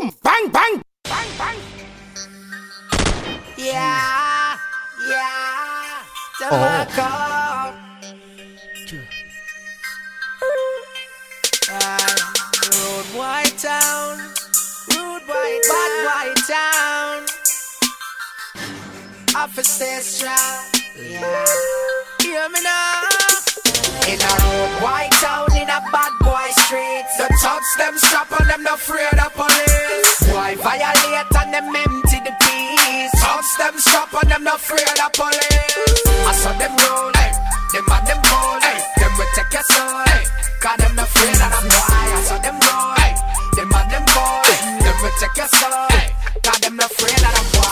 boom, 0.00 0.10
bang, 0.22 0.48
bang, 0.50 0.82
bang, 1.04 1.28
bang. 1.38 1.58
Yeah, 3.56 4.56
yeah, 5.08 6.02
Jamaica. 6.38 7.10
Uh, 11.74 12.14
Road 12.72 13.06
White 13.16 13.56
Town, 13.58 14.18
Road 14.94 15.22
White, 15.26 15.60
Bad 15.68 15.92
White 16.06 16.42
Town. 16.46 17.26
Officer 19.34 20.00
strong, 20.00 20.64
yeah. 20.96 21.44
Hear 22.20 22.48
me 22.50 22.60
now. 22.62 23.08
In 24.08 24.20
a 24.20 24.32
road 24.44 24.82
white 24.82 25.12
town, 25.12 25.46
in 25.56 25.68
a 25.68 25.80
bad 25.92 26.12
boy 26.20 26.50
street. 26.64 27.06
Thugs 27.40 27.72
them 27.76 27.96
strap 27.98 28.32
on 28.40 28.46
them, 28.46 28.62
no 28.62 28.74
afraid 28.74 29.18
of 29.18 29.32
police. 29.32 30.20
Why 30.32 30.54
violate 30.56 31.32
and 31.32 31.54
them 31.54 31.74
empty 31.74 32.18
the 32.20 32.32
peace? 32.42 33.12
Thugs 33.22 33.56
them 33.56 33.78
strap 33.78 34.12
on 34.14 34.28
them, 34.28 34.44
no 34.44 34.54
afraid 34.54 34.98
of 35.00 35.12
police. 35.12 36.02
I 36.28 36.32
saw 36.36 36.52
them 36.58 36.76
roll, 36.76 37.10
hey. 37.16 37.32
them 37.72 37.88
and 37.88 38.06
them 38.06 38.20
ball, 38.28 38.60
hey. 38.60 38.78
them 39.00 39.12
will 39.16 39.32
take 39.34 39.52
your 39.52 39.64
soul. 39.72 40.04
Hey. 40.12 40.24
Cause 40.60 40.78
them 40.78 40.94
no 40.96 41.02
afraid 41.02 41.40
of 41.40 41.50
them 41.50 41.66
boy. 41.72 41.96
I 42.12 42.22
saw 42.28 42.38
them 42.38 42.58
roll, 42.60 42.94
hey. 43.00 43.12
them 43.56 43.72
and 43.72 43.88
them 43.90 44.04
ball, 44.12 44.44
hey. 44.44 44.84
them 44.84 44.96
will 45.00 45.16
take 45.18 45.36
your 45.36 45.48
soul. 45.48 45.86
Hey. 45.90 46.21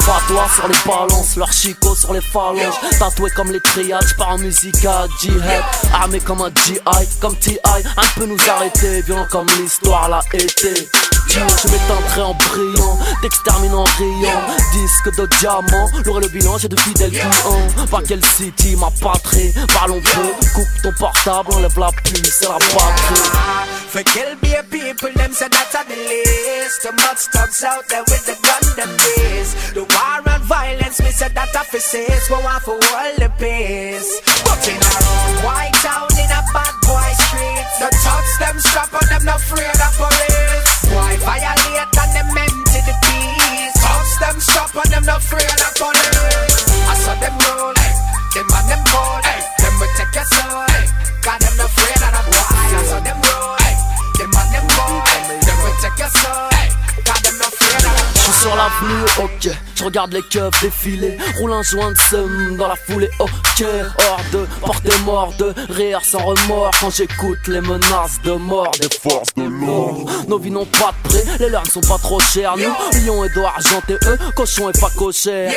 Fatwa 0.00 0.48
sur 0.54 0.68
les 0.68 0.74
balances, 0.86 1.36
leur 1.36 1.52
chico 1.52 1.94
sur 1.94 2.12
les 2.12 2.20
phalanges. 2.20 2.74
Tatoué 2.98 3.30
comme 3.30 3.52
les 3.52 3.60
triades, 3.60 4.06
j'pars 4.06 4.30
en 4.30 4.38
musique 4.38 4.84
à 4.84 5.06
jihad 5.20 5.62
Armé 5.94 6.20
comme 6.20 6.42
un 6.42 6.50
GI, 6.64 6.80
comme 7.20 7.36
TI 7.36 7.58
Un 7.64 8.20
peut 8.20 8.26
nous 8.26 8.50
arrêter, 8.50 9.02
violent 9.02 9.26
comme 9.30 9.46
l'histoire 9.58 10.08
l'a 10.08 10.20
été 10.32 10.88
je 11.30 11.68
m'éteindrai 11.68 12.22
en 12.22 12.34
brillant, 12.34 12.98
t'extermine 13.22 13.74
en 13.74 13.84
riant 13.84 14.42
Disque 14.72 15.16
de 15.16 15.26
diamant, 15.38 15.86
l'aurait 16.04 16.22
le 16.22 16.28
bilan, 16.28 16.58
j'ai 16.58 16.68
de 16.68 16.78
fidèles 16.78 17.10
clients 17.10 17.86
Pas 17.90 18.00
quel 18.06 18.24
city, 18.24 18.76
ma 18.76 18.90
patrie, 19.00 19.52
parlons 19.74 20.00
peu 20.00 20.48
Coupe 20.54 20.82
ton 20.82 20.92
portable, 20.98 21.52
enlève 21.54 21.78
la 21.78 21.90
puce, 22.04 22.34
c'est 22.38 22.48
la 22.48 22.58
batterie 22.58 23.70
For 23.90 24.04
kill 24.04 24.36
be 24.40 24.54
a 24.54 24.62
people, 24.62 25.10
them 25.14 25.32
say 25.32 25.48
that's 25.48 25.74
on 25.74 25.82
the 25.88 25.96
list. 25.96 26.82
Too 26.82 26.92
much 26.92 27.26
thugs 27.34 27.64
out 27.64 27.82
there 27.88 28.04
with 28.06 28.24
the 28.24 28.38
gun, 28.38 28.62
them 28.78 28.92
days. 29.02 29.50
The 29.74 29.82
war 29.82 30.22
and 30.30 30.44
violence, 30.44 31.02
me 31.02 31.10
say 31.10 31.26
that 31.26 31.56
offices. 31.56 32.22
We 32.30 32.38
want 32.38 32.62
for 32.62 32.78
all 32.78 33.14
the 33.18 33.26
peace. 33.34 34.22
But 34.46 34.62
in 34.70 34.78
a 34.78 34.90
road, 34.94 35.42
white 35.42 35.74
town, 35.82 36.06
in 36.14 36.30
a 36.30 36.42
bad 36.54 36.74
boy 36.86 37.10
street. 37.18 37.66
The 37.82 37.90
thugs, 37.90 38.38
them 38.38 38.56
strap 38.62 38.94
on 38.94 39.08
them, 39.10 39.24
not 39.24 39.42
afraid 39.42 39.74
of 39.74 39.92
police. 39.98 40.79
Why 40.88 41.16
violate 41.20 41.92
and 41.92 42.12
them 42.16 42.32
empty 42.32 42.80
the 42.88 42.94
peace? 43.04 43.76
Thugs, 43.76 44.12
them 44.18 44.40
strap 44.40 44.72
on 44.76 44.88
them, 44.90 45.04
not 45.04 45.20
afraid 45.20 45.44
of 45.44 45.72
police. 45.76 46.56
I 46.88 46.94
saw 46.96 47.14
them 47.20 47.36
roll, 47.36 47.74
hey. 47.76 47.94
them 48.34 48.48
and 48.48 48.66
them 48.70 48.82
ball, 48.88 49.20
hey. 49.20 49.40
them 49.60 49.74
will 49.76 49.92
take 49.96 50.14
your 50.14 50.24
soul. 50.24 50.64
Eh. 50.64 50.72
Hey. 50.72 50.86
Cause 51.20 51.40
them 51.44 51.54
not 51.60 51.68
of 51.68 52.12
the 52.16 52.32
boy. 52.32 52.46
I 52.48 52.82
saw 52.88 53.00
them 53.00 53.18
roll, 53.20 53.56
hey. 53.60 53.74
them 54.16 54.32
and 54.32 54.48
them 54.54 54.66
ball, 54.72 55.00
hey. 55.04 55.40
them 55.44 55.58
will 55.60 55.76
take 55.84 55.98
your 56.00 56.12
soul. 56.16 56.48
Hey. 56.56 56.68
Cause 57.04 57.20
them 57.20 57.36
not 57.36 57.52
afraid 57.52 57.84
of 57.84 58.14
the 58.14 58.19
boy. 58.30 58.36
Je 58.36 58.36
suis 58.36 58.42
sur 58.42 58.56
l'avenue, 58.56 59.04
ok, 59.18 59.58
je 59.74 59.84
regarde 59.84 60.12
les 60.12 60.22
keufs 60.22 60.60
défiler. 60.62 61.18
Roule 61.38 61.52
un 61.52 61.62
joint 61.62 61.90
de 61.90 61.98
seum 61.98 62.56
dans 62.56 62.68
la 62.68 62.76
foulée, 62.76 63.10
ok. 63.18 63.64
Hors 63.98 64.20
de 64.32 64.46
porter 64.60 64.98
mort, 65.04 65.32
de 65.38 65.54
rire 65.68 66.00
sans 66.04 66.18
remords. 66.18 66.70
Quand 66.80 66.90
j'écoute 66.90 67.38
les 67.48 67.60
menaces 67.60 68.20
de 68.24 68.32
mort 68.32 68.70
des 68.80 68.88
forces 68.88 69.34
de 69.36 69.42
l'ordre. 69.42 70.10
Nos 70.28 70.38
vies 70.38 70.50
n'ont 70.50 70.66
pas 70.66 70.92
de 71.02 71.08
prix, 71.08 71.24
les 71.40 71.48
leurs 71.48 71.64
ne 71.64 71.70
sont 71.70 71.80
pas 71.80 71.98
trop 71.98 72.20
chères. 72.20 72.54
Nous, 72.56 73.00
lion 73.06 73.24
et 73.24 73.30
dos 73.30 73.44
argenté, 73.44 73.94
eux, 74.06 74.18
cochon 74.36 74.70
et 74.70 74.78
pas 74.78 74.90
cochère 74.96 75.52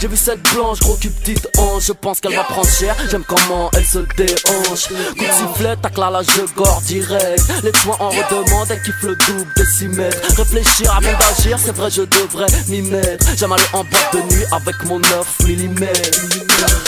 J'ai 0.00 0.08
vu 0.08 0.16
cette 0.16 0.42
blanche, 0.54 0.80
gros 0.80 0.96
cul 0.96 1.10
petite 1.10 1.48
hanche. 1.58 1.84
Je 1.86 1.92
pense 1.92 2.20
qu'elle 2.20 2.34
va 2.34 2.44
prendre 2.44 2.68
cher, 2.68 2.96
j'aime 3.10 3.24
comment 3.26 3.70
elle 3.74 3.86
se 3.86 3.98
déhanche. 4.16 4.88
Coup 4.88 5.24
de 5.24 5.32
sifflet, 5.32 5.76
tac 5.76 5.96
là, 5.96 6.10
là, 6.10 6.22
je 6.22 6.54
gore 6.54 6.80
direct. 6.82 7.42
Les 7.62 7.72
soins 7.78 7.96
en 8.00 8.08
redemande, 8.08 8.66
elle 8.70 8.82
kiffe 8.82 9.02
le 9.02 9.14
double 9.14 9.52
de 9.56 9.64
6 9.64 9.88
mètres. 9.88 10.36
Réfléchir 10.36 10.92
avant 10.94 11.18
d'agir, 11.18 11.58
c'est 11.58 11.74
vrai 11.74 11.90
je 11.90 12.02
devrais 12.08 12.46
m'y 12.68 12.82
mettre 12.82 13.26
J'aime 13.36 13.52
aller 13.52 13.62
en 13.72 13.84
boîte 13.84 14.14
de 14.14 14.34
nuit 14.34 14.44
avec 14.52 14.84
mon 14.84 14.98
9 14.98 15.26
mm 15.40 15.84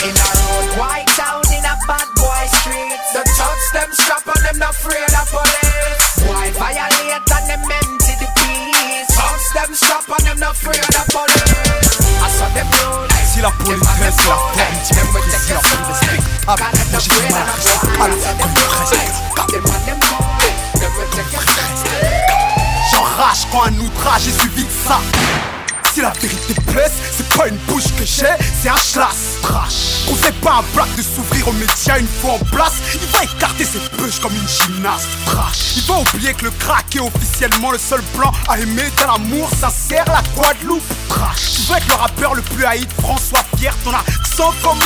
In 0.02 0.16
a 0.16 0.30
road, 0.40 0.68
white 0.78 1.06
town, 1.16 1.42
in 1.52 1.64
a 1.64 1.76
bad 1.86 2.08
boy 2.16 2.44
street. 2.60 2.98
The 3.12 3.22
thugs, 3.36 3.66
them 3.72 3.90
strap 3.92 4.24
on 4.26 4.42
them, 4.42 4.58
not 4.58 4.70
afraid 4.70 5.12
of 5.12 5.28
police. 5.30 6.26
Why 6.26 6.50
violate 6.50 7.20
and 7.20 7.46
them 7.46 7.60
empty 7.60 8.14
the 8.18 8.28
peace? 8.34 9.14
Thugs, 9.14 9.52
them 9.52 9.74
strap 9.74 10.08
on 10.08 10.24
them, 10.24 10.38
not 10.38 10.56
afraid 10.56 10.80
of 10.80 11.06
police. 11.12 12.00
I 12.22 12.28
saw 12.30 12.48
them 12.54 12.66
roll. 12.82 13.10
Si 13.30 13.40
la 13.40 13.50
politesse 13.50 13.86
est 14.00 14.04
la 14.04 14.12
forme, 14.12 14.50
tu 14.86 14.94
peux 14.94 15.18
briser 15.18 15.52
leur 15.52 15.62
plus 15.62 15.92
respectable. 15.92 16.64
Moi 16.90 17.00
j'ai 17.00 17.10
du 17.10 17.32
mal 17.32 17.46
à 17.46 17.52
rester 17.52 17.88
calme 17.96 18.16
comme 18.40 18.50
une 18.50 19.29
Quand 23.52 23.62
un 23.62 23.78
outrage 23.78 24.26
est 24.26 24.40
suivi 24.40 24.64
de 24.64 24.70
ça. 24.86 25.00
Si 25.94 26.00
la 26.00 26.10
vérité 26.10 26.54
blesse, 26.66 26.92
c'est 27.16 27.28
pas 27.36 27.46
une 27.46 27.56
bouche 27.68 27.84
que 27.96 28.04
j'ai, 28.04 28.26
c'est 28.60 28.68
un 28.68 28.76
schlass. 28.76 29.38
Trash. 29.40 30.08
On 30.10 30.16
sait 30.16 30.32
pas 30.32 30.58
un 30.58 30.74
black 30.74 30.88
de 30.96 31.02
s'ouvrir 31.02 31.46
aux 31.46 31.52
médias 31.52 31.98
une 31.98 32.08
fois 32.08 32.32
en 32.32 32.38
place. 32.38 32.74
Il 32.94 33.06
va 33.08 33.22
écarter 33.22 33.64
ses 33.64 33.78
bûches 33.96 34.18
comme 34.20 34.32
une 34.34 34.48
gymnaste. 34.48 35.06
Il 35.76 35.82
va 35.82 35.98
oublier 35.98 36.34
que 36.34 36.46
le 36.46 36.50
crack 36.50 36.96
est 36.96 37.00
officiellement 37.00 37.70
le 37.70 37.78
seul 37.78 38.02
plan 38.16 38.32
à 38.48 38.58
aimer 38.58 38.90
d'un 38.96 39.14
amour 39.14 39.48
sincère, 39.60 40.04
la 40.06 40.22
Guadeloupe. 40.34 40.82
Trash. 41.08 41.52
Tu 41.54 41.62
veux 41.62 41.76
être 41.76 41.88
le 41.88 41.94
rappeur 41.94 42.34
le 42.34 42.42
plus 42.42 42.64
haï 42.64 42.84
de 42.84 42.92
François 43.02 43.44
Ton 43.60 43.92
accent 43.92 44.54
comme 44.62 44.78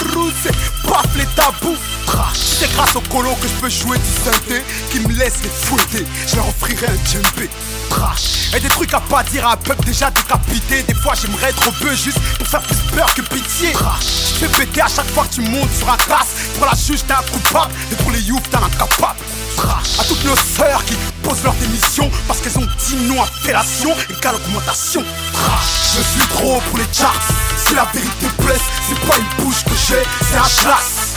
c'est 0.43 0.53
paf 0.83 1.07
les 1.17 1.27
tabous. 1.37 1.77
Trash. 2.07 2.39
C'est 2.59 2.73
grâce 2.73 2.97
au 2.97 3.01
colo 3.03 3.31
que 3.41 3.47
je 3.47 3.55
peux 3.55 3.69
jouer 3.69 3.99
du 3.99 4.05
synthé 4.25 4.65
qui 4.91 4.99
me 4.99 5.13
laisse 5.13 5.43
les 5.45 5.49
fouetter. 5.49 6.05
Je 6.27 6.37
leur 6.37 6.49
offrirai 6.49 6.87
un 6.87 7.09
djembé. 7.09 7.49
Trash. 7.89 8.53
Et 8.53 8.59
des 8.59 8.69
trucs 8.69 8.93
à 8.93 8.99
pas 9.01 9.23
dire 9.23 9.47
à 9.47 9.53
un 9.53 9.57
peuple 9.57 9.85
déjà 9.85 10.11
décapité. 10.11 10.83
Des 10.83 10.95
fois 10.95 11.15
j'aimerais 11.15 11.51
être 11.51 11.71
peu 11.79 11.95
juste 11.95 12.19
pour 12.39 12.49
faire 12.49 12.63
plus 12.63 12.77
peur 12.97 13.15
que 13.15 13.23
pitié. 13.23 13.71
Trash. 13.73 14.35
Tu 14.41 14.47
fais 14.47 14.49
péter 14.49 14.83
à 14.83 14.89
chaque 14.89 15.09
fois 15.11 15.25
que 15.25 15.35
tu 15.35 15.43
montes 15.43 15.73
sur 15.79 15.89
un 15.89 15.97
trace. 15.97 16.35
Pour 16.59 16.67
la 16.67 16.75
juge 16.75 17.05
t'es 17.07 17.15
un 17.15 17.23
coupable 17.33 17.73
et 17.93 17.95
pour 17.95 18.11
les 18.11 18.23
youths 18.23 18.51
t'es 18.51 18.57
un 18.57 18.65
incapable. 18.65 19.21
Trash. 19.57 19.99
À 19.99 20.05
toutes 20.05 20.25
nos 20.25 20.37
sœurs 20.37 20.85
qui 20.85 20.95
posent 21.23 21.43
leur 21.45 21.55
démission 21.55 22.11
parce 22.27 22.41
qu'elles 22.41 22.59
ont 22.59 22.69
dit 22.87 22.97
non 23.07 23.23
à 23.23 23.27
fellation 23.27 23.95
égale 24.11 24.37
augmentation. 24.37 25.03
Trash. 25.33 25.97
Je 25.97 26.03
suis 26.03 26.29
trop 26.29 26.61
pour 26.69 26.79
les 26.79 26.87
charts. 26.93 27.21
Si 27.57 27.75
la 27.75 27.85
vérité 27.93 28.27
blesse, 28.39 28.63
c'est 28.89 29.01
pas 29.07 29.17
une 29.17 29.45
bouche 29.45 29.65
que 29.65 29.75
j'ai, 29.89 30.03
c'est 30.31 30.37
un 30.37 30.45
chasse. 30.45 31.15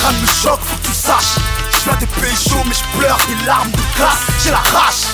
Crâne 0.00 0.20
me 0.20 0.26
choque, 0.26 0.60
faut 0.60 0.76
que 0.76 0.88
tu 0.88 0.94
saches. 0.94 1.36
Je 1.78 1.84
viens 1.84 1.98
des 1.98 2.06
pays 2.06 2.36
chauds 2.36 2.64
mais 2.66 2.74
je 2.74 2.98
pleure 2.98 3.18
des 3.28 3.46
larmes 3.46 3.70
de 3.70 3.96
glace 3.96 4.18
J'ai 4.42 4.50
la 4.50 4.58
rage 4.58 5.06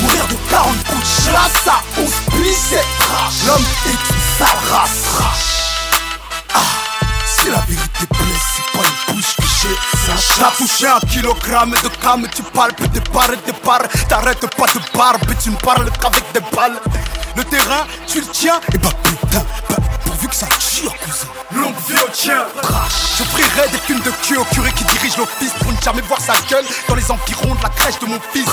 Mourir 0.00 0.26
de 0.28 0.34
40 0.50 0.84
coups 0.84 1.00
de 1.00 1.30
chasse 1.30 1.66
à 1.68 2.00
11 2.00 2.10
pieds 2.30 2.78
L'homme 3.46 3.64
est 3.86 3.90
une 3.90 4.22
sale 4.38 4.58
race 4.72 5.06
si 7.46 7.52
la 7.52 7.60
vérité 7.60 8.06
blesse, 8.10 8.42
c'est 8.56 8.78
pas 8.78 8.84
une 8.84 9.14
bouche 9.14 9.36
j'ai 9.62 10.16
C'est 10.18 10.42
un 10.42 10.50
touché 10.50 10.86
un 10.86 11.00
kilogramme 11.00 11.70
de 11.70 11.88
cam 12.02 12.26
Tu 12.34 12.42
palpes 12.42 12.90
des 12.92 13.00
barres 13.12 13.32
et 13.32 13.50
des 13.50 13.58
barres. 13.64 13.88
T'arrêtes 14.08 14.46
pas 14.56 14.66
de 14.66 14.98
barbe 14.98 15.22
Tu 15.40 15.50
ne 15.50 15.56
parles 15.56 15.88
qu'avec 16.00 16.24
des 16.32 16.56
balles. 16.56 16.80
Le 17.36 17.44
terrain, 17.44 17.86
tu 18.06 18.20
le 18.20 18.26
tiens 18.32 18.60
Et 18.74 18.78
bah 18.78 18.90
putain, 19.02 19.44
bah, 19.68 19.76
que 20.28 20.34
ça 20.34 20.46
cousin. 20.46 21.26
Longue 21.54 21.74
vie 21.88 21.94
au 21.94 22.10
tien. 22.12 22.44
Je 23.18 23.24
prierai 23.24 23.68
des 23.70 23.78
films 23.78 24.00
de 24.00 24.10
cul 24.22 24.36
au 24.36 24.44
curé 24.44 24.72
qui 24.72 24.84
dirige 24.84 25.16
l'office 25.16 25.52
Pour 25.60 25.72
ne 25.72 25.80
jamais 25.80 26.02
voir 26.02 26.20
sa 26.20 26.34
gueule 26.50 26.64
dans 26.88 26.94
les 26.94 27.10
environs 27.10 27.54
de 27.54 27.62
la 27.62 27.68
crèche 27.70 27.98
de 28.00 28.06
mon 28.06 28.18
fils. 28.32 28.48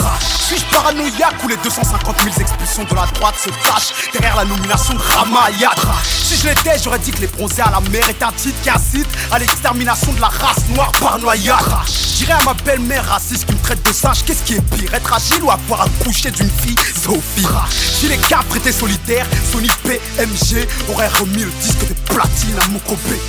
Suis-je 0.48 0.64
paranoïaque 0.66 1.44
ou 1.44 1.48
les 1.48 1.58
250 1.58 2.22
000 2.22 2.36
expulsions 2.40 2.84
de 2.84 2.96
la 2.96 3.06
droite 3.08 3.36
se 3.44 3.50
cachent 3.50 4.12
Derrière 4.14 4.36
la 4.36 4.46
nomination 4.46 4.94
de 4.94 5.00
Ramayad 5.00 5.78
Si 6.08 6.38
je 6.38 6.48
l'étais, 6.48 6.78
j'aurais 6.84 7.00
dit 7.00 7.12
que 7.12 7.22
les 7.22 7.28
bronzés 7.28 7.62
à 7.62 7.72
la 7.72 7.81
mer 7.90 8.08
est 8.10 8.24
un 8.24 8.31
titre 8.31 8.62
qui 8.62 8.69
incite 8.69 9.08
à 9.31 9.40
l'extermination 9.40 10.14
de 10.14 10.22
la 10.22 10.28
race 10.28 10.68
noire 10.69 10.92
par 11.00 11.19
noyade 11.19 11.58
Je 11.88 12.18
dirais 12.26 12.34
à 12.40 12.44
ma 12.44 12.54
belle-mère 12.54 13.06
raciste 13.06 13.46
qui 13.46 13.54
me 13.54 13.62
traite 13.62 13.84
de 13.86 13.94
singe. 13.94 14.24
Qu'est-ce 14.26 14.44
qui 14.44 14.56
est 14.56 14.62
pire, 14.76 14.94
être 14.94 15.14
agile 15.14 15.44
ou 15.44 15.52
avoir 15.52 15.81
accouché 15.81 16.31
d'une 16.31 16.50
fille? 16.50 16.76
Sophie. 17.04 17.48
Si 17.69 18.08
les 18.08 18.18
capres 18.18 18.56
étaient 18.58 18.72
solitaires, 18.72 19.28
Sony 19.52 19.69
PMG 19.84 20.68
aurait 20.90 21.10
remis 21.10 21.44
le 21.44 21.52
disque 21.63 21.88
de 21.88 21.94
platine 22.13 22.60
à 22.62 22.68
mon 22.68 22.80
copé 22.80 23.19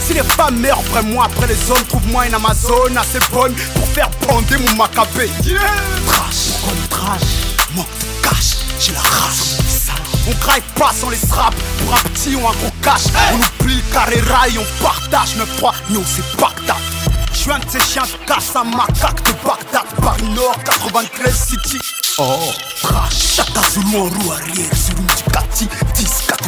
Si 0.00 0.14
les 0.14 0.22
femmes 0.22 0.58
meurent 0.60 0.80
après 0.80 1.02
moi, 1.02 1.26
après 1.26 1.46
les 1.46 1.70
hommes, 1.70 1.84
trouve-moi 1.88 2.26
une 2.26 2.34
Amazone 2.34 2.96
assez 2.96 3.18
bonne 3.32 3.54
pour 3.74 3.88
faire 3.88 4.10
bander 4.26 4.56
mon 4.58 4.76
macabé 4.76 5.30
Trash, 6.06 6.36
pourquoi 6.50 6.72
le 6.74 6.88
trash. 6.88 7.20
Manque 7.74 7.86
de 7.86 8.28
cash, 8.28 8.56
j'ai 8.80 8.92
la 8.92 9.00
race. 9.00 9.56
On 10.28 10.34
graille 10.44 10.62
pas 10.74 10.92
sans 10.92 11.10
les 11.10 11.16
straps. 11.16 11.56
Pour 11.84 11.94
un 11.94 12.02
petit 12.10 12.34
ou 12.34 12.40
un 12.40 12.52
gros 12.52 12.72
cash. 12.82 13.02
On 13.32 13.62
oublie 13.62 13.76
le 13.76 13.92
carré 13.92 14.20
rail, 14.20 14.58
on 14.58 14.82
partage 14.82 15.36
9-3, 15.36 15.72
nous 15.90 16.02
c'est 16.04 16.40
Bagdad. 16.40 16.76
Je 17.32 17.38
suis 17.38 17.50
un 17.50 17.58
de 17.58 17.64
ces 17.68 17.80
chiens 17.80 18.02
de 18.02 18.26
casse, 18.26 18.56
un 18.56 18.64
macaque 18.64 19.22
de 19.22 19.32
Bagdad. 19.46 19.86
Paris 20.02 20.28
Nord, 20.34 20.56
93 20.64 21.34
City. 21.34 21.78
Oh, 22.18 22.52
trash. 22.82 23.36
Chata 23.36 23.60
Zulu 23.70 23.96
en 23.98 24.04
roue 24.04 24.32
arrière 24.32 24.74
sur 24.74 24.96
une 24.96 25.06
Ducati 25.06 25.68
1098 25.96 26.45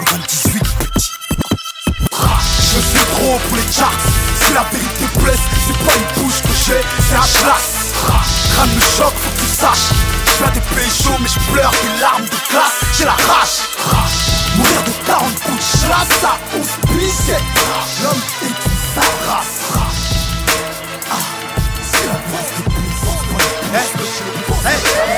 Trop 3.28 3.38
pour 3.48 3.56
les 3.58 3.70
charts. 3.70 3.92
Si 4.40 4.54
la 4.54 4.64
vérité 4.72 5.04
blesse, 5.20 5.44
c'est 5.66 5.76
pas 5.84 5.92
une 5.92 6.22
bouche 6.22 6.40
que 6.40 6.48
j'ai, 6.48 6.80
c'est 7.06 7.14
un 7.14 7.28
classe. 7.44 7.92
Crâne 8.54 8.74
me 8.74 8.80
choc, 8.80 9.12
faut 9.20 9.28
que 9.28 9.40
tu 9.40 9.48
saches. 9.54 9.92
Je 10.24 10.30
fais 10.30 10.50
des 10.52 10.64
péchos, 10.74 11.18
mais 11.20 11.28
je 11.28 11.38
pleure 11.52 11.70
des 11.70 12.00
larmes 12.00 12.24
de 12.24 12.40
classe. 12.48 12.80
J'ai 12.96 13.04
la 13.04 13.12
rage. 13.12 13.68
Mourir 14.56 14.82
de 14.82 14.92
40 15.06 15.40
coups 15.44 15.60
de 15.60 15.78
chlasse, 15.84 16.14
ça 16.22 16.32
auspice. 16.58 17.28
L'homme 18.02 18.22
est 18.40 18.46
une 18.48 18.78
sale 18.94 19.18
race. 19.28 19.60
Ah, 21.10 21.20
c'est 21.92 22.06
la 22.06 22.16
voix 22.28 22.40
de 22.40 22.78
Hey, 23.78 24.80
hey, 24.84 25.17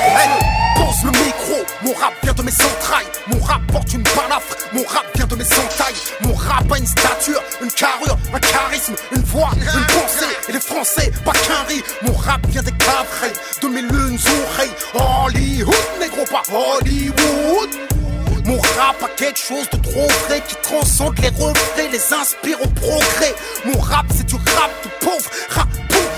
mon 1.83 1.93
rap 1.93 2.13
vient 2.23 2.33
de 2.33 2.41
mes 2.43 2.51
entrailles, 2.51 3.07
mon 3.27 3.39
rap 3.39 3.61
porte 3.71 3.93
une 3.93 4.03
balafre, 4.03 4.55
mon 4.73 4.83
rap 4.83 5.05
vient 5.15 5.25
de 5.25 5.35
mes 5.35 5.45
entailles, 5.45 6.01
mon 6.21 6.33
rap 6.33 6.71
a 6.71 6.77
une 6.77 6.85
stature, 6.85 7.41
une 7.61 7.71
carrure, 7.71 8.17
un 8.33 8.39
charisme, 8.39 8.95
une 9.15 9.23
voix, 9.23 9.49
une 9.55 9.85
pensée, 9.85 10.37
et 10.49 10.51
les 10.51 10.59
français, 10.59 11.11
pas 11.25 11.33
qu'un 11.33 11.63
riz, 11.67 11.83
mon 12.03 12.13
rap 12.13 12.45
vient 12.47 12.61
des 12.61 12.71
cavrets, 12.71 13.33
de 13.61 13.67
mes 13.67 13.81
lunes 13.81 14.19
oreilles, 14.45 14.71
Hollywood, 14.93 15.75
négro 15.99 16.23
pas 16.25 16.43
Hollywood. 16.51 17.69
Mon 18.45 18.57
rap 18.57 19.03
a 19.03 19.09
quelque 19.17 19.39
chose 19.39 19.69
de 19.69 19.77
trop 19.77 20.07
vrai 20.27 20.41
qui 20.47 20.55
transcende 20.63 21.17
les 21.19 21.29
refrains, 21.29 21.89
les 21.91 22.13
inspire 22.13 22.59
au 22.61 22.67
progrès. 22.67 23.35
Mon 23.65 23.79
rap 23.79 24.05
c'est 24.15 24.25
du 24.25 24.35
rap 24.35 24.71
de 24.83 25.05
pauvre, 25.05 25.29
rap 25.49 25.67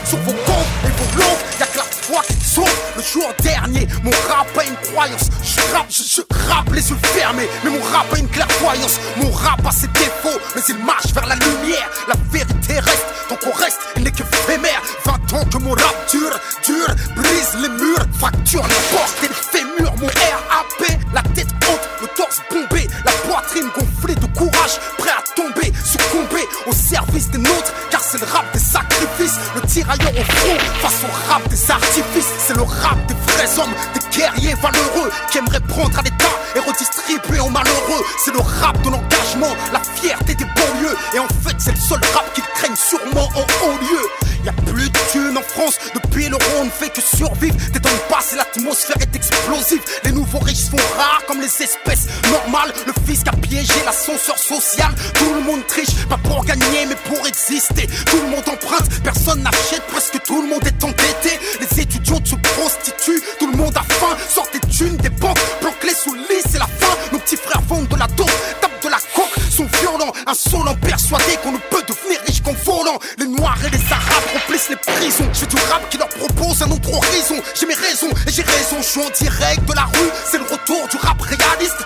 sur 0.06 0.18
vos 0.19 0.31
comptes 0.31 0.66
et 0.86 0.88
vos 0.88 1.19
longues. 1.19 1.38
Y'a 1.59 1.66
que 1.66 1.77
la 1.77 1.83
foi 1.83 2.21
qui 2.27 2.43
Le 2.55 3.01
jour 3.01 3.33
dernier, 3.41 3.88
mon 4.03 4.11
rap 4.29 4.47
a 4.55 4.63
une 4.63 4.75
croyance. 4.75 5.29
Je 5.44 5.59
rappe, 5.73 5.89
je, 5.89 6.03
je 6.03 6.21
rappe 6.47 6.71
les 6.71 6.88
yeux 6.88 6.97
fermés, 7.01 7.50
mais 7.63 7.71
mon 7.71 7.81
rap 7.81 8.05
a 8.13 8.19
une 8.19 8.27
clairvoyance. 8.27 9.00
Mon 9.17 9.31
rap 9.31 9.65
a 9.65 9.71
ses 9.71 9.88
défauts, 9.88 10.39
mais 10.55 10.61
il 10.69 10.77
marche 10.85 11.11
vers 11.13 11.25
la 11.25 11.33
lumière. 11.33 11.89
La 12.07 12.13
vérité 12.31 12.79
reste, 12.79 13.05
donc 13.27 13.39
on 13.47 13.51
reste, 13.57 13.79
il 13.95 14.03
n'est 14.03 14.11
que 14.11 14.21
éphémère. 14.21 14.83
20 15.03 15.33
ans 15.33 15.45
que 15.45 15.57
mon 15.57 15.71
rap 15.71 15.95
dure, 16.11 16.39
dure, 16.63 16.95
brise 17.15 17.53
les 17.59 17.69
murs, 17.69 18.05
fracture 18.19 18.67
les 18.67 18.95
portes 18.95 19.17
et 19.23 19.29
les 19.29 19.33
fémurs. 19.33 19.94
Mon 19.99 20.07
RAP, 20.07 20.99
la 21.11 21.23
tête 21.33 21.49
haute, 21.67 21.89
le 22.01 22.07
torse 22.15 22.39
bombé, 22.51 22.88
la 23.03 23.11
poitrine 23.27 23.69
gonflée 23.75 24.15
de 24.15 24.27
courage, 24.38 24.77
au 26.68 26.74
service 26.74 27.30
des 27.30 27.38
nôtres, 27.38 27.74
car 27.89 28.01
c'est 28.01 28.19
le 28.19 28.25
rap 28.25 28.45
des 28.54 28.60
sacrifices, 28.60 29.38
le 29.56 29.62
tirailleur 29.62 30.12
au 30.12 30.24
front 30.24 30.57
face 30.81 31.01
au 31.04 31.31
rap 31.31 31.48
des 31.50 31.71
artifices, 31.71 32.33
c'est 32.38 32.56
le 32.56 32.63
rap 32.63 32.98
des 33.07 33.15
vrais 33.31 33.60
hommes, 33.60 33.74
des 33.94 34.18
guerriers 34.18 34.56
valeureux 34.56 35.12
qui 35.31 35.38
aimeraient 35.39 35.60
prendre 35.62 35.98
à 35.98 36.01
l'état 36.01 36.36
et 36.56 36.60
redistribuer 36.60 37.39
aux 37.39 37.50
malheureux, 37.50 38.04
c'est 38.24 38.33
le 38.33 38.39
rap 38.39 38.80
de 38.81 38.89
l'engagement, 38.89 39.56
la 39.71 39.81
fierté 39.95 40.36
des 40.36 40.45
banlieues, 40.45 40.95
et 41.13 41.19
en 41.19 41.27
fait 41.27 41.56
c'est 41.57 41.71
le 41.71 41.80
seul 41.80 42.00
rap 42.13 42.31
qu'ils 42.33 42.44
craignent 42.56 42.75
sûrement 42.75 43.30
en 43.36 43.42
haut 43.42 43.77
lieu. 43.81 44.07
Y 44.45 44.50
a 44.50 44.54
plus 44.66 44.89
de 44.89 45.00
thunes 45.12 45.38
en 45.38 45.42
France, 45.42 45.77
depuis 45.94 46.27
l'euro 46.27 46.44
on 46.59 46.66
ne 46.66 46.69
fait 46.69 46.89
que 46.89 47.00
survivre. 47.01 47.56
T'étonnes 47.71 47.92
pas, 48.09 48.19
c'est 48.21 48.36
l'atmosphère 48.36 48.98
est 49.00 49.16
explosive. 49.16 49.81
Les 50.04 50.12
nouveaux 50.12 50.39
riches 50.39 50.69
sont 50.69 50.83
rares 50.98 51.21
comme 51.27 51.39
les 51.39 51.63
espèces 51.63 52.07
normales. 52.30 52.74
Le 52.86 52.94
fisc 53.07 53.25
a 53.30 53.31
piégé 53.31 53.74
l'ascenseur 53.86 54.38
social. 54.38 54.94
Tout 55.13 55.33
le 55.33 55.42
monde 55.42 55.66
triche, 55.68 56.06
pas 56.09 56.18
pour 56.18 56.44
gagner 56.44 56.52
mais 56.55 56.95
pour 57.05 57.25
exister. 57.27 57.88
Tout 58.05 58.17
le 58.17 58.29
monde 58.29 58.47
emprunte, 58.47 58.89
personne 59.03 59.41
n'achète, 59.41 59.83
presque 59.88 60.21
tout 60.23 60.41
le 60.41 60.50
monde 60.50 60.65
est 60.65 60.83
endetté. 60.83 61.39
Les 61.59 61.81
étudiants 61.81 62.23
se 62.23 62.35
prostituent, 62.35 63.21
tout 63.39 63.50
le 63.51 63.57
monde 63.57 63.75
a 63.75 63.83
faim. 63.94 64.15
Sort 64.29 64.47
des 64.53 64.59
thunes, 64.69 64.97
des 64.97 65.09
banques, 65.09 65.39
planquées 65.59 65.95
sous 65.95 66.13
le 66.13 66.21
c'est 66.50 66.59
la 66.59 66.67
fin. 66.67 66.95
Nos 67.11 67.19
petits 67.19 67.38
frères 67.38 67.61
vendent 67.67 67.88
de 67.88 67.95
la 67.95 68.07
dope, 68.07 68.31
tapent 68.59 68.83
de 68.83 68.89
la 68.89 68.97
coke, 69.15 69.33
sont 69.50 69.67
violents, 69.81 70.11
insolents, 70.27 70.75
persuadés 70.75 71.38
qu'on 71.44 71.51
ne 71.51 71.57
peut 71.69 71.83
devenir 71.88 72.19
riche 72.25 72.41
qu'en 72.41 72.53
volant. 72.65 72.99
Les 73.17 73.27
noirs 73.27 73.57
et 73.65 73.69
les 73.69 73.83
arabes 73.91 74.27
remplissent 74.33 74.69
les 74.69 74.75
prisons. 74.75 75.29
Je 75.33 75.39
fais 75.39 75.45
du 75.47 75.56
rap 75.69 75.88
qui 75.89 75.97
leur 75.97 76.09
propose 76.09 76.61
un 76.61 76.71
autre 76.71 76.91
horizon. 76.91 77.35
J'ai 77.59 77.65
mes 77.65 77.75
raisons 77.75 78.09
et 78.27 78.31
j'ai 78.31 78.44
raison, 78.44 78.77
je 78.79 78.88
suis 78.88 79.01
en 79.01 79.09
direct 79.09 79.65
de 79.65 79.73
la 79.73 79.85
rue. 79.85 80.11
C'est 80.29 80.38
le 80.38 80.45
retour 80.45 80.88
du 80.89 80.97
rap 80.97 81.21
réaliste. 81.21 81.77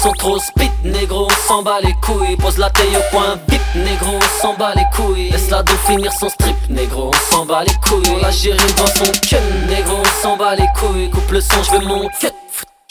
Sont 0.00 0.12
trop 0.12 0.38
spit, 0.38 0.70
négro, 0.82 1.26
on 1.26 1.48
s'en 1.48 1.62
bat 1.62 1.80
les 1.82 1.92
couilles. 2.00 2.36
Pose 2.36 2.56
la 2.56 2.70
taille 2.70 2.96
au 2.96 3.14
point 3.14 3.36
bip, 3.48 3.60
négro, 3.74 4.16
on 4.16 4.42
s'en 4.42 4.54
bat 4.54 4.72
les 4.74 4.86
couilles. 4.94 5.30
Laisse 5.30 5.50
la 5.50 5.62
dos 5.62 5.76
finir 5.86 6.10
son 6.12 6.28
strip, 6.30 6.56
négro, 6.70 7.10
on 7.10 7.34
s'en 7.34 7.44
bat 7.44 7.64
les 7.64 7.74
couilles. 7.86 8.10
On 8.14 8.16
la 8.18 8.30
gérine 8.30 8.74
dans 8.76 8.86
son 8.86 9.12
cul, 9.20 9.36
négro, 9.68 9.98
on 9.98 10.22
s'en 10.22 10.36
bat 10.36 10.54
les 10.54 10.68
couilles. 10.78 11.10
Coupe 11.10 11.30
le 11.30 11.40
son, 11.40 11.62
je 11.62 11.72
veux 11.72 11.86
mon 11.86 12.08
cut. 12.18 12.39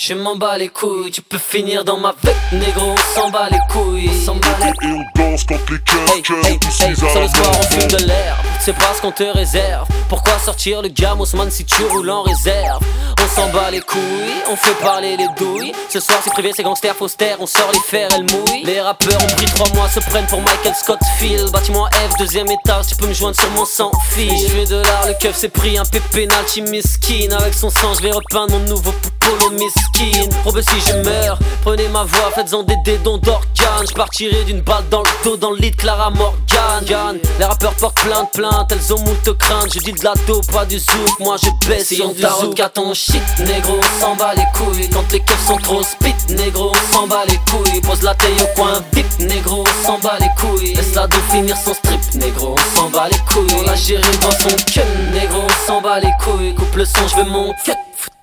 Je 0.09 0.15
m'en 0.15 0.35
bats 0.35 0.57
les 0.57 0.69
couilles, 0.69 1.11
tu 1.11 1.21
peux 1.21 1.37
finir 1.37 1.85
dans 1.85 1.99
ma 1.99 2.15
vec, 2.23 2.35
négro, 2.51 2.95
on 2.95 3.15
s'en 3.15 3.29
bat 3.29 3.47
les 3.51 3.59
couilles. 3.69 4.09
On 4.09 4.25
s'en 4.25 4.35
bat 4.37 4.57
les 4.59 4.87
Et 4.87 4.91
on 4.91 5.03
danse 5.21 5.43
quand 5.43 5.69
les 5.69 5.79
cœurs, 5.81 6.15
Hey, 6.15 6.23
cœurs 6.23 6.45
hey, 6.47 6.57
tous 6.57 6.81
hey, 6.81 6.89
mis 6.89 6.95
à 6.95 7.11
sur 7.11 7.21
le 7.21 7.27
soir 7.27 7.51
on 7.59 7.61
fume 7.61 7.87
de 7.89 8.07
l'herbe. 8.07 8.39
C'est 8.59 8.73
pas 8.73 8.91
ce 8.95 9.01
qu'on 9.01 9.11
te 9.11 9.23
réserve. 9.23 9.87
Pourquoi 10.09 10.39
sortir 10.39 10.81
le 10.81 10.89
gamme 10.89 11.21
Ousmane 11.21 11.51
si 11.51 11.63
tu 11.63 11.83
roules 11.83 12.09
en 12.09 12.23
réserve? 12.23 12.83
On 13.21 13.35
s'en 13.35 13.49
bat 13.49 13.69
les 13.69 13.81
couilles, 13.81 14.41
on 14.49 14.55
fait 14.55 14.73
parler 14.81 15.15
les 15.15 15.27
douilles. 15.37 15.73
Ce 15.89 15.99
soir 15.99 16.17
c'est 16.23 16.33
privé, 16.33 16.53
c'est 16.55 16.63
gangster, 16.63 16.95
faustère 16.95 17.37
On 17.39 17.45
sort 17.45 17.69
les 17.71 17.79
fers, 17.79 18.09
elle 18.15 18.23
mouille 18.23 18.63
Les 18.63 18.81
rappeurs 18.81 19.21
ont 19.23 19.35
pris 19.35 19.45
trois 19.45 19.69
mois, 19.75 19.89
se 19.89 19.99
prennent 19.99 20.25
pour 20.25 20.41
Michael 20.41 20.73
Scott 20.73 20.99
Field 21.19 21.51
Bâtiment 21.51 21.85
F, 21.85 22.17
deuxième 22.17 22.49
étage, 22.49 22.87
tu 22.87 22.95
peux 22.95 23.05
me 23.07 23.13
joindre 23.13 23.39
sur 23.39 23.49
mon 23.51 23.65
sans 23.65 23.91
fil. 24.09 24.31
Je 24.35 24.47
fais 24.47 24.65
de 24.65 24.77
l'art, 24.77 25.07
le 25.07 25.13
keuf 25.21 25.35
s'est 25.35 25.49
pris 25.49 25.77
un 25.77 25.85
pépénalty 25.85 26.63
miskin 26.63 27.29
Avec 27.37 27.53
son 27.53 27.69
sang 27.69 27.93
je 27.93 28.01
vais 28.01 28.11
repeindre 28.11 28.57
mon 28.57 28.65
nouveau 28.65 28.91
poupolo 28.91 29.51
miskin 29.51 29.98
Probe 30.43 30.61
si 30.61 30.79
je 30.87 30.95
meurs, 31.03 31.37
prenez 31.61 31.89
ma 31.89 32.05
voix, 32.05 32.31
faites-en 32.33 32.63
des 32.63 32.77
dédons 32.85 33.17
d'organes. 33.17 33.85
Je 33.85 33.93
partirai 33.93 34.45
d'une 34.45 34.61
balle 34.61 34.87
dans 34.89 35.01
le 35.01 35.09
dos 35.25 35.35
dans 35.35 35.51
le 35.51 35.57
lit 35.57 35.71
de 35.71 35.75
Clara 35.75 36.09
Morgan 36.09 36.85
Gan. 36.85 37.15
Les 37.37 37.43
rappeurs 37.43 37.73
portent 37.73 38.01
plein 38.01 38.23
de 38.23 38.29
plaintes, 38.29 38.71
elles 38.71 38.93
ont 38.93 38.99
moult 39.01 39.37
craintes 39.37 39.73
Je 39.73 39.79
dis 39.79 39.91
de 39.91 40.01
la 40.01 40.13
dope, 40.25 40.49
pas 40.53 40.63
du 40.63 40.79
zouk, 40.79 41.19
moi 41.19 41.35
je 41.43 41.67
baisse 41.67 41.87
Si 41.87 42.01
on 42.01 42.13
t'arrête 42.13 42.59
à 42.61 42.69
ton 42.69 42.93
shit, 42.93 43.21
négro, 43.39 43.77
on 43.77 44.01
s'en 44.01 44.15
bat 44.15 44.33
les 44.35 44.45
couilles. 44.55 44.89
Quand 44.89 45.11
les 45.11 45.19
keufs 45.19 45.45
sont 45.45 45.57
trop 45.57 45.83
spit, 45.83 46.15
négro, 46.33 46.71
on 46.71 46.93
s'en 46.93 47.05
bat 47.07 47.25
les 47.27 47.39
couilles. 47.51 47.81
Pose 47.81 48.01
la 48.01 48.15
taille 48.15 48.31
au 48.41 48.55
coin 48.55 48.81
vip, 48.93 49.05
négro, 49.19 49.65
on 49.67 49.85
s'en 49.85 49.99
bat 49.99 50.17
les 50.21 50.29
couilles. 50.39 50.75
Laisse 50.75 50.95
la 50.95 51.07
dope 51.07 51.29
finir 51.29 51.57
son 51.57 51.73
strip, 51.73 51.99
négro, 52.15 52.55
on 52.57 52.77
s'en 52.77 52.89
bat 52.89 53.09
les 53.09 53.33
couilles. 53.33 53.53
On 53.59 53.63
la 53.63 53.75
gérine 53.75 54.19
dans 54.21 54.31
son 54.31 54.55
cul, 54.65 54.79
négro, 55.13 55.41
on 55.43 55.67
s'en 55.67 55.81
bat 55.81 55.99
les 55.99 56.13
couilles. 56.23 56.55
Coupe 56.55 56.75
le 56.77 56.85
son, 56.85 57.05
je 57.09 57.15
veux 57.17 57.29
mon 57.29 57.53
cut 57.65 57.73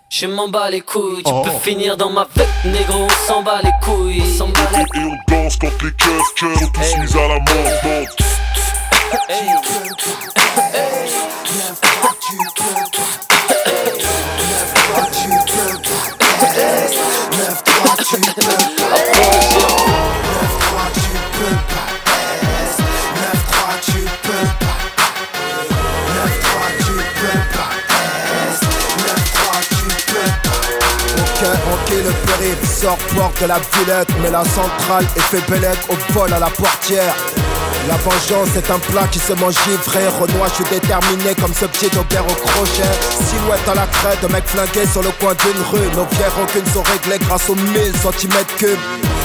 je 0.08 0.26
m'en 0.26 0.48
bats 0.48 0.70
les 0.70 0.80
couilles, 0.80 1.22
tu 1.22 1.32
peux 1.44 1.58
finir 1.58 1.96
dans 1.96 2.10
ma 2.10 2.26
vec, 2.34 2.48
négro, 2.64 3.04
on 3.04 3.26
s'en 3.26 3.42
bat 3.42 3.60
les 3.62 3.70
couilles, 3.82 4.22
on 4.22 4.38
s'en 4.38 4.48
bat 4.48 4.68
les 4.72 5.00
Et 5.00 5.04
on 5.04 5.16
danse 5.28 5.56
quand 5.56 5.82
les 5.82 5.92
cœurs, 5.92 6.34
cœurs 6.36 6.58
sont 6.58 6.70
tous 6.70 6.96
mis 6.98 7.18
à 7.18 7.28
la 7.28 7.38
mort 7.38 8.06
le 32.06 32.12
périph' 32.12 32.64
sort 32.64 32.98
fort 32.98 33.32
de 33.40 33.46
la 33.46 33.58
villette 33.58 34.08
Mais 34.22 34.30
la 34.30 34.44
centrale 34.44 35.04
est 35.16 35.20
fait 35.20 35.50
bellec 35.50 35.78
au 35.88 36.12
vol 36.12 36.32
à 36.32 36.38
la 36.38 36.50
portière 36.50 37.14
La 37.88 37.96
vengeance 37.96 38.56
est 38.56 38.70
un 38.70 38.78
plat 38.78 39.06
qui 39.10 39.18
se 39.18 39.32
mange 39.34 39.54
vrai 39.84 40.08
Renoir, 40.08 40.48
je 40.50 40.64
suis 40.64 40.74
déterminé 40.74 41.34
comme 41.40 41.54
ce 41.54 41.66
pied 41.66 41.88
d'Aubert 41.90 42.24
au 42.26 42.34
crochet. 42.34 42.90
Silhouette 43.10 43.68
à 43.68 43.74
la 43.74 43.86
crête, 43.86 44.30
mec 44.30 44.44
flingué 44.46 44.86
sur 44.90 45.02
le 45.02 45.10
coin 45.20 45.34
d'une 45.34 45.62
rue. 45.70 45.88
Nos 45.94 46.06
vieilles 46.16 46.34
rancunes 46.36 46.72
sont 46.72 46.82
réglées 46.82 47.24
grâce 47.24 47.48
aux 47.48 47.54
1000 47.54 47.92
cm3. 47.92 48.76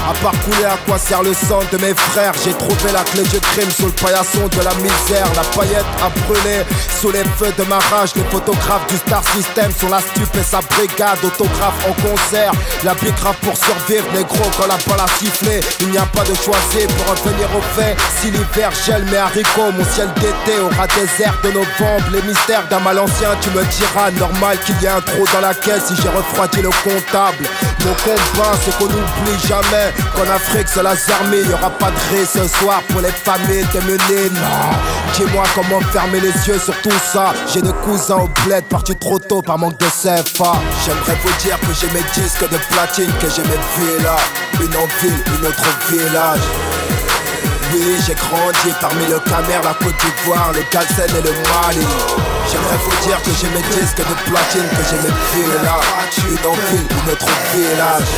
À 0.10 0.14
part 0.16 0.34
couler 0.44 0.66
à 0.66 0.78
quoi 0.88 0.98
sert 0.98 1.22
le 1.22 1.34
sang 1.34 1.60
de 1.72 1.78
mes 1.78 1.94
frères, 1.94 2.34
j'ai 2.44 2.54
trouvé 2.54 2.92
la 2.92 3.04
clé 3.04 3.22
du 3.22 3.40
crime 3.40 3.70
sous 3.70 3.86
le 3.86 3.92
paillasson 3.92 4.48
de 4.48 4.64
la 4.64 4.74
misère. 4.76 5.28
La 5.36 5.44
paillette 5.56 5.86
a 6.02 6.10
brûlé 6.26 6.66
sous 7.00 7.12
les 7.12 7.24
feux 7.38 7.54
de 7.58 7.64
ma 7.66 7.78
rage. 7.78 8.16
Les 8.16 8.24
photographes 8.24 8.88
du 8.90 8.98
Star 8.98 9.24
System 9.30 9.72
sont 9.80 9.90
la 9.90 10.00
stupe 10.00 10.36
et 10.36 10.44
sa 10.44 10.60
brigade. 10.62 11.20
Autographe 11.24 11.86
en 11.88 11.94
concert, 12.02 12.52
la 12.84 12.96
grave 12.96 13.36
pour 13.42 13.56
survivre. 13.56 14.08
Négro, 14.14 14.44
quand 14.58 14.68
la 14.68 14.78
balle 14.88 15.06
a 15.06 15.20
sifflé, 15.20 15.60
il 15.82 15.90
n'y 15.90 15.98
a 16.00 16.06
pas 16.08 16.24
de 16.24 16.34
choisir 16.34 16.88
pour 16.88 17.14
revenir 17.14 17.48
au 17.56 17.62
fait. 17.76 17.96
L'hiver 18.42 18.72
gèle 18.86 19.06
mes 19.06 19.18
haricots, 19.18 19.72
mon 19.72 19.86
ciel 19.86 20.10
d'été 20.16 20.60
aura 20.60 20.88
désert 20.88 21.36
de 21.44 21.50
novembre. 21.50 22.06
Les 22.14 22.22
mystères 22.22 22.68
d'un 22.70 22.80
mal 22.80 23.00
ancien, 23.00 23.30
tu 23.42 23.50
me 23.50 23.64
diras 23.64 24.12
normal 24.12 24.58
qu'il 24.66 24.76
y 24.82 24.86
ait 24.86 24.90
un 24.90 25.02
trou 25.02 25.26
dans 25.34 25.42
la 25.42 25.54
caisse 25.54 25.86
si 25.88 25.96
j'ai 26.02 26.10
refroidi 26.10 26.62
le 26.62 26.70
comptable. 26.70 27.46
Mon 27.86 27.94
combat, 28.04 28.54
c'est 28.64 28.78
qu'on 28.78 28.86
n'oublie 28.86 29.40
jamais 29.48 29.94
qu'en 30.16 30.30
Afrique 30.34 30.68
c'est 30.68 30.84
la 30.84 30.94
y 30.94 31.50
Y'aura 31.50 31.70
pas 31.72 31.92
de 31.92 32.16
ré 32.16 32.26
ce 32.26 32.48
soir 32.60 32.82
pour 32.90 33.02
les 33.02 33.12
familles 33.12 33.66
démunies 33.74 34.30
Non, 34.34 34.70
dis-moi 35.14 35.44
comment 35.56 35.82
fermer 35.92 36.20
les 36.20 36.34
yeux 36.48 36.60
sur 36.60 36.80
tout 36.82 36.90
ça. 37.12 37.34
J'ai 37.52 37.62
des 37.62 37.74
cousins 37.84 38.18
au 38.18 38.30
bled 38.46 38.64
partis 38.66 38.96
trop 38.96 39.20
tôt 39.20 39.42
par 39.42 39.58
manque 39.58 39.78
de 39.80 39.86
CFA 39.86 40.54
J'aimerais 40.86 41.18
vous 41.24 41.34
dire 41.44 41.60
que 41.60 41.74
j'ai 41.80 41.88
mes 41.88 42.04
disques 42.14 42.50
de 42.50 42.58
platine 42.74 43.12
Que 43.20 43.28
j'ai 43.30 43.44
mes 43.44 43.60
villas. 43.78 44.22
Une 44.60 44.76
en 44.76 44.88
ville, 45.02 45.24
une 45.40 45.48
autre 45.48 45.66
village 45.90 46.81
oui, 47.74 47.98
j'ai 48.06 48.16
grandi 48.16 48.74
parmi 48.80 49.06
le 49.08 49.20
Camer, 49.20 49.60
la 49.64 49.74
Côte 49.74 49.96
d'Ivoire, 50.00 50.52
le 50.54 50.64
Galsen 50.72 51.10
et 51.10 51.22
le 51.22 51.32
Mali. 51.32 51.86
J'aimerais 52.50 52.80
vous 52.84 53.08
dire 53.08 53.22
que 53.24 53.32
j'ai 53.40 53.50
mes 53.50 53.62
disques 53.62 53.98
de 53.98 54.16
platine, 54.30 54.68
que 54.70 54.84
j'ai 54.90 54.98
mes 54.98 55.14
villas, 55.32 55.82
une 56.28 56.48
en 56.48 56.54
ville, 56.54 56.88
une 56.90 57.12
autre 57.12 57.32
village. 57.54 58.12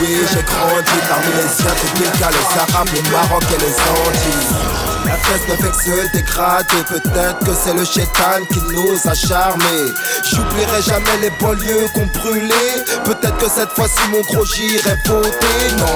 Oui, 0.00 0.26
j'ai 0.32 0.42
grandi 0.42 0.98
parmi 1.08 1.32
les 1.36 1.44
Asiatiques, 1.44 1.96
les 1.98 2.74
Arabes, 2.74 2.88
les 2.94 3.10
Maroc 3.10 3.44
et 3.54 3.60
les 3.60 3.74
Antilles. 3.74 4.90
La 5.04 5.16
fête 5.16 5.48
ne 5.48 5.56
fait 5.56 5.70
que 5.70 5.82
se 5.82 6.12
dégrader 6.12 6.84
Peut-être 6.88 7.38
que 7.40 7.52
c'est 7.54 7.72
le 7.72 7.84
chétan 7.84 8.44
qui 8.52 8.60
nous 8.60 8.98
a 9.10 9.14
charmés 9.14 9.92
J'oublierai 10.30 10.82
jamais 10.82 11.16
les 11.22 11.30
banlieues 11.40 11.88
qu'on 11.94 12.06
brûlait 12.06 12.84
Peut-être 13.04 13.38
que 13.38 13.48
cette 13.48 13.70
fois-ci 13.70 14.00
mon 14.10 14.20
gros 14.20 14.44
j'irai 14.44 14.96
voter 15.06 15.74
Non 15.78 15.86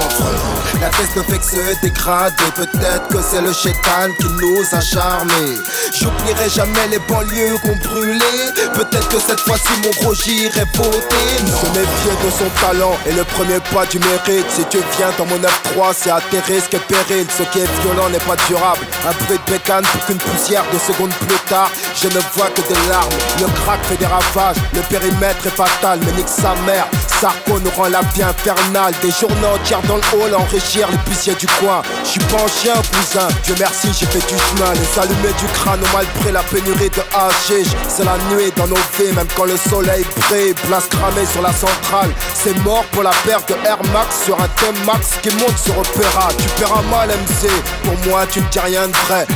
La 0.81 0.91
fête 0.91 1.15
ne 1.15 1.21
fait 1.21 1.37
que 1.37 1.45
se 1.45 1.81
dégrader 1.81 2.34
Peut-être 2.55 3.07
que 3.09 3.17
c'est 3.21 3.41
le 3.41 3.51
chétan 3.51 4.07
qui 4.17 4.27
nous 4.27 4.63
a 4.71 4.79
charmés. 4.79 5.57
J'oublierai 5.99 6.49
jamais 6.49 6.87
les 6.89 6.99
banlieues 6.99 7.57
qu'on 7.61 7.75
brûlait. 7.75 8.53
Peut-être 8.73 9.09
que 9.09 9.19
cette 9.19 9.41
fois-ci 9.41 9.73
mon 9.83 9.89
gros 10.01 10.13
j'irai 10.13 10.63
voter 10.73 11.37
Se 11.45 11.67
méfier 11.67 12.15
de 12.23 12.29
son 12.31 12.49
talent 12.61 12.97
et 13.07 13.11
le 13.11 13.23
premier 13.25 13.59
pas 13.73 13.85
du 13.85 13.99
mérite. 13.99 14.45
Si 14.49 14.63
tu 14.69 14.77
viens 14.97 15.11
dans 15.17 15.25
mon 15.25 15.37
9-3 15.37 15.93
c'est 15.97 16.11
à 16.11 16.21
tes 16.31 16.39
risques 16.39 16.73
et 16.73 16.79
périls. 16.87 17.27
Ce 17.37 17.43
qui 17.43 17.59
est 17.59 17.81
violent 17.81 18.09
n'est 18.09 18.19
pas 18.19 18.37
durable. 18.47 18.85
Un 19.05 19.25
bruit 19.25 19.37
de 19.37 19.51
bécane 19.51 19.83
pour 19.83 20.05
qu'une 20.05 20.17
poussière 20.17 20.63
de 20.71 20.79
secondes 20.79 21.13
plus 21.27 21.39
tard. 21.49 21.71
Je 22.01 22.07
ne 22.07 22.21
vois 22.35 22.47
que 22.55 22.61
des 22.61 22.87
larmes 22.87 23.11
Le 23.39 23.47
crack 23.63 23.83
fait 23.83 23.97
des 23.97 24.05
ravages. 24.05 24.57
Le 24.73 24.81
périmètre 24.81 25.45
est 25.45 25.55
fatal 25.55 25.99
mais 26.05 26.13
nique 26.13 26.29
sa 26.29 26.55
mère. 26.65 26.87
Sarko 27.19 27.59
nous 27.59 27.71
rend 27.71 27.89
la 27.89 28.01
vie 28.13 28.23
infernale. 28.23 28.93
Des 29.01 29.11
journées 29.11 29.47
entières 29.53 29.81
dans 29.89 29.97
le 29.97 30.03
hall 30.13 30.35
enrichir 30.35 30.89
les 30.89 30.97
puissiers 30.99 31.35
du 31.35 31.47
coin 31.47 31.81
pas 32.29 32.43
un 32.43 32.47
chien 32.47 32.73
cousin. 32.91 33.27
Dieu 33.43 33.55
merci 33.59 33.87
j'ai 33.97 34.05
fait 34.07 34.19
du 34.19 34.37
chemin. 34.37 34.73
Les 34.73 34.99
allumés 34.99 35.35
du 35.39 35.45
crâne 35.53 35.79
ont 35.79 35.97
mal 35.97 36.05
pris 36.19 36.31
la 36.31 36.43
pénurie 36.43 36.89
de 36.89 37.03
hashish 37.13 37.67
C'est 37.87 38.05
la 38.05 38.17
nuit 38.29 38.51
dans 38.55 38.67
nos 38.67 38.75
vies 38.97 39.13
même 39.15 39.27
quand 39.35 39.45
le 39.45 39.57
soleil 39.69 40.05
brille. 40.21 40.53
Place 40.67 40.87
cramée 40.87 41.25
sur 41.31 41.41
la 41.41 41.53
centrale. 41.53 42.09
C'est 42.33 42.57
mort 42.63 42.85
pour 42.91 43.03
la 43.03 43.11
perte 43.25 43.49
de 43.49 43.55
Air 43.65 43.79
Max. 43.93 44.25
Sur 44.25 44.35
un 44.39 44.47
thème 44.59 44.77
max 44.85 45.09
qui 45.21 45.29
monte 45.35 45.57
sur 45.57 45.77
Opéra. 45.77 46.29
Tu 46.37 46.47
paieras 46.57 46.81
mal 46.89 47.09
MC 47.09 47.49
Pour 47.83 48.09
moi 48.09 48.25
tu 48.31 48.41
ne 48.41 48.47
dis 48.47 48.59
rien 48.59 48.85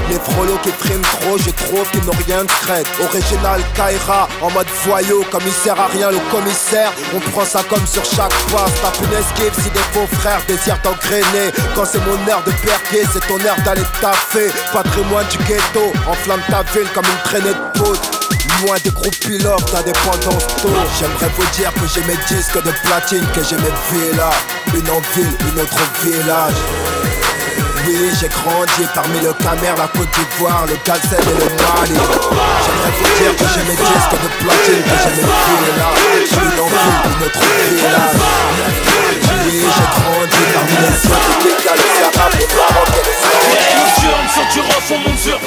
les 0.10 0.19
frolos 0.19 0.58
qui 0.63 0.72
friment 0.72 1.01
trop, 1.01 1.38
je 1.38 1.50
trouve 1.51 1.89
qu'ils 1.91 2.03
n'ont 2.03 2.24
rien 2.25 2.43
de 2.43 2.51
crête. 2.51 2.88
Original 3.01 3.62
Kaira, 3.75 4.27
en 4.41 4.50
mode 4.51 4.67
voyou, 4.86 5.24
comme 5.31 5.41
il 5.46 5.51
sert 5.51 5.79
à 5.79 5.88
rien 5.88 6.12
le 6.12 6.19
commissaire. 6.31 6.91
On 7.15 7.19
prend 7.19 7.46
ça 7.46 7.62
comme 7.69 7.86
sur 7.86 8.03
chaque 8.05 8.34
passe. 8.51 8.72
Tape 8.81 8.98
une 9.03 9.17
esquive 9.17 9.53
si 9.63 9.69
des 9.69 9.86
faux 9.91 10.08
frères 10.19 10.41
désirent 10.48 10.81
t'engrainer. 10.81 11.51
Quand 11.75 11.86
c'est 11.86 12.00
mon 12.05 12.27
heure 12.29 12.43
de 12.46 12.51
c'est 12.92 13.28
ton 13.28 13.40
heure 13.46 13.58
d'aller 13.64 13.84
taffer. 14.02 14.52
Patrimoine 14.74 15.26
du 15.28 15.38
ghetto, 15.40 15.94
enflamme 16.08 16.42
ta 16.50 16.64
ville 16.74 16.90
comme 16.94 17.06
une 17.06 17.24
traînée 17.24 17.54
de 17.54 17.80
poudre. 17.80 18.02
Loin 18.62 18.76
des 18.84 18.90
groupes 18.90 19.16
pilotes 19.20 19.72
d'indépendance 19.72 20.48
tôt 20.62 20.70
J'aimerais 21.00 21.30
vous 21.38 21.46
dire 21.56 21.74
que 21.74 21.88
j'ai 21.94 22.02
mes 22.02 22.18
disques 22.28 22.62
de 22.62 22.72
platine 22.84 23.26
Que 23.34 23.42
j'ai 23.44 23.56
mes 23.56 23.72
villas 23.92 24.36
Une 24.74 24.90
en 24.90 25.00
ville, 25.16 25.38
une 25.54 25.62
autre 25.62 25.78
village 26.04 26.99
oui, 27.86 28.12
j'ai 28.20 28.28
grandi 28.28 28.84
parmi 28.94 29.20
le 29.20 29.34
Camer, 29.34 29.74
la 29.78 29.88
Côte 29.88 30.10
d'Ivoire, 30.14 30.66
le 30.68 30.78
Galsen 30.86 31.20
et 31.20 31.38
le 31.40 31.48
Mali. 31.60 31.96
J'aimerais 32.64 32.94
vous 32.98 33.12
dire 33.20 33.36
que 33.38 33.46
j'ai 33.54 33.64
mes 33.68 33.76
disques 33.76 34.16
de 34.16 34.30
platine, 34.44 34.84
que 34.84 34.98
j'ai 35.04 35.14
mes 35.16 35.28
là. 35.78 35.90
Je 36.20 36.28
suis 36.28 36.50
dans 36.58 36.68
une 36.68 37.24
autre 37.26 37.46
village. 37.70 38.20
Oui, 39.46 39.64
j'ai 39.64 39.88
grandi 39.96 40.42
parmi 40.54 40.78
les 40.84 40.98
scientifiques, 41.00 41.64
les 41.64 41.96
arabes, 42.04 42.36
les 42.40 42.50
maroc 42.56 42.90
et 42.94 43.04
les 43.08 43.20
anglais. 43.26 43.70
Sur 44.34 44.46
du 44.54 44.60
rock, 44.62 44.84
on 44.92 45.10
monte 45.10 45.20
sur 45.20 45.40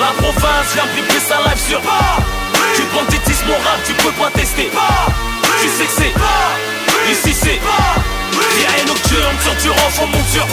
La 0.00 0.10
province 0.18 0.74
vient 0.74 0.86
briquer 0.92 1.20
sa 1.20 1.36
live 1.36 1.62
sur 1.68 1.80
Tu 2.74 2.82
banditisme 2.94 3.46
mon 3.46 3.54
rap, 3.54 3.78
tu 3.84 3.92
peux 3.94 4.12
pas 4.12 4.30
tester. 4.30 4.70
Tu 5.60 5.68
sais 5.68 5.84
que 5.84 5.92
c'est 5.96 6.14
Ici 7.10 7.32
c'est 7.32 7.60
Rien 8.56 8.84
nocturne 8.86 9.36
sur 9.42 9.54
du 9.56 9.70
rock, 9.70 9.92
on 10.02 10.06
monte 10.06 10.28
sur 10.32 10.46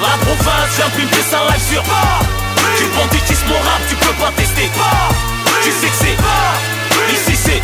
la 0.00 0.18
province 0.18 0.76
vient 0.76 0.90
pimper 0.90 1.22
sa 1.30 1.44
live 1.48 1.62
sur 1.72 1.82
Tu 2.76 2.84
banditisme 2.96 3.46
mon 3.48 3.54
rap, 3.54 3.80
tu 3.88 3.94
peux 3.96 4.12
pas 4.14 4.30
tester. 4.36 4.70
Tu 5.62 5.70
sais 5.70 5.88
que 5.88 5.96
c'est 5.96 6.16
Ici 7.12 7.36
c'est 7.36 7.62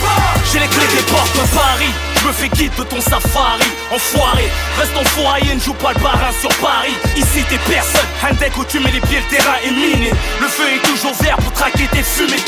J'ai 0.53 0.59
les 0.61 0.69
clés 0.69 0.87
des 0.97 1.03
portes 1.11 1.35
de 1.35 1.47
Paris 1.55 1.95
me 2.31 2.35
fais 2.35 2.49
guide 2.51 2.75
de 2.77 2.85
ton 2.85 3.01
safari, 3.01 3.67
enfoiré 3.91 4.49
Reste 4.79 4.97
en 4.97 5.05
foyer, 5.05 5.55
ne 5.55 5.61
joue 5.61 5.75
pas 5.75 5.93
le 5.93 6.01
barin 6.01 6.33
sur 6.41 6.51
Paris. 6.59 6.95
Ici 7.17 7.45
t'es 7.49 7.59
personne, 7.69 8.07
un 8.23 8.35
deck 8.35 8.57
où 8.57 8.65
tu 8.65 8.79
mets 8.79 8.93
les 8.93 9.01
pieds, 9.01 9.19
le 9.19 9.37
terrain 9.37 9.59
est 9.65 9.71
miné. 9.71 10.11
Le 10.41 10.47
feu 10.47 10.65
est 10.75 10.83
toujours 10.87 11.15
vert 11.21 11.37
pour 11.39 11.53
traquer 11.53 11.87
tes 11.89 12.03
fumées. 12.03 12.41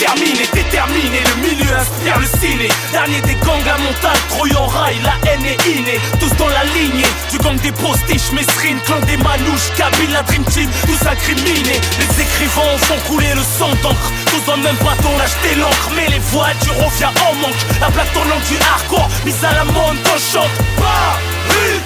Terminé, 0.72 1.20
le 1.20 1.42
milieu 1.42 1.76
inspire 1.76 2.18
le 2.18 2.26
ciné. 2.26 2.68
Dernier 2.92 3.20
des 3.22 3.34
gangs 3.44 3.68
à 3.68 3.76
montagne, 3.78 4.56
en 4.56 4.66
rail, 4.66 4.96
la 5.04 5.30
haine 5.30 5.44
est 5.44 5.66
innée. 5.66 6.00
Tous 6.18 6.34
dans 6.36 6.48
la 6.48 6.64
lignée, 6.64 7.04
du 7.30 7.38
gang 7.38 7.56
des 7.60 7.72
postiches, 7.72 8.32
Mesrine, 8.32 8.80
clan 8.86 9.00
des 9.00 9.18
manouches, 9.18 9.68
Kabyle, 9.76 10.12
la 10.12 10.22
Dream 10.22 10.44
Team, 10.44 10.70
tous 10.86 11.06
incriminés. 11.06 11.80
Les 11.98 12.22
écrivains 12.22 12.78
font 12.78 12.98
couler 13.06 13.34
le 13.34 13.42
sang 13.42 13.70
d'encre 13.82 14.10
Tous 14.32 14.40
dans 14.46 14.56
le 14.56 14.62
même 14.62 14.76
bâton, 14.76 15.12
l'acheter 15.18 15.54
l'encre 15.60 15.90
Mais 15.94 16.08
les 16.08 16.18
voitures 16.32 16.74
reviennent 16.80 17.20
en 17.28 17.34
manque. 17.36 17.62
La 17.80 17.90
plaque 17.90 18.12
tournante 18.14 18.42
du 18.48 18.56
hardcore, 18.56 19.08
mise 19.26 19.44
à 19.44 19.52
la 19.52 19.64
le 19.64 19.72
monde 19.72 19.98
chante. 20.16 20.48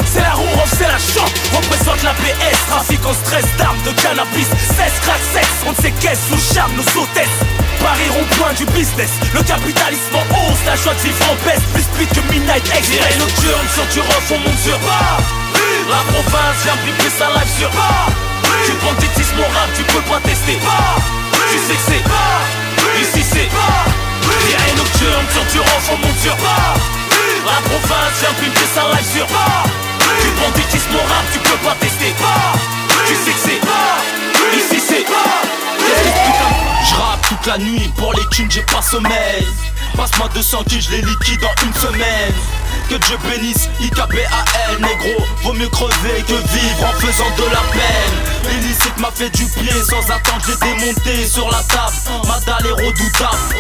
C'est 0.07 0.23
la 0.23 0.31
roue, 0.33 0.47
c'est 0.79 0.87
la 0.87 0.99
chante 0.99 1.35
Représente 1.53 2.03
la 2.05 2.15
PS, 2.15 2.59
trafic 2.69 3.05
en 3.05 3.13
stress 3.13 3.45
d'armes, 3.59 3.83
de 3.83 3.91
cannabis. 4.01 4.47
Cesse, 4.79 4.99
crack, 5.03 5.21
sexe, 5.35 5.59
on 5.67 5.71
ne 5.71 5.77
sait 5.77 5.91
qu'est-ce 6.01 6.31
Sous 6.31 6.55
charme, 6.55 6.73
nos 6.77 7.03
hôtesses. 7.03 7.39
Paris 7.83 8.09
rond-point 8.15 8.55
du 8.55 8.65
business 8.67 9.11
Le 9.35 9.43
capitalisme 9.43 10.15
en 10.15 10.25
hausse, 10.31 10.63
la 10.67 10.77
joie 10.77 10.95
de 10.95 11.01
vivre 11.01 11.27
en 11.27 11.37
baisse. 11.45 11.67
Plus 11.75 11.83
speed 11.83 12.09
que 12.15 12.33
Midnight 12.33 12.65
Express. 12.71 13.19
Nocturne 13.19 13.69
sur 13.75 13.87
du 13.91 14.01
rock, 14.01 14.25
on 14.31 14.39
monte 14.39 14.61
sur 14.63 14.79
La 15.91 16.03
province 16.15 16.63
vient 16.63 16.79
briquer 16.79 17.11
sa 17.11 17.27
live 17.35 17.53
sur 17.59 17.71
Tu 18.65 18.73
banditisme 18.87 19.37
mon 19.37 19.51
rap, 19.51 19.69
tu 19.75 19.83
peux 19.83 20.07
pas 20.07 20.21
tester 20.23 20.59
Tu 21.51 21.59
sais 21.59 21.75
que 21.75 21.83
c'est 21.87 23.01
Ici 23.01 23.25
c'est 23.31 23.49
Rien 23.49 24.75
nocturne 24.77 25.27
sur 25.33 25.45
du 25.53 25.59
rock, 25.59 25.83
on 25.93 26.07
monte 26.07 26.19
sur 26.23 26.37
la 27.47 27.61
province 27.63 28.19
vient 28.21 28.35
pimper 28.41 28.67
sa 28.75 28.83
live 28.91 29.07
sur 29.15 29.27
Tu 29.27 30.29
banditisme 30.41 30.93
mon 30.93 30.99
rap, 30.99 31.25
tu 31.33 31.39
peux 31.39 31.57
pas 31.65 31.77
tester 31.81 32.13
Tu 33.07 33.15
sais 33.15 33.31
que 33.31 33.39
c'est 33.39 33.61
Ici 34.57 34.83
c'est 34.89 35.07
Je 36.89 36.95
rappe 36.95 37.29
toute 37.29 37.47
la 37.47 37.59
nuit, 37.59 37.93
pour 37.97 38.13
les 38.15 38.27
thunes 38.31 38.51
j'ai 38.51 38.63
pas 38.63 38.83
sommeil. 38.83 39.47
Passe-moi 39.97 40.29
200 40.35 40.65
kills, 40.65 40.83
je 40.83 40.91
les 40.91 41.03
liquide 41.03 41.45
en 41.45 41.67
une 41.67 41.75
semaine 41.75 42.35
que 42.89 42.95
Dieu 42.97 43.17
bénisse 43.29 43.69
IKPAL 43.81 44.81
négro 44.81 45.25
Vaut 45.43 45.53
mieux 45.53 45.69
crever 45.69 46.23
que 46.27 46.35
vivre 46.35 46.85
en 46.85 47.01
faisant 47.01 47.31
de 47.37 47.45
la 47.53 47.63
peine. 47.73 48.37
L'illicite 48.51 48.99
m'a 48.99 49.11
fait 49.11 49.31
du 49.31 49.45
pied 49.45 49.73
sans 49.89 50.03
attendre 50.11 50.43
j'ai 50.47 50.57
démonté 50.57 51.27
sur 51.27 51.51
la 51.51 51.63
table. 51.65 51.95
Ma 52.27 52.39
dalle 52.41 52.67
est 52.67 52.87
redoutable. 52.87 53.57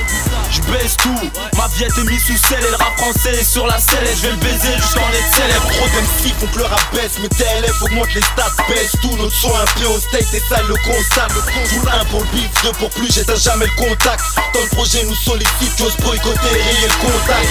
Je 0.51 0.61
baisse 0.73 0.97
tout. 0.97 1.31
Ma 1.57 1.67
vie 1.69 1.85
est 1.85 2.05
mise 2.05 2.25
sous 2.25 2.37
scelle 2.37 2.65
et 2.65 2.71
le 2.71 2.77
rap 2.77 2.97
français 2.99 3.43
sur 3.43 3.67
la 3.67 3.79
selle 3.79 4.07
Je 4.17 4.23
vais 4.23 4.31
le 4.31 4.37
baiser 4.37 4.75
jusqu'en 4.77 5.09
être 5.11 5.35
célèbre. 5.35 5.69
Trop 5.77 5.89
d'MC 5.89 6.35
font 6.39 6.47
que 6.47 6.59
le 6.59 6.65
rap 6.65 6.95
baisse 6.95 7.19
Mais 7.21 7.29
TLF 7.29 7.83
augmente 7.83 8.15
les 8.15 8.23
stats 8.23 8.57
baisse 8.69 8.93
Tout 9.03 9.17
notre 9.17 9.35
son 9.35 9.51
un 9.55 9.87
au 9.89 9.99
state 9.99 10.35
et 10.35 10.43
ça 10.49 10.63
le 10.63 10.75
constat. 10.75 11.27
Le 11.35 11.41
conjoint 11.41 12.01
un 12.01 12.05
pour 12.07 12.21
le 12.21 12.27
bif, 12.27 12.51
deux 12.63 12.73
pour 12.73 12.91
plus 12.91 13.13
j'éteins 13.13 13.37
jamais 13.37 13.67
le 13.67 13.77
contact. 13.77 14.23
Dans 14.55 14.61
le 14.61 14.69
projet 14.69 15.05
nous 15.05 15.15
sollicite, 15.15 15.73
j'ose 15.79 15.97
boycotter 15.99 16.55
et 16.55 16.87
le 16.87 16.95
contact. 17.01 17.49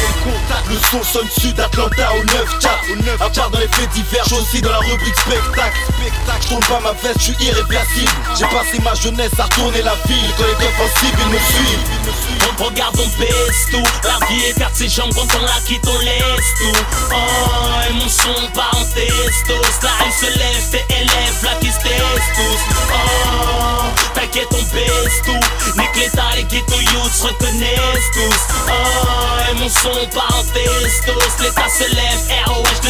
Le 0.70 0.78
son 0.92 1.04
sonne 1.04 1.30
sud 1.46 1.60
Atlanta 1.60 2.12
au 2.14 2.24
9 2.24 2.60
4 2.60 2.72
À 3.22 3.30
part 3.30 3.50
dans 3.50 3.60
les 3.60 3.68
faits 3.68 3.90
divers, 3.92 4.26
aussi 4.34 4.62
dans 4.62 4.72
la 4.72 4.80
rubrique 4.80 5.16
spectacle. 5.16 5.78
Je 6.42 6.48
tourne 6.48 6.64
pas 6.64 6.80
ma 6.80 6.92
veste, 6.92 7.20
je 7.20 7.24
suis 7.24 7.46
irréversible 7.46 8.12
J'ai 8.38 8.46
passé 8.46 8.80
ma 8.84 8.94
jeunesse 8.94 9.32
à 9.40 9.44
retourner 9.44 9.82
la 9.82 9.96
ville. 10.08 10.34
Quand 10.38 10.44
les 10.44 11.00
cible, 11.00 11.18
ils 11.26 11.34
me 11.34 11.40
suivent. 11.40 12.56
On 12.58 12.64
regarde, 12.64 12.96
on 13.00 13.20
baisse 13.20 13.68
tout 13.72 13.84
La 14.04 14.26
vie 14.28 14.46
écarte 14.46 14.76
ses 14.76 14.88
jambes 14.88 15.12
quand 15.14 15.28
on 15.38 15.42
la 15.42 15.60
quitte, 15.68 15.86
on 15.88 16.00
laisse 16.00 16.52
tout. 16.58 16.80
Oh, 17.12 17.90
et 17.90 17.94
mon 17.94 18.10
son 18.10 18.52
part 18.54 18.72
en 18.74 18.86
testos 18.86 19.80
La 19.84 19.90
rue 20.04 20.12
se 20.12 20.38
lève, 20.38 20.70
tes 20.72 20.96
élèves, 20.96 21.44
là 21.44 21.52
qui 21.60 21.68
se 21.68 21.80
tous. 21.80 22.62
Oh, 22.94 23.84
t'inquiète, 24.14 24.48
on 24.52 24.76
baisse 24.76 25.22
tout. 25.26 25.80
Nique 25.80 25.96
l'état, 25.98 26.36
les 26.36 26.44
ghetto 26.44 26.80
youths 26.80 27.14
se 27.14 27.24
reconnaissent 27.24 28.12
tous. 28.14 28.54
Oh, 28.68 29.52
et 29.52 29.60
mon 29.60 29.70
son 29.70 30.08
part 30.14 30.40
en 30.40 30.46
L'état 31.42 31.68
se 31.70 31.84
lève, 31.94 32.20
ROH 32.48 32.64
de 32.82 32.90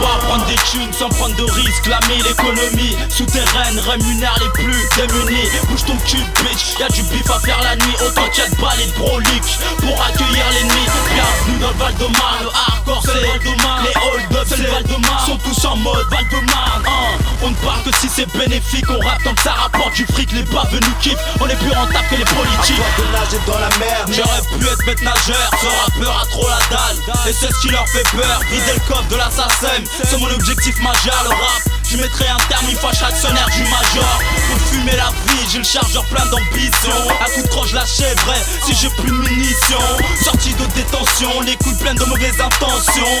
pas 0.00 0.18
prendre 0.26 0.46
des 0.46 0.54
thunes 0.70 0.92
sans 0.92 1.08
prendre 1.08 1.34
de 1.36 1.44
risques. 1.44 1.86
L'ami, 1.86 2.22
l'économie 2.22 2.96
souterraine 3.08 3.78
rémunère 3.78 4.36
les 4.40 4.48
plus 4.50 4.88
démunis. 4.96 5.48
Bouge 5.68 5.84
ton 5.84 5.96
cul, 6.06 6.22
bitch, 6.42 6.78
y'a 6.78 6.88
du 6.88 7.02
bif 7.02 7.30
à 7.30 7.38
faire 7.40 7.60
la 7.62 7.76
nuit. 7.76 7.94
Autant 8.06 8.28
qu'il 8.30 8.44
y 8.44 8.46
a 8.46 8.50
de 8.50 8.56
balles 8.56 8.80
et 8.80 8.86
de 8.86 8.98
broliques 8.98 9.58
Pour 9.78 10.02
accueillir 10.02 10.44
l'ennemi. 10.52 10.86
Bienvenue 11.12 11.58
dans 11.60 11.70
le 11.70 11.76
Val 11.76 11.94
de 11.94 12.18
Marne, 12.18 12.42
le 12.42 12.50
hardcore 12.50 13.02
c'est 13.04 13.14
Les 13.14 13.28
hold-up 13.28 14.46
c'est 14.46 14.56
le 14.58 14.70
Val 14.70 14.84
de 14.84 14.96
Marne 15.06 15.26
Sont 15.26 15.38
tous 15.38 15.64
en 15.64 15.76
mode 15.76 16.06
Val 16.10 16.24
de 16.28 16.36
Marne 16.46 16.82
hein. 16.86 17.18
On 17.42 17.50
ne 17.50 17.56
parle 17.56 17.82
que 17.84 17.96
si 17.98 18.08
c'est 18.08 18.30
bénéfique. 18.36 18.84
On 18.90 18.98
rappe 18.98 19.22
tant 19.22 19.34
que 19.34 19.42
ça 19.42 19.52
rapporte 19.52 19.94
du 19.94 20.04
fric. 20.06 20.32
Les 20.32 20.42
pas 20.42 20.64
venus 20.70 20.90
kiffent, 21.00 21.16
on 21.40 21.46
est 21.46 21.56
plus 21.56 21.70
rentable 21.70 22.04
que 22.10 22.16
les 22.16 22.24
politiques. 22.24 22.76
Toi 22.96 23.04
de 23.04 23.12
nager 23.12 23.40
dans 23.46 23.58
la 23.58 23.68
mer 23.78 24.04
J'aurais 24.08 24.58
pu 24.58 24.66
être 24.66 24.86
maître 24.86 25.04
nageur, 25.04 25.50
ce 25.60 25.66
rappeur 25.66 26.27
trop 26.30 26.48
la 26.48 26.58
dalle. 26.70 26.96
Et 27.28 27.32
c'est 27.32 27.52
ce 27.52 27.60
qui 27.60 27.68
leur 27.68 27.86
fait 27.88 28.06
peur, 28.16 28.40
vider 28.50 28.72
le 28.74 28.80
coffre 28.86 29.08
de 29.08 29.16
l'assassin. 29.16 29.82
C'est 30.04 30.18
mon 30.18 30.30
objectif 30.30 30.78
majeur, 30.80 31.24
le 31.24 31.30
rap. 31.30 31.62
Je 31.90 31.96
mettrai 31.96 32.28
un 32.28 32.36
terme 32.48 32.68
une 32.68 32.76
fois 32.76 32.92
chaque 32.92 33.12
actionnaire 33.12 33.46
du 33.46 33.62
major. 33.62 34.20
Pour 34.48 34.60
fumer 34.70 34.96
la 34.96 35.08
vie, 35.26 35.48
j'ai 35.50 35.58
le 35.58 35.64
chargeur 35.64 36.04
plein 36.06 36.26
d'ambition. 36.26 36.92
À 37.24 37.30
coup 37.30 37.42
de 37.42 37.48
croche 37.48 37.72
lâché 37.72 38.04
vrai, 38.26 38.36
si 38.66 38.74
j'ai 38.74 38.90
plus 38.90 39.10
de 39.10 39.16
munitions. 39.16 39.88
Sorti 40.22 40.52
de 40.54 40.66
détention, 40.74 41.40
les 41.42 41.56
coups 41.56 41.78
pleines 41.78 41.96
de 41.96 42.04
mauvaises 42.04 42.40
intentions. 42.40 43.14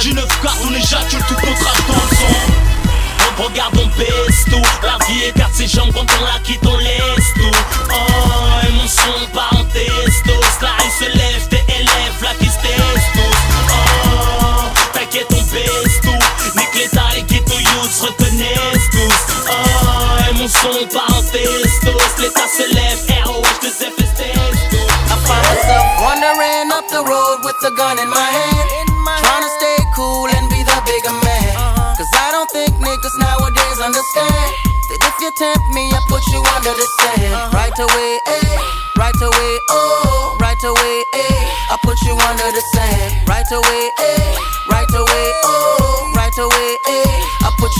J'ai 0.00 0.12
9 0.12 0.24
cartes, 0.42 0.58
on 0.64 0.74
éjacule 0.74 1.22
toute 1.26 1.42
notre 1.42 1.64
rage 1.64 1.86
dans 1.88 1.94
le 1.94 2.16
son 2.16 2.72
on 3.01 3.01
regarde, 3.42 3.74
on 3.78 3.86
baisse 3.98 4.44
tout 4.50 4.62
La 4.82 4.98
vie 5.06 5.24
écarte 5.24 5.54
ses 5.54 5.66
jambes 5.66 5.90
quand 5.94 6.06
on 6.06 6.24
la 6.24 6.38
quitte, 6.44 6.64
on 6.66 6.76
laisse 6.78 7.32
tout. 7.34 7.58
Oh, 7.90 8.66
et 8.66 8.72
mon 8.72 8.86
son 8.86 9.26
part 9.34 9.52
en 9.52 9.64
testos 9.64 10.58
La 10.60 10.68
rue 10.68 10.90
se 10.98 11.04
lève, 11.16 11.48
tes 11.48 11.64
élèves, 11.74 12.22
là 12.22 12.30
qui 12.38 12.46
se 12.46 12.58
testent. 12.60 13.12
Tous 13.14 13.36
Oh, 13.70 14.64
t'inquiète, 14.92 15.26
on 15.30 15.42
baisse 15.52 16.00
tout. 16.02 16.58
Nique 16.58 16.74
l'état, 16.74 17.08
les 17.14 17.22
ghetto 17.22 17.58
youths 17.58 17.92
se 17.92 18.02
reconnaissent 18.06 18.90
tous 18.90 19.34
Oh, 19.48 20.30
et 20.30 20.34
mon 20.34 20.48
son 20.48 20.86
part 20.92 21.16
en 21.16 21.22
testos 21.22 22.18
L'état 22.18 22.48
se 22.56 22.74
lève, 22.74 22.98
ROH 23.24 23.60
de 23.62 23.68
ZFS 23.68 24.14
testos 24.14 24.92
I 25.08 25.16
find 25.26 25.42
myself 25.42 25.86
wandering 26.00 26.70
up 26.72 26.88
the 26.88 27.02
road 27.04 27.38
with 27.44 27.56
a 27.64 27.76
gun 27.76 27.98
in 27.98 28.08
my 28.08 28.16
hand. 28.16 28.91
Tempt 35.36 35.68
me, 35.74 35.88
I 35.92 36.00
put 36.08 36.22
you 36.32 36.40
under 36.56 36.72
the 36.72 36.86
sand. 37.00 37.54
Right 37.54 37.78
away, 37.78 38.18
eh, 38.26 38.58
right 38.98 39.20
away, 39.22 39.52
oh, 39.70 40.36
right 40.40 40.62
away, 40.64 41.04
eh, 41.14 41.40
I 41.70 41.76
put 41.82 42.00
you 42.02 42.14
under 42.14 42.48
the 42.52 42.62
sand. 42.74 43.28
Right 43.28 43.50
away, 43.52 43.90
eh, 43.98 44.36
right 44.68 44.92
away, 44.92 45.26
oh, 45.44 46.12
right 46.16 46.38
away, 46.38 46.70
eh, 46.86 46.92
I 46.92 46.96
put 46.96 47.06
you 47.06 47.11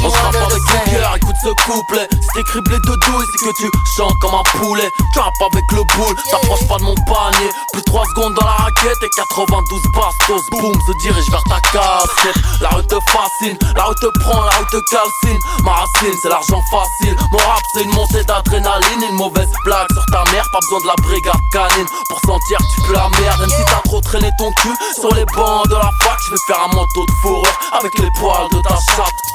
On 0.05 0.11
se 0.11 0.17
under 0.17 0.41
rappe 0.41 0.51
the 0.51 0.53
avec 0.53 0.63
le 0.63 0.91
cœur, 0.91 1.17
écoute 1.17 1.37
ce 1.43 1.49
couplet 1.63 2.09
C'est 2.35 2.43
criblé 2.45 2.77
de 2.77 2.95
douille, 3.07 3.27
c'est 3.31 3.47
que 3.47 3.57
tu 3.57 3.71
chantes 3.97 4.19
comme 4.21 4.35
un 4.35 4.43
poulet. 4.59 4.91
Tu 5.15 5.21
avec 5.21 5.73
le 5.73 5.83
boule, 5.95 6.17
t'approches 6.31 6.67
pas 6.67 6.79
de 6.79 6.83
mon 6.83 6.95
panier. 7.07 7.51
Plus 7.73 7.83
3 7.83 8.05
secondes 8.07 8.35
dans 8.35 8.47
la 8.47 8.53
raquette 8.53 8.99
et 9.03 9.11
92 9.17 9.83
bastos. 9.95 10.43
Boum, 10.51 10.75
se 10.75 10.93
dirige 11.03 11.31
vers 11.31 11.43
ta 11.45 11.61
casquette 11.71 12.43
La 12.61 12.71
rue 12.71 12.87
te 12.87 12.97
fascine, 13.11 13.59
la 13.77 13.85
rue 13.85 13.95
te 13.97 14.07
prend, 14.21 14.43
la 14.43 14.51
rue 14.51 14.67
te 14.71 14.81
calcine. 14.91 15.39
Ma 15.63 15.73
racine, 15.73 16.15
c'est 16.23 16.29
l'argent 16.29 16.63
facile. 16.71 17.17
Mon 17.31 17.39
rap, 17.39 17.63
c'est 17.75 17.83
une 17.83 17.95
montée 17.95 18.25
d'adrénaline. 18.25 19.03
Une 19.09 19.17
mauvaise 19.17 19.51
blague 19.65 19.89
sur 19.93 20.07
ta 20.07 20.25
mère, 20.33 20.47
pas 20.53 20.59
besoin 20.63 20.81
de 20.81 20.87
la 20.87 20.97
brigade 21.03 21.43
canine. 21.53 21.87
Pour 22.09 22.21
sentir 22.27 22.59
que 22.59 22.75
tu 22.75 22.89
peux 22.89 22.95
la 22.95 23.09
merde 23.21 23.41
Même 23.41 23.51
si 23.51 23.65
t'as 23.67 23.83
trop 23.85 24.01
traîné 24.01 24.31
ton 24.39 24.51
cul 24.53 24.75
sur 24.99 25.15
les 25.15 25.25
bancs 25.37 25.69
de 25.69 25.75
la 25.75 25.91
fac 26.03 26.19
Je 26.27 26.31
vais 26.31 26.41
faire 26.47 26.61
un 26.65 26.75
manteau 26.75 27.07
de 27.07 27.13
fourrure 27.23 27.61
avec 27.79 27.99
les 27.99 28.11
poils 28.19 28.49
de 28.51 28.61
ta 28.63 28.77
chatte 28.95 29.33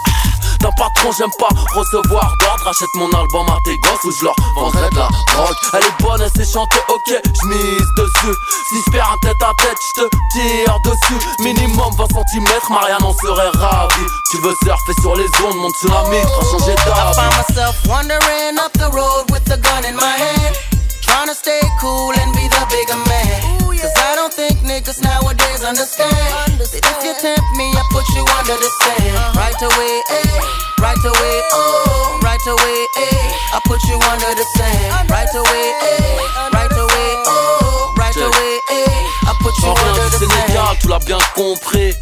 d'un 0.60 0.72
patron, 0.72 1.12
j'aime 1.18 1.32
pas 1.40 1.50
recevoir 1.76 2.34
d'ordre. 2.40 2.68
Achète 2.68 2.94
mon 2.96 3.10
album 3.12 3.48
à 3.50 3.58
tes 3.66 3.78
gosses 3.78 4.04
ou 4.04 4.12
je 4.12 4.26
leur 4.26 4.36
vendrai 4.56 4.90
de 4.90 4.96
la 4.96 5.08
drogue. 5.34 5.56
Elle 5.74 5.84
est 5.84 6.02
bonne, 6.04 6.22
elle 6.22 6.32
sait 6.32 6.52
chanter, 6.52 6.80
ok, 6.90 7.10
j'mise 7.42 7.88
dessus. 7.98 8.36
Si 8.70 8.76
je 8.86 8.92
perds 8.92 9.12
un 9.14 9.18
tête 9.28 9.42
à 9.42 9.54
tête, 9.62 9.78
je 9.96 10.02
te 10.02 10.10
tire 10.34 10.78
dessus. 10.84 11.26
Minimum 11.40 11.94
20 11.98 12.08
cm, 12.08 12.48
Marianne 12.70 13.04
en 13.04 13.14
serait 13.14 13.50
ravie. 13.60 14.08
Tu 14.32 14.38
veux 14.42 14.54
surfer 14.64 14.94
sur 15.02 15.16
les 15.16 15.28
ondes, 15.46 15.58
mon 15.58 15.70
tsunami, 15.72 16.22
fera 16.22 16.52
changer 16.52 16.74
I 16.74 16.86
d'avis. 16.86 17.16
find 17.16 17.34
myself 17.38 17.88
wandering 17.88 18.58
up 18.60 18.74
the 18.74 18.90
road 18.94 19.26
with 19.32 19.50
a 19.52 19.58
gun 19.58 19.86
in 19.86 19.96
my 19.96 20.04
hand. 20.04 20.77
Trying 21.08 21.28
to 21.28 21.36
stay 21.36 21.62
cool 21.80 22.12
and 22.12 22.30
be 22.36 22.46
the 22.52 22.64
bigger 22.70 23.00
man. 23.08 23.68
Cause 23.78 23.94
I 24.04 24.16
don't 24.16 24.34
think 24.34 24.58
niggas 24.66 25.02
nowadays 25.02 25.64
understand. 25.64 26.60
That 26.60 26.68
if 26.74 26.98
you 27.06 27.14
tempt 27.22 27.48
me, 27.56 27.68
I 27.72 27.84
put 27.94 28.04
you 28.18 28.24
under 28.36 28.58
the 28.58 28.72
sand. 28.84 29.16
Right 29.38 29.62
away, 29.62 29.94
eh, 30.12 30.42
right 30.82 31.00
away, 31.00 31.36
oh, 31.54 32.20
right 32.24 32.46
away, 32.52 32.80
eh, 33.00 33.56
I 33.56 33.60
put 33.64 33.80
you 33.88 33.96
under 34.12 34.32
the 34.36 34.46
sand. 34.58 35.10
Right 35.10 35.32
away, 35.32 35.68
eh, 35.88 36.20
right 36.52 36.74
away, 36.74 37.10
oh, 37.32 37.94
right 37.98 38.18
away, 38.18 38.54
eh, 38.76 39.30
I 39.30 39.34
put 39.40 39.56
you 39.64 39.72
under 39.72 40.10
the 40.10 40.26
sand. 40.26 40.78
tu 40.82 40.88
l'as 40.88 41.00
bien 41.00 41.20
compris. 41.36 41.94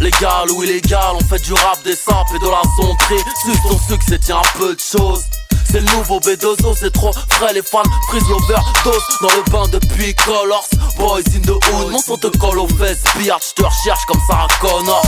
Légal 0.00 0.50
ou 0.52 0.62
illégal, 0.62 1.14
on 1.14 1.24
fait 1.24 1.42
du 1.42 1.52
rap, 1.54 1.82
des 1.82 1.96
samples 1.96 2.36
et 2.36 2.38
de 2.38 2.48
la 2.48 2.62
sonnerie. 2.76 3.24
Suce 3.44 3.62
ton 3.62 3.78
succès, 3.78 4.18
tiens 4.18 4.38
un 4.38 4.58
peu 4.58 4.74
de 4.74 4.80
choses. 4.80 5.24
C'est 5.70 5.80
le 5.80 5.96
nouveau 5.96 6.20
B2O, 6.20 6.74
c'est 6.78 6.92
trop 6.92 7.12
frais, 7.30 7.52
les 7.52 7.62
fans 7.62 7.82
prise 8.08 8.22
l'overdose 8.28 9.02
Dans 9.20 9.28
le 9.28 9.50
bain 9.50 9.68
depuis 9.68 10.14
Colors, 10.14 10.66
boys 10.96 11.20
in 11.34 11.40
the 11.40 11.50
hood 11.50 11.90
Mon 11.90 11.98
son 11.98 12.16
te 12.16 12.28
colle 12.38 12.58
aux 12.58 12.68
fesses, 12.68 13.02
billard, 13.16 13.40
je 13.42 13.62
te 13.62 13.66
recherche 13.66 14.04
comme 14.06 14.20
Sarah 14.28 14.48
Connor 14.60 15.02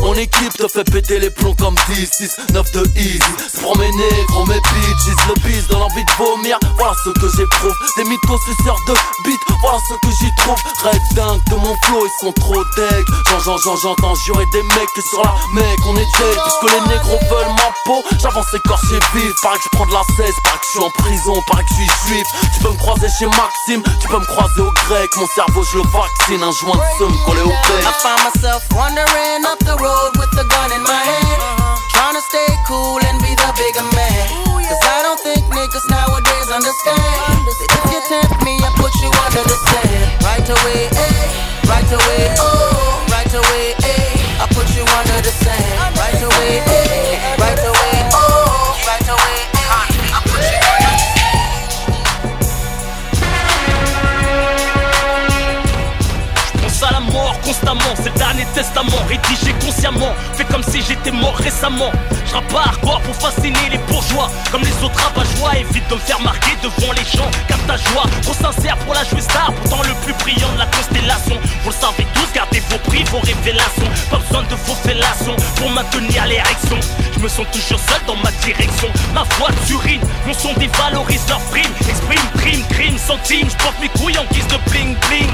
Mon 0.00 0.14
équipe 0.14 0.52
te 0.56 0.68
fait 0.68 0.84
péter 0.84 1.18
les 1.18 1.30
plombs 1.30 1.54
comme 1.58 1.74
10, 1.88 2.10
6, 2.10 2.36
9 2.52 2.72
de 2.72 2.86
easy. 2.96 3.18
Pour 3.60 3.76
mes 3.78 3.90
négros, 3.90 4.46
mes 4.46 4.60
bitches, 4.60 5.26
le 5.28 5.34
bis 5.42 5.66
dans 5.68 5.80
l'envie 5.80 6.04
de 6.04 6.12
vomir. 6.12 6.58
Voilà 6.78 6.94
ce 7.04 7.10
que 7.10 7.28
j'éprouve, 7.36 7.74
des 7.96 8.04
mythos 8.04 8.38
suceurs 8.46 8.78
de 8.86 8.94
beat 9.24 9.40
Voilà 9.60 9.78
ce 9.88 9.94
que 9.94 10.14
j'y 10.20 10.30
trouve, 10.38 10.58
rêve 10.84 11.00
dingue 11.14 11.40
de 11.50 11.56
mon 11.56 11.76
flow, 11.82 12.06
ils 12.06 12.24
sont 12.24 12.32
trop 12.32 12.62
deg. 12.76 13.04
J'en, 13.44 13.56
j'en, 13.58 13.76
j'entends 13.76 14.14
jurer 14.24 14.44
des 14.52 14.62
mecs 14.62 14.92
que 14.94 15.02
sur 15.02 15.22
la 15.22 15.34
mec 15.54 15.78
on 15.86 15.96
est 15.96 16.10
dead. 16.18 16.38
Puisque 16.44 16.74
les 16.74 16.80
négros 16.94 17.18
veulent 17.30 17.54
ma 17.56 17.72
peau, 17.84 18.04
j'avance 18.20 18.52
écorché 18.54 18.98
vif. 19.14 19.32
Paraît 19.42 19.58
que 19.58 19.64
je 19.64 19.76
prends 19.76 19.86
de 19.86 19.92
la 19.96 20.04
cesse, 20.16 20.36
paraît 20.44 20.58
que 20.58 20.66
je 20.66 20.70
suis 20.76 20.84
en 20.84 20.90
prison, 20.90 21.34
paraît 21.48 21.64
que 21.64 21.70
je 21.70 21.74
suis 21.80 21.90
juif 22.06 22.26
Tu 22.52 22.60
peux 22.60 22.70
me 22.70 22.76
croiser 22.76 23.08
chez 23.18 23.26
Maxime, 23.26 23.82
tu 24.00 24.08
peux 24.08 24.18
me 24.18 24.26
croiser 24.26 24.60
au 24.60 24.72
grec 24.88 25.08
Mon 25.16 25.26
cerveau 25.34 25.62
je 25.64 25.78
le 25.78 25.84
vaccine, 25.88 26.42
un 26.42 26.52
joint 26.52 26.76
de 26.76 26.88
seum 26.98 27.12
collé 27.24 27.40
au 27.40 27.48
bec 27.48 27.80
I 27.80 27.92
find 28.04 28.20
myself 28.28 28.60
wandering 28.76 29.44
up 29.48 29.58
the 29.64 29.76
road 29.80 30.12
with 30.20 30.32
a 30.36 30.44
gun 30.44 30.70
in 30.76 30.82
my 30.84 31.00
hand. 31.00 31.40
Trying 31.96 32.12
to 32.12 32.24
stay 32.28 32.50
cool 32.68 33.00
and 33.08 33.16
be 33.24 33.32
the 33.40 33.50
bigger 33.56 33.86
man. 33.96 34.26
Cause 34.68 34.82
I 34.84 35.00
don't 35.00 35.20
think 35.20 35.40
niggas 35.54 35.86
nowadays 35.88 36.48
understand. 36.52 37.00
That 37.46 37.56
if 37.64 37.84
you 37.88 38.00
tempt 38.10 38.44
me, 38.44 38.58
I 38.60 38.70
put 38.76 38.92
you 39.00 39.10
under 39.24 39.44
the 39.48 39.56
sand. 39.70 40.04
Right 40.28 40.44
away, 40.44 40.92
eh, 40.92 41.24
right 41.70 41.88
away, 41.88 42.34
oh, 42.36 43.06
right 43.08 43.32
away, 43.32 43.64
eh, 43.80 44.42
I 44.42 44.46
put 44.52 44.68
you 44.76 44.84
under 44.98 45.18
the 45.22 45.32
sand. 45.40 45.65
Mort 61.70 61.90
récemment. 61.90 61.92
Je 62.26 62.52
pas 62.52 62.60
hardcore 62.60 63.00
pour 63.02 63.14
fasciner 63.14 63.70
les 63.70 63.78
bourgeois. 63.78 64.30
Comme 64.50 64.62
les 64.62 64.84
autres 64.84 64.98
rabat-joie, 65.00 65.58
évite 65.58 65.88
de 65.88 65.94
me 65.94 66.00
faire 66.00 66.20
marquer 66.20 66.52
devant 66.62 66.92
les 66.92 67.04
gens. 67.04 67.30
Car 67.48 67.58
ta 67.66 67.76
joie, 67.76 68.04
trop 68.22 68.34
sincère 68.34 68.76
pour 68.78 68.94
la 68.94 69.04
jouer 69.04 69.20
star. 69.20 69.52
Pourtant 69.54 69.82
le 69.82 69.94
plus 70.04 70.14
brillant 70.24 70.52
de 70.54 70.58
la 70.58 70.66
constellation. 70.66 71.36
Vous 71.62 71.70
le 71.70 71.74
savez 71.74 72.06
tous, 72.14 72.32
gardez 72.34 72.60
vos 72.70 72.78
prix, 72.78 73.04
vos 73.04 73.20
révélations. 73.20 73.88
Pas 74.10 74.18
besoin 74.18 74.42
de 74.42 74.54
vos 74.66 74.74
fellations 74.74 75.36
pour 75.56 75.70
maintenir 75.70 76.26
l'érection. 76.26 76.78
Je 77.14 77.20
me 77.20 77.28
sens 77.28 77.46
toujours 77.52 77.80
seul 77.80 78.00
dans 78.06 78.16
ma 78.16 78.30
direction. 78.44 78.88
Ma 79.14 79.22
voix 79.38 79.48
surine, 79.66 80.02
mon 80.26 80.34
son 80.34 80.52
dévalorise 80.54 81.26
leur 81.28 81.40
prime. 81.50 81.72
Exprime, 81.88 82.28
crime, 82.38 82.64
crime, 82.70 82.98
centime. 82.98 83.48
Je 83.48 83.56
porte 83.56 83.80
mes 83.80 83.88
couilles 83.88 84.18
en 84.18 84.24
guise 84.34 84.46
de 84.48 84.58
bling 84.70 84.96
bling. 85.08 85.30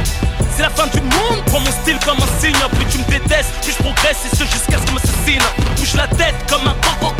C'est 0.54 0.62
la 0.62 0.70
fin 0.70 0.86
du 0.88 1.00
monde, 1.00 1.42
prends 1.46 1.60
mon 1.60 1.70
style 1.70 1.98
comme 2.04 2.18
un 2.18 2.40
signe. 2.40 2.52
Plus 2.76 2.84
tu 2.86 2.98
me 2.98 3.04
détestes, 3.04 3.52
plus 3.62 3.72
je 3.72 3.82
progresse 3.82 4.18
et 4.26 4.36
ce 4.36 4.44
jusqu'à 4.44 4.78
ce 4.78 4.86
qu'on 4.86 4.92
m'assassine. 4.92 5.42
Bouge 5.76 5.94
la 5.94 6.06
tête 6.08 6.34
comme 6.48 6.66
un 6.68 6.74
coq, 7.00 7.14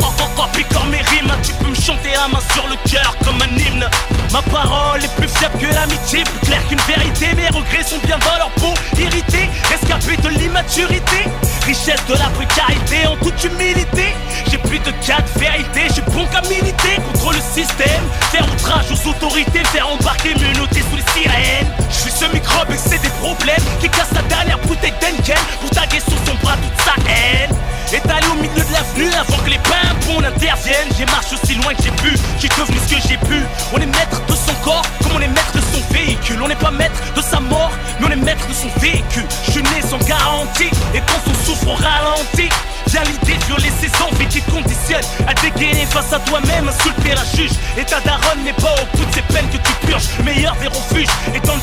puis 0.53 0.65
comme 0.65 0.89
mes 0.89 1.01
rimes. 1.01 1.33
Tu 1.41 1.51
peux 1.53 1.69
me 1.69 1.75
chanter 1.75 2.11
la 2.13 2.27
main 2.27 2.43
sur 2.53 2.67
le 2.67 2.75
cœur 2.89 3.15
comme 3.25 3.41
un 3.41 3.57
hymne. 3.57 3.89
Ma 4.31 4.41
parole 4.43 5.03
est 5.03 5.15
plus 5.15 5.27
fiable 5.27 5.57
que 5.59 5.73
l'amitié, 5.73 6.23
plus 6.23 6.47
claire 6.47 6.67
qu'une 6.67 6.81
vérité. 6.87 7.33
Mes 7.35 7.47
regrets 7.47 7.83
sont 7.83 7.99
bien 8.05 8.17
dans 8.19 8.37
leur 8.37 8.51
peau, 8.51 8.73
irrités, 8.97 9.49
rescapés 9.69 10.17
de 10.21 10.29
l'immaturité. 10.29 11.25
Richesse 11.65 12.05
de 12.07 12.13
la 12.13 12.29
précarité 12.35 13.07
en 13.07 13.15
toute 13.17 13.41
humilité. 13.43 14.13
J'ai 14.51 14.57
plus 14.57 14.79
de 14.79 14.91
quatre 15.05 15.37
vérités, 15.39 15.87
j'ai 15.95 16.01
bon 16.01 16.25
qu'à 16.27 16.41
militer 16.41 16.99
contre 17.13 17.31
le 17.31 17.39
système. 17.39 18.03
Faire 18.33 18.51
outrage 18.51 18.85
aux 18.89 19.09
autorités, 19.09 19.63
faire 19.65 19.87
embarquer, 19.87 20.33
me 20.33 20.57
noter 20.57 20.81
sous 20.81 20.95
les 20.95 21.21
sirènes. 21.21 21.67
Je 21.87 21.95
suis 21.95 22.11
ce 22.11 22.25
microbe 22.33 22.71
et 22.71 22.77
c'est 22.77 22.99
des 22.99 23.13
problèmes 23.21 23.61
qui 23.79 23.87
casse 23.89 24.09
la 24.15 24.23
dernière 24.23 24.57
bouteille 24.57 24.93
d'Enken 24.99 25.37
pour 25.61 25.69
taguer 25.69 25.99
sous 25.99 26.17
son 26.25 26.33
bras 26.41 26.55
toute 26.57 26.81
sa 26.83 26.95
haine. 27.11 27.55
Étalé 27.93 28.25
au 28.31 28.41
milieu 28.41 28.55
de 28.55 28.73
l'avenue 28.73 29.13
avant 29.13 29.37
que 29.37 29.51
les 29.51 29.59
pimpons 29.59 30.25
interviennent. 30.25 30.89
J'ai 30.97 31.05
marché 31.05 31.35
aussi 31.35 31.53
loin 31.61 31.75
que 31.75 31.83
j'ai 31.83 31.91
pu, 31.91 32.17
j'ai 32.39 32.47
devenu 32.47 32.79
ce 32.79 32.95
que 32.95 33.07
j'ai 33.07 33.17
pu. 33.17 33.39
On 33.71 33.77
est 33.77 33.85
maître 33.85 34.25
de 34.25 34.33
son 34.33 34.55
corps 34.63 34.85
comme 35.03 35.17
on 35.17 35.21
est 35.21 35.27
maître 35.27 35.53
de 35.53 35.61
son 35.61 35.93
véhicule. 35.93 36.41
On 36.41 36.47
n'est 36.47 36.55
pas 36.55 36.71
maître 36.71 37.13
de 37.15 37.21
sa 37.21 37.39
mort, 37.39 37.69
mais 37.99 38.07
on 38.07 38.11
est 38.13 38.25
maître 38.25 38.47
de 38.47 38.53
son 38.53 38.69
véhicule. 38.79 39.27
Je 39.45 39.51
suis 39.51 39.63
sans 39.87 39.99
garantie 40.07 40.71
et 40.95 41.01
quand 41.01 41.21
on 41.29 41.45
souffre 41.45 41.67
on 41.67 41.75
ralentit. 41.75 42.49
De 42.93 42.99
violer 43.47 43.71
ses 43.81 43.89
envies 44.03 44.27
qui 44.27 44.39
te 44.39 44.51
conditionnent 44.51 45.01
à 45.27 45.33
dégainer 45.33 45.87
face 45.87 46.13
à 46.13 46.19
toi-même, 46.19 46.67
insulter 46.67 47.15
la 47.15 47.25
juge. 47.35 47.57
Et 47.75 47.83
ta 47.83 47.99
daronne 48.01 48.43
n'est 48.45 48.53
pas 48.53 48.75
au 48.75 48.97
bout 48.97 49.03
de 49.03 49.13
ces 49.15 49.23
peines 49.33 49.49
que 49.49 49.57
tu 49.57 49.73
purges. 49.87 50.09
Le 50.19 50.25
meilleur 50.25 50.55
des 50.57 50.67
refuges 50.67 51.09
et 51.33 51.39
dans 51.39 51.53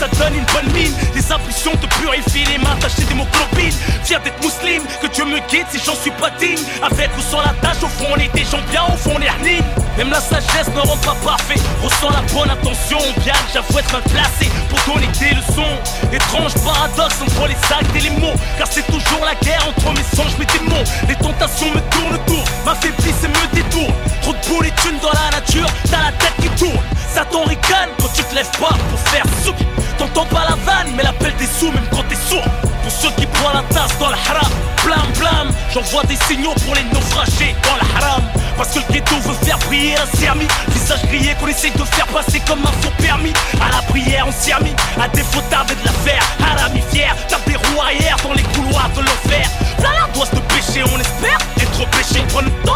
ça 0.00 0.08
donne 0.18 0.34
une 0.34 0.44
bonne 0.52 0.72
mine. 0.74 0.92
Les 1.14 1.30
impulsions 1.30 1.76
te 1.76 1.86
purifient 1.94 2.44
les 2.50 2.58
mains, 2.58 2.74
tachées 2.80 3.04
d'hémoglobine. 3.04 3.72
Fier 4.02 4.20
d'être 4.20 4.42
musulman, 4.42 4.84
que 5.00 5.06
Dieu 5.06 5.24
me 5.24 5.38
guide 5.48 5.66
si 5.70 5.78
j'en 5.78 5.94
suis 5.94 6.10
pas 6.10 6.30
digne. 6.40 6.58
Avec 6.82 7.10
ou 7.16 7.22
sans 7.22 7.40
la 7.40 7.54
tâche, 7.62 7.82
au 7.84 7.88
fond 7.88 8.06
on 8.12 8.16
est 8.16 8.34
des 8.34 8.44
gens 8.44 8.62
bien, 8.70 8.82
au 8.92 8.96
fond 8.96 9.12
on 9.14 9.22
est 9.22 9.62
Même 9.96 10.10
la 10.10 10.20
sagesse 10.20 10.74
ne 10.74 10.80
rend 10.80 10.96
pas 10.96 11.14
parfait. 11.24 11.60
Ressens 11.82 12.10
la 12.10 12.22
bonne 12.34 12.50
attention, 12.50 12.98
bien 13.22 13.34
j'avoue 13.54 13.78
être 13.78 13.92
mal 13.92 14.02
placé 14.02 14.50
pour 14.68 14.94
donner 14.94 15.08
des 15.20 15.36
leçons. 15.36 15.76
Étrange 16.12 16.54
paradoxe 16.64 17.22
entre 17.22 17.46
les 17.46 17.60
actes 17.70 17.94
et 17.94 18.00
les 18.00 18.10
mots, 18.18 18.34
car 18.58 18.66
c'est 18.68 18.86
toujours 18.86 19.24
la 19.24 19.36
guerre 19.36 19.64
entre 19.68 19.92
mes 19.92 20.16
songes, 20.16 20.36
mes 20.38 20.46
démons. 20.46 20.79
Les 21.08 21.14
tentations 21.16 21.70
me 21.70 21.80
tournent 21.90 22.14
autour, 22.14 22.44
m'affaiblissent 22.64 23.24
et 23.24 23.28
me 23.28 23.54
détournent. 23.54 23.94
Trop 24.22 24.32
de 24.32 24.48
boules 24.48 24.66
et 24.66 25.02
dans 25.02 25.12
la 25.12 25.38
nature, 25.38 25.66
t'as 25.90 26.02
la 26.02 26.12
tête 26.12 26.34
qui 26.40 26.48
tourne. 26.50 26.82
Satan 27.12 27.44
ricane 27.44 27.90
quand 28.00 28.12
tu 28.14 28.22
te 28.22 28.34
lèves 28.34 28.50
pas 28.58 28.74
pour 28.88 28.98
faire 29.10 29.24
souk. 29.44 29.56
T'entends 29.98 30.26
pas 30.26 30.44
la 30.48 30.56
vanne, 30.64 30.92
mais 30.96 31.02
l'appel 31.02 31.34
des 31.38 31.46
sous, 31.46 31.70
même 31.72 31.86
quand 31.90 32.04
t'es 32.08 32.16
sourd. 32.16 32.44
Pour 32.82 32.92
ceux 32.92 33.10
qui 33.16 33.26
prennent 33.26 33.54
la 33.54 33.62
tasse 33.74 33.98
dans 33.98 34.08
la 34.08 34.16
haram, 34.16 34.52
blam 34.84 35.06
blam. 35.18 35.48
J'envoie 35.74 36.02
des 36.04 36.16
signaux 36.28 36.54
pour 36.64 36.74
les 36.74 36.84
naufragés 36.84 37.54
dans 37.62 37.76
la 37.76 38.06
haram. 38.06 38.22
Parce 38.56 38.70
que 38.70 38.78
le 38.78 38.92
ghetto 38.92 39.16
veut 39.16 39.44
faire 39.44 39.58
briller 39.58 39.94
la 39.96 40.18
sermi. 40.18 40.46
Visage 40.68 41.02
grillé 41.06 41.34
qu'on 41.40 41.48
essaye 41.48 41.72
de 41.72 41.84
faire 41.84 42.06
passer 42.06 42.40
comme 42.46 42.60
un 42.60 42.72
faux 42.82 42.92
permis. 43.02 43.32
À 43.60 43.70
la 43.70 43.82
prière, 43.82 44.26
on 44.28 44.32
s'y 44.32 44.52
a. 44.52 44.58
À 45.02 45.08
défaut 45.08 45.40
tarder 45.50 45.74
de 45.74 45.84
la 45.84 45.92
faire. 45.92 46.22
Harami 46.40 46.82
fier, 46.92 47.14
tape 47.28 47.46
des 47.46 47.56
roues 47.56 47.80
arrière 47.80 48.16
dans 48.22 48.32
les 48.32 48.42
couloirs 48.42 48.90
de 48.96 49.00
l'enfer. 49.00 49.48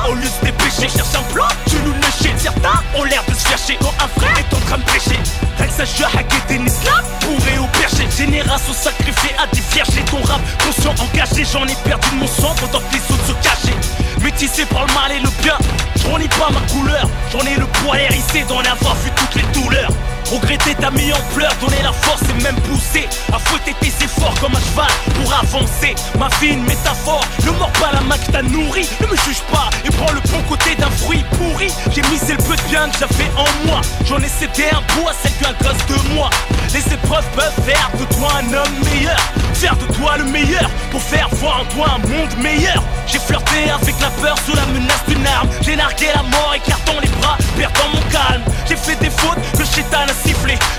Au 0.08 0.14
lieu 0.14 0.22
de 0.22 0.26
se 0.26 0.44
dépêcher. 0.44 0.88
Cherche 0.88 1.14
un 1.14 1.32
plan, 1.32 1.48
tu 1.68 1.76
nous 1.84 1.92
le 1.92 2.04
Certains 2.38 2.82
ont 2.96 3.04
l'air 3.04 3.22
de 3.28 3.34
se 3.34 3.46
faire 3.46 3.58
chier 3.58 3.78
quand 3.80 3.94
un 4.02 4.20
frère 4.20 4.38
est 4.38 4.54
en 4.54 4.60
train 4.60 4.78
de. 4.78 4.84
Rien 4.84 5.66
que 5.66 5.72
ça, 5.72 5.84
je 5.84 6.04
hacker 6.04 6.46
des 6.48 6.56
islam, 6.56 7.04
pourrait 7.20 7.58
au. 7.58 7.68
Génération 8.16 8.72
sacrifiée 8.72 9.34
à 9.42 9.46
des 9.48 9.60
vierges 9.72 10.04
ton 10.08 10.22
rap 10.22 10.40
conscient 10.64 10.94
engagé. 11.02 11.44
J'en 11.50 11.66
ai 11.66 11.74
perdu 11.84 12.08
mon 12.14 12.28
sang 12.28 12.54
pendant 12.60 12.78
que 12.78 12.92
les 12.92 13.00
autres 13.00 13.26
se 13.26 13.32
cachaient. 13.42 13.76
Métissé 14.22 14.64
par 14.66 14.86
le 14.86 14.94
mal 14.94 15.12
et 15.12 15.18
le 15.18 15.28
bien, 15.42 15.58
j'en 16.02 16.18
ai 16.18 16.28
pas 16.28 16.50
ma 16.50 16.60
couleur. 16.72 17.08
J'en 17.32 17.40
ai 17.40 17.56
le 17.56 17.66
poil 17.66 18.00
hérissé 18.00 18.44
d'en 18.48 18.60
avoir 18.60 18.94
vu 18.96 19.10
toutes 19.16 19.34
les 19.34 19.60
douleurs. 19.60 19.90
Regretter 20.30 20.74
ta 20.74 20.90
mis 20.90 21.12
en 21.12 21.20
pleurs, 21.34 21.54
donner 21.60 21.82
la 21.82 21.92
force 21.92 22.22
et 22.22 22.42
même 22.42 22.56
pousser 22.62 23.08
À 23.32 23.38
fouetter 23.38 23.74
tes 23.80 24.04
efforts 24.04 24.34
comme 24.40 24.54
un 24.54 24.60
cheval 24.60 24.90
pour 25.14 25.32
avancer. 25.32 25.94
Ma 26.18 26.28
vie 26.40 26.54
une 26.54 26.64
métaphore, 26.64 27.24
ne 27.44 27.50
mords 27.50 27.72
pas 27.72 27.92
la 27.92 28.00
main 28.00 28.16
que 28.16 28.32
t'as 28.32 28.42
nourri 28.42 28.88
Ne 29.00 29.06
me 29.06 29.16
juge 29.16 29.42
pas 29.52 29.70
et 29.84 29.90
prends 29.90 30.12
le 30.12 30.20
bon 30.30 30.42
côté 30.48 30.74
d'un 30.76 30.90
fruit 30.90 31.24
pourri. 31.32 31.68
J'ai 31.90 32.02
misé 32.10 32.32
le 32.32 32.42
peu 32.42 32.56
de 32.56 32.62
bien 32.68 32.88
que 32.88 32.98
j'avais 32.98 33.30
en 33.36 33.66
moi. 33.66 33.80
J'en 34.06 34.18
ai 34.18 34.28
cédé 34.28 34.64
un 34.72 34.82
bout 34.94 35.08
à 35.08 35.12
celle 35.12 35.32
qu'un 35.34 35.52
gosse 35.62 35.86
de 35.88 36.14
moi. 36.14 36.30
Les 36.72 36.92
épreuves 36.92 37.28
peuvent 37.36 37.64
faire 37.64 37.90
de 37.98 38.04
toi 38.14 38.28
un 38.40 38.52
homme 38.52 38.74
meilleur. 38.90 39.20
Faire 39.54 39.76
de 39.76 39.86
toi 39.94 40.16
le 40.18 40.24
meilleur 40.24 40.68
pour 40.90 41.00
faire 41.00 41.28
voir 41.34 41.60
en 41.60 41.64
toi 41.66 41.86
un 41.94 42.08
monde 42.08 42.36
meilleur. 42.42 42.82
J'ai 43.06 43.18
flirté 43.18 43.70
avec 43.70 43.94
la 44.00 44.10
peur 44.10 44.36
sous 44.44 44.56
la 44.56 44.66
menace 44.66 45.04
d'une 45.06 45.26
arme. 45.26 45.48
J'ai 45.62 45.76
nargué 45.76 46.06
la 46.14 46.22
mort 46.22 46.54
écartant 46.54 46.98
les 47.00 47.08
bras, 47.20 47.38
perdant 47.56 47.88
mon 47.92 48.02
calme. 48.10 48.42
J'ai 48.68 48.76
fait 48.76 48.96
des 48.96 49.10
fautes 49.10 49.38
que 49.56 49.64
chétan 49.64 50.06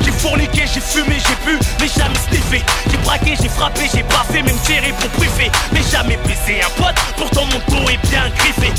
J'ai 0.01 0.11
fourniqué, 0.11 0.63
j'ai 0.71 0.79
fumé, 0.79 1.17
j'ai 1.19 1.35
bu, 1.45 1.59
mais 1.79 1.87
jamais 1.87 2.15
sniffé. 2.29 2.63
J'ai 2.89 2.97
braqué, 2.97 3.35
j'ai 3.41 3.49
frappé, 3.49 3.81
j'ai 3.93 4.03
pas 4.03 4.25
fait, 4.31 4.41
même 4.41 4.57
tiré 4.63 4.93
pour 4.99 5.09
priver. 5.11 5.51
Mais 5.71 5.81
jamais 5.91 6.17
baisé 6.25 6.61
un 6.63 6.81
pote, 6.81 6.95
pourtant 7.17 7.45
mon 7.45 7.75
dos 7.75 7.89
est 7.89 8.09
bien 8.09 8.29
griffé. 8.37 8.71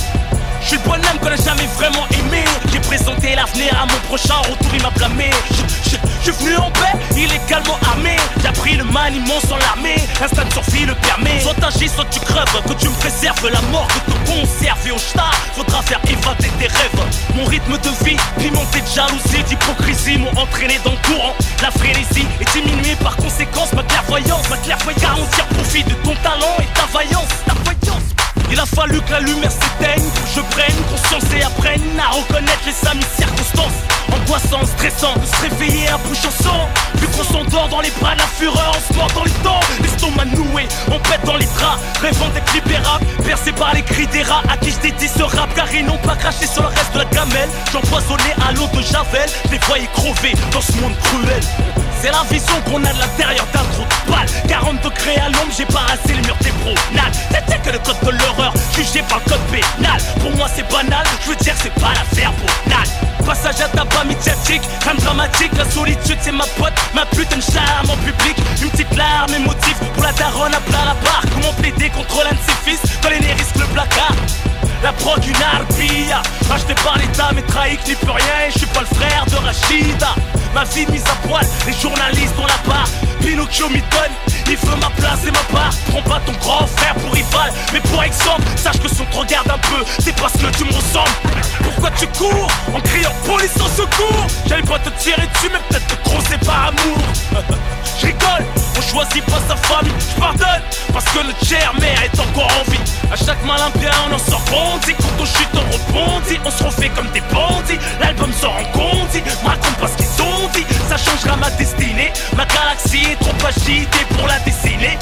Je 0.66 0.70
suis 0.70 0.78
le 0.78 0.90
bonhomme 0.90 1.18
qu'on 1.20 1.28
a 1.28 1.36
jamais 1.36 1.68
vraiment 1.76 2.04
aimé. 2.10 2.42
J'ai 2.72 2.80
présenté 2.80 3.36
l'avenir 3.36 3.72
à 3.80 3.86
mon 3.86 3.98
prochain 4.08 4.34
retour, 4.50 4.74
il 4.74 4.82
m'a 4.82 4.90
blâmé. 4.90 5.30
Je 5.84 6.32
suis 6.32 6.44
venu 6.44 6.56
en 6.56 6.72
paix, 6.72 6.90
il 7.16 7.32
est 7.32 7.46
calmement 7.46 7.78
armé. 7.88 8.16
J'ai 8.42 8.48
appris 8.48 8.76
le 8.76 8.82
maniement 8.82 9.38
sans 9.46 9.58
l'armée. 9.58 9.94
Instinct 10.20 10.44
de 10.44 10.52
survie 10.52 10.84
le 10.84 10.96
permet. 10.96 11.40
Soit 11.40 11.54
t'agis, 11.54 11.88
soit 11.88 12.04
tu 12.10 12.18
crèves. 12.18 12.50
Que 12.66 12.72
tu 12.72 12.88
me 12.88 12.94
préserves 12.94 13.48
la 13.48 13.60
mort, 13.70 13.86
que 13.86 14.10
te 14.10 14.16
conserve. 14.28 14.88
Et 14.88 14.90
au 14.90 14.98
star, 14.98 15.32
faudra 15.54 15.82
faire 15.82 16.00
évader 16.02 16.50
tes 16.58 16.66
rêves. 16.66 17.00
Mon 17.36 17.44
rythme 17.44 17.78
de 17.78 18.04
vie, 18.04 18.16
pimenté 18.36 18.80
de 18.80 18.88
jalousie, 18.88 19.44
d'hypocrisie 19.46 20.18
m'ont 20.18 20.36
entraîné 20.36 20.80
dans 20.84 20.90
le 20.90 21.14
courant. 21.14 21.34
La 21.62 21.70
frénésie 21.70 22.26
est 22.40 22.52
diminuée 22.52 22.96
par 22.96 23.14
conséquence. 23.16 23.72
Ma 23.72 23.84
clairvoyance, 23.84 24.50
ma 24.50 24.56
clairvoyance 24.56 25.00
garantir 25.00 25.46
profit 25.46 25.84
de 25.84 25.94
ton 26.02 26.16
talent 26.24 26.56
et 26.58 26.66
ta 26.74 26.86
vaillance. 26.92 27.30
Ta 27.46 27.54
vaillance. 27.54 28.05
Il 28.50 28.60
a 28.60 28.66
fallu 28.66 29.00
que 29.00 29.10
la 29.12 29.20
lumière 29.20 29.50
s'éteigne 29.50 30.02
que 30.02 30.28
je 30.34 30.40
prenne 30.40 30.76
conscience 30.90 31.24
et 31.34 31.42
apprenne 31.42 31.82
à 31.98 32.14
reconnaître 32.14 32.62
les 32.64 32.88
amis 32.88 33.04
circonstances. 33.18 34.05
Angoissant, 34.12 34.64
stressant, 34.66 35.14
se 35.24 35.42
réveiller 35.42 35.88
à 35.88 35.98
bouche 35.98 36.24
en 36.26 36.42
sang. 36.42 36.68
Vu 36.96 37.06
qu'on 37.08 37.24
s'endort 37.24 37.68
dans 37.68 37.80
les 37.80 37.90
bras 38.00 38.14
de 38.14 38.20
la 38.20 38.26
fureur, 38.26 38.72
on 38.76 38.92
se 38.92 38.96
mord 38.96 39.10
dans 39.14 39.24
les 39.24 39.38
temps. 39.42 39.60
L'estomac 39.82 40.24
noué, 40.26 40.66
on 40.88 40.98
pète 41.00 41.24
dans 41.24 41.36
les 41.36 41.46
draps, 41.46 41.80
rêvant 42.00 42.28
d'être 42.28 42.52
libérable. 42.52 43.06
Percé 43.24 43.52
par 43.52 43.74
les 43.74 43.82
cris 43.82 44.06
des 44.08 44.22
rats 44.22 44.42
à 44.48 44.56
qui 44.56 44.70
je 44.70 44.78
dédie 44.80 45.08
ce 45.08 45.22
rap, 45.22 45.52
car 45.54 45.72
ils 45.74 45.84
n'ont 45.84 45.98
pas 45.98 46.16
craché 46.16 46.46
sur 46.46 46.62
le 46.62 46.68
reste 46.68 46.92
de 46.94 46.98
la 46.98 47.04
gamelle. 47.06 47.48
J'empoisonnais 47.72 48.34
à 48.46 48.52
l'eau 48.52 48.68
de 48.72 48.82
Javel, 48.82 49.28
les 49.50 49.58
voyais 49.66 49.88
crever 49.94 50.34
dans 50.52 50.60
ce 50.60 50.72
monde 50.80 50.96
cruel. 51.02 51.42
C'est 52.00 52.10
la 52.10 52.22
vision 52.30 52.54
qu'on 52.66 52.84
a 52.84 52.92
de 52.92 52.98
l'intérieur 52.98 53.46
d'un 53.52 53.64
trou 53.72 53.82
de 53.82 54.12
balle 54.12 54.28
40 54.48 54.82
degrés 54.82 55.16
à 55.16 55.28
l'ombre, 55.30 55.52
j'ai 55.56 55.64
assez 55.64 56.14
le 56.14 56.22
mur 56.22 56.36
des 56.42 56.52
Nal, 56.94 57.10
C'était 57.30 57.58
que 57.58 57.70
le 57.70 57.78
code 57.78 57.98
de 58.02 58.10
l'horreur, 58.10 58.52
jugé 58.74 59.02
par 59.08 59.20
le 59.24 59.30
code 59.30 59.40
pénal 59.50 60.00
Pour 60.20 60.30
moi 60.36 60.46
c'est 60.54 60.68
banal, 60.70 61.04
je 61.22 61.30
veux 61.30 61.36
dire 61.36 61.54
c'est 61.56 61.72
pas 61.74 61.92
l'affaire 61.94 62.32
Nal 62.66 62.86
Passage 63.24 63.60
à 63.60 63.68
tabac 63.68 63.95
médiatique, 64.04 64.62
crème 64.80 64.98
dramatique 64.98 65.52
La 65.56 65.64
solitude 65.70 66.18
c'est 66.20 66.32
ma 66.32 66.44
pote, 66.58 66.74
ma 66.94 67.06
putain 67.06 67.36
de 67.36 67.42
charme 67.42 67.90
en 67.90 67.96
public. 67.96 68.36
Une 68.62 68.70
petite 68.70 68.94
larme 68.96 69.34
émotive 69.34 69.76
pour 69.94 70.02
la 70.02 70.12
daronne 70.12 70.54
à 70.54 70.60
plat 70.60 70.84
la 70.84 70.94
barre. 70.94 71.24
Comment 71.34 71.52
plaider 71.54 71.90
contre 71.90 72.24
l'un 72.24 72.32
de 72.32 72.42
ses 72.46 72.70
fils? 72.70 72.80
Quand 73.02 73.10
les 73.10 73.32
risque 73.32 73.56
le 73.56 73.66
placard. 73.66 74.16
La 74.82 74.92
prod 74.92 75.18
d'une 75.20 75.34
arpia 75.36 76.22
Acheté 76.52 76.74
par 76.84 76.98
l'état 76.98 77.30
mais 77.34 77.42
trahi 77.42 77.78
n'y 77.88 77.94
peut 77.94 78.10
rien 78.10 78.46
Et 78.46 78.50
je 78.52 78.58
suis 78.58 78.66
pas 78.66 78.80
le 78.80 78.94
frère 78.94 79.24
de 79.26 79.36
Rachida. 79.36 80.14
Ma 80.54 80.64
vie 80.64 80.86
mise 80.90 81.04
à 81.04 81.26
poil, 81.26 81.46
les 81.66 81.72
journalistes 81.72 82.34
ont 82.38 82.46
la 82.46 82.70
part 82.70 82.88
Pinocchio 83.20 83.68
m'y 83.68 83.80
donne, 83.80 84.14
il 84.48 84.56
veut 84.56 84.76
ma 84.76 84.90
place 84.90 85.20
et 85.26 85.32
ma 85.32 85.40
part. 85.52 85.70
Prends 85.90 86.02
pas 86.02 86.20
ton 86.24 86.32
grand 86.38 86.66
frère 86.66 86.94
pour 86.94 87.12
rival. 87.12 87.52
Mais 87.72 87.80
pour 87.80 88.02
exemple, 88.04 88.42
sache 88.54 88.78
que 88.78 88.88
si 88.88 89.00
on 89.00 89.04
te 89.06 89.16
regarde 89.16 89.50
un 89.50 89.58
peu 89.58 89.84
C'est 89.98 90.14
parce 90.14 90.34
que 90.34 90.46
tu 90.56 90.64
me 90.64 90.72
ressembles 90.72 91.25
Tu 91.98 92.06
cours 92.08 92.48
en 92.74 92.80
criant 92.80 93.12
police 93.24 93.56
en 93.60 93.68
secours 93.68 94.26
J'allais 94.46 94.62
pas 94.62 94.78
te 94.78 94.90
tirer 94.98 95.26
dessus 95.32 95.48
mais 95.52 95.60
peut-être 95.68 95.86
te 95.86 96.08
crosser 96.08 96.36
par 96.44 96.66
amour. 96.68 96.98
Je 97.98 98.06
rigole, 98.06 98.44
on 98.76 98.82
choisit 98.82 99.24
pas 99.24 99.40
sa 99.48 99.56
famille, 99.56 99.92
je 99.98 100.20
pardonne 100.20 100.62
Parce 100.92 101.06
que 101.06 101.18
notre 101.26 101.46
chère 101.46 101.72
mère 101.80 102.02
est 102.02 102.20
encore 102.20 102.50
en 102.60 102.70
vie. 102.70 102.80
À 103.10 103.16
chaque 103.16 103.42
malin 103.46 103.70
bien 103.78 103.90
on 104.10 104.14
en 104.14 104.18
sort 104.18 104.44
grandi. 104.50 104.92
Quand 104.94 105.22
on 105.22 105.24
chute 105.24 105.48
on 105.54 105.60
rebondit, 105.60 106.38
on 106.44 106.50
se 106.50 106.64
refait 106.64 106.90
comme 106.90 107.08
des 107.12 107.22
bandits. 107.32 107.78
L'album 108.00 108.32
sort 108.32 108.56
en 108.56 108.78
condi, 108.78 109.22
me 109.42 109.48
raconte 109.48 109.76
pas 109.76 109.88
ce 109.88 109.96
qu'ils 109.96 110.22
ont 110.22 110.48
dit. 110.52 110.66
Ça 110.90 110.96
changera 110.98 111.36
ma 111.36 111.50
destinée, 111.50 112.12
ma 112.36 112.44
galaxie 112.44 113.12
est 113.12 113.20
trop 113.20 113.46
agitée 113.46 114.04
pour 114.16 114.26
la 114.26 114.38
dessiner 114.40 114.98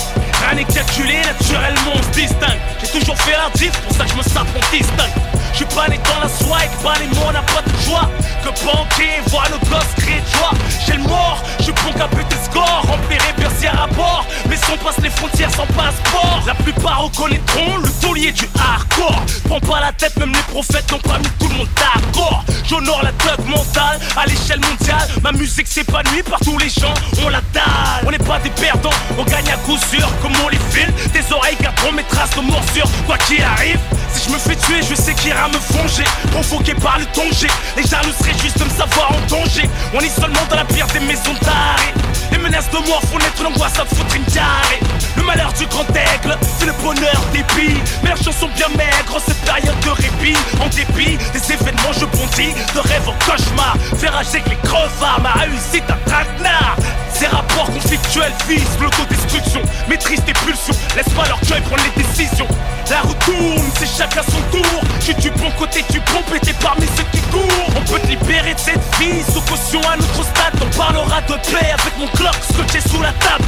N'est 0.52 0.62
calculé, 0.66 1.20
naturellement 1.24 1.94
on 1.96 2.02
se 2.02 2.10
distingue. 2.10 2.60
J'ai 2.80 3.00
toujours 3.00 3.18
fait 3.18 3.32
la 3.32 3.50
diff, 3.58 3.72
pour 3.72 3.96
ça 3.96 4.04
que 4.04 4.10
je 4.10 4.16
me 4.16 4.22
sape 4.22 4.46
on 4.54 4.76
distingue. 4.76 5.10
Je 5.50 5.56
suis 5.56 5.66
pas 5.66 5.88
né 5.88 5.98
dans 6.04 6.20
la 6.20 6.28
soie 6.28 6.58
et 6.64 6.82
pas 6.82 6.94
les 7.00 7.06
mots, 7.08 7.26
on 7.28 7.32
n'a 7.32 7.42
pas 7.42 7.62
de 7.62 7.76
joie. 7.82 8.08
Que 8.44 8.50
banquer, 8.64 9.20
voir 9.28 9.48
nos 9.50 9.58
gosses 9.68 9.94
crier 9.96 10.20
de 10.20 10.38
joie 10.38 10.50
J'ai 10.86 10.92
le 10.92 11.02
mort, 11.02 11.42
je 11.58 11.64
suis 11.64 11.72
bon 11.72 11.92
qu'à 11.96 12.06
buter 12.06 12.36
score 12.44 12.84
Remplir 12.86 13.18
et 13.30 13.44
à 13.66 13.86
bord. 13.94 14.24
Mais 14.48 14.56
si 14.56 14.76
passe 14.82 14.98
les 15.02 15.10
frontières 15.10 15.50
sans 15.50 15.66
passeport 15.66 16.42
La 16.46 16.54
plupart 16.54 17.04
reconnaîtront 17.04 17.78
le 17.78 17.88
taulier 18.00 18.32
du 18.32 18.48
hardcore. 18.58 19.22
Prends 19.48 19.60
pas 19.60 19.80
la 19.80 19.92
tête, 19.92 20.16
même 20.18 20.32
les 20.32 20.52
prophètes 20.52 20.90
n'ont 20.92 20.98
pas 20.98 21.18
mis 21.18 21.28
tout 21.38 21.48
le 21.48 21.54
monde 21.54 21.68
d'accord. 21.76 22.44
J'honore 22.68 23.02
la 23.02 23.12
thug 23.12 23.46
mentale 23.46 24.00
à 24.16 24.26
l'échelle 24.26 24.60
mondiale. 24.60 25.08
Ma 25.22 25.32
musique 25.32 25.66
s'épanouit 25.68 26.22
par 26.28 26.40
tous 26.40 26.58
les 26.58 26.68
gens, 26.68 26.94
on 27.24 27.28
la 27.28 27.40
dalle. 27.52 27.64
On 28.06 28.10
n'est 28.10 28.18
pas 28.18 28.38
des 28.40 28.50
perdants, 28.50 28.90
on 29.18 29.24
gagne 29.24 29.50
à 29.50 29.56
coup 29.58 29.76
sûr 29.76 30.08
Comme 30.22 30.33
les 30.50 30.58
file, 30.70 30.92
tes 31.12 31.32
oreilles 31.32 31.56
garderont 31.60 31.92
mes 31.92 32.04
traces 32.04 32.34
de 32.36 32.40
morsure. 32.40 32.88
Quoi 33.06 33.18
qu'il 33.18 33.42
arrive, 33.42 33.78
si 34.14 34.28
je 34.28 34.32
me 34.32 34.38
fais 34.38 34.56
tuer, 34.56 34.80
je 34.88 34.94
sais 34.94 35.12
qu'il 35.14 35.30
ira 35.30 35.48
me 35.48 35.58
fonger 35.58 36.04
Provoqué 36.30 36.74
par 36.74 36.98
le 36.98 37.06
danger, 37.14 37.48
les 37.76 37.82
jaloux 37.82 38.12
seraient 38.18 38.38
juste 38.40 38.58
de 38.58 38.64
me 38.64 38.70
savoir 38.70 39.12
en 39.12 39.20
danger. 39.26 39.68
On 39.92 40.00
est 40.00 40.08
seulement 40.08 40.44
dans 40.48 40.56
la 40.56 40.64
pire 40.64 40.86
des 40.88 41.00
maisons 41.00 41.34
d'arrêt 41.42 41.92
Les 42.30 42.38
menaces 42.38 42.70
de 42.70 42.78
mort 42.88 43.02
font 43.10 43.18
naître 43.18 43.42
l'angoisse 43.42 43.78
à 43.78 43.84
foutre 43.84 44.14
une 44.14 44.24
diarrhée 44.24 44.80
Le 45.16 45.22
malheur 45.24 45.52
du 45.54 45.66
grand 45.66 45.86
aigle, 45.90 46.36
c'est 46.58 46.66
le 46.66 46.72
bonheur 46.82 47.20
des 47.32 47.44
billes. 47.54 47.82
Mais 48.02 48.10
leurs 48.10 48.22
chansons 48.22 48.48
bien 48.56 48.68
maigres, 48.68 49.20
cette 49.26 49.40
période 49.44 49.80
de 49.80 49.90
répit. 49.90 50.38
En 50.60 50.68
dépit 50.68 51.18
des 51.32 51.52
événements, 51.52 51.92
je 51.92 52.06
bondis 52.06 52.54
De 52.74 52.80
rêve 52.80 53.08
en 53.08 53.16
cauchemar, 53.24 53.76
faire 53.98 54.16
agir 54.16 54.42
que 54.44 54.50
les 54.50 54.58
crevards 54.62 55.20
Ma 55.22 55.32
réussite 55.32 55.84
un 55.88 56.10
traquenard 56.10 56.76
ces 57.14 57.26
rapports 57.26 57.66
conflictuels 57.66 58.32
visent 58.48 58.78
l'autodestruction. 58.80 59.62
Maîtrise 59.88 60.22
tes 60.24 60.32
pulsions, 60.32 60.74
laisse 60.96 61.08
pas 61.14 61.26
leur 61.28 61.40
cœur 61.40 61.60
prendre 61.62 61.82
les 61.84 62.02
décisions. 62.02 62.48
La 62.90 63.00
route 63.00 63.18
tourne, 63.20 63.64
c'est 63.78 63.86
chacun 63.86 64.22
son 64.22 64.40
tour. 64.50 64.80
Je 64.98 65.04
suis 65.04 65.14
du 65.14 65.30
bon 65.30 65.50
côté, 65.58 65.82
pompes 65.82 66.34
et 66.34 66.40
t'es 66.40 66.52
parmi 66.54 66.86
ceux 66.96 67.04
qui 67.12 67.20
courent. 67.30 67.70
On 67.76 67.80
peut 67.90 68.00
te 68.00 68.06
libérer 68.08 68.54
de 68.54 68.58
cette 68.58 68.82
vie, 68.98 69.22
sous 69.32 69.40
caution. 69.42 69.80
À 69.88 69.96
notre 69.96 70.22
stade 70.24 70.54
On 70.60 70.76
parlera 70.76 71.20
de 71.22 71.34
paix 71.50 71.70
avec 71.70 71.98
mon 71.98 72.08
clock 72.08 72.36
scotché 72.52 72.80
sous 72.80 73.00
la 73.00 73.12
table. 73.12 73.44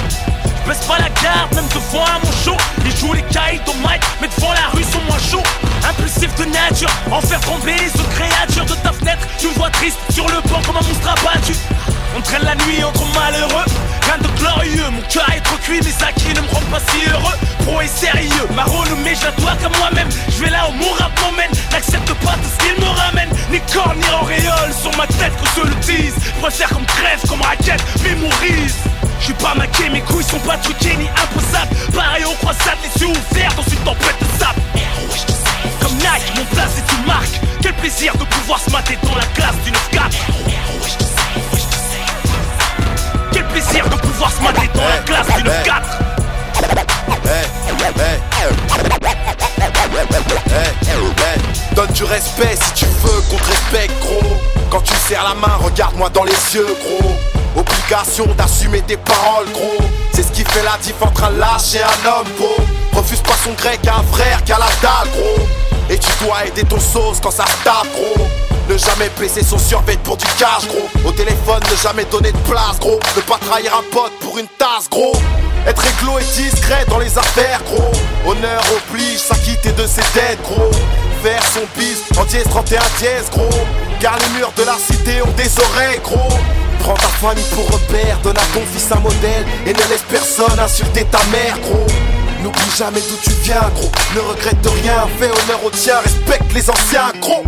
Baisse 0.67 0.85
pas 0.87 0.99
la 0.99 1.09
garde, 1.23 1.55
même 1.55 1.69
devant 1.69 2.05
un 2.05 2.19
mon 2.25 2.33
show. 2.45 2.57
Ils 2.85 2.97
jouent 2.97 3.13
les 3.13 3.23
cailles 3.23 3.61
au 3.69 3.75
mic, 3.87 4.01
mais 4.21 4.29
devant 4.37 4.53
la 4.53 4.69
rue 4.73 4.85
sont 4.85 5.03
moins 5.09 5.19
chauds. 5.19 5.47
Impulsif 5.89 6.35
de 6.37 6.45
nature, 6.47 6.91
en 7.11 7.21
faire 7.21 7.41
tomber 7.41 7.75
les 7.75 7.91
autres 8.01 8.11
créatures 8.11 8.67
de 8.67 8.75
ta 8.83 8.93
fenêtre. 8.93 9.27
Tu 9.39 9.49
me 9.49 9.55
vois 9.55 9.71
triste 9.71 9.99
sur 10.11 10.27
le 10.27 10.41
banc 10.49 10.61
comme 10.67 10.77
un 10.77 10.87
monstre 10.87 11.09
abattu 11.09 11.55
on 12.17 12.21
traîne 12.23 12.45
la 12.45 12.55
nuit 12.55 12.83
entre 12.83 13.05
malheureux, 13.15 13.65
rien 14.03 14.19
de 14.19 14.29
glorieux. 14.39 14.91
Mon 14.91 15.03
cœur 15.03 15.29
est 15.35 15.41
trop 15.41 15.57
cuit, 15.59 15.81
mes 15.81 16.05
acquis 16.07 16.35
ne 16.35 16.41
me 16.41 16.49
rendent 16.49 16.71
pas 16.71 16.81
si 16.81 17.11
heureux. 17.11 17.37
Pro 17.65 17.81
et 17.81 17.89
sérieux, 17.89 18.47
ma 18.55 18.65
renommée, 18.65 19.15
je 19.15 19.41
dois 19.41 19.55
qu'à 19.57 19.69
moi-même. 19.79 20.09
Je 20.29 20.45
vais 20.45 20.51
là 20.51 20.69
où 20.69 20.73
mon 20.73 20.91
rap 20.93 21.13
m'emmène, 21.21 21.51
n'accepte 21.71 22.13
pas 22.25 22.35
tout 22.43 22.49
ce 22.49 22.65
qu'il 22.65 22.81
me 22.83 22.89
ramène. 22.89 23.29
Ni 23.51 23.61
corps 23.73 23.95
ni 23.97 24.05
auréole 24.21 24.73
sur 24.81 24.97
ma 24.97 25.07
tête 25.07 25.33
que 25.37 25.49
je 25.57 25.67
le 25.67 25.75
dise. 25.77 26.15
Préfère 26.41 26.69
comme 26.71 26.87
crève, 26.87 27.21
comme 27.29 27.43
raquette, 27.43 27.83
mémorise. 28.03 28.77
Je 29.21 29.25
suis 29.25 29.35
pas 29.35 29.55
maqué, 29.55 29.89
mes 29.91 30.01
couilles 30.01 30.25
sont 30.25 30.39
pas 30.41 30.57
truquées 30.59 30.97
ni 30.97 31.09
imposables. 31.09 31.75
Pareil 31.93 32.25
au 32.25 32.35
croissant, 32.35 32.77
les 32.83 33.03
yeux 33.03 33.09
ouverts 33.09 33.55
dans 33.57 33.63
une 33.63 33.85
tempête 33.85 34.17
de 34.21 34.39
sable. 34.39 34.61
Comme 35.81 35.97
Nike, 35.97 36.33
mon 36.37 36.45
place 36.55 36.79
est 36.79 36.93
une 36.97 37.07
marque. 37.07 37.41
Quel 37.61 37.75
plaisir 37.75 38.13
de 38.17 38.25
pouvoir 38.25 38.61
se 38.61 38.71
mater 38.71 38.97
dans 39.03 39.17
la 39.17 39.27
classe 39.35 39.57
d'une 39.65 39.75
4 39.91 40.17
quel 40.99 41.06
plaisir 43.57 43.89
de 43.89 43.97
pouvoir 43.97 44.31
se 44.31 44.43
mater 44.43 44.69
dans 44.75 44.87
la 44.87 44.99
classe 44.99 45.27
d'une 45.37 45.51
4 45.65 45.83
Donne 51.75 51.93
du 51.93 52.05
respect 52.05 52.57
si 52.63 52.73
tu 52.75 52.85
veux 52.85 53.21
qu'on 53.31 53.37
te 53.37 53.45
respecte 53.45 53.99
gros 54.01 54.37
Quand 54.71 54.83
tu 54.83 54.93
serres 55.09 55.25
la 55.25 55.35
main 55.35 55.55
regarde-moi 55.59 56.11
dans 56.11 56.25
les 56.25 56.37
yeux 56.55 56.67
gros 56.67 57.17
Obligation 57.57 58.27
d'assumer 58.37 58.83
tes 58.83 58.99
paroles 58.99 59.51
gros 59.53 59.87
C'est 60.13 60.23
ce 60.23 60.33
qui 60.33 60.45
fait 60.45 60.63
la 60.63 60.77
diff 60.83 61.01
entre 61.01 61.25
un 61.25 61.31
lâche 61.31 61.77
et 61.77 61.83
un 61.83 62.11
homme 62.11 62.29
gros 62.39 62.63
Refuse 62.93 63.21
pas 63.21 63.37
son 63.43 63.53
grec 63.53 63.81
à 63.89 64.01
un 64.01 64.05
frère 64.15 64.45
qui 64.45 64.53
a 64.53 64.59
la 64.59 64.69
dalle 64.83 65.11
gros 65.13 65.47
Et 65.89 65.99
tu 65.99 66.11
dois 66.23 66.45
aider 66.47 66.65
ton 66.65 66.79
sauce 66.79 67.21
quand 67.23 67.31
ça 67.31 67.47
tape 67.65 67.87
gros 67.95 68.27
ne 68.69 68.77
jamais 68.77 69.11
baisser 69.19 69.43
son 69.45 69.59
survêt 69.59 69.97
pour 70.03 70.17
du 70.17 70.25
cash, 70.39 70.67
gros. 70.69 70.89
Au 71.09 71.13
téléphone, 71.13 71.61
ne 71.71 71.77
jamais 71.77 72.05
donner 72.07 72.33
de 72.33 72.39
place, 72.39 72.79
gros. 72.81 72.99
Ne 73.17 73.23
pas 73.23 73.39
trahir 73.39 73.73
un 73.75 73.83
pote 73.93 74.13
pour 74.21 74.39
une 74.39 74.47
tasse, 74.59 74.89
gros. 74.91 75.17
Être 75.67 75.83
réglo 75.83 76.19
et 76.19 76.25
discret 76.25 76.85
dans 76.89 76.99
les 76.99 77.17
affaires, 77.19 77.61
gros. 77.65 77.93
Honneur 78.31 78.63
oblige, 78.77 79.19
s'acquitter 79.19 79.73
de 79.73 79.87
ses 79.87 80.03
dettes, 80.15 80.41
gros. 80.43 80.71
Faire 81.23 81.43
son 81.55 81.61
bis 81.79 82.03
en 82.19 82.25
dièse 82.25 82.45
31 82.45 82.81
dièse, 82.99 83.31
gros. 83.31 83.49
Car 84.01 84.17
les 84.19 84.39
murs 84.39 84.53
de 84.57 84.63
la 84.65 84.77
cité 84.77 85.23
ont 85.23 85.33
des 85.37 85.51
oreilles, 85.61 86.01
gros. 86.03 86.39
Prends 86.81 86.95
ta 86.95 87.09
famille 87.09 87.45
pour 87.55 87.67
repère, 87.71 88.19
donne 88.23 88.37
à 88.37 88.55
ton 88.55 88.63
fils 88.73 88.91
un 88.93 89.01
modèle 89.01 89.45
et 89.67 89.73
ne 89.73 89.89
laisse 89.91 90.05
personne 90.09 90.59
insulter 90.59 91.05
ta 91.05 91.23
mère, 91.31 91.59
gros. 91.61 91.87
N'oublie 92.43 92.77
jamais 92.77 93.01
d'où 93.01 93.17
tu 93.23 93.31
viens, 93.43 93.71
gros. 93.75 93.91
Ne 94.15 94.21
regrette 94.21 94.67
rien, 94.83 95.07
fais 95.19 95.31
honneur 95.31 95.65
au 95.65 95.71
tien, 95.71 95.99
respecte 96.01 96.53
les 96.53 96.69
anciens, 96.71 97.13
gros. 97.21 97.45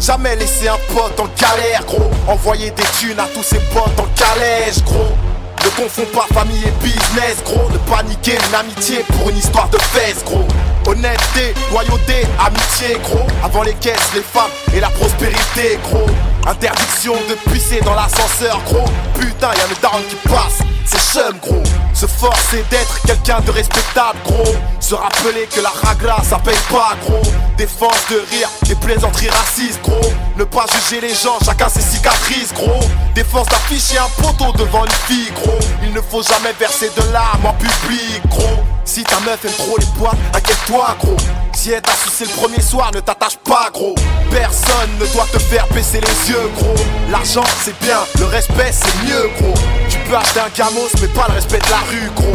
Jamais 0.00 0.36
laisser 0.36 0.68
un 0.68 0.78
pote 0.92 1.18
en 1.20 1.28
galère, 1.40 1.84
gros. 1.86 2.10
Envoyer 2.28 2.70
des 2.70 2.82
thunes 2.98 3.18
à 3.18 3.26
tous 3.34 3.42
ses 3.42 3.58
potes 3.72 3.98
en 3.98 4.06
calèche, 4.14 4.82
gros. 4.84 5.16
Ne 5.64 5.82
confonds 5.82 6.06
pas 6.12 6.26
famille 6.34 6.62
et 6.64 6.84
business, 6.84 7.42
gros. 7.44 7.70
Ne 7.70 7.78
paniquer 7.90 8.32
une 8.48 8.54
amitié 8.54 9.04
pour 9.16 9.30
une 9.30 9.38
histoire 9.38 9.68
de 9.70 9.78
fesses, 9.78 10.24
gros. 10.24 10.46
Honnêteté, 10.86 11.54
loyauté, 11.70 12.26
amitié, 12.38 12.98
gros. 13.02 13.26
Avant 13.42 13.62
les 13.62 13.74
caisses, 13.74 14.12
les 14.14 14.22
femmes 14.22 14.50
et 14.74 14.80
la 14.80 14.90
prospérité, 14.90 15.78
gros. 15.84 16.06
Interdiction 16.46 17.14
de 17.28 17.50
pisser 17.52 17.80
dans 17.80 17.94
l'ascenseur, 17.94 18.60
gros. 18.66 18.84
Putain, 19.18 19.48
y'a 19.54 19.66
le 19.66 19.76
down 19.80 20.02
qui 20.08 20.16
passe, 20.28 20.58
c'est 20.84 21.00
chum, 21.00 21.38
gros. 21.40 21.62
Se 21.94 22.06
forcer 22.06 22.64
d'être 22.70 23.00
quelqu'un 23.02 23.40
de 23.40 23.50
respectable, 23.50 24.18
gros. 24.24 24.54
Se 24.80 24.94
rappeler 24.94 25.48
que 25.54 25.60
la 25.60 25.70
ragla, 25.70 26.16
ça 26.28 26.38
paye 26.38 26.54
pas, 26.70 26.94
gros. 27.06 27.22
Défense 27.56 28.04
de 28.10 28.16
rire, 28.30 28.50
des 28.64 28.74
plaisanteries 28.74 29.30
racistes, 29.30 29.80
gros. 29.82 30.12
Ne 30.36 30.44
pas 30.44 30.66
juger 30.70 31.00
les 31.00 31.14
gens, 31.14 31.38
chacun 31.44 31.68
ses 31.68 31.80
cicatrices, 31.80 32.52
gros. 32.52 32.80
Défense 33.14 33.46
d'afficher 33.46 33.96
un 33.98 34.22
poteau 34.22 34.52
devant 34.52 34.84
une 34.84 34.92
fille, 35.06 35.30
gros. 35.34 35.58
Il 35.82 35.94
ne 35.94 36.00
faut 36.02 36.22
jamais 36.22 36.52
verser 36.58 36.90
de 36.94 37.12
larmes 37.12 37.46
en 37.46 37.54
public, 37.54 38.20
gros. 38.28 38.62
Si 38.84 39.02
ta 39.02 39.18
meuf 39.20 39.44
aime 39.44 39.52
trop 39.52 39.76
les 39.78 39.86
boîtes, 39.98 40.16
inquiète-toi, 40.34 40.96
gros. 41.00 41.16
Si 41.54 41.70
elle 41.70 41.82
t'a 41.82 41.92
sucé 41.92 42.24
le 42.24 42.30
premier 42.30 42.60
soir, 42.60 42.90
ne 42.94 43.00
t'attache 43.00 43.38
pas, 43.38 43.70
gros. 43.72 43.94
Personne 44.30 44.90
ne 45.00 45.06
doit 45.06 45.26
te 45.32 45.38
faire 45.38 45.66
baisser 45.68 46.00
les 46.00 46.30
yeux, 46.30 46.50
gros. 46.56 46.74
L'argent, 47.10 47.44
c'est 47.64 47.78
bien, 47.80 47.98
le 48.18 48.26
respect, 48.26 48.72
c'est 48.72 49.04
mieux, 49.06 49.30
gros. 49.40 49.54
Tu 49.88 49.98
peux 49.98 50.16
acheter 50.16 50.40
un 50.40 50.50
gamos, 50.56 50.88
mais 51.00 51.08
pas 51.08 51.26
le 51.28 51.34
respect 51.34 51.58
de 51.58 51.70
la 51.70 51.78
rue, 51.90 52.10
gros. 52.14 52.32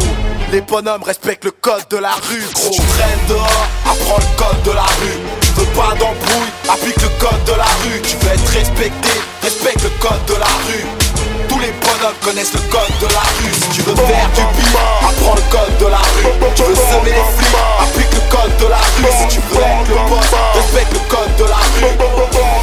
Les 0.50 0.60
bonhommes 0.60 1.04
respectent 1.04 1.44
le 1.44 1.52
code 1.52 1.86
de 1.90 1.98
la 1.98 2.12
rue, 2.28 2.44
gros. 2.54 2.70
Tu 2.70 2.82
traînes 2.82 3.26
dehors, 3.28 3.66
apprends 3.86 4.18
le 4.18 4.36
code 4.36 4.62
de 4.64 4.72
la 4.72 4.82
rue. 4.82 5.20
Tu 5.40 5.60
veux 5.60 5.66
pas 5.66 5.94
d'embrouille, 5.98 6.50
applique 6.68 7.00
le 7.00 7.08
code 7.20 7.44
de 7.46 7.52
la 7.52 7.64
rue. 7.84 8.02
Tu 8.02 8.16
veux 8.16 8.32
être 8.32 8.50
respecté, 8.50 9.20
respecte 9.42 9.82
le 9.84 9.90
code 10.00 10.24
de 10.26 10.34
la 10.34 10.46
rue. 10.46 10.99
Bonhommes 12.00 12.14
connaissent 12.22 12.52
le 12.54 12.60
code 12.60 12.98
de 13.00 13.06
la 13.06 13.20
rue. 13.20 13.52
Si 13.52 13.68
tu 13.70 13.82
veux 13.82 13.94
faire 13.94 14.28
du 14.28 14.40
pire, 14.40 14.80
apprends 15.02 15.34
le 15.34 15.42
code 15.50 15.76
de 15.78 15.86
la 15.86 15.98
rue. 15.98 16.52
Tu 16.54 16.62
veux 16.62 16.74
semer 16.74 17.12
les 17.12 17.26
flics, 17.36 17.56
applique 17.82 18.12
le 18.12 18.20
code 18.30 18.56
de 18.56 18.66
la 18.68 18.76
rue. 18.76 19.04
Si 19.20 19.28
tu 19.28 19.40
veux 19.40 19.60
être 19.60 19.88
le 19.88 19.94
boss, 20.08 20.30
respecte 20.54 20.92
le 20.92 20.98
code 21.14 21.36
de 21.36 21.44
la 21.44 21.56
rue. 21.56 21.96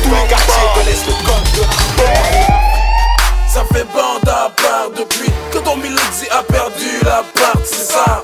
Tous 0.04 0.10
les 0.10 0.28
quartiers 0.28 0.70
connaissent 0.76 1.06
le 1.08 1.14
code 1.26 1.52
de 1.56 1.62
la 1.62 1.68
rue. 1.68 2.46
Ça 3.48 3.64
fait 3.74 3.88
bande 3.94 4.28
à 4.28 4.50
part 4.50 4.90
depuis 4.98 5.32
que 5.52 5.58
ton 5.60 5.76
Milozzi 5.78 6.28
a 6.32 6.44
perdu 6.44 7.00
la 7.04 7.24
part, 7.36 7.62
c'est 7.64 7.94
ça. 7.94 8.24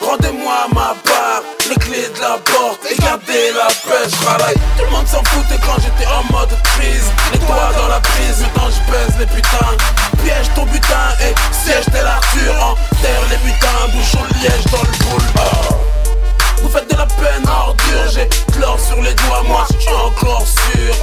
Rendez-moi 0.00 0.54
ma 0.74 0.94
part, 1.04 1.42
les 1.68 1.76
clés 1.76 2.08
de 2.14 2.20
la 2.20 2.38
porte 2.38 2.80
et 2.90 2.96
gardez 2.96 3.52
la 3.52 3.66
pêche, 3.66 4.12
travaille. 4.20 4.54
Tout 4.76 4.84
le 4.84 4.90
monde 4.90 5.06
s'en 5.06 5.22
foutait 5.24 5.60
quand 5.64 5.76
j'étais 5.80 6.08
en 6.10 6.22
mode 6.32 6.50
crise. 6.62 7.10
Les 7.32 7.38
doigts 7.38 7.72
dans 7.76 7.88
la 7.88 8.00
prise, 8.00 8.40
maintenant 8.40 8.70
je 8.70 8.92
pèse 8.92 9.18
les 9.18 9.26
putains. 9.26 9.76
Piège 10.22 10.48
ton 10.54 10.64
butin 10.66 11.08
et 11.20 11.34
siège 11.52 11.86
tel 11.92 12.06
Arthur. 12.06 12.54
Enterre 12.54 13.24
les 13.30 13.36
butins, 13.38 13.88
bouchon 13.92 14.24
liège 14.40 14.64
dans 14.70 14.82
le 14.82 14.98
boule 15.04 15.77
la 16.98 17.06
peine 17.06 17.48
ordure. 17.48 18.10
J'ai 18.12 18.28
chlore 18.52 18.78
sur 18.78 19.00
les 19.00 19.14
doigts, 19.14 19.42
moi 19.46 19.66
je 19.78 19.90
encore 19.90 20.44
sûr. 20.46 20.94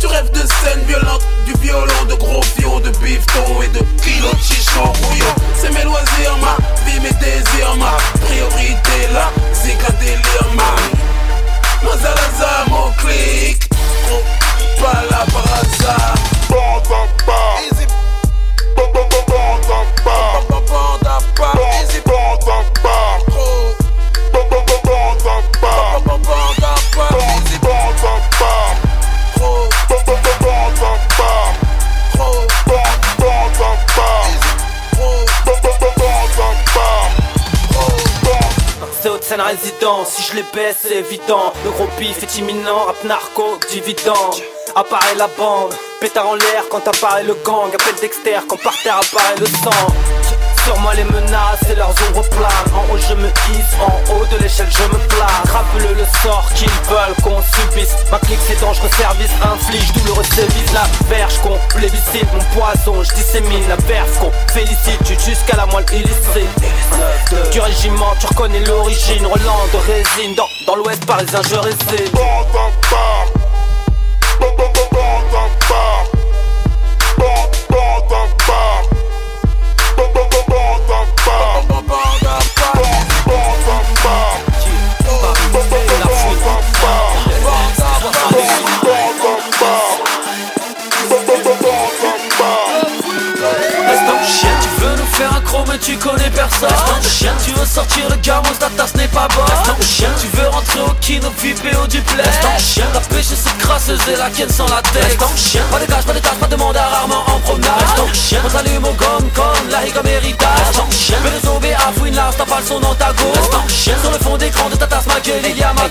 Tu 0.00 0.06
rêves 0.06 0.30
de 0.32 0.40
scènes 0.40 0.82
violentes, 0.88 1.26
du 1.46 1.52
violon, 1.60 2.04
de 2.08 2.14
gros 2.14 2.42
fions, 2.42 2.80
de 2.80 2.90
bifton 2.98 3.62
et 3.62 3.68
de 3.68 3.84
kilos 4.02 4.32
de 4.32 4.42
chichon 4.42 4.84
rouillon 4.84 5.34
C'est 5.54 5.70
mes 5.70 5.84
loisirs, 5.84 6.36
ma 6.40 6.56
vie, 6.86 7.00
mes 7.00 7.12
désirs, 7.20 7.76
ma 7.76 7.96
priorité, 8.26 9.08
la 9.12 9.30
zig, 9.54 9.78
un 9.88 9.92
délire, 10.00 10.48
ma 10.56 10.72
mon 12.68 12.90
clic, 12.92 13.68
oh, 14.10 14.82
pas 14.82 15.02
la 15.10 15.24
Banda 16.48 17.06
pas, 17.26 17.60
easy. 17.70 17.86
Banda 18.76 19.00
pas, 20.04 20.40
Banda 20.48 21.18
pas, 21.36 22.81
Si 40.04 40.22
je 40.24 40.36
les 40.36 40.44
baisse, 40.52 40.80
c'est 40.82 40.96
évident. 40.96 41.54
Le 41.64 41.70
gros 41.70 41.86
pif 41.98 42.22
est 42.22 42.38
imminent, 42.38 42.84
rap 42.84 43.02
narco, 43.04 43.58
dividende. 43.70 44.42
Apparaît 44.76 45.14
la 45.14 45.26
bande, 45.26 45.72
pétard 46.02 46.28
en 46.28 46.34
l'air 46.34 46.64
quand 46.70 46.86
apparaît 46.86 47.22
le 47.24 47.32
gang. 47.42 47.74
Appelle 47.74 47.98
Dexter 47.98 48.40
quand 48.46 48.60
par 48.62 48.74
terre 48.82 48.98
apparaît 48.98 49.38
le 49.40 49.46
sang. 49.46 50.21
Sur 50.64 50.78
moi 50.78 50.94
les 50.94 51.04
menaces 51.04 51.62
et 51.70 51.74
leurs 51.74 51.90
ombres 51.90 52.22
planent 52.30 52.72
En 52.74 52.92
haut 52.92 52.98
je 52.98 53.14
me 53.14 53.28
hisse, 53.28 53.74
en 53.80 54.12
haut 54.12 54.26
de 54.26 54.42
l'échelle 54.42 54.68
je 54.70 54.82
me 54.84 54.98
place 55.08 55.50
Rappelle 55.52 55.96
le 55.96 56.04
sort 56.22 56.48
qu'ils 56.54 56.68
veulent 56.88 57.16
qu'on 57.22 57.42
subisse. 57.42 57.94
Ma 58.10 58.18
clique 58.18 58.38
c'est 58.46 58.60
dangereux 58.60 58.88
service, 58.96 59.30
inflige 59.42 59.92
douloureux 59.92 60.24
sévice 60.24 60.72
La 60.72 60.84
verge 61.08 61.38
qu'on 61.42 61.58
plébiscite, 61.68 62.26
mon 62.32 62.60
poison 62.60 63.02
je 63.02 63.14
dissémine 63.14 63.68
La 63.68 63.76
verse 63.76 64.16
qu'on 64.20 64.30
félicite, 64.52 65.20
jusqu'à 65.24 65.56
la 65.56 65.66
moelle 65.66 65.86
illicite. 65.92 67.50
Du 67.50 67.60
régiment 67.60 68.14
tu 68.20 68.26
reconnais 68.26 68.60
l'origine. 68.60 69.26
Roland 69.26 69.66
de 69.72 69.78
résine, 69.78 70.34
dans, 70.36 70.48
dans 70.66 70.76
l'ouest 70.76 71.04
parisien 71.04 71.40
je 71.42 71.56
réside 71.56 72.12
mais 95.68 95.78
tu 95.78 95.96
connais 95.96 96.30
personne 96.30 96.68
chien 97.02 97.32
Tu 97.44 97.52
veux 97.52 97.66
sortir 97.66 98.08
le 98.08 98.16
gamos, 98.16 98.54
ta 98.58 98.68
tasse 98.70 98.94
n'est 98.94 99.08
pas 99.08 99.28
bonne 99.28 99.86
chien 99.86 100.08
Tu 100.20 100.26
veux 100.36 100.48
rentrer 100.48 100.80
au 100.80 100.92
kino, 101.00 101.28
VIP 101.38 101.76
au 101.82 101.86
duplex 101.86 102.28
chien 102.58 102.86
La 102.94 103.00
pêche 103.00 103.26
cette 103.26 103.58
crasseuse 103.58 104.00
et 104.12 104.16
la 104.16 104.30
ken 104.30 104.48
sans 104.48 104.68
la 104.68 104.82
tête 104.82 105.18
chien 105.36 105.62
Pas 105.70 105.78
de 105.78 105.86
cash, 105.86 106.04
pas 106.04 106.12
de 106.12 106.18
tâche, 106.18 106.38
pas 106.40 106.46
de 106.46 106.56
mandat, 106.56 106.86
rarement 106.86 107.24
en 107.26 107.38
promenade 107.40 107.72
chien 108.12 108.40
On 108.44 108.50
s'allume 108.50 108.84
au 108.84 108.92
gomme 108.92 109.30
comme 109.34 109.68
la 109.70 109.82
comme 109.90 110.06
héritage 110.06 110.76
chien 110.90 111.16
Mais 111.24 111.30
le 111.30 111.40
zombie 111.40 111.72
à 111.72 111.92
fouine 111.98 112.14
large, 112.14 112.34
t'as 112.38 112.46
pas 112.46 112.60
le 112.60 112.66
son 112.66 112.80
dans 112.80 112.94
ta 112.94 113.12
go 113.12 113.32
chien 113.68 113.94
Sur 114.00 114.10
le 114.10 114.18
fond 114.18 114.36
d'écran 114.36 114.68
de 114.68 114.76
ta 114.76 114.86
tasse, 114.86 115.06
ma 115.06 115.20
gueule, 115.20 115.42
il 115.44 115.58
y 115.58 115.62
a 115.62 115.72
ma 115.72 115.88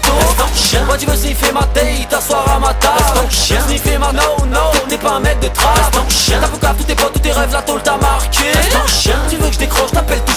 chien 0.55 0.83
Moi 0.85 0.97
tu 0.97 1.05
veux 1.05 1.15
sniffer 1.15 1.51
ma 1.51 1.63
taille, 1.73 2.05
t'asseoir 2.09 2.45
à 2.49 2.59
ma 2.59 2.73
table 2.73 3.29
chien 3.29 3.59
Sniffer 3.67 3.97
ma 3.97 4.11
no, 4.11 4.45
no, 4.47 4.71
t'es 4.89 4.97
pas 4.97 5.11
un 5.11 5.19
mec 5.19 5.39
de 5.39 5.47
trace 5.47 5.91
chien 6.09 6.39
T'as 6.59 6.73
tous 6.73 6.83
tes 6.83 6.95
potes, 6.95 7.13
tous 7.13 7.19
tes 7.19 7.31
rêves, 7.31 7.51
la 7.51 7.61
tôle 7.61 7.81
t'a 7.81 7.97
marqué 7.97 8.51
chien 8.87 9.15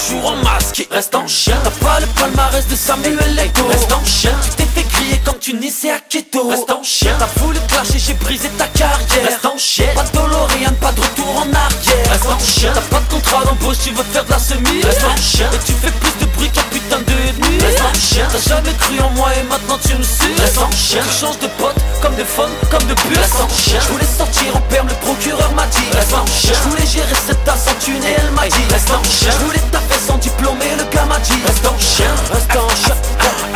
toujours 0.05 0.31
en 0.31 0.35
masque 0.37 0.87
Reste 0.91 1.15
en 1.15 1.27
chien, 1.27 1.55
t'as 1.63 1.85
pas 1.85 1.99
le 1.99 2.05
palmarès 2.07 2.67
de 2.67 2.75
Samuel 2.75 3.39
Ego 3.39 3.67
Reste 3.67 3.91
en 3.91 4.03
chien, 4.03 4.31
tu 4.43 4.49
t'es 4.51 4.65
fait 4.65 4.87
crier 4.87 5.19
comme 5.23 5.39
tu 5.39 5.53
naissais 5.53 5.91
à 5.91 5.99
Keto 5.99 6.47
Reste 6.47 6.69
en 6.69 6.83
chien, 6.83 7.15
t'as 7.17 7.29
voulu 7.41 7.59
clasher, 7.67 7.99
j'ai 7.99 8.13
brisé 8.13 8.49
ta 8.57 8.67
carrière. 8.67 9.25
Reste 9.25 9.45
en 9.45 9.57
chien, 9.57 9.87
pas 9.95 10.03
de 10.03 10.53
rien, 10.57 10.71
pas 10.73 10.91
de 10.91 11.01
retour 11.01 11.37
en 11.37 11.53
arrière. 11.53 12.11
Reste 12.11 12.25
en 12.25 12.39
chien, 12.39 12.71
t'as 12.73 12.81
pas 12.81 12.99
de 12.99 13.13
contrat 13.13 13.45
d'embauche, 13.45 13.77
tu 13.83 13.91
veux 13.91 14.03
faire 14.03 14.25
de 14.25 14.31
la 14.31 14.39
semi 14.39 14.81
Reste 14.83 15.03
en 15.03 15.15
chien, 15.17 15.49
et 15.53 15.65
tu 15.65 15.73
fais 15.73 15.91
plus 15.91 16.25
de 16.25 16.25
bruit 16.33 16.49
qu'un 16.49 16.63
putain 16.63 16.99
de 16.99 17.47
nuit 17.47 17.57
chien, 17.99 18.27
t'as 18.31 18.49
jamais 18.49 18.73
cru 18.73 18.99
en 18.99 19.09
moi 19.11 19.29
et 19.39 19.43
maintenant 19.43 19.77
tu 19.77 19.95
me 19.95 20.03
suis 20.03 20.33
Reste 20.39 20.57
en 20.57 20.71
chien, 20.71 21.01
tu 21.03 21.25
changes 21.25 21.39
de 21.39 21.47
pote 21.59 21.75
comme 22.01 22.15
de 22.15 22.23
fun, 22.23 22.49
comme 22.69 22.85
de 22.87 22.93
bus 22.93 23.17
Reste 23.17 23.41
en 23.41 23.49
chien, 23.49 23.79
je 23.81 23.91
voulais 23.93 24.05
sortir 24.17 24.55
en 24.55 24.61
perme, 24.61 24.87
le 24.87 24.95
procureur 25.05 25.51
m'a 25.53 25.65
dit 25.67 25.87
Reste 25.93 26.13
en 26.13 26.25
chien, 26.25 26.53
je 26.53 26.69
voulais 26.69 26.85
gérer 26.85 27.15
cette 27.27 27.43
tasse 27.43 27.67
en 27.67 27.75
thune 27.83 28.03
et 28.03 28.15
elle 28.17 28.31
m'a 28.31 28.47
dit 28.47 28.65
Reste 28.71 28.91
en 28.91 29.03
chien, 29.03 29.31
je 29.31 29.45
voulais 29.45 29.63
taffer 29.71 29.99
sans 30.07 30.17
diplôme 30.17 30.59
et 30.61 30.75
le 30.75 30.85
gars 30.91 31.05
m'a 31.05 31.19
dit 31.19 31.39
Reste 31.45 31.65
en 31.65 31.77
chien, 31.79 32.11
reste 32.33 32.55
en 32.55 32.69
chien, 32.69 32.95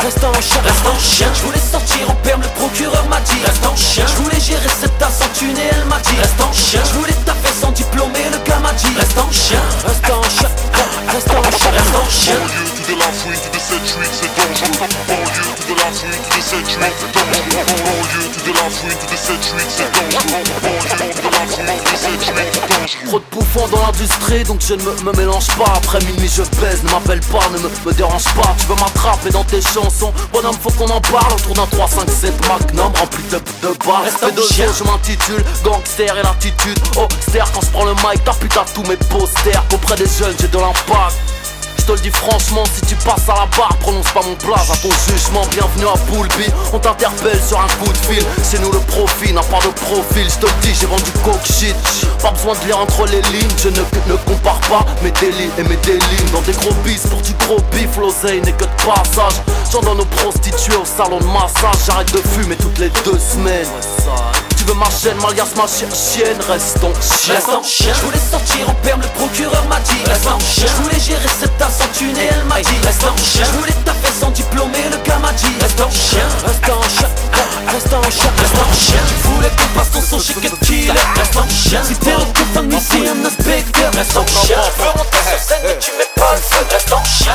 reste 0.04 0.24
en 0.24 0.42
chien, 0.42 0.62
reste 0.64 0.88
en 0.88 1.00
chien 1.00 1.28
Je 1.34 1.42
voulais 1.46 1.66
sortir 1.72 2.10
en 2.10 2.16
perme, 2.16 2.42
le 2.42 2.50
procureur 2.60 3.06
m'a 3.10 3.20
dit 3.22 3.40
Reste 3.46 3.66
en 3.66 3.76
chien, 3.76 4.06
je 4.08 4.16
voulais 4.24 4.40
gérer 4.40 4.70
cette 4.80 4.98
tasse 4.98 5.22
en 5.22 5.30
thune 5.38 5.58
et 5.58 5.70
elle 5.72 5.86
m'a 5.86 6.00
dit 6.00 6.16
Reste 6.18 6.42
en 6.42 6.54
chien, 6.54 6.82
je 6.86 6.94
voulais 7.00 7.18
taffer 7.26 7.54
sans 7.62 7.72
diplôme 7.72 8.14
et 8.16 8.30
le 8.30 8.40
gars 8.48 8.60
m'a 8.60 8.74
dit 8.74 8.94
Reste 8.98 9.18
en 9.18 9.32
chien, 9.32 9.62
reste 9.86 10.10
en 10.10 10.24
chien, 10.24 10.50
reste 11.14 11.30
en 11.30 11.44
chien, 11.58 11.72
reste 11.72 11.96
en 11.96 12.10
chien 12.10 12.69
de 12.90 13.00
la 13.00 13.12
fouine, 13.12 13.36
tout 13.36 13.54
de 13.54 13.62
cette 13.62 13.86
suite, 13.86 14.14
c'est 14.14 14.34
dangereux 14.34 14.90
Banlieue, 15.08 15.50
tout 15.56 15.74
de 15.74 15.80
la 15.80 15.92
fouine, 15.94 16.10
tout 16.10 16.38
de 16.38 16.42
cette 16.42 16.66
suite, 16.66 16.98
c'est 16.98 17.14
dangereux 17.14 17.78
Banlieue, 17.86 18.30
tout 18.34 18.42
de 18.42 18.54
la 18.54 18.70
fouine, 18.70 18.98
tout 18.98 19.14
de 19.14 19.18
cette 19.18 19.44
suite, 19.44 19.70
c'est 19.70 19.92
dangereux 19.94 20.44
Banlieue, 20.64 21.12
tout 21.14 21.22
de 21.22 21.30
la 21.30 21.44
fouine, 21.46 21.78
tout 21.86 21.92
de 21.92 21.98
cette 21.98 22.22
suite, 22.24 22.46
c'est 22.54 22.68
dangereux 22.68 23.10
Trop 23.10 23.20
de 23.20 23.26
bouffons 23.32 23.68
dans 23.68 23.86
l'industrie, 23.86 24.44
donc 24.44 24.62
je 24.62 24.74
ne 24.74 24.82
me, 24.82 24.94
me, 25.04 25.12
mélange 25.18 25.48
pas. 25.58 25.72
Après 25.76 26.00
minuit 26.00 26.30
je 26.34 26.42
baise, 26.60 26.84
ne 26.84 26.92
m'appelle 26.92 27.22
pas, 27.32 27.46
ne 27.54 27.60
me, 27.60 27.70
me, 27.86 27.94
dérange 27.94 28.24
pas. 28.36 28.56
Tu 28.58 28.66
veux 28.66 28.76
m'attraper 28.76 29.30
dans 29.30 29.44
tes 29.44 29.62
chansons, 29.62 30.14
bonhomme 30.34 30.58
faut 30.62 30.72
qu'on 30.72 30.90
en 30.90 31.02
parle. 31.02 31.34
Autour 31.34 31.54
d'un 31.54 31.68
3, 31.68 31.88
5, 31.88 32.10
7 32.10 32.34
magnum 32.48 32.92
rempli 32.96 33.24
de, 33.32 33.38
de 33.38 33.74
barres 33.86 34.04
Reste 34.04 34.34
de 34.34 34.42
chien, 34.42 34.68
je 34.78 34.84
m'intitule 34.84 35.44
Gangster 35.64 36.18
et 36.18 36.24
l'attitude 36.24 36.80
Oh, 36.98 37.08
quand 37.54 37.62
je 37.62 37.68
prends 37.68 37.86
le 37.86 37.94
mic, 37.94 38.24
t'as 38.26 38.34
putain 38.34 38.66
tous 38.74 38.84
mes 38.84 38.98
posters. 38.98 39.64
Auprès 39.74 39.96
des 39.96 40.08
jeunes 40.08 40.36
j'ai 40.40 40.48
de 40.48 40.58
l'impact 40.58 41.16
te 41.86 41.92
le 41.92 42.00
dis 42.00 42.12
franchement, 42.12 42.64
si 42.74 42.82
tu 42.82 42.96
passes 42.96 43.30
à 43.30 43.34
la 43.34 43.46
barre, 43.58 43.76
prononce 43.80 44.12
pas 44.12 44.22
mon 44.22 44.36
blaze 44.46 44.72
à 44.72 44.78
ton 44.78 44.90
jugement. 45.08 45.46
Bienvenue 45.52 45.88
à 45.88 45.98
Boulby, 46.10 46.46
on 46.74 46.80
t'interpelle 46.80 47.40
sur 47.42 47.60
un 47.60 47.68
coup 47.80 47.92
de 47.92 47.98
fil. 47.98 48.24
C'est 48.44 48.60
nous 48.62 48.72
le 48.72 48.80
profil, 48.80 49.34
n'a 49.34 49.42
pas 49.42 49.60
de 49.60 49.72
profil. 49.72 50.28
Je 50.30 50.40
te 50.40 50.46
le 50.46 50.52
dis, 50.62 50.74
j'ai 50.80 50.88
vendu 50.88 51.12
coke 51.24 51.46
shit. 51.46 51.76
Pas 52.22 52.32
besoin 52.32 52.54
de 52.56 52.66
lire 52.66 52.80
entre 52.80 53.06
les 53.06 53.22
lignes, 53.34 53.56
je 53.58 53.70
ne, 53.70 53.82
ne 54.08 54.18
compare 54.26 54.60
pas 54.62 54.86
mes 55.04 55.12
délits 55.12 55.52
et 55.58 55.64
mes 55.64 55.78
délits. 55.78 56.32
Dans 56.34 56.42
des 56.42 56.54
gros 56.54 56.74
bis 56.84 57.02
pour 57.08 57.22
du 57.22 57.34
gros 57.46 57.62
bif, 57.72 57.98
l'oseille 57.98 58.42
n'est 58.42 58.54
que 58.54 58.66
de 58.66 58.86
passage. 58.86 59.42
J'en 59.72 59.82
donne 59.82 60.02
aux 60.02 60.06
prostituées 60.06 60.76
au 60.76 60.86
salon 60.86 61.20
de 61.20 61.26
massage. 61.26 61.86
J'arrête 61.86 62.12
de 62.12 62.22
fumer 62.30 62.56
toutes 62.56 62.80
les 62.80 62.90
deux 63.06 63.20
semaines 63.20 63.68
ma 64.74 64.90
chaîne, 64.90 65.18
Malias 65.22 65.54
ma 65.56 65.66
chienne, 65.68 66.38
reste 66.48 66.80
ton 66.80 66.94
chien. 67.02 67.36
Reste 67.36 67.50
en 67.50 67.64
chien. 67.64 67.94
Je 67.94 68.06
voulais 68.06 68.20
sortir 68.32 68.70
en 68.70 68.74
perme, 68.76 69.02
le 69.02 69.08
procureur 69.10 69.64
m'a 69.70 69.80
dit. 69.80 70.04
Reste 70.06 70.28
en 70.28 70.40
chien. 70.40 70.66
Je 70.68 70.84
voulais 70.84 71.00
gérer 71.00 71.30
cette 71.40 71.58
tasse 71.58 71.80
en 71.82 71.98
thune 71.98 72.18
et 72.18 72.30
elle 72.32 72.44
m'a 72.46 72.62
dit. 72.62 72.78
Reste 72.84 73.04
en 73.04 73.16
chien. 73.18 73.46
Je 73.46 73.58
voulais 73.58 73.76
taffer 73.86 74.14
sans 74.20 74.32
diplôme 74.32 74.72
et 74.76 74.90
le 74.90 74.98
gars 75.04 75.20
m'a 75.20 75.32
dit. 75.34 75.54
Reste 75.62 75.82
en 75.82 75.90
chien. 75.90 76.28
Reste 76.46 76.70
en 76.70 76.82
chien. 76.84 77.10
Reste 77.72 77.94
en 77.94 78.10
chien. 78.10 78.32
Reste 78.38 78.60
en 78.60 78.74
chien. 78.74 79.02
Tu 79.08 79.28
voulais 79.30 79.50
qu'on 79.50 79.80
passe 79.80 79.92
ton 79.92 80.02
son 80.02 80.20
chez 80.20 80.34
Killer. 80.66 80.92
Reste 81.16 81.38
en 81.38 81.48
chien. 81.50 81.82
Si 81.84 81.96
t'es 81.96 82.12
un 82.12 82.18
coup 82.18 82.48
de 82.56 82.62
museum 82.62 83.26
inspecteur. 83.26 83.92
Reste 83.94 84.18
en 84.18 84.26
chien. 84.28 84.58
Je 84.78 84.84
veux 84.84 84.94
monter 84.98 85.22
sur 85.30 85.40
scène 85.40 85.64
mais 85.64 85.78
tu 85.80 85.92
mets 85.98 86.12
pas 86.16 86.34
le 86.36 86.42
feu. 86.42 86.66
Reste 86.72 86.94
en 86.94 87.04
chien. 87.04 87.34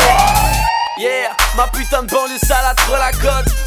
Yeah. 0.00 0.79
Yeah, 1.00 1.34
ma 1.56 1.66
putain 1.68 2.02
de 2.02 2.10
banlieue 2.12 2.36
salade 2.46 2.76
trop 2.76 2.92
la 2.92 3.10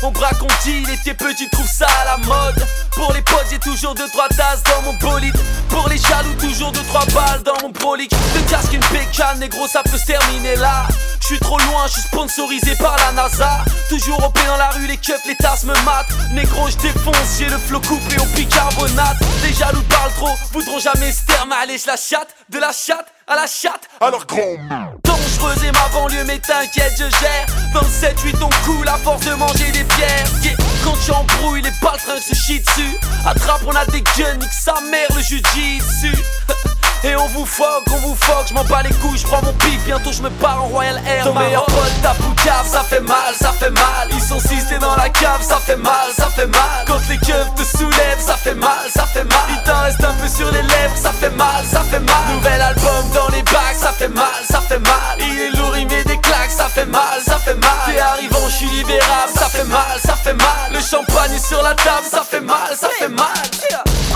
On 0.03 0.11
braque, 0.11 0.39
on 0.39 0.47
dit, 0.63 0.83
il 0.83 0.89
était 0.91 1.15
petit, 1.15 1.49
trouve 1.49 1.67
ça 1.67 1.87
à 2.03 2.05
la 2.05 2.17
mode. 2.17 2.63
Pour 2.91 3.11
les 3.11 3.23
potes, 3.23 3.47
j'ai 3.49 3.57
toujours 3.57 3.95
2-3 3.95 4.35
tasses 4.37 4.61
dans 4.61 4.83
mon 4.83 4.93
bolide. 4.97 5.35
Pour 5.67 5.89
les 5.89 5.97
jaloux, 5.97 6.35
toujours 6.39 6.71
2-3 6.71 7.11
balles 7.11 7.41
dans 7.41 7.59
mon 7.63 7.71
prolique. 7.71 8.11
De 8.11 8.51
casque 8.51 8.73
une 8.73 8.85
pécane, 8.85 9.39
négro, 9.39 9.67
ça 9.67 9.81
peut 9.81 9.97
se 9.97 10.05
terminer 10.05 10.57
là. 10.57 10.85
Je 11.21 11.25
suis 11.25 11.39
trop 11.39 11.57
loin, 11.57 11.87
je 11.87 11.93
suis 11.93 12.01
sponsorisé 12.03 12.75
par 12.75 12.95
la 12.97 13.13
NASA. 13.13 13.65
Toujours 13.89 14.19
au 14.19 14.47
dans 14.47 14.57
la 14.57 14.69
rue, 14.69 14.85
les 14.85 14.97
keufs, 14.97 15.25
les 15.25 15.35
tasses 15.35 15.63
me 15.63 15.73
matent. 15.85 16.13
Négro, 16.33 16.69
je 16.69 16.77
défonce, 16.77 17.39
j'ai 17.39 17.49
le 17.49 17.57
flot 17.57 17.81
coupé 17.81 18.21
au 18.21 18.25
bicarbonate. 18.35 19.17
Les 19.41 19.53
jaloux 19.53 19.81
parlent 19.89 20.13
trop, 20.17 20.35
voudront 20.51 20.77
jamais 20.77 21.11
se 21.11 21.25
taire 21.25 21.47
allez, 21.63 21.79
je 21.79 21.87
la 21.87 21.97
chatte, 21.97 22.29
de 22.49 22.59
la 22.59 22.71
chatte 22.71 23.07
à 23.25 23.35
la 23.35 23.47
chatte. 23.47 23.89
Alors 24.01 24.27
grand 24.27 24.57
Et 25.63 25.71
ma 25.71 25.87
banlieue 25.93 26.23
mais 26.25 26.39
t'inquiète 26.39 26.93
je 26.97 27.09
gère. 27.09 27.47
27-8 27.73 28.35
on 28.41 28.49
coule 28.65 28.87
à 28.87 28.97
force 28.97 29.25
de 29.25 29.33
manger 29.33 29.71
des 29.71 29.83
pierres. 29.83 30.25
Quand 30.83 30.95
tu 31.05 31.11
embrouilles 31.11 31.61
les 31.61 31.71
balles 31.81 31.99
se 32.21 32.33
chient 32.33 32.59
dessus. 32.59 32.97
Attrape 33.25 33.61
on 33.65 33.75
a 33.75 33.85
des 33.85 34.01
guns, 34.01 34.35
nique 34.39 34.51
sa 34.51 34.75
mère 34.89 35.07
le 35.15 35.21
jujitsu 35.21 36.11
Et 37.05 37.17
on 37.17 37.27
vous 37.27 37.45
foque, 37.45 37.83
on 37.91 37.97
vous 37.97 38.15
foque, 38.15 38.47
je 38.47 38.53
m'en 38.53 38.63
bats 38.63 38.81
les 38.81 38.93
couilles, 38.95 39.17
je 39.17 39.27
prends 39.27 39.41
mon 39.43 39.51
pic, 39.53 39.77
bientôt 39.83 40.13
je 40.13 40.21
me 40.21 40.29
pars 40.29 40.63
en 40.63 40.67
Royal 40.67 41.01
Air. 41.05 41.25
Ton 41.25 41.33
meilleur 41.33 41.65
pote, 41.65 42.01
ta 42.01 42.11
poucave, 42.11 42.65
ça 42.65 42.81
fait 42.81 43.01
mal, 43.01 43.33
ça 43.37 43.51
fait 43.51 43.71
mal. 43.71 44.07
Ils 44.11 44.21
sont 44.21 44.39
six, 44.39 44.63
dans 44.79 44.95
la 44.95 45.09
cave, 45.09 45.41
ça 45.41 45.57
fait 45.57 45.75
mal, 45.75 46.07
ça 46.17 46.27
fait 46.27 46.47
mal. 46.47 46.85
Quand 46.87 46.99
les 47.09 47.17
keufs 47.17 47.55
te 47.55 47.77
soulèvent, 47.77 48.21
ça 48.25 48.37
fait 48.37 48.53
mal, 48.53 48.87
ça 48.93 49.05
fait 49.05 49.25
mal. 49.25 49.43
Il 49.49 49.61
t'en 49.63 49.81
reste 49.81 50.01
un 50.01 50.13
peu 50.13 50.29
sur 50.29 50.49
les 50.51 50.61
lèvres, 50.61 50.95
ça 50.95 51.11
fait 51.11 51.29
mal, 51.31 51.65
ça 51.69 51.81
fait 51.81 51.99
mal. 51.99 52.35
Nouvel 52.35 52.61
album 52.61 53.09
dans 53.13 53.27
les 53.35 53.43
bacs, 53.43 53.75
ça 53.77 53.91
fait 53.91 54.07
mal, 54.07 54.25
ça 54.49 54.61
fait 54.61 54.79
mal. 54.79 55.17
Il 55.19 55.41
est 55.41 55.57
lourd, 55.57 55.75
il 55.77 55.87
met 55.87 56.05
des 56.05 56.19
claques, 56.19 56.51
ça 56.51 56.69
fait 56.69 56.85
mal, 56.85 57.19
ça 57.25 57.37
fait 57.37 57.55
mal. 57.55 57.69
T'es 57.85 57.99
arrivant, 57.99 58.47
je 58.47 58.55
suis 58.55 58.69
libérable, 58.69 59.33
ça 59.35 59.49
fait 59.49 59.65
mal, 59.65 59.99
ça 60.05 60.15
fait 60.15 60.33
mal. 60.35 60.71
Le 60.71 60.79
champagne 60.79 61.33
est 61.33 61.45
sur 61.45 61.61
la 61.61 61.75
table, 61.75 62.07
ça 62.09 62.23
fait 62.23 62.39
mal, 62.39 62.77
ça 62.79 62.87
fait 62.97 63.09
mal. 63.09 63.27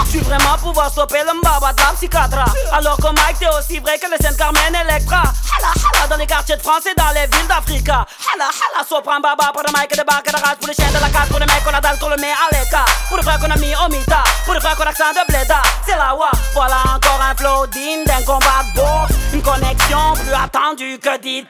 Tu 0.10 0.20
vraiment 0.20 0.58
pouvoir 0.64 0.90
stopper 0.90 1.20
le 1.28 1.38
mbaba 1.38 1.74
de 1.74 1.96
psychiatre 1.98 2.38
alors 2.78 2.98
que 2.98 3.08
Mike, 3.08 3.40
t'es 3.40 3.48
aussi 3.58 3.80
vrai 3.80 3.98
que 3.98 4.06
le 4.06 4.18
Saint-Carmen 4.22 4.76
Electra. 4.76 5.24
Hala, 5.58 5.74
hala, 5.74 6.08
dans 6.08 6.18
les 6.18 6.28
quartiers 6.28 6.56
de 6.56 6.62
France 6.62 6.86
et 6.86 6.94
dans 6.96 7.10
les 7.10 7.26
villes 7.26 7.48
d'Afrique. 7.48 7.90
Hala, 7.90 8.46
hala, 8.46 8.86
sopran 8.88 9.20
baba 9.20 9.52
pour 9.52 9.64
le 9.66 9.74
Mike 9.74 9.94
et 9.94 9.98
débarque 9.98 10.28
de 10.28 10.38
race 10.38 10.58
pour 10.60 10.68
les 10.68 10.76
chiens 10.76 10.90
de 10.90 11.02
la 11.02 11.10
carte, 11.10 11.30
pour 11.30 11.40
les 11.40 11.46
mecs 11.48 11.64
qu'on 11.64 11.74
a 11.74 11.82
dalle, 11.82 11.98
qu'on 11.98 12.10
le 12.10 12.18
met 12.18 12.30
à 12.30 12.54
l'écart. 12.54 12.86
Pour 13.08 13.18
les 13.18 13.24
frères 13.24 13.40
qu'on 13.40 13.50
a 13.50 13.58
mis 13.58 13.74
au 13.74 13.90
mita, 13.90 14.24
pour 14.46 14.54
les 14.54 14.60
frères 14.60 14.76
qu'on 14.76 14.84
accent 14.84 15.10
de 15.10 15.26
bléda. 15.32 15.62
C'est 15.86 15.98
la 15.98 16.14
wa, 16.14 16.30
voilà 16.54 16.78
encore 16.94 17.20
un 17.20 17.36
flow 17.36 17.66
digne 17.68 18.04
d'un 18.06 18.22
combat 18.22 18.62
de 18.70 18.76
boxe. 18.76 19.16
Une 19.34 19.42
connexion 19.42 20.14
plus 20.14 20.34
attendue 20.34 21.00
que 21.00 21.18
dit 21.20 21.46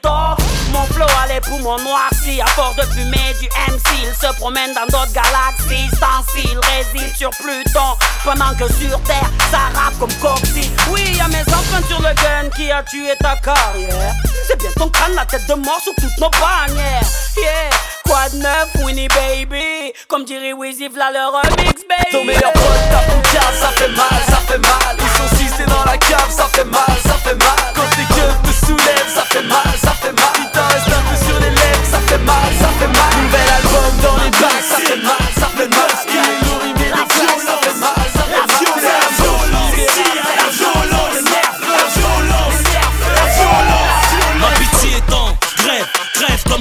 Mon 0.72 0.84
flow 0.94 1.06
a 1.22 1.26
les 1.26 1.40
poumons 1.40 1.78
noircis 1.78 2.40
à 2.40 2.46
force 2.46 2.76
de 2.76 2.82
fumer 2.82 3.34
du 3.40 3.46
MC. 3.70 3.88
Il 4.02 4.14
se 4.14 4.32
promène 4.36 4.72
dans 4.72 4.86
d'autres 4.86 5.12
galaxies 5.12 5.90
sans 6.00 6.24
s'il 6.32 6.58
réside 6.58 7.14
sur 7.16 7.30
Pluton. 7.30 7.96
Pendant 8.24 8.54
que 8.56 8.72
sur 8.72 9.00
Terre, 9.02 9.30
ça 9.50 9.68
rappe 9.78 9.98
comme 9.98 10.12
Coxy. 10.14 10.70
Oui, 10.90 11.17
y'a 11.18 11.28
mes 11.28 11.42
enfants 11.52 11.84
sur 11.88 12.00
le 12.00 12.14
gun 12.14 12.48
qui 12.56 12.70
a 12.70 12.82
tué 12.82 13.14
ta 13.20 13.36
carrière. 13.36 14.14
C'est 14.46 14.58
bien 14.58 14.70
ton 14.76 14.88
crâne, 14.88 15.14
la 15.14 15.26
tête 15.26 15.46
de 15.48 15.54
mort 15.54 15.80
sur 15.82 15.94
toutes 15.96 16.18
nos 16.18 16.30
bannières. 16.30 17.02
Yeah, 17.36 17.70
quoi 18.06 18.28
de 18.30 18.38
neuf, 18.38 18.68
Winnie 18.84 19.08
baby. 19.08 19.92
Comme 20.08 20.24
dirait 20.24 20.52
Wizzy, 20.52 20.88
v'là 20.88 21.10
le 21.10 21.24
remix, 21.26 21.82
baby. 21.88 22.12
Ton 22.12 22.24
meilleur 22.24 22.52
pote 22.52 22.84
tape 22.90 23.06
ton 23.06 23.20
cave, 23.30 23.56
ça 23.60 23.70
fait 23.76 23.88
mal, 23.88 24.20
ça 24.28 24.40
fait 24.48 24.58
mal. 24.58 24.96
Ils 24.98 25.16
sont 25.18 25.36
six, 25.36 25.50
c'est 25.56 25.66
dans 25.66 25.84
la 25.84 25.98
cave, 25.98 26.30
ça 26.30 26.46
fait 26.52 26.64
mal, 26.64 26.96
ça 27.04 27.14
fait 27.24 27.34
mal. 27.34 27.58
Quand 27.74 27.88
tes 27.96 28.06
keufs 28.14 28.42
te 28.42 28.66
soulèvent, 28.66 29.12
ça 29.14 29.24
fait 29.30 29.42
mal, 29.42 29.72
ça 29.82 29.92
fait 30.00 30.12
mal. 30.12 30.32
Il 30.38 30.50
t'en 30.50 30.66
reste 30.68 30.88
un 30.88 31.02
peu 31.10 31.16
sur 31.26 31.40
les 31.40 31.50
lèvres, 31.50 31.86
ça 31.90 32.00
fait 32.06 32.18
mal, 32.18 32.48
ça 32.60 32.68
fait 32.78 32.88
mal. 32.88 33.12
Nouvel 33.22 33.48
album 33.58 33.92
dans 34.02 34.16
les 34.24 34.30
bacs, 34.30 34.64
ça 34.68 34.76
fait 34.76 35.02
mal, 35.02 35.28
ça 35.38 35.48
fait 35.56 35.68
mal. 35.68 36.47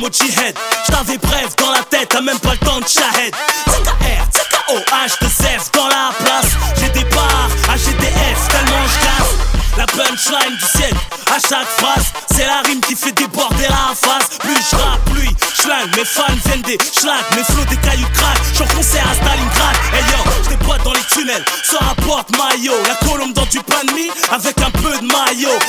J't'avais 0.10 1.18
bref 1.18 1.56
dans 1.58 1.72
la 1.72 1.84
tête, 1.84 2.08
t'as 2.10 2.22
même 2.22 2.40
pas 2.40 2.52
le 2.52 2.58
temps 2.60 2.80
de 2.80 2.88
chahed. 2.88 3.34
TKR, 3.66 4.24
TKO, 4.32 4.78
H2F 4.78 5.74
dans 5.74 5.88
la 5.88 6.12
place. 6.24 6.46
J'ai 6.80 6.90
des 6.92 7.04
barres, 7.10 7.50
HGDF, 7.76 8.48
tellement 8.48 8.88
j'casse. 8.88 9.58
La 9.78 9.86
punchline 9.86 10.56
du 10.56 10.66
ciel, 10.66 10.94
à 11.28 11.40
chaque 11.40 11.68
phrase, 11.78 12.06
c'est 12.34 12.46
la 12.46 12.62
rime 12.66 12.80
qui 12.80 12.96
fait 12.96 13.12
déborder 13.12 13.68
la 13.68 13.94
face. 13.94 14.38
Plus 14.40 14.56
je 14.72 14.76
rappe, 14.78 15.04
plus 15.14 15.30
schlingue, 15.62 15.96
mes 15.98 16.06
fans 16.06 16.24
viennent 16.46 16.62
des 16.62 16.78
schlags, 16.78 17.26
mes 17.36 17.44
flots 17.44 17.66
des 17.70 17.78
cailloux 17.78 18.08
craquent. 18.14 18.42
J'suis 18.54 18.64
en 18.64 18.76
concert 18.76 19.06
à 19.12 19.14
Stalingrad, 19.14 19.76
hey 19.94 20.04
yo, 20.08 20.32
j'déboîte 20.46 20.66
boîte 20.66 20.84
dans 20.84 20.94
les 20.94 21.04
tunnels, 21.12 21.46
sans 21.64 21.86
rapport 21.86 22.26
maillot. 22.32 22.74
La 22.88 22.96
colombe 23.08 23.34
dans 23.34 23.46
du 23.46 23.60
pain 23.60 23.84
de 23.86 23.92
mie, 23.92 24.10
avec 24.32 24.58
un 24.62 24.72
peu 24.72 24.98
de 24.98 25.06
maillot. 25.06 25.60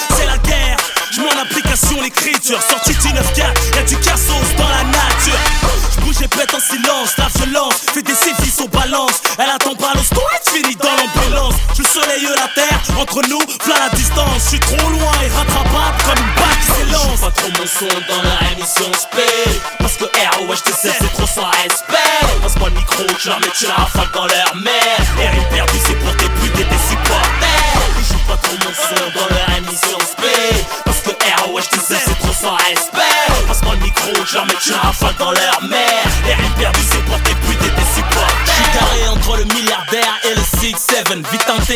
Son 17.79 17.87
dans 17.87 18.23
la 18.23 18.53
émission 18.53 18.93
spé. 18.95 19.23
Parce 19.79 19.97
que 19.97 20.05
ROHTC 20.05 20.73
c'est 20.73 21.13
trop 21.13 21.27
sans 21.27 21.49
respect. 21.63 21.97
Passe-moi 22.43 22.69
le 22.71 22.75
micro, 22.75 23.05
je 23.19 23.29
leur 23.29 23.41
mets 23.41 23.47
tu 23.57 23.67
la 23.67 23.75
rafale 23.75 24.09
dans 24.13 24.27
leur 24.27 24.57
mère. 24.57 24.78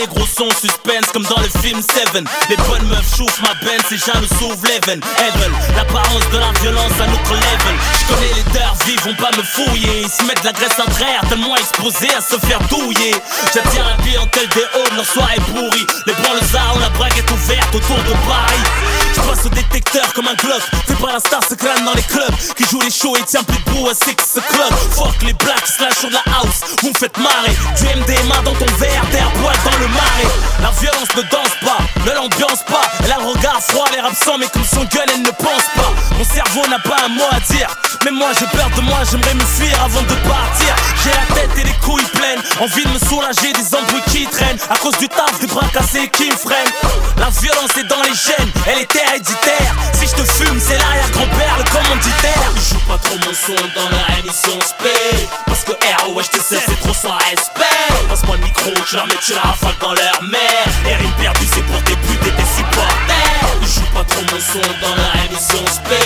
Teinté, 0.03 0.15
gros 0.15 0.27
son, 0.27 0.49
suspense 0.51 1.07
comme 1.13 1.25
dans 1.25 1.41
le 1.41 1.49
film 1.61 1.81
Seven. 1.83 2.25
Les 2.49 2.57
bonnes 2.57 2.87
meufs 2.89 3.17
chauffent 3.17 3.41
ma 3.43 3.55
benne, 3.65 3.81
ces 3.89 3.99
jaloux 3.99 4.27
s'ouvrent 4.39 4.67
l'Even. 4.67 5.01
L'apparence 5.77 6.29
de 6.31 6.39
la 6.39 6.53
violence 6.61 6.93
à 7.01 7.07
notre 7.07 7.35
level. 7.35 7.77
J'connais 8.01 8.33
les 8.37 8.53
deurs 8.53 8.75
vives, 8.87 9.01
vont 9.05 9.15
pas 9.15 9.31
me 9.37 9.43
fouiller. 9.43 10.03
Ils 10.03 10.09
se 10.09 10.23
mettent 10.25 10.45
la 10.45 10.53
graisse 10.53 10.79
air, 10.79 11.29
tellement 11.29 11.57
exposés 11.57 12.13
à 12.17 12.21
se 12.21 12.39
faire 12.47 12.61
douiller. 12.69 13.15
J'attire 13.55 13.87
la 13.87 14.03
clientèle 14.03 14.49
des 14.49 14.65
hauts, 14.79 14.95
leur 14.95 15.07
soirée 15.07 15.41
pourrie. 15.53 15.87
Les 16.07 16.15
banlieusards 16.15 16.77
ont 16.77 16.81
la 16.81 16.91
braguette 16.91 17.31
ouverte 17.31 17.75
autour 17.75 17.99
de 17.99 18.13
Paris 18.27 18.82
Détecteur 19.49 20.13
comme 20.15 20.29
un 20.29 20.35
Glock 20.35 20.63
Fais 20.87 20.95
pas 20.95 21.13
la 21.13 21.21
star, 21.21 21.43
se 21.43 21.55
crâne 21.55 21.85
dans 21.85 21.95
les 21.95 22.03
clubs. 22.03 22.35
Qui 22.57 22.65
joue 22.65 22.81
les 22.81 22.91
shows 22.91 23.17
et 23.17 23.23
tient 23.23 23.43
plus 23.43 23.59
debout 23.67 23.89
à 23.89 23.95
Six 23.95 24.15
Club. 24.15 24.73
Fuck 24.93 25.23
les 25.23 25.33
blacks, 25.35 25.67
slash 25.67 26.05
de 26.05 26.13
la 26.13 26.23
house. 26.39 26.77
Vous 26.83 26.91
me 26.91 26.95
faites 26.95 27.17
marrer, 27.19 27.55
du 27.77 27.85
MDMA 27.85 28.43
dans 28.45 28.55
ton 28.55 28.73
verre 28.77 29.05
Terre 29.11 29.31
poil 29.41 29.57
dans 29.65 29.79
le 29.79 29.89
marais. 29.89 30.31
La 30.63 30.71
violence 30.81 31.09
ne 31.17 31.23
danse 31.23 31.57
pas, 31.65 31.79
ne 32.07 32.13
l'ambiance 32.13 32.63
pas. 32.67 32.83
Elle 33.05 33.13
a 33.13 33.19
le 33.19 33.25
froid, 33.63 33.87
l'air 33.93 34.07
absent 34.07 34.39
Mais 34.39 34.47
comme 34.53 34.65
son 34.65 34.85
gueule 34.85 35.09
elle 35.15 35.23
ne 35.23 35.31
pense 35.31 35.67
pas. 35.75 35.93
Mon 36.19 36.25
cerveau 36.25 36.67
n'a 36.69 36.79
pas 36.79 36.97
un 37.07 37.09
mot 37.09 37.29
à 37.31 37.41
dire. 37.53 37.69
Mais 38.05 38.11
moi 38.11 38.31
j'ai 38.39 38.47
peur 38.47 38.69
de 38.77 38.81
moi, 38.83 38.99
j'aimerais 39.11 39.35
me 39.35 39.45
fuir 39.45 39.83
avant 39.83 40.03
de 40.03 40.15
partir. 40.27 40.75
J'ai 41.03 41.11
la 41.11 41.35
tête 41.35 41.51
et 41.59 41.65
les 41.65 41.79
couilles 41.85 42.11
pleines. 42.15 42.43
Envie 42.61 42.85
de 42.85 42.91
me 42.91 42.99
soulager 42.99 43.53
des 43.53 43.75
embrouilles 43.75 44.03
qui 44.11 44.27
traînent. 44.27 44.59
À 44.71 44.77
cause 44.79 44.97
du 44.99 45.09
taf, 45.09 45.39
des 45.41 45.47
bras 45.47 45.67
cassés 45.73 46.09
qui 46.09 46.31
me 46.31 46.37
freinent. 46.37 46.73
La 47.19 47.31
violence 47.31 47.77
est 47.79 47.89
dans 47.89 48.03
les 48.03 48.15
gènes, 48.15 48.51
elle 48.67 48.81
est 48.81 48.97
héréditaire. 48.97 49.75
Si 49.95 50.07
je 50.07 50.15
te 50.15 50.25
fume, 50.25 50.59
c'est 50.61 50.79
l'arrière-grand-père, 50.79 51.57
le 51.59 51.65
commanditaire. 51.71 52.43
Je 52.57 52.75
joue 52.75 52.81
pas 52.89 52.99
trop 52.99 53.17
mon 53.19 53.35
son 53.35 53.63
dans 53.75 53.89
la 53.91 54.19
émission 54.19 54.59
spé 54.61 54.91
Parce 55.47 55.65
que 55.65 55.73
ROHTC 55.73 56.59
c'est 56.67 56.81
trop 56.81 56.95
sans 56.95 57.15
respect. 57.31 58.09
Passe-moi 58.09 58.37
le 58.37 58.45
micro, 58.45 58.71
je 58.91 58.97
leur 58.97 59.07
mets 59.07 59.15
tu 59.25 59.33
la 59.33 59.41
rafale 59.41 59.75
dans 59.81 59.93
leur 59.93 60.23
mère. 60.23 60.67
Et 60.87 60.95
rime 60.97 61.13
perdu 61.21 61.47
c'est 61.53 61.63
pour 61.63 61.83
tes 61.85 61.92
Je 61.92 61.92
pas 64.25 64.35
mon 64.35 64.41
son 64.41 64.61
dans 64.81 64.95
la 64.97 65.25
émission 65.27 65.67
spé 65.67 65.97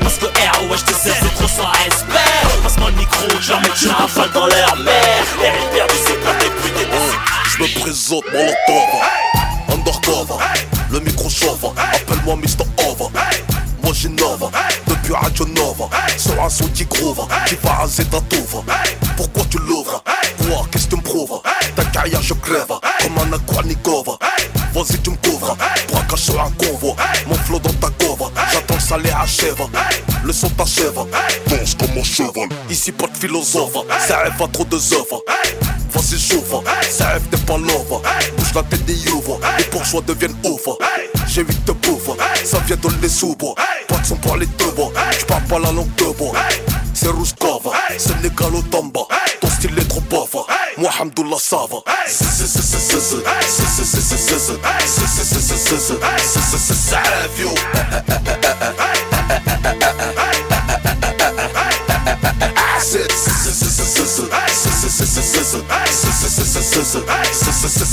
Parce 0.00 0.18
que 0.18 0.26
ROHTC 0.26 0.94
c'est 1.02 1.34
trop 1.34 1.48
sans 1.48 1.68
respect 1.84 2.14
Passe-moi 2.62 2.90
le 2.90 2.96
micro, 2.96 3.26
mets 3.26 3.68
tu 3.78 3.86
la 3.86 3.94
rafale 3.94 4.30
dans 4.32 4.46
mère 4.46 5.24
Et 5.42 5.50
rime 5.50 5.70
perdu 5.72 5.94
c'est 6.04 6.20
pour 6.20 6.36
tes 6.38 6.50
putes 6.50 6.80
et 6.80 6.84
supporters 6.84 7.44
Je 7.44 7.62
me 7.62 7.80
présente 7.80 8.24
Molotov 8.32 9.20
Undercover. 9.72 10.44
Le 10.90 11.00
micro 11.00 11.28
chauffe. 11.28 11.64
Appelle-moi 11.76 12.36
Mr. 12.36 12.66
Over. 12.86 13.10
Moi 13.82 13.92
j'innove 13.92 14.50
Depuis 14.86 15.14
Radio 15.14 15.46
Nova. 15.46 15.88
Sur 16.16 16.42
un 16.42 16.48
son 16.48 16.66
qui 16.68 16.84
groove. 16.86 17.26
Qui 17.46 17.56
va 17.62 17.72
raser 17.74 18.04
ta 18.04 18.20
touve 18.22 18.62
Pourquoi 19.16 19.44
tu 19.50 19.58
l'ouvres? 19.58 20.02
Quoi 20.38 20.66
qu'est-ce 20.70 20.86
que 20.86 20.90
tu 20.90 20.96
me 20.96 21.02
prouves? 21.02 21.40
Ta 21.76 21.84
carrière 21.84 22.22
je 22.22 22.34
crève. 22.34 22.66
Comme 23.00 23.18
un 23.18 23.32
Aquanikova 23.32 24.18
Vas-y 24.80 24.98
tu 25.02 25.10
me 25.10 25.16
couvres. 25.16 25.58
Braquage 25.92 26.20
sur 26.20 26.40
un 26.40 26.50
convoi. 26.52 26.96
Mon 27.26 27.34
flow 27.34 27.58
dans 27.58 27.72
ta 27.74 27.88
cover. 28.02 28.32
J'attends 28.50 28.76
que 28.76 28.82
ça 28.82 28.96
les 28.96 29.10
achève 29.10 29.60
Le 30.24 30.32
son 30.32 30.48
t'achève. 30.48 30.94
Danse 31.48 31.74
comme 31.74 31.98
un 31.98 32.02
cheval. 32.02 32.48
Ici 32.70 32.90
pas 32.90 33.06
de 33.06 33.14
philosophe. 33.14 33.76
Ça 34.08 34.20
rêve 34.20 34.42
à 34.42 34.48
trop 34.48 34.64
de 34.64 34.76
œuvres. 34.76 35.22
Vas-y 35.92 36.18
j'ouvre, 36.18 36.62
ça 36.88 37.08
rêve 37.08 37.22
t'es 37.32 37.36
pas 37.38 37.58
love 37.58 38.00
Bouge 38.36 38.54
la 38.54 38.62
tête 38.62 38.84
des 38.84 39.08
ouvre, 39.10 39.40
les 39.58 39.64
bourgeois 39.64 40.00
deviennent 40.02 40.36
ouvre 40.44 40.78
J'ai 41.26 41.42
huit 41.42 41.64
de 41.64 41.72
pauvres, 41.72 42.16
ça 42.44 42.60
vient 42.60 42.76
de 42.76 43.02
les 43.02 43.08
sous-bois 43.08 43.56
Pas 43.88 43.98
de 43.98 44.06
son 44.06 44.14
pour 44.14 44.36
les 44.36 44.46
deux 44.46 44.70
bois, 44.70 44.92
j'parle 45.18 45.42
pas 45.42 45.58
la 45.58 45.72
langue 45.72 45.92
de 45.96 46.04
bois 46.16 46.32
C'est 46.94 47.08
Rouskova, 47.08 47.72
c'est 47.98 48.22
Négalo 48.22 48.62
Tamba 48.70 49.00
moi 51.00 51.06
Hamdoullah 51.06 51.38
ça 51.38 51.66
va 51.70 51.78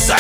Ça 0.08 0.16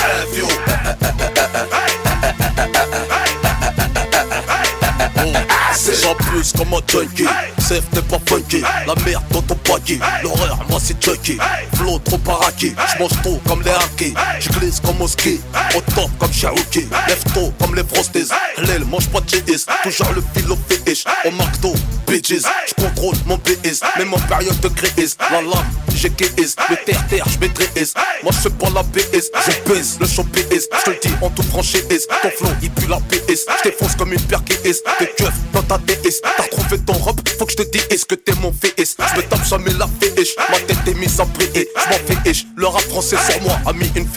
J'en 6.08 6.16
plus 6.16 6.54
comme 6.54 6.74
un 6.74 6.80
junkie. 6.88 7.26
Safe 7.60 7.84
t'es 7.92 8.02
pas 8.02 8.18
funky. 8.26 8.62
La 8.88 8.96
merde 9.06 9.24
dans 9.32 9.42
ton 9.42 9.56
paquet 9.56 10.00
L'horreur 10.24 10.58
moi 10.70 10.80
c'est 10.82 10.96
junkie 11.04 11.38
Flow 11.74 12.00
trop 12.00 12.18
paraki 12.20 12.74
J'mange 12.96 13.12
trop 13.22 13.42
comme 13.46 13.62
les 13.62 13.72
hackers 13.72 14.14
J'glisse 14.40 14.80
comme 14.80 15.02
au 15.02 15.08
ski. 15.08 15.42
Au 15.76 15.82
top 15.82 16.10
comme 16.18 16.32
Cherokee 16.32 16.88
Lève 17.10 17.24
tôt 17.34 17.52
comme 17.60 17.76
les 17.76 17.84
frosties. 17.84 18.30
L'aile 18.58 18.86
mange 18.86 19.10
pas 19.10 19.20
de 19.20 19.26
GS 19.26 19.66
Toujours 19.84 20.14
le 20.16 20.24
philo 20.34 20.58
fish 20.86 21.04
Au 21.26 21.32
McDo 21.32 21.74
bitches. 22.08 22.46
J'contrôle 22.70 23.16
mon 23.26 23.36
BS 23.38 23.82
Même 23.98 24.14
en 24.14 24.20
période 24.20 24.60
de 24.62 24.70
crise. 24.70 25.18
La 25.30 25.42
lame 25.42 25.66
j'ai 25.98 26.12
KS 26.12 26.56
Le 26.70 26.76
terre-terre 26.86 27.26
j'maîtrise 27.28 27.96
Moi 28.22 28.32
j'fais 28.32 28.52
pas 28.52 28.70
la 28.70 28.84
BS 28.84 29.32
Je 29.48 29.52
pèse 29.74 29.98
le 30.00 30.06
champ 30.08 30.24
PS 30.26 30.68
J'te 30.82 30.88
le 30.90 31.00
dis 31.02 31.14
en 31.22 31.30
toute 31.32 31.48
franchise. 31.48 32.08
Ton 32.22 32.30
flow 32.30 32.50
il 32.62 32.70
pue 32.70 32.88
la 32.88 32.98
PS 32.98 33.46
J'défonce 33.62 33.96
comme 33.96 34.14
une 34.14 34.22
paire 34.22 34.44
KS 34.46 34.84
Des 35.00 35.08
keufs 35.18 35.34
dans 35.54 35.64
ta 35.64 35.80
T'as 36.22 36.48
trouvé 36.48 36.80
ton 36.86 36.94
robe 36.94 37.20
Faut 37.38 37.46
que 37.46 37.52
j'te 37.52 37.70
dise 37.72 37.88
est-ce 37.90 38.06
que 38.06 38.16
t'es 38.16 38.34
mon 38.42 38.52
VS 38.52 38.96
J'me 39.00 39.24
tape 39.30 39.46
jamais 39.46 39.72
la 39.74 39.88
fiche 40.02 40.36
Ma 40.50 40.60
tête 40.60 40.78
est 40.88 40.94
mise 40.94 41.20
à 41.20 41.26
briller 41.26 41.68
J'm'en 41.76 42.24
fiche 42.24 42.46
Le 42.56 42.68
rap 42.68 42.82
français 42.84 43.18
sur 43.30 43.42
moi 43.42 43.60
a 43.66 43.74
mis 43.74 43.92
une 43.96 44.08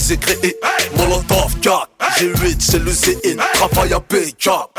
les 0.00 0.14
ai 0.14 0.16
créés. 0.18 0.56
Molotov 0.96 1.56
4, 1.60 1.88
G8, 2.18 2.56
c'est 2.58 2.78
le 2.78 2.92
CN, 2.92 3.38
travail 3.54 3.92
à 3.92 4.00
PK. 4.00 4.48
Un, 4.48 4.70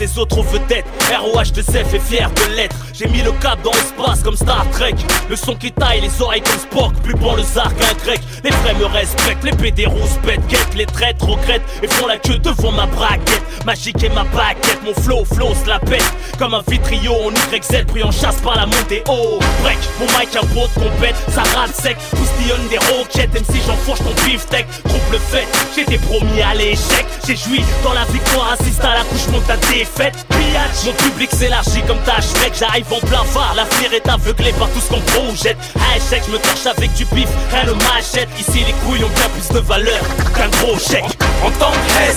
les 0.00 0.18
autres 0.18 0.42
vedettes. 0.42 0.86
ROH 1.10 1.52
de 1.54 1.62
Zef 1.62 1.94
est 1.94 2.00
fier 2.00 2.30
de 2.30 2.56
l'être. 2.56 2.76
J'ai 2.94 3.06
mis 3.06 3.22
le 3.22 3.32
cap 3.32 3.60
dans 3.62 3.72
l'espace 3.72 4.22
comme 4.22 4.36
Star 4.36 4.66
Trek. 4.72 4.94
Le 5.28 5.36
son 5.36 5.54
qui 5.54 5.70
taille 5.72 6.00
les 6.00 6.22
oreilles 6.22 6.42
comme 6.42 6.58
Spock, 6.58 6.94
plus 7.02 7.14
bon 7.14 7.36
le 7.36 7.42
zark 7.42 7.76
qu'un 7.76 7.94
grec. 8.04 8.20
Les 8.42 8.50
vrais 8.50 8.74
me 8.74 8.86
respectent, 8.86 9.44
les 9.44 9.52
pédéros 9.52 10.08
bêtes, 10.24 10.46
guettent, 10.48 10.74
les 10.74 10.86
traîtres 10.86 11.26
regrettent 11.26 11.62
et 11.82 11.88
font 11.88 12.06
la 12.06 12.16
queue 12.16 12.38
devant 12.38 12.72
ma 12.72 12.86
braquette. 12.86 13.42
Magique 13.64 14.02
et 14.02 14.08
ma 14.08 14.24
baguette, 14.24 14.80
mon 14.84 14.94
flow, 14.94 15.24
flow 15.24 15.54
se 15.54 15.68
la 15.68 15.78
pète. 15.78 16.12
Comme 16.38 16.54
un 16.54 16.62
vitrio 16.66 17.12
en 17.12 17.30
YZ, 17.54 17.84
pris 17.86 18.02
en 18.02 18.10
chasse 18.10 18.40
par 18.42 18.56
la 18.56 18.66
montée. 18.66 19.04
Oh, 19.08 19.38
break, 19.62 19.78
mon 19.98 20.06
mic 20.18 20.34
un 20.34 20.46
de 20.46 20.74
compète, 20.74 21.16
ça 21.34 21.42
rate 21.54 21.74
sec, 21.74 21.96
poustillonne 22.10 22.68
des 22.68 22.78
roquettes. 22.78 23.32
Même 23.34 23.44
si 23.44 23.60
j'enfourche 23.66 24.00
ton 24.00 24.14
beefsteak, 24.24 24.66
groupe 24.84 25.12
le 25.12 25.18
fait. 25.18 25.46
J'étais 25.76 25.98
promis 25.98 26.40
à 26.40 26.54
l'échec, 26.54 27.06
j'ai 27.26 27.36
joui 27.36 27.62
dans 27.84 27.92
la 27.92 28.04
victoire, 28.06 28.56
assiste 28.58 28.82
à 28.82 28.94
l'accouchement 28.94 29.38
de 29.38 29.44
ta. 29.44 29.60
Pillage, 29.96 30.84
mon 30.86 30.92
public 30.92 31.30
s'élargit 31.30 31.82
comme 31.86 31.98
ta 32.04 32.16
mec, 32.40 32.52
j'arrive 32.58 32.86
en 32.92 33.00
plein 33.06 33.24
phare. 33.24 33.52
L'avenir 33.54 33.92
est 33.92 34.08
aveuglé 34.08 34.52
par 34.52 34.68
tout 34.70 34.80
ce 34.80 34.88
qu'on 34.88 35.00
projette. 35.00 35.58
À 35.76 35.96
échec, 35.96 36.22
je 36.26 36.32
me 36.32 36.38
torche 36.38 36.66
avec 36.66 36.92
du 36.94 37.04
bif, 37.06 37.28
rien 37.52 37.64
ne 37.64 37.72
m'achète. 37.72 38.28
Ici, 38.38 38.64
les 38.66 38.72
couilles 38.84 39.04
ont 39.04 39.08
bien 39.08 39.28
plus 39.28 39.48
de 39.54 39.60
valeur 39.60 40.00
qu'un 40.34 40.48
gros 40.64 40.78
chèque. 40.78 41.04
En 41.44 41.50
tant 41.58 41.72
que 41.72 42.02
Hess, 42.02 42.16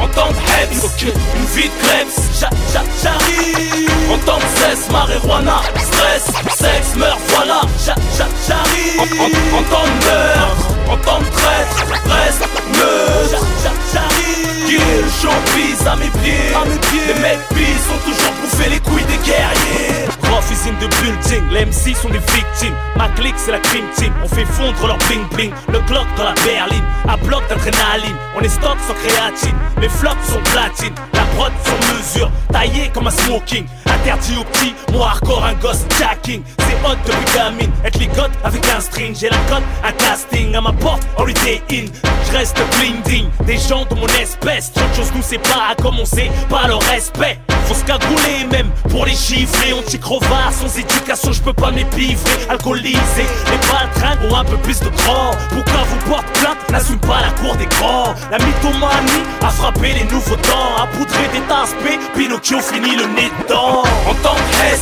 en 0.00 0.08
tant 0.08 0.28
que 0.28 0.62
Heps, 0.62 1.02
une 1.02 1.46
vie 1.54 1.68
de 1.68 2.40
j'a- 2.40 2.82
j'arrive. 3.02 3.90
En 4.12 4.18
tant 4.26 4.38
que 4.38 4.58
cesse, 4.58 4.90
marijuana, 4.90 5.60
stress, 5.78 6.24
sexe, 6.58 6.94
meurt, 6.96 7.18
voilà, 7.28 7.60
j'a- 7.84 7.94
j'a- 8.16 8.28
j'arrive. 8.48 9.00
En, 9.00 9.24
en- 9.24 9.58
en 9.58 9.62
tant 9.64 9.84
que 9.84 10.04
meurtre, 10.06 10.68
en 10.92 10.96
tant 10.98 11.18
que 11.20 11.30
traître, 11.36 11.86
reste, 12.04 12.44
j'a- 12.74 13.70
j'arrive. 13.92 14.66
Kill, 14.66 14.80
champise 15.20 15.86
à 15.86 15.96
mes 15.96 16.10
pieds, 16.22 16.54
à 16.54 16.64
mes 16.64 16.78
pieds. 16.88 17.14
Les 17.14 17.20
mecs 17.20 17.48
pis 17.54 17.74
sont 17.88 17.98
toujours 18.04 18.32
bouffés 18.40 18.70
les 18.70 18.80
couilles 18.80 19.04
des 19.04 19.18
guerriers. 19.18 20.06
Prof 20.22 20.44
is 20.50 20.68
in 20.68 20.74
the 20.80 20.88
building, 21.02 21.48
les 21.50 21.66
MC 21.66 21.94
sont 21.94 22.08
des 22.08 22.18
victimes. 22.18 22.74
Ma 22.96 23.08
clique 23.10 23.34
c'est 23.36 23.52
la 23.52 23.58
cream 23.58 23.84
team, 23.96 24.12
on 24.24 24.28
fait 24.28 24.44
fondre 24.46 24.86
leur 24.86 24.96
bling 25.08 25.24
bling. 25.32 25.52
Le 25.72 25.80
Glock 25.80 26.06
dans 26.16 26.24
la 26.24 26.34
berline, 26.44 26.84
à 27.08 27.16
bloc 27.16 27.42
d'adrénaline. 27.48 28.16
On 28.36 28.40
est 28.40 28.48
stock 28.48 28.76
sans 28.86 28.94
créatine, 28.94 29.56
mes 29.80 29.88
flops 29.88 30.16
sont 30.30 30.40
platine. 30.52 30.94
La 31.14 31.22
prod 31.36 31.52
sur 31.64 31.76
mesure, 31.94 32.30
taillé 32.52 32.90
comme 32.94 33.08
un 33.08 33.10
smoking. 33.10 33.66
Interdit 34.02 34.36
aux 34.36 34.44
petits, 34.44 34.74
moi 34.92 35.10
hardcore 35.10 35.44
un 35.44 35.54
gosse 35.54 35.84
jacking. 35.96 36.42
C'est 36.58 36.88
hot 36.88 36.96
depuis 37.06 37.34
gamine, 37.36 37.70
être 37.84 38.00
ligote 38.00 38.32
avec 38.42 38.66
un 38.68 38.80
string. 38.80 39.14
J'ai 39.14 39.28
la 39.28 39.36
cote, 39.48 39.62
un 39.84 39.92
casting 39.92 40.56
à 40.56 40.60
ma 40.60 40.72
porte, 40.72 41.06
holiday 41.16 41.62
in. 41.70 41.84
Je 42.26 42.36
reste 42.36 42.60
blinding, 42.78 43.28
des 43.46 43.58
gens 43.58 43.84
de 43.84 43.94
mon 43.94 44.08
espèce. 44.20 44.72
Autre 44.74 44.96
chose 44.96 45.12
nous 45.14 45.22
sépare, 45.22 45.70
à 45.70 45.74
commencer 45.80 46.32
par 46.50 46.66
le 46.66 46.74
respect. 46.74 47.38
Faut 47.66 47.74
se 47.74 47.84
cagouler 47.84 48.44
même 48.50 48.70
pour 48.90 49.06
les 49.06 49.14
chiffrer. 49.14 49.72
On 49.72 49.82
t'y 49.82 50.00
crevard, 50.00 50.52
sans 50.52 50.76
éducation, 50.76 51.30
je 51.30 51.40
peux 51.40 51.52
pas 51.52 51.70
m'épivrer. 51.70 52.32
Alcoolisé, 52.48 52.98
les 53.22 53.68
baltringues 53.70 54.32
ont 54.32 54.36
un 54.36 54.44
peu 54.44 54.56
plus 54.58 54.80
de 54.80 54.88
cran. 54.88 55.30
Pourquoi 55.50 55.82
vous 55.88 56.10
porte 56.10 56.26
plainte, 56.40 56.58
n'assume 56.70 56.98
pas 56.98 57.20
la 57.20 57.30
cour 57.40 57.54
des 57.54 57.66
grands. 57.66 58.14
La 58.32 58.38
mythomanie 58.38 59.22
a 59.42 59.50
frappé 59.50 59.92
les 59.92 60.04
nouveaux 60.04 60.36
temps. 60.36 60.82
A 60.82 60.86
poudré 60.88 61.28
des 61.32 61.40
tasses 61.42 61.76
P, 61.84 61.98
Pinocchio 62.16 62.58
finit 62.58 62.96
le 62.96 63.06
nez 63.14 63.30
dedans. 63.42 63.84
En 64.08 64.14
tant 64.22 64.34
que 64.34 64.52
Hess, 64.66 64.80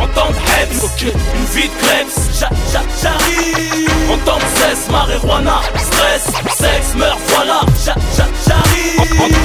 en 0.00 0.06
tant 0.08 0.28
que 0.28 0.62
Heps, 0.62 0.82
une 1.02 1.46
vie 1.54 1.68
de 1.68 1.86
crêpes, 1.86 2.08
j'a- 2.38 2.48
j'a- 2.72 2.82
j'arrive. 3.02 3.90
En 4.12 4.16
tant 4.24 4.38
que 4.38 4.50
cesse, 4.60 4.88
marijuana, 4.90 5.60
stress, 5.76 6.24
sexe, 6.58 6.94
meurt, 6.96 7.18
voilà, 7.28 7.60
j'a- 7.84 7.94
j'a- 8.16 8.28
j'arrive. 8.46 9.00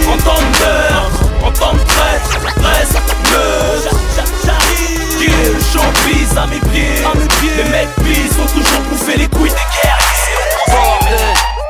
En, 0.10 0.18
tant 0.18 0.36
que 0.36 0.60
meurtre, 0.64 1.22
en 1.45 1.51
tant 1.51 1.72
que 1.78 1.86
traître, 1.93 2.39
reste, 2.64 2.99
meurt, 3.32 3.84
j'a- 3.84 3.89
j'a- 4.16 4.32
j'arrive. 4.45 5.18
Kill, 5.18 5.56
champise 5.74 6.38
à 6.38 6.45
mes 6.47 6.60
pieds, 6.72 7.03
à 7.06 7.18
mes 7.18 7.28
pieds. 7.39 7.56
Les 7.64 7.70
mecs 7.70 7.95
pis 8.03 8.28
sont 8.34 8.47
toujours 8.53 8.82
bouffés 8.89 9.18
les 9.18 9.28
couilles 9.28 9.49
des. 9.49 9.56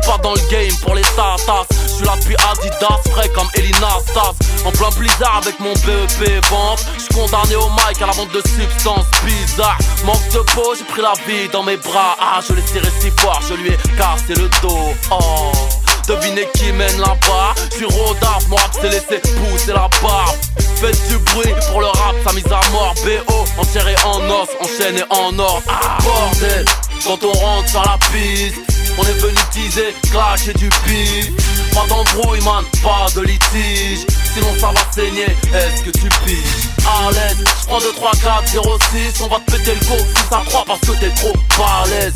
Je 0.00 0.06
suis 0.06 0.12
pas 0.12 0.22
dans 0.22 0.34
le 0.34 0.40
game 0.50 0.74
pour 0.82 0.94
les 0.94 1.02
tatas. 1.02 1.66
Je 1.82 1.94
suis 1.94 2.04
là 2.04 2.14
depuis 2.18 2.36
Adidas, 2.50 3.00
frais 3.10 3.28
comme 3.30 3.48
Elina 3.54 3.98
Stas. 4.06 4.32
En 4.64 4.70
plein 4.70 4.90
blizzard 4.96 5.40
avec 5.42 5.58
mon 5.60 5.72
BEP 5.72 6.44
vente. 6.48 6.86
Je 6.96 7.00
suis 7.00 7.14
condamné 7.14 7.56
au 7.56 7.68
mic 7.70 8.00
à 8.00 8.06
la 8.06 8.12
vente 8.12 8.32
de 8.32 8.40
substances 8.40 9.06
bizarres. 9.24 9.78
Manque 10.04 10.28
de 10.32 10.38
peau, 10.54 10.74
j'ai 10.76 10.84
pris 10.84 11.02
la 11.02 11.12
vie 11.26 11.48
dans 11.52 11.62
mes 11.62 11.76
bras. 11.76 12.16
Ah, 12.20 12.40
je 12.46 12.54
l'ai 12.54 12.62
serré 12.62 12.88
si 13.00 13.10
fort, 13.18 13.40
je 13.48 13.54
lui 13.54 13.68
ai 13.68 13.76
cassé 13.98 14.34
le 14.40 14.48
dos. 14.62 14.94
Oh. 15.10 15.52
Devinez 16.08 16.48
qui 16.54 16.72
mène 16.72 16.98
là-bas 16.98 17.54
Je 17.70 17.76
suis 17.76 17.84
rodaf, 17.84 18.48
mon 18.48 18.56
rap 18.56 18.72
s'est 18.72 18.88
laissé 18.88 19.20
pousser 19.20 19.72
la 19.72 19.88
barbe 20.02 20.34
Faites 20.80 21.08
du 21.08 21.18
bruit 21.18 21.54
pour 21.70 21.82
le 21.82 21.86
rap, 21.86 22.16
sa 22.26 22.32
mise 22.32 22.46
à 22.46 22.60
mort 22.72 22.94
BO, 23.04 23.44
enchéré 23.58 23.94
en 24.04 24.18
os, 24.28 24.48
enchaîné 24.60 25.02
en 25.10 25.38
or 25.38 25.62
Ah 25.68 25.98
bordel, 26.02 26.64
quand 27.04 27.22
on 27.22 27.32
rentre 27.32 27.68
sur 27.68 27.82
la 27.82 27.96
piste 28.10 28.69
On 28.98 29.02
est 29.02 29.20
venu 29.20 29.38
teaser, 29.52 29.94
clasher 30.10 30.52
du 30.54 30.68
pif. 30.84 31.30
Pas 31.74 31.86
d'embrouille 31.88 32.42
man, 32.42 32.64
pas 32.82 33.06
de 33.14 33.22
litige. 33.22 34.06
Sinon 34.34 34.54
ça 34.58 34.68
va 34.68 34.80
saigner, 34.92 35.26
est-ce 35.54 35.82
que 35.82 35.90
tu 35.90 36.08
piges? 36.24 36.68
À 36.86 37.10
l'aise, 37.10 37.36
j'prends 37.62 37.78
2, 37.78 37.92
3, 37.92 38.10
4, 38.22 38.48
0, 38.48 38.78
6 38.92 39.22
On 39.22 39.28
va 39.28 39.40
te 39.40 39.52
péter 39.52 39.74
le 39.74 39.86
go 39.86 39.96
si 39.98 40.22
ça 40.30 40.42
croit 40.46 40.64
parce 40.66 40.80
que 40.80 40.92
t'es 40.92 41.10
trop 41.10 41.32
balèze 41.58 42.14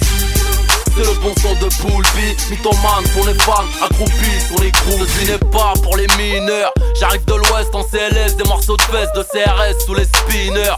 c'est 0.96 1.02
le 1.02 1.14
bon 1.14 1.34
son 1.42 1.54
de 1.54 1.68
Poulby 1.82 2.36
Mythomane 2.50 3.02
pour 3.14 3.26
les 3.26 3.34
fans, 3.40 3.64
accroupis 3.82 4.40
sur 4.46 4.62
les 4.62 4.70
groupes. 4.70 5.08
Ce 5.08 5.26
n'est 5.28 5.38
pas 5.50 5.72
pour 5.82 5.96
les 5.96 6.06
mineurs. 6.16 6.72
J'arrive 7.00 7.24
de 7.24 7.34
l'ouest 7.34 7.74
en 7.74 7.82
CLS 7.82 8.36
Des 8.36 8.44
morceaux 8.44 8.76
de 8.76 8.82
fesses 8.82 9.12
de 9.16 9.22
CRS 9.24 9.84
sous 9.84 9.94
les 9.94 10.04
spinners 10.04 10.76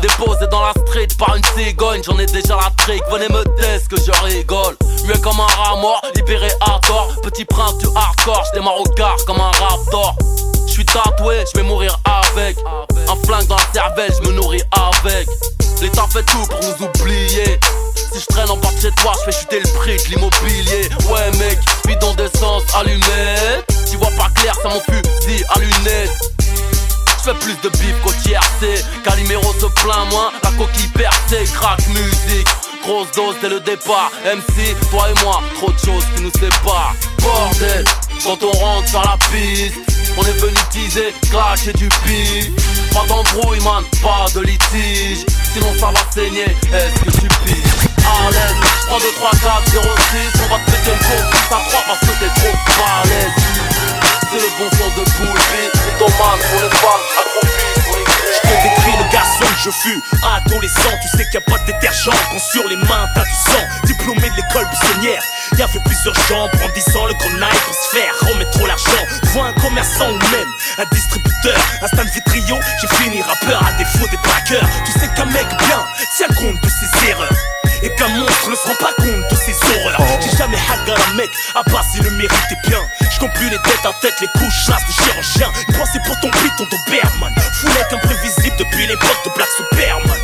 Déposé 0.00 0.46
dans 0.50 0.62
la 0.62 0.72
street 0.86 1.08
par 1.18 1.36
une 1.36 1.42
cigogne 1.56 2.02
J'en 2.04 2.18
ai 2.18 2.26
déjà 2.26 2.56
la 2.56 2.70
trick, 2.76 3.02
venez 3.10 3.28
me 3.28 3.44
test 3.56 3.88
que 3.88 3.96
je 3.96 4.10
rigole. 4.24 4.76
Mieux 5.06 5.18
comme 5.18 5.38
un 5.40 5.46
rat 5.46 5.76
mort, 5.80 6.00
libéré 6.14 6.50
à 6.60 6.78
tort. 6.86 7.08
Petit 7.22 7.44
prince 7.44 7.78
du 7.78 7.86
hardcore, 7.94 8.44
je 8.48 8.58
démarre 8.58 8.80
au 8.80 8.84
quart 8.84 9.16
comme 9.26 9.40
un 9.40 9.50
raptor. 9.50 10.16
Je 10.66 10.72
suis 10.72 10.84
tatoué, 10.84 11.44
je 11.52 11.58
vais 11.58 11.64
mourir 11.64 11.98
avec. 12.04 12.56
Un 13.08 13.26
flingue 13.26 13.46
dans 13.46 13.56
la 13.56 13.72
cervelle, 13.72 14.12
je 14.22 14.28
me 14.28 14.34
nourris 14.34 14.62
avec. 14.72 15.28
L'État 15.80 16.06
fait 16.10 16.22
tout 16.24 16.46
pour 16.48 16.60
nous 16.60 16.86
oublier. 16.86 17.60
Si 18.12 18.20
je 18.20 18.26
traîne 18.26 18.50
en 18.50 18.56
bas 18.56 18.70
chez 18.80 18.90
toi, 19.02 19.12
je 19.18 19.30
fais 19.30 19.38
chuter 19.38 19.60
le 19.60 19.68
prix 19.78 19.96
de 19.96 20.14
l'immobilier. 20.14 20.88
Ouais, 21.10 21.30
mec, 21.38 21.58
bidon 21.86 22.14
d'essence, 22.14 22.62
allumette. 22.74 23.66
Tu 23.90 23.96
vois 23.98 24.10
pas 24.16 24.30
clair, 24.34 24.54
ça 24.62 24.68
mon 24.68 24.80
fusil 24.80 25.44
à 25.50 25.58
lunettes. 25.58 26.33
Fais 27.24 27.32
plus 27.40 27.56
de 27.62 27.70
bif 27.78 27.98
qu'au 28.02 28.12
tiercé. 28.22 28.84
Calimero 29.02 29.54
se 29.54 29.64
plaint 29.80 30.10
moins, 30.10 30.30
la 30.42 30.50
coquille 30.58 30.88
percée, 30.88 31.44
crack 31.54 31.80
musique. 31.88 32.46
Grosse 32.82 33.10
dose 33.16 33.36
dès 33.40 33.48
le 33.48 33.60
départ. 33.60 34.10
MC, 34.26 34.76
toi 34.90 35.08
et 35.08 35.24
moi, 35.24 35.40
trop 35.54 35.72
de 35.72 35.78
choses 35.78 36.04
qui 36.14 36.22
nous 36.22 36.30
séparent. 36.32 36.94
Bordel, 37.20 37.86
quand 38.22 38.36
on 38.42 38.50
rentre 38.50 38.88
sur 38.90 39.00
la 39.00 39.16
piste, 39.32 39.74
on 40.18 40.22
est 40.22 40.38
venu 40.38 40.58
teaser, 40.70 41.14
clasher 41.30 41.72
du 41.72 41.88
pif. 41.88 42.50
Pas 42.92 43.06
d'embrouille, 43.08 43.60
man, 43.60 43.82
pas 44.02 44.26
de 44.34 44.40
litige. 44.40 45.24
Sinon 45.54 45.72
ça 45.80 45.86
va 45.86 46.00
saigner, 46.12 46.54
est-ce 46.74 47.04
que 47.04 47.10
tu 47.10 47.28
piges? 47.46 47.88
À 48.04 48.30
l'aise, 48.32 48.54
3, 48.86 48.98
2, 48.98 49.04
3, 49.16 49.30
4, 49.30 49.70
0, 49.70 49.82
6 49.82 50.42
On 50.44 50.54
va 50.54 50.60
te 50.60 50.70
péter 50.70 50.90
le 50.90 50.98
con, 50.98 51.38
ça 51.48 51.56
croit 51.68 51.84
parce 51.86 52.00
que 52.00 52.18
t'es 52.20 52.40
trop 52.40 52.52
balèze 52.76 53.53
C'est 54.34 54.40
le 54.40 54.50
bon 54.58 54.68
son 54.76 54.88
de 54.88 55.04
ton 55.04 56.06
pour 56.06 56.10
les 56.10 56.10
femmes, 56.10 56.40
pour 56.50 56.60
les 56.60 58.04
Je 58.34 58.40
te 58.40 58.62
décris 58.64 58.96
le 58.98 59.12
garçon 59.12 59.44
Je 59.62 59.70
fus. 59.70 60.02
Adolescent, 60.24 60.90
tu 61.02 61.08
sais 61.16 61.24
qu'il 61.30 61.38
n'y 61.38 61.46
a 61.46 61.50
pas 61.52 61.58
de 61.58 61.66
détergent. 61.66 62.10
Quand 62.32 62.40
sur 62.40 62.66
les 62.66 62.74
mains 62.74 63.08
t'as 63.14 63.22
du 63.22 63.30
sang. 63.30 63.64
Diplômé 63.84 64.28
de 64.30 64.34
l'école 64.34 64.66
buissonnière. 64.66 65.22
Y'avait 65.56 65.78
plusieurs 65.84 66.16
gens 66.26 66.48
brandissant 66.48 67.06
le 67.06 67.14
grenaille 67.14 67.60
pour 67.64 67.74
se 67.74 67.96
faire 67.96 68.12
remettre 68.28 68.50
trop 68.50 68.66
l'argent 68.66 69.04
Vois 69.34 69.46
un 69.46 69.52
commerçant 69.52 70.10
ou 70.10 70.18
même 70.18 70.50
un 70.78 70.84
distributeur. 70.90 71.56
Un 71.82 71.86
stand 71.86 72.08
vitrio, 72.08 72.58
j'ai 72.80 72.96
fini 72.96 73.22
rappeur. 73.22 73.62
À 73.64 73.72
défaut 73.74 74.08
des 74.08 74.16
braqueurs 74.16 74.68
Tu 74.84 74.98
sais 74.98 75.08
qu'un 75.14 75.26
mec 75.26 75.46
bien 75.58 75.86
tient 76.16 76.34
compte 76.34 76.60
de 76.60 76.68
ses 76.68 77.10
erreurs 77.10 77.53
et 77.84 77.94
qu'un 77.94 78.08
monstre 78.08 78.50
ne 78.50 78.56
se 78.56 78.66
rend 78.66 78.74
pas 78.80 78.92
compte 78.96 79.30
de 79.30 79.36
ses 79.36 79.54
horreurs. 79.68 80.00
J'ai 80.20 80.36
jamais 80.36 80.56
hagar 80.56 80.96
un 81.10 81.14
mec, 81.14 81.30
à 81.54 81.62
part 81.64 81.84
s'il 81.84 82.02
le 82.02 82.10
méritait 82.10 82.58
bien. 82.66 82.80
Je 83.12 83.18
compte 83.20 83.32
plus 83.34 83.50
les 83.50 83.58
têtes 83.58 83.84
à 83.84 83.92
tête, 84.00 84.14
les 84.20 84.28
couches 84.38 84.66
chasse 84.66 84.82
de 84.88 84.92
chirurgien. 84.92 85.52
Une 85.68 85.76
pensée 85.76 86.00
pour 86.06 86.18
ton 86.20 86.30
beat, 86.40 86.52
ton 86.56 86.64
Doberman. 86.64 87.34
Foulette 87.60 87.92
imprévisible 87.92 88.56
depuis 88.58 88.86
l'époque 88.86 89.20
de 89.24 89.30
Black 89.34 89.48
Superman. 89.56 90.20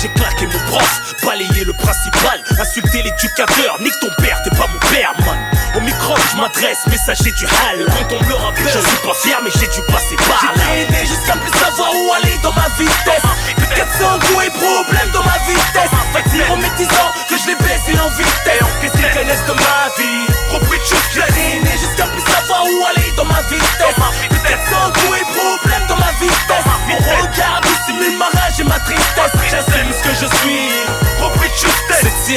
J'ai 0.00 0.08
claqué 0.08 0.46
mon 0.46 0.58
prof, 0.70 1.14
balayé 1.24 1.64
le 1.64 1.72
principal, 1.72 2.42
insulté 2.58 3.02
l'éducateur, 3.02 3.80
nique 3.80 3.98
ton 4.00 4.10
père, 4.22 4.40
t'es 4.44 4.50
pas 4.50 4.66
mon 4.66 4.78
père, 4.90 5.14
man. 5.24 5.53
Au 5.74 5.80
micro, 5.80 6.14
je 6.30 6.36
m'adresse, 6.36 6.86
messager 6.86 7.32
du 7.32 7.44
hal. 7.46 7.84
Quand 7.86 8.16
on 8.16 8.22
me 8.22 8.28
le 8.28 8.34
rappelle, 8.34 8.68
je 8.68 8.78
suis 8.78 8.98
pas 8.98 9.14
fier, 9.14 9.38
mais 9.42 9.50
j'ai 9.50 9.66
dû 9.66 9.82
passer 9.90 10.16
par 10.16 10.52
là. 10.54 10.62
J'ai 10.92 11.06
jusqu'à 11.06 11.34
plus 11.34 11.50
savoir 11.58 11.90
où 11.90 12.12
aller 12.12 12.38
dans 12.42 12.52
ma 12.52 12.68
vitesse. 12.78 13.26
400 13.74 14.18
coups 14.20 14.46
et 14.46 14.50
problèmes 14.50 15.10
dans 15.12 15.24
ma 15.24 15.38
vitesse. 15.46 15.90
Fait 16.12 16.28
dire 16.30 16.46
aux 16.52 16.56
métisants 16.56 17.10
que 17.28 17.36
je 17.36 17.46
les 17.48 17.56
baissé 17.56 17.98
en 17.98 18.08
vitesse. 18.10 18.62
Qu'est-ce 18.80 18.92
qu'ils 18.92 19.10
connaissent 19.10 19.46
de 19.46 19.52
ma 19.52 19.90
vie? 19.98 20.26
De 20.54 20.90
choses, 20.90 21.24
j'ai 21.34 21.78
jusqu'à 21.78 22.06
plus 22.06 22.20
savoir 22.20 22.64
où 22.64 22.84
aller 22.86 23.10
dans 23.16 23.24
ma 23.24 23.40
vitesse. 23.42 23.98
400 24.46 24.92
coups 24.92 25.18
et 25.18 25.23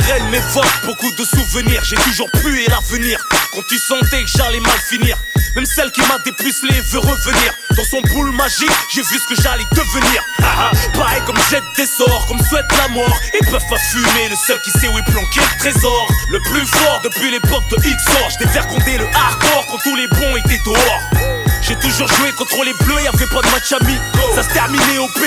sirène 0.07 0.29
m'évoque 0.29 0.85
beaucoup 0.85 1.11
de 1.11 1.25
souvenirs. 1.25 1.81
J'ai 1.83 1.95
toujours 1.97 2.29
pu 2.31 2.63
et 2.63 2.67
l'avenir. 2.69 3.19
Quand 3.53 3.61
tu 3.67 3.77
sentais 3.77 4.23
que 4.23 4.29
j'allais 4.37 4.59
mal 4.59 4.77
finir. 4.89 5.17
Même 5.55 5.65
celle 5.65 5.91
qui 5.91 6.01
m'a 6.01 6.19
dépucelé 6.19 6.79
veut 6.91 6.99
revenir. 6.99 7.53
Dans 7.75 7.83
son 7.83 8.01
boule 8.13 8.31
magique, 8.31 8.71
j'ai 8.93 9.01
vu 9.01 9.17
ce 9.17 9.33
que 9.33 9.41
j'allais 9.41 9.65
devenir. 9.71 10.23
Ah, 10.43 10.71
ah, 10.71 10.71
pareil 10.93 11.21
comme 11.25 11.37
jette 11.49 11.63
des 11.75 11.85
sorts, 11.85 12.25
comme 12.27 12.39
souhaite 12.45 12.65
la 12.77 12.87
mort. 12.89 13.19
Ils 13.33 13.47
peuvent 13.47 13.69
pas 13.69 13.79
fumer, 13.79 14.29
le 14.29 14.35
seul 14.35 14.59
qui 14.61 14.71
sait 14.71 14.87
où 14.87 14.97
est 14.97 15.11
planqué 15.11 15.39
le 15.39 15.59
trésor. 15.59 16.07
Le 16.29 16.39
plus 16.41 16.65
fort 16.67 17.01
depuis 17.03 17.31
l'époque 17.31 17.63
de 17.71 17.77
XOR. 17.77 18.29
J't'ai 18.29 18.47
fait 18.47 18.67
compter 18.67 18.97
le 18.97 19.07
hardcore 19.15 19.65
quand 19.71 19.77
tous 19.83 19.95
les 19.95 20.07
bons 20.07 20.37
étaient 20.37 20.61
dehors. 20.65 21.36
J'ai 21.61 21.75
toujours 21.75 22.07
joué 22.07 22.31
contre 22.33 22.63
les 22.63 22.73
bleus, 22.73 23.01
y'avait 23.03 23.27
pas 23.27 23.41
de 23.41 23.51
match 23.51 23.71
ami. 23.79 23.97
Ça 24.35 24.43
se 24.43 24.49
terminait 24.49 24.97
au 24.97 25.07
P, 25.09 25.21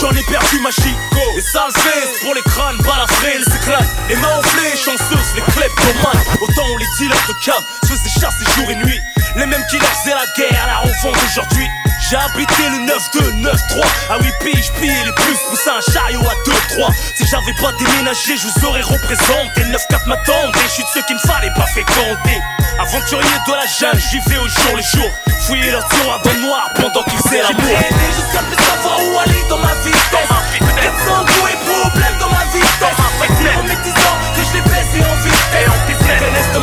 j'en 0.00 0.10
ai 0.10 0.22
perdu 0.24 0.60
ma 0.60 0.70
chico. 0.70 1.20
Et 1.36 1.40
ça 1.40 1.66
le 1.66 1.80
fait 1.80 2.24
pour 2.24 2.34
les 2.34 2.42
crânes, 2.42 2.76
balafrés, 2.78 3.38
les 3.38 3.56
éclats. 3.56 3.86
Les 4.08 4.16
mains 4.16 4.38
enflées, 4.38 4.76
chanceuses, 4.76 5.34
les 5.34 5.42
kleptomanes. 5.42 6.22
Autant 6.40 6.68
où 6.72 6.78
les 6.78 6.86
dealers 6.98 7.26
de 7.28 7.34
cam 7.44 7.62
se 7.82 7.92
faisaient 7.92 8.20
chasser 8.20 8.44
jour 8.56 8.70
et 8.70 8.76
nuit. 8.76 9.00
Les 9.36 9.44
mêmes 9.44 9.64
qui 9.68 9.78
leur 9.78 9.88
faisaient 9.88 10.14
la 10.14 10.24
guerre, 10.34 10.66
la 10.66 10.78
revente 10.78 11.16
aujourd'hui. 11.28 11.68
J'ai 12.08 12.16
habité 12.16 12.62
le 12.70 12.86
9-2, 12.86 13.42
9-3 13.42 13.84
À 14.10 14.18
8 14.18 14.32
piges, 14.40 14.72
pillé 14.80 14.94
les 15.04 15.12
plus, 15.12 15.36
poussé 15.50 15.68
un 15.68 15.92
chariot 15.92 16.22
à 16.22 16.34
2-3 16.48 16.94
Si 17.16 17.26
j'avais 17.26 17.52
pas 17.60 17.72
déménagé, 17.78 18.36
je 18.36 18.46
vous 18.46 18.64
aurais 18.66 18.80
représenté. 18.80 19.60
9-4 19.60 20.08
m'attendent 20.08 20.56
et 20.56 20.68
je 20.68 20.72
suis 20.72 20.82
de 20.84 20.88
ceux 20.94 21.02
qu'il 21.02 21.16
ne 21.16 21.20
fallait 21.20 21.52
pas 21.54 21.66
fréquenter. 21.66 22.40
Aventurier 22.78 23.28
de 23.46 23.52
la 23.52 23.66
jungle, 23.66 24.00
j'y 24.10 24.20
vais 24.20 24.38
au 24.38 24.48
jour 24.48 24.76
le 24.76 24.82
jour. 24.82 25.10
Fouiller 25.46 25.70
leur 25.70 25.86
dans 26.24 26.32
le 26.32 26.40
noir 26.40 26.70
pendant 26.74 27.02
qu'ils 27.04 27.18
faisaient 27.18 27.42
l'amour 27.42 27.62
J'ai 27.62 28.14
jusqu'à 28.16 28.42
plus 28.42 28.64
savoir 28.64 28.98
où 28.98 29.18
aller 29.18 29.44
dans 29.48 29.58
ma 29.58 29.74
vitesse 29.84 30.00
400 30.10 31.24
coups 31.26 31.52
et 31.52 31.58
problèmes 31.70 32.18
dans 32.18 32.30
ma 32.30 32.44
vitesse 32.46 32.96
Fait 33.20 33.28
que 33.28 33.68
métisant 33.68 34.16
que 34.34 34.42
je 34.42 34.52
les 34.54 34.62
baissé 34.62 35.04
en 35.04 35.14
vitesse 35.22 35.70
Ils 35.88 36.18
connaissent 36.18 36.52
de 36.52 36.58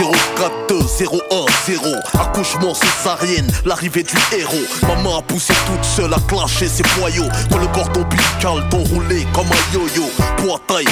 042 0.00 0.80
010 1.66 1.78
Accouchement 2.18 2.72
césarienne, 2.74 3.46
l'arrivée 3.66 4.02
du 4.02 4.14
héros. 4.34 4.64
Maman 4.88 5.18
a 5.18 5.22
poussé 5.22 5.52
toute 5.66 5.84
seule 5.84 6.14
à 6.14 6.18
clasher 6.26 6.68
ses 6.68 6.82
boyaux 6.98 7.28
Quand 7.50 7.58
le 7.58 7.66
cordon 7.66 8.00
ombilical 8.00 8.66
t'ont 8.70 8.84
roulé 8.84 9.26
comme 9.34 9.46
un 9.48 9.74
yo-yo. 9.74 10.04
Poids 10.38 10.60
taille, 10.66 10.86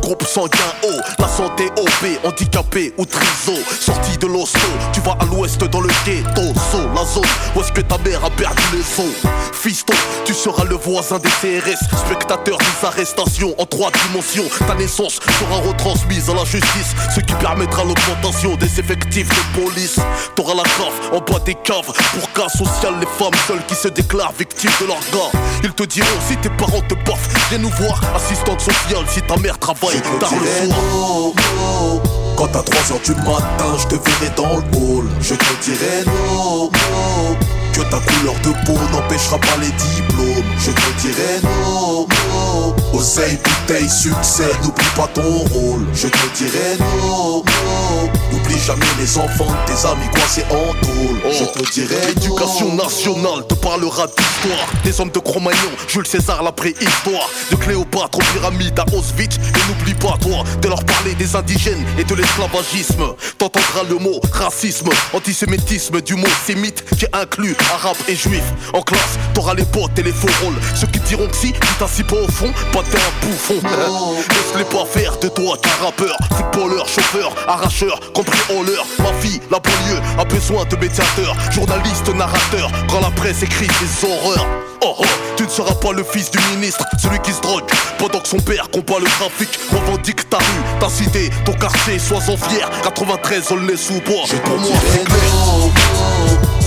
groupe 0.00 0.26
sanguin 0.26 0.72
haut. 0.82 1.00
La 1.18 1.28
santé 1.28 1.66
OP, 1.76 2.24
handicapé 2.24 2.94
ou 2.96 3.04
triso. 3.04 3.52
Sorti 3.78 4.16
de 4.16 4.26
l'hosto, 4.26 4.58
tu 4.94 5.00
vas 5.00 5.16
à 5.20 5.24
l'ouest 5.26 5.62
dans 5.64 5.80
le 5.80 5.90
ghetto. 6.06 6.58
So, 6.70 6.78
La 6.94 7.04
zone 7.04 7.24
où 7.54 7.60
est-ce 7.60 7.72
que 7.72 7.82
ta 7.82 7.98
mère 7.98 8.24
a 8.24 8.30
perdu 8.30 8.62
les 8.72 9.04
os? 9.04 9.12
Fiston, 9.52 9.94
tu 10.24 10.32
seras 10.32 10.64
le 10.64 10.76
voisin 10.76 11.18
des 11.18 11.28
CRS 11.28 11.78
Spectateur 12.06 12.56
des 12.56 12.86
arrestations 12.86 13.54
en 13.58 13.66
trois 13.66 13.90
dimensions. 14.06 14.48
Ta 14.66 14.74
naissance 14.74 15.20
sera 15.38 15.56
retransmise 15.68 16.30
à 16.30 16.34
la 16.34 16.44
justice 16.44 16.94
Ce 17.14 17.20
qui 17.20 17.34
permettra 17.34 17.84
l'augmentation 17.84 18.21
des 18.30 18.80
effectifs 18.80 19.28
de 19.28 19.60
police 19.60 19.98
T'auras 20.36 20.54
la 20.54 20.62
grave 20.62 20.92
en 21.12 21.18
bas 21.18 21.40
des 21.40 21.54
caves 21.54 21.92
Pour 22.12 22.32
cas 22.32 22.48
social, 22.48 22.94
les 23.00 23.06
femmes 23.06 23.38
seules 23.46 23.64
qui 23.66 23.74
se 23.74 23.88
déclarent 23.88 24.32
victimes 24.38 24.70
de 24.80 24.86
leur 24.86 25.00
gars 25.12 25.38
Ils 25.64 25.72
te 25.72 25.82
diront 25.82 26.06
si 26.28 26.36
tes 26.36 26.50
parents 26.50 26.82
te 26.88 26.94
baffent 26.94 27.28
Viens 27.50 27.58
nous 27.58 27.70
voir, 27.70 28.00
assistante 28.14 28.60
sociale 28.60 29.04
Si 29.08 29.22
ta 29.22 29.36
mère 29.36 29.58
travaille 29.58 30.00
tard 30.20 30.32
le 30.40 30.66
soir 30.66 30.78
no, 30.92 31.34
no. 31.56 32.02
Quand 32.36 32.56
à 32.56 32.62
3h 32.62 33.04
du 33.04 33.14
matin, 33.22 33.76
je 33.78 33.86
te 33.88 33.94
verrai 33.94 34.32
dans 34.36 34.56
le 34.56 34.62
hall. 34.76 35.08
Je 35.20 35.34
te 35.34 35.64
dirai 35.64 36.04
non, 36.06 36.64
non. 36.64 37.36
Que 37.72 37.82
ta 37.82 37.98
couleur 37.98 38.34
de 38.42 38.66
peau 38.66 38.78
n'empêchera 38.90 39.38
pas 39.38 39.56
les 39.60 39.70
diplômes. 39.70 40.44
Je 40.58 40.70
te 40.70 41.00
dirai 41.00 41.40
non, 41.42 42.06
non. 42.52 42.74
Oseille, 42.92 43.38
bouteille, 43.42 43.88
succès, 43.88 44.50
n'oublie 44.62 44.86
pas 44.94 45.08
ton 45.08 45.22
rôle. 45.22 45.86
Je 45.94 46.08
te 46.08 46.36
dirai 46.36 46.76
non, 46.78 47.42
non. 47.42 48.10
N'oublie 48.30 48.58
jamais 48.58 48.84
les 48.98 49.18
enfants 49.18 49.46
de 49.46 49.72
tes 49.72 49.86
amis 49.86 50.08
coincés 50.12 50.44
en 50.50 50.72
tôle. 50.84 51.32
Je 51.32 51.44
te 51.44 51.72
dirai 51.72 51.96
L'éducation 52.08 52.74
nationale 52.74 53.46
te 53.48 53.54
parlera 53.54 54.06
d'histoire. 54.06 54.66
Des 54.84 55.00
hommes 55.00 55.10
de 55.10 55.18
Cro-Magnon, 55.18 55.72
Jules 55.88 56.06
César 56.06 56.42
la 56.42 56.52
préhistoire. 56.52 57.28
De 57.50 57.56
Cléopâtre 57.56 58.18
aux 58.18 58.32
pyramides 58.32 58.78
à 58.78 58.84
Auschwitz. 58.94 59.36
Et 59.36 59.68
n'oublie 59.68 59.94
pas 59.94 60.16
toi 60.20 60.44
de 60.60 60.68
leur 60.68 60.84
parler 60.84 61.14
des 61.14 61.34
indigènes 61.34 61.84
et 61.98 62.04
de 62.04 62.14
l'esclavagisme. 62.14 63.14
T'entendras 63.38 63.84
le 63.88 63.96
mot 63.96 64.20
racisme, 64.32 64.90
antisémitisme 65.12 66.00
du 66.02 66.14
mot 66.14 66.28
sémite. 66.46 66.84
Qui 66.98 67.06
inclut 67.12 67.56
arabe 67.72 67.96
et 68.08 68.14
juif 68.16 68.44
En 68.74 68.82
classe, 68.82 69.18
t'auras 69.34 69.54
les 69.54 69.64
potes 69.64 69.98
et 69.98 70.02
les 70.02 70.12
faux 70.12 70.28
rôles. 70.42 70.58
Ceux 70.74 70.86
qui 70.86 71.00
diront 71.00 71.26
que 71.26 71.36
si, 71.36 71.52
tu 71.52 71.74
t'assis 71.78 72.04
pas 72.04 72.16
au 72.16 72.28
fond, 72.28 72.41
pas 72.72 72.82
t'es 72.90 72.98
un 72.98 73.26
bouffon. 73.26 73.54
Laisse-les 74.30 74.64
pas 74.64 74.84
faire 74.84 75.16
de 75.18 75.28
toi 75.28 75.56
qu'un 75.62 75.84
rappeur. 75.84 76.16
Footballeur, 76.32 76.86
chauffeur, 76.88 77.32
arracheur, 77.46 78.00
compris 78.12 78.38
en 78.50 78.62
l'heure. 78.62 78.86
Ma 78.98 79.12
fille, 79.20 79.40
la 79.50 79.58
banlieue, 79.58 80.00
a 80.18 80.24
besoin 80.24 80.64
de 80.64 80.76
médiateurs. 80.76 81.34
Journaliste, 81.50 82.08
narrateur, 82.14 82.70
quand 82.90 83.00
la 83.00 83.10
presse 83.10 83.42
écrit 83.42 83.68
des 83.68 84.08
horreurs. 84.08 84.46
Oh 84.84 84.96
oh, 84.98 85.04
tu 85.36 85.44
ne 85.44 85.48
seras 85.48 85.74
pas 85.74 85.92
le 85.92 86.02
fils 86.02 86.30
du 86.30 86.38
ministre, 86.50 86.84
celui 87.00 87.20
qui 87.20 87.32
se 87.32 87.40
drogue. 87.40 87.62
Pendant 87.98 88.18
que 88.18 88.28
son 88.28 88.38
père 88.38 88.68
combat 88.70 88.98
le 88.98 89.06
trafic, 89.06 89.48
revendique 89.70 90.28
ta 90.28 90.38
rue, 90.38 90.80
ta 90.80 90.88
cité, 90.88 91.30
ton 91.44 91.52
quartier, 91.52 91.98
sois-en 92.00 92.36
fier. 92.36 92.68
93, 92.82 93.44
on 93.52 93.56
les 93.58 93.76
sous 93.76 94.00
bois, 94.00 94.24
pour 94.44 94.58
moi 94.58 94.76
c'est 94.92 95.04
clair. 95.04 96.01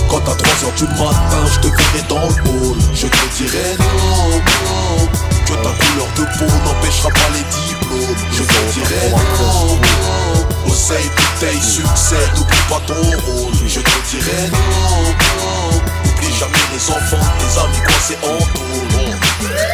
Quand 0.08 0.28
à 0.28 0.34
3h 0.34 0.74
du 0.76 0.84
matin, 0.84 1.42
je 1.52 1.60
te 1.60 1.66
verrai 1.66 2.02
dans 2.08 2.20
le 2.20 2.50
hall. 2.50 2.78
Je 2.94 3.06
te 3.06 3.36
dirai 3.36 3.76
non, 3.78 4.28
non. 4.30 5.06
Que 5.44 5.52
ta 5.52 5.70
couleur 5.70 6.08
de 6.16 6.24
peau 6.38 6.52
n'empêchera 6.64 7.10
pas 7.10 7.30
les 7.34 7.44
diplômes. 7.44 8.16
Je 8.32 8.42
te 8.42 8.72
dirai 8.72 9.10
non, 9.10 9.66
non. 9.66 10.72
Oseille, 10.72 11.10
bouteille, 11.16 11.62
succès, 11.62 12.16
n'oublie 12.36 12.64
pas 12.68 12.80
ton 12.86 12.94
rôle. 12.94 13.54
Je 13.66 13.80
te 13.80 13.90
dirai 14.10 14.50
non, 14.50 15.02
non. 15.38 15.76
N'oublie 16.04 16.34
jamais 16.38 16.64
les 16.72 16.90
enfants, 16.90 17.26
tes 17.38 17.60
amis 17.60 17.82
coincés 17.84 18.18
en 18.22 18.38
tôle. 18.38 19.16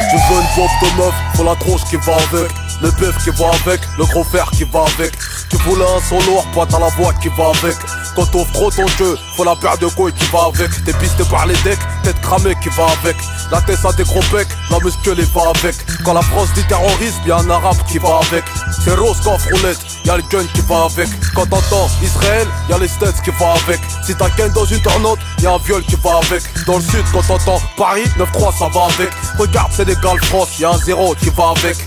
Tu 0.09 0.17
veux 0.29 0.41
une 0.41 0.47
pauvre 0.55 0.77
de 0.81 1.01
meuf, 1.01 1.13
faut 1.35 1.43
la 1.43 1.55
tronche 1.55 1.83
qui 1.89 1.95
va 1.97 2.13
avec 2.15 2.51
Le 2.83 2.91
bœuf 2.91 3.15
qui 3.23 3.29
va 3.29 3.45
avec, 3.63 3.79
le 3.97 4.03
gros 4.03 4.25
fer 4.25 4.51
qui 4.51 4.65
va 4.65 4.83
avec 4.97 5.13
Tu 5.49 5.55
voulais 5.55 5.85
un 5.85 6.01
son 6.01 6.19
lourd, 6.29 6.45
toi 6.51 6.67
t'as 6.69 6.79
la 6.79 6.89
voix 6.89 7.13
qui 7.13 7.29
va 7.29 7.45
avec 7.61 7.77
Quand 8.13 8.25
t'ouvres 8.25 8.51
trop 8.51 8.69
ton 8.71 8.85
jeu, 8.99 9.17
faut 9.37 9.45
la 9.45 9.55
paire 9.55 9.77
de 9.77 9.87
couilles 9.87 10.11
qui 10.11 10.25
va 10.25 10.49
avec 10.53 10.83
T'es 10.83 10.91
pisté 10.91 11.23
par 11.31 11.45
les 11.45 11.55
decks, 11.63 11.79
tête 12.03 12.19
cramée 12.19 12.55
qui 12.61 12.67
va 12.69 12.87
avec 13.01 13.15
La 13.53 13.61
tête 13.61 13.79
a 13.85 13.93
des 13.93 14.03
gros 14.03 14.19
becs, 14.33 14.49
la 14.69 14.79
musclée 14.79 15.23
va 15.33 15.41
avec 15.55 15.75
Quand 16.03 16.13
la 16.13 16.21
France 16.21 16.49
dit 16.55 16.63
terrorisme, 16.65 17.21
y'a 17.25 17.37
un 17.37 17.49
arabe 17.49 17.77
qui 17.87 17.99
va 17.99 18.19
avec 18.29 18.43
C'est 18.83 18.95
rose 18.95 19.21
coffre 19.21 19.47
roulette, 19.53 19.79
y'a 20.03 20.17
le 20.17 20.23
gun 20.23 20.43
qui 20.53 20.61
va 20.67 20.83
avec 20.83 21.07
Quand 21.33 21.45
t'entends 21.45 21.89
Israël, 22.03 22.49
y'a 22.69 22.77
les 22.79 22.89
States 22.89 23.21
qui 23.23 23.31
va 23.39 23.53
avec 23.65 23.79
Si 24.05 24.13
t'as 24.13 24.29
qu'un 24.31 24.49
dans 24.49 24.65
une 24.65 24.81
tornade, 24.81 25.19
y'a 25.41 25.51
un 25.51 25.57
viol 25.59 25.83
qui 25.85 25.95
va 26.03 26.17
avec 26.17 26.43
Dans 26.65 26.75
le 26.75 26.83
sud, 26.83 27.05
quand 27.13 27.21
t'entends 27.21 27.61
Paris, 27.77 28.03
9-3 28.19 28.57
ça 28.59 28.67
va 28.67 28.83
avec 28.93 29.13
Regarde 29.39 29.71
Sénégal 29.71 30.21
France, 30.25 30.59
y'a 30.59 30.71
un 30.71 30.77
zéro 30.79 31.15
qui 31.15 31.29
va 31.29 31.53
avec 31.55 31.77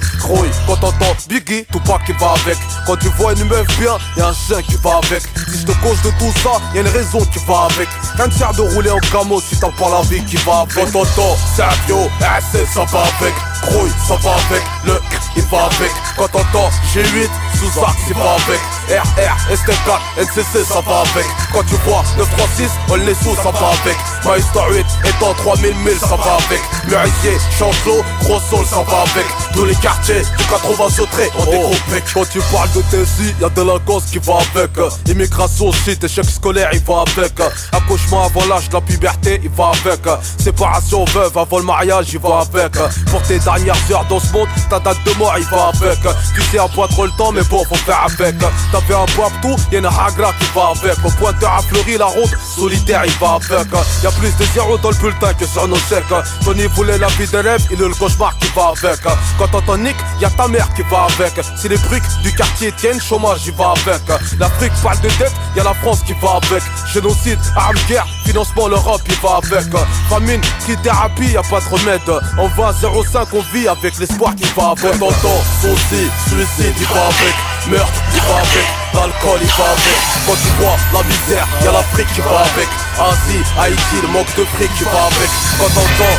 quand 0.68 0.85
t'entends 0.90 1.16
Biggie, 1.28 1.64
tout 1.72 1.80
pas 1.80 1.98
qui 2.04 2.12
va 2.12 2.32
avec. 2.32 2.56
Quand 2.86 2.96
tu 2.96 3.08
vois 3.08 3.32
une 3.32 3.44
meuf 3.44 3.66
bien, 3.78 3.96
y'a 4.16 4.28
un 4.28 4.34
chien 4.34 4.62
qui 4.62 4.76
va 4.76 5.00
avec. 5.02 5.22
Si 5.22 5.60
je 5.60 5.66
te 5.66 5.72
cause 5.82 6.00
de 6.02 6.10
tout 6.18 6.32
ça, 6.42 6.60
y'a 6.74 6.82
une 6.82 6.88
raison 6.88 7.18
qui 7.32 7.38
va 7.46 7.68
avec. 7.70 7.88
Rien 8.16 8.28
de 8.28 8.56
de 8.56 8.74
rouler 8.74 8.90
en 8.90 8.98
camo 9.10 9.40
si 9.40 9.58
t'as 9.58 9.70
pas 9.70 9.90
la 9.90 10.02
vie 10.02 10.22
qui 10.24 10.36
va 10.36 10.60
avec. 10.60 10.74
Quand 10.74 10.92
t'entends 10.92 11.36
Sergio, 11.56 12.10
RC, 12.20 12.66
ça 12.72 12.84
va 12.84 13.00
avec. 13.00 13.34
Grouille, 13.62 13.90
ça 14.06 14.16
va 14.16 14.34
avec. 14.34 14.62
Le 14.84 15.00
il 15.36 15.42
va 15.44 15.64
avec. 15.64 15.92
Quand 16.16 16.28
t'entends 16.28 16.70
G8, 16.94 17.28
sous 17.56 17.80
axe, 17.80 17.96
il 18.08 18.14
va 18.14 18.34
avec. 18.34 18.60
RR, 18.88 19.36
ST4, 19.50 20.22
NCC, 20.22 20.64
ça 20.64 20.80
va 20.80 21.00
avec. 21.00 21.26
Quand 21.52 21.62
tu 21.64 21.76
vois 21.86 22.04
936, 22.18 22.70
on 22.90 22.94
les 22.96 23.14
sous, 23.14 23.34
ça 23.36 23.50
va 23.50 23.68
avec. 23.68 23.96
Maestro 24.24 24.72
8, 24.72 24.86
étant 25.04 25.34
3000 25.34 25.74
1000, 25.74 25.98
ça 25.98 26.16
va 26.16 26.38
avec. 26.46 26.60
Murizier, 26.86 27.38
Chancelot, 27.58 28.04
Gros 28.20 28.40
Sol, 28.50 28.66
ça 28.66 28.82
va 28.88 29.02
avec. 29.02 29.26
Tous 29.52 29.64
les 29.64 29.74
quartiers 29.76 30.22
du 30.22 30.44
80 30.44 30.90
sautré, 30.90 31.30
on 31.38 31.44
dégroupé. 31.46 32.02
Quand 32.12 32.28
tu 32.28 32.40
parles 32.52 32.70
de 32.72 32.82
TSI, 32.82 33.34
y'a 33.40 33.48
délinquance 33.48 34.04
qui 34.04 34.18
va 34.18 34.38
avec. 34.54 34.70
Immigration 35.06 35.68
aussi, 35.68 35.96
échec 36.02 36.24
scolaire, 36.24 36.70
il 36.72 36.80
va 36.80 37.04
avec. 37.06 37.32
Accouchement 37.72 38.24
avant 38.26 38.44
l'âge 38.46 38.68
la 38.72 38.80
puberté, 38.80 39.40
il 39.42 39.50
va 39.50 39.70
avec. 39.84 40.00
Séparation 40.38 41.04
veuve 41.06 41.36
avant 41.36 41.58
le 41.58 41.64
mariage, 41.64 42.12
il 42.12 42.18
va 42.18 42.40
avec. 42.40 42.72
Pour 43.10 43.22
tes 43.22 43.38
dernières 43.38 43.76
heures 43.90 44.04
dans 44.08 44.20
ce 44.20 44.32
monde, 44.32 44.48
ta 44.68 44.78
date 44.78 45.02
de 45.04 45.12
mort, 45.14 45.34
il 45.38 45.44
va 45.44 45.68
avec. 45.68 46.00
Tu 46.34 46.42
sais, 46.42 46.58
pas 46.58 46.88
trop 46.88 47.06
le 47.06 47.12
temps, 47.16 47.32
mais 47.32 47.44
bon, 47.48 47.64
faut 47.64 47.74
faire 47.74 48.04
avec. 48.04 48.36
T'as 48.38 48.80
fait 48.80 48.94
un 48.94 49.06
tout, 49.42 49.56
y'a 49.72 49.78
une 49.78 49.86
hagra 49.86 50.32
qui 50.38 50.46
va 50.54 50.72
avec. 50.74 50.96
Pointeur 51.18 51.52
à 51.52 51.62
Fleury, 51.62 51.96
la 51.96 52.06
ronde, 52.06 52.30
solitaire, 52.56 53.02
il 53.04 53.12
va 53.12 53.34
avec. 53.34 53.68
Y'a 54.02 54.10
plus 54.12 54.36
de 54.36 54.44
zéro 54.54 54.76
dans 54.78 54.90
le 54.90 54.96
bulletin 54.96 55.32
que 55.34 55.46
sur 55.46 55.66
nos 55.68 55.76
chèques. 55.76 56.04
Tony 56.44 56.66
voulait 56.66 56.98
la 56.98 57.08
vie 57.08 57.26
de 57.26 57.38
rêve, 57.38 57.62
il 57.70 57.80
est 57.80 57.88
le 57.88 57.94
cauchemar 57.94 58.36
qui 58.38 58.48
va 58.54 58.72
avec. 58.76 59.00
Quand 59.38 59.48
t'entends 59.48 59.78
Nick, 59.78 59.96
y'a 60.20 60.30
ta 60.30 60.48
mère 60.48 60.68
qui 60.74 60.82
va 60.90 61.06
avec. 61.14 61.32
Si 61.56 61.68
les 61.68 61.78
briques 61.78 62.02
du 62.22 62.34
quartier 62.34 62.72
tiennent, 62.72 63.00
chômage, 63.00 63.40
il 63.46 63.52
va 63.52 63.72
avec. 63.72 64.02
L'Afrique 64.38 64.72
parle 64.82 65.00
de 65.00 65.08
dette, 65.18 65.34
y'a 65.56 65.64
la 65.64 65.74
France 65.74 66.00
qui 66.06 66.14
va 66.14 66.40
avec. 66.42 66.62
Génocide, 66.92 67.38
armes, 67.56 67.76
guerre, 67.88 68.06
financement, 68.24 68.68
l'Europe, 68.68 69.02
il 69.06 69.16
va 69.16 69.36
avec. 69.36 69.72
Famine, 70.08 70.40
thérapie, 70.82 71.32
y'a 71.32 71.42
pas 71.42 71.60
de 71.60 71.68
remède. 71.68 72.00
En 72.38 72.48
20-05, 72.48 73.26
on 73.32 73.42
vit 73.52 73.68
avec 73.68 73.98
l'espoir 73.98 74.34
qui 74.34 74.44
va 74.56 74.70
avec. 74.70 74.98
T'entends, 74.98 75.42
souci, 75.60 76.10
suicide, 76.28 76.74
il 76.78 76.86
va 76.86 77.06
avec. 77.06 77.35
Meurtre, 77.68 78.00
il 78.14 78.20
va 78.20 78.36
avec. 78.38 78.68
L'alcool, 78.94 79.40
il 79.42 79.52
va 79.58 79.66
avec. 79.66 79.98
Quand 80.26 80.38
tu 80.38 80.50
vois 80.58 80.76
la 80.94 81.02
misère, 81.02 81.46
y'a 81.62 81.72
l'Afrique 81.72 82.12
qui 82.14 82.20
va 82.20 82.46
avec. 82.46 82.70
Asie, 82.96 83.42
Haïti, 83.58 83.96
le 84.02 84.08
manque 84.08 84.30
de 84.36 84.44
fric 84.54 84.72
qui 84.74 84.84
va 84.84 85.10
avec. 85.10 85.30
Quand 85.58 85.70
t'entends, 85.74 86.18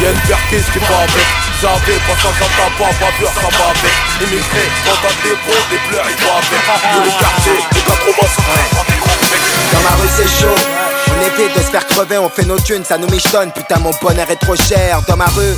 y'a 0.00 0.10
une 0.10 0.24
perquise 0.24 0.66
qui 0.72 0.80
va 0.80 1.04
avec. 1.04 1.28
J'avais 1.60 2.00
pas 2.08 2.16
ça, 2.20 2.30
ça 2.40 2.48
t'a 2.48 2.68
pas, 2.80 2.92
peur, 2.96 3.32
ça 3.32 3.48
va 3.48 3.66
avec. 3.76 3.94
Immigré, 4.24 4.64
t'as 4.84 5.14
des 5.22 5.36
bros, 5.44 5.62
des 5.70 5.80
pleurs, 5.88 6.08
il 6.08 6.18
va 6.24 6.32
avec. 6.40 6.62
Tous 6.64 7.04
les 7.04 7.16
quartiers, 7.20 7.60
les 7.72 7.84
80 7.84 8.56
Dans 9.72 9.82
ma 9.84 9.94
rue, 10.00 10.10
c'est 10.16 10.28
chaud. 10.40 10.56
On 11.08 11.20
évite 11.22 11.56
de 11.56 11.62
se 11.62 11.70
faire 11.70 11.86
crever, 11.86 12.18
on 12.18 12.28
fait 12.28 12.44
nos 12.44 12.58
thunes, 12.58 12.84
ça 12.84 12.98
nous 12.98 13.08
michonne. 13.08 13.52
Putain, 13.52 13.78
mon 13.80 13.92
bonheur 14.02 14.30
est 14.30 14.36
trop 14.36 14.56
cher. 14.56 15.00
Dans 15.08 15.16
ma 15.16 15.26
rue, 15.26 15.54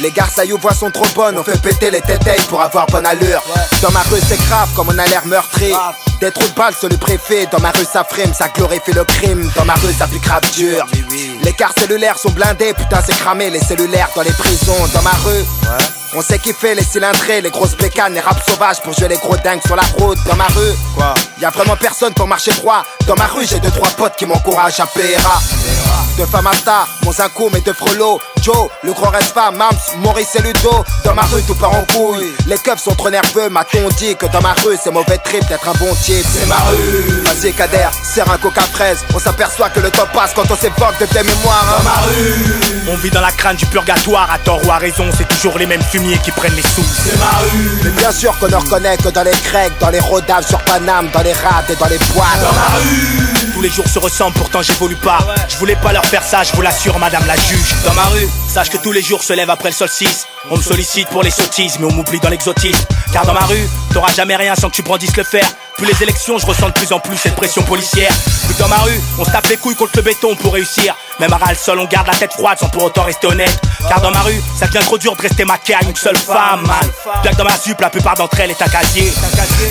les 0.00 0.10
garçailles 0.10 0.52
voix 0.60 0.74
sont 0.74 0.90
trop 0.90 1.06
bonnes, 1.14 1.38
on 1.38 1.44
fait 1.44 1.60
péter 1.60 1.90
les 1.90 2.00
tétailles 2.00 2.40
pour 2.48 2.60
avoir 2.60 2.86
bonne 2.86 3.06
allure. 3.06 3.42
Dans 3.82 3.90
ma 3.90 4.00
rue 4.02 4.20
c'est 4.26 4.40
grave 4.46 4.68
comme 4.74 4.88
on 4.88 4.98
a 4.98 5.06
l'air 5.06 5.26
meurtri. 5.26 5.72
Des 6.20 6.30
trous 6.30 6.48
de 6.48 6.54
balles 6.54 6.74
sur 6.74 6.88
le 6.88 6.96
préfet, 6.96 7.46
dans 7.50 7.60
ma 7.60 7.70
rue 7.70 7.84
ça 7.84 8.04
frime, 8.04 8.32
ça 8.32 8.48
glorifie 8.48 8.92
le 8.92 9.04
crime. 9.04 9.50
Dans 9.56 9.64
ma 9.64 9.74
rue 9.74 9.92
ça 9.92 10.06
fait 10.06 10.18
grave 10.18 10.42
dur. 10.54 10.86
Les 11.42 11.52
cartes 11.52 11.78
cellulaires 11.78 12.18
sont 12.18 12.30
blindés, 12.30 12.74
putain 12.74 13.00
c'est 13.04 13.16
cramé 13.18 13.50
les 13.50 13.60
cellulaires 13.60 14.08
dans 14.14 14.22
les 14.22 14.32
prisons. 14.32 14.86
Dans 14.94 15.02
ma 15.02 15.10
rue, 15.24 15.44
on 16.14 16.22
sait 16.22 16.38
qui 16.38 16.52
fait 16.52 16.74
les 16.74 16.84
cylindrés, 16.84 17.40
les 17.40 17.50
grosses 17.50 17.76
bécanes, 17.76 18.14
les 18.14 18.20
rap 18.20 18.36
sauvages 18.48 18.80
pour 18.82 18.92
jouer 18.92 19.08
les 19.08 19.16
gros 19.16 19.36
dingues 19.36 19.62
sur 19.66 19.76
la 19.76 19.82
route. 19.98 20.18
Dans 20.26 20.36
ma 20.36 20.46
rue, 20.46 20.74
quoi? 20.94 21.14
y 21.40 21.44
a 21.44 21.50
vraiment 21.50 21.76
personne 21.76 22.14
pour 22.14 22.28
marcher 22.28 22.52
droit. 22.52 22.84
Dans 23.06 23.16
ma 23.16 23.26
rue 23.26 23.44
j'ai 23.46 23.58
deux 23.60 23.70
trois 23.70 23.90
potes 23.90 24.14
qui 24.16 24.26
m'encouragent 24.26 24.80
à 24.80 24.86
PRA. 24.86 25.40
De 26.18 26.26
Famasta, 26.26 26.86
mon 27.04 27.12
Zincoum 27.12 27.56
et 27.56 27.60
de 27.62 27.72
Frollo 27.72 28.20
Joe, 28.42 28.68
le 28.82 28.92
gros 28.92 29.08
Respa, 29.08 29.52
Mams, 29.52 29.70
Maurice 29.98 30.34
et 30.34 30.42
Ludo 30.42 30.84
Dans 31.04 31.14
ma 31.14 31.22
rue 31.22 31.42
tout 31.42 31.54
part 31.54 31.72
en 31.72 31.84
couille. 31.84 32.32
Les 32.46 32.58
keufs 32.58 32.82
sont 32.82 32.94
trop 32.94 33.08
nerveux, 33.08 33.48
m'a-t-on 33.48 33.88
dit 33.90 34.16
Que 34.16 34.26
dans 34.26 34.40
ma 34.40 34.52
rue 34.54 34.76
c'est 34.82 34.90
mauvais 34.90 35.18
trip 35.18 35.46
d'être 35.48 35.68
un 35.68 35.74
bon 35.74 35.94
type. 35.94 36.26
C'est 36.32 36.46
ma 36.46 36.56
rue. 36.56 37.22
Vas-y 37.24 37.52
Kader, 37.52 37.88
serre 38.02 38.30
un 38.32 38.38
coca 38.38 38.62
fraise. 38.62 39.04
On 39.14 39.20
s'aperçoit 39.20 39.70
que 39.70 39.78
le 39.78 39.90
temps 39.90 40.08
passe 40.12 40.32
quand 40.34 40.50
on 40.50 40.56
s'évoque 40.56 40.98
de 41.00 41.06
tes 41.06 41.22
mémoires 41.22 41.64
hein. 41.68 41.78
Dans 41.78 41.84
ma 41.84 41.96
rue. 42.06 42.88
On 42.88 42.96
vit 42.96 43.10
dans 43.10 43.20
la 43.20 43.30
crâne 43.30 43.56
du 43.56 43.66
purgatoire 43.66 44.28
À 44.32 44.38
tort 44.38 44.60
ou 44.66 44.72
à 44.72 44.78
raison, 44.78 45.04
c'est 45.16 45.28
toujours 45.28 45.56
les 45.58 45.66
mêmes 45.66 45.82
fumiers 45.82 46.18
qui 46.18 46.32
prennent 46.32 46.56
les 46.56 46.62
sous. 46.62 46.84
C'est 47.04 47.18
ma 47.18 47.38
rue. 47.38 47.80
Mais 47.84 47.90
bien 47.90 48.10
sûr 48.10 48.36
qu'on 48.38 48.48
ne 48.48 48.56
reconnaît 48.56 48.96
que 48.96 49.08
dans 49.10 49.22
les 49.22 49.30
creeks 49.30 49.78
Dans 49.78 49.90
les 49.90 50.00
rodaves 50.00 50.46
sur 50.46 50.58
Paname, 50.64 51.08
dans 51.12 51.22
les 51.22 51.32
rats 51.32 51.62
et 51.68 51.76
dans 51.76 51.86
les 51.86 51.98
boîtes. 52.12 52.40
Dans 52.40 52.52
ma 52.52 52.76
rue. 52.78 53.52
Tous 53.54 53.60
les 53.60 53.70
jours 53.70 53.86
se 53.86 53.98
ressemblent, 53.98 54.36
pourtant 54.36 54.62
j'évolue 54.62 54.96
pas. 54.96 55.18
Je 55.48 55.56
voulais 55.58 55.76
pas 55.76 55.92
leur 55.92 56.04
faire 56.06 56.22
ça, 56.22 56.42
je 56.42 56.52
vous 56.52 56.62
l'assure, 56.62 56.98
madame 56.98 57.24
la 57.26 57.36
juge. 57.36 57.74
Dans 57.84 57.92
ma 57.92 58.04
rue, 58.04 58.26
sache 58.48 58.70
que 58.70 58.76
tous 58.76 58.92
les 58.92 59.02
jours 59.02 59.22
se 59.22 59.32
lèvent 59.32 59.50
après 59.50 59.70
le 59.70 59.74
solstice. 59.74 60.26
On 60.50 60.56
me 60.56 60.62
sollicite 60.62 61.08
pour 61.08 61.22
les 61.22 61.30
sottises, 61.30 61.78
mais 61.78 61.86
on 61.86 61.92
m'oublie 61.92 62.20
dans 62.20 62.28
l'exotisme. 62.28 62.84
Car 63.12 63.24
dans 63.24 63.32
ma 63.32 63.46
rue, 63.46 63.68
t'auras 63.92 64.12
jamais 64.12 64.36
rien 64.36 64.54
sans 64.54 64.68
que 64.68 64.74
tu 64.74 64.82
brandisses 64.82 65.16
le 65.16 65.24
fer. 65.24 65.44
Plus 65.76 65.86
les 65.86 66.02
élections, 66.02 66.38
je 66.38 66.46
ressens 66.46 66.68
de 66.68 66.72
plus 66.72 66.92
en 66.92 67.00
plus 67.00 67.16
cette 67.16 67.34
pression 67.34 67.62
policière. 67.62 68.12
Plus 68.46 68.56
dans 68.58 68.68
ma 68.68 68.78
rue, 68.78 69.00
on 69.18 69.24
se 69.24 69.30
tape 69.30 69.48
les 69.48 69.56
couilles 69.56 69.74
contre 69.74 69.92
le 69.96 70.02
béton 70.02 70.34
pour 70.36 70.52
réussir. 70.52 70.94
Même 71.20 71.32
à 71.32 71.36
ras 71.36 71.50
le 71.50 71.56
sol, 71.56 71.78
on 71.78 71.86
garde 71.86 72.06
la 72.06 72.14
tête 72.14 72.32
froide 72.32 72.58
sans 72.58 72.68
pour 72.68 72.84
autant 72.84 73.04
rester 73.04 73.26
honnête. 73.26 73.60
Car 73.88 74.00
dans 74.00 74.10
ma 74.10 74.20
rue, 74.20 74.40
ça 74.58 74.66
devient 74.66 74.84
trop 74.84 74.98
dur 74.98 75.16
de 75.16 75.22
rester 75.22 75.44
maqué 75.44 75.74
à 75.74 75.82
une 75.82 75.96
seule 75.96 76.16
femme, 76.16 76.66
man. 76.66 76.90
Dans 77.36 77.44
ma 77.44 77.56
sup, 77.56 77.80
la 77.80 77.90
plupart 77.90 78.14
d'entre 78.14 78.38
elles 78.40 78.50
est 78.50 78.62
un 78.62 78.68
casier. 78.68 79.12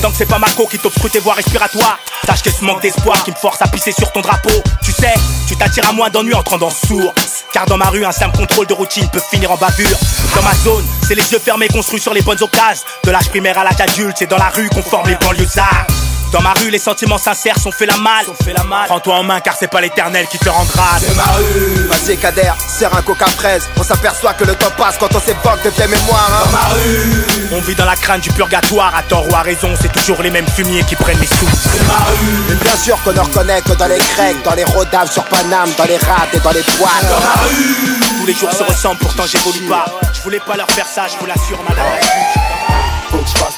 Tant 0.01 0.11
que 0.11 0.17
c'est 0.17 0.25
pas 0.25 0.39
Marco 0.39 0.65
qui 0.67 0.79
t'obstrue 0.79 1.09
tes 1.09 1.19
voies 1.19 1.33
respiratoires, 1.35 1.99
sache 2.25 2.41
que 2.41 2.51
ce 2.51 2.63
manque 2.63 2.81
d'espoir 2.81 3.23
qui 3.23 3.31
me 3.31 3.35
force 3.35 3.61
à 3.61 3.67
pisser 3.67 3.91
sur 3.91 4.11
ton 4.11 4.21
drapeau. 4.21 4.49
Tu 4.83 4.91
sais, 4.91 5.13
tu 5.47 5.55
t'attires 5.55 5.87
à 5.89 5.93
moins 5.93 6.09
d'ennuis 6.09 6.33
en 6.33 6.43
te 6.43 6.49
rendant 6.49 6.71
sourd. 6.71 7.13
Car 7.53 7.65
dans 7.65 7.77
ma 7.77 7.89
rue, 7.89 8.05
un 8.05 8.11
simple 8.11 8.37
contrôle 8.51 8.67
de 8.67 8.73
routine 8.73 9.07
peut 9.09 9.21
finir 9.31 9.51
en 9.51 9.57
bavure. 9.57 9.97
Dans 10.35 10.43
ma 10.43 10.53
zone, 10.53 10.85
c'est 11.07 11.15
les 11.15 11.31
yeux 11.31 11.39
fermés 11.39 11.69
construits 11.69 12.01
sur 12.01 12.13
les 12.13 12.21
bonnes 12.21 12.41
occasions. 12.41 12.85
De 13.03 13.11
l'âge 13.11 13.29
primaire 13.29 13.57
à 13.57 13.63
l'âge 13.63 13.79
adulte, 13.79 14.17
c'est 14.19 14.29
dans 14.29 14.37
la 14.37 14.49
rue 14.49 14.67
qu'on 14.69 14.83
forme 14.83 15.07
les 15.07 15.15
banlieusards. 15.15 16.00
Dans 16.31 16.41
ma 16.41 16.53
rue, 16.53 16.69
les 16.69 16.79
sentiments 16.79 17.17
sincères 17.17 17.57
sont 17.59 17.71
fait 17.71 17.85
la 17.85 17.97
malle. 17.97 18.25
Malle. 18.67 18.85
Prends-toi 18.85 19.15
en 19.15 19.23
main 19.23 19.39
car 19.41 19.55
c'est 19.57 19.67
pas 19.69 19.81
l'éternel 19.81 20.27
qui 20.27 20.37
te 20.37 20.47
rendra. 20.47 20.97
C'est 20.99 21.15
ma 21.15 21.23
rue. 21.23 21.87
Vas-y, 21.89 22.17
Kader, 22.17 22.51
serre 22.67 22.95
un 22.95 23.01
coca 23.01 23.25
fraise. 23.27 23.67
On 23.77 23.83
s'aperçoit 23.83 24.33
que 24.33 24.45
le 24.45 24.55
temps 24.55 24.71
passe 24.77 24.97
quand 24.97 25.13
on 25.13 25.19
s'évoque 25.19 25.63
de 25.63 25.69
tes 25.69 25.87
mémoires. 25.87 26.29
Hein. 26.31 26.45
Dans 26.45 26.51
ma 26.51 26.65
rue. 26.75 27.25
On 27.51 27.59
vit 27.61 27.75
dans 27.75 27.85
la 27.85 27.95
crâne 27.95 28.21
du 28.21 28.29
purgatoire, 28.31 28.95
à 28.95 29.03
tort 29.03 29.27
ou 29.29 29.35
à 29.35 29.41
raison, 29.41 29.73
c'est 29.81 29.91
toujours 29.91 30.21
les 30.21 30.29
mêmes 30.29 30.47
fumiers 30.47 30.83
qui 30.83 30.95
prennent 30.95 31.19
les 31.19 31.27
sous. 31.27 31.49
C'est 31.63 31.85
ma 31.85 32.05
rue. 32.05 32.45
Mais 32.49 32.55
bien 32.55 32.75
sûr 32.77 33.01
qu'on 33.03 33.13
ne 33.13 33.19
reconnaît 33.19 33.61
que 33.61 33.73
dans 33.73 33.87
les 33.87 33.97
grecs, 33.97 34.41
dans 34.43 34.53
les 34.53 34.63
rodaves 34.63 35.11
sur 35.11 35.25
Paname, 35.25 35.69
dans 35.77 35.85
les 35.85 35.97
rats 35.97 36.27
et 36.33 36.39
dans 36.39 36.51
les 36.51 36.63
poils. 36.63 36.89
Dans 37.03 37.19
ma 37.19 37.41
rue. 37.43 37.99
Tous 38.19 38.25
les 38.25 38.33
jours 38.33 38.53
se 38.53 38.63
ressemblent, 38.63 38.99
pourtant 38.99 39.25
j'évolue 39.25 39.67
pas. 39.67 39.85
Je 40.13 40.21
voulais 40.21 40.39
pas 40.39 40.55
leur 40.55 40.69
faire 40.71 40.87
ça, 40.87 41.07
je 41.07 41.17
vous 41.17 41.25
l'assure, 41.25 41.61
madame. 41.67 41.85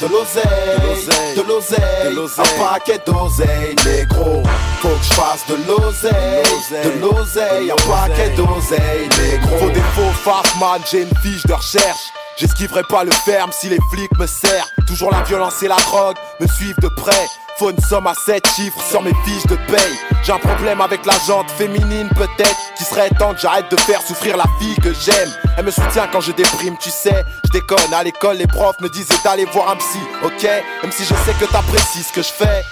De 0.03 0.11
l'oseille, 0.11 1.35
de 1.35 1.41
l'oseille, 1.47 2.17
un 2.37 2.63
paquet 2.63 2.99
d'oseille, 3.05 3.75
négro. 3.85 4.43
Faut 4.81 4.89
que 4.89 5.03
je 5.03 5.13
fasse 5.13 5.45
de 5.47 5.55
l'oseille, 5.67 6.83
de 6.83 6.99
l'oseille, 6.99 7.71
un 7.71 7.75
paquet 7.89 8.29
d'oseille, 8.35 9.07
négro. 9.19 9.57
Faut 9.57 9.69
des 9.69 9.79
faux 9.95 10.11
farfman, 10.23 10.79
j'ai 10.89 11.03
une 11.03 11.17
fiche 11.21 11.45
de 11.45 11.53
recherche. 11.53 12.11
J'esquiverai 12.37 12.81
pas 12.83 13.03
le 13.03 13.11
ferme 13.11 13.51
si 13.51 13.69
les 13.69 13.79
flics 13.91 14.17
me 14.17 14.25
serrent. 14.25 14.67
Toujours 14.87 15.11
la 15.11 15.21
violence 15.21 15.61
et 15.61 15.67
la 15.67 15.75
drogue 15.75 16.17
me 16.39 16.47
suivent 16.47 16.79
de 16.79 16.87
près. 16.87 17.27
Faut 17.59 17.69
une 17.69 17.79
somme 17.79 18.07
à 18.07 18.15
7 18.15 18.47
chiffres 18.55 18.81
sur 18.89 19.03
mes 19.03 19.13
fiches 19.23 19.45
de 19.45 19.55
paye. 19.71 19.99
J'ai 20.23 20.31
un 20.31 20.39
problème 20.39 20.81
avec 20.81 21.05
la 21.05 21.13
jante 21.27 21.51
féminine 21.51 22.09
peut-être. 22.15 22.57
Qu'il 22.75 22.85
serait 22.85 23.09
temps 23.11 23.33
que 23.33 23.39
j'arrête 23.39 23.69
de 23.69 23.79
faire 23.81 24.01
souffrir 24.01 24.35
la 24.37 24.45
fille 24.59 24.75
que 24.77 24.93
j'aime. 24.93 25.29
Elle 25.57 25.65
me 25.65 25.71
soutient 25.71 26.07
quand 26.11 26.21
je 26.21 26.31
déprime, 26.31 26.75
tu 26.79 26.89
sais. 26.89 27.23
Je 27.45 27.51
déconne, 27.51 27.93
à 27.93 28.03
l'école 28.03 28.37
les 28.37 28.47
profs 28.47 28.79
me 28.81 28.89
disaient 28.89 29.13
d'aller 29.23 29.45
voir 29.45 29.69
un 29.69 29.75
psy, 29.75 29.99
ok? 30.23 30.43
Même 30.81 30.91
si 30.91 31.03
je 31.03 31.13
sais 31.13 31.33
que 31.39 31.45
t'apprécies 31.45 32.03
ce 32.03 32.13
que 32.13 32.23
je 32.23 32.31
fais. 32.31 32.63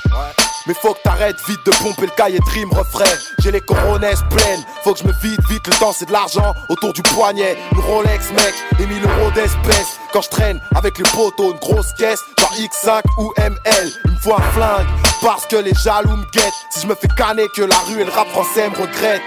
Mais 0.68 0.74
faut 0.74 0.94
que 0.94 1.02
t'arrêtes 1.04 1.38
vite 1.48 1.66
de 1.66 1.72
pomper 1.72 2.04
le 2.04 2.16
cahier 2.16 2.40
de 2.40 2.50
rime 2.50 2.72
refrain. 2.72 3.04
J'ai 3.40 3.52
les 3.52 3.62
coronets 3.62 4.14
pleines, 4.30 4.64
faut 4.84 4.94
que 4.94 5.00
je 5.00 5.06
me 5.06 5.14
vide 5.22 5.40
vite, 5.50 5.66
le 5.68 5.74
temps 5.74 5.94
c'est 5.94 6.06
de 6.06 6.12
l'argent 6.12 6.54
autour 6.70 6.94
du 6.94 7.02
poignet. 7.02 7.58
Une 7.72 7.80
Rolex 7.80 8.32
mec, 8.32 8.54
et 8.80 8.86
1000 8.86 9.04
euros 9.04 9.32
d'espèces. 9.32 10.00
Quand 10.14 10.22
je 10.22 10.30
traîne 10.30 10.62
avec 10.76 10.98
les 10.98 11.10
poteaux, 11.12 11.52
une 11.52 11.60
grosse 11.60 11.94
caisse, 11.94 12.22
genre 12.40 12.54
X5 12.54 13.02
ou 13.18 13.34
ML. 13.38 13.92
Me 14.06 14.20
faut 14.22 14.36
un 14.36 14.52
flingue, 14.52 14.88
parce 15.22 15.46
que 15.48 15.56
les 15.56 15.74
jaloux 15.74 16.18
me 16.18 16.26
guettent. 16.32 16.54
Si 16.72 16.82
je 16.82 16.88
me 16.88 16.96
fais 16.96 17.08
canner 17.18 17.48
que 17.56 17.64
la 17.64 17.78
rue 17.88 18.02
et 18.02 18.06
le 18.06 18.12
rap 18.12 18.28
français 18.30 18.70
me 18.70 18.76
regrette. 18.76 19.22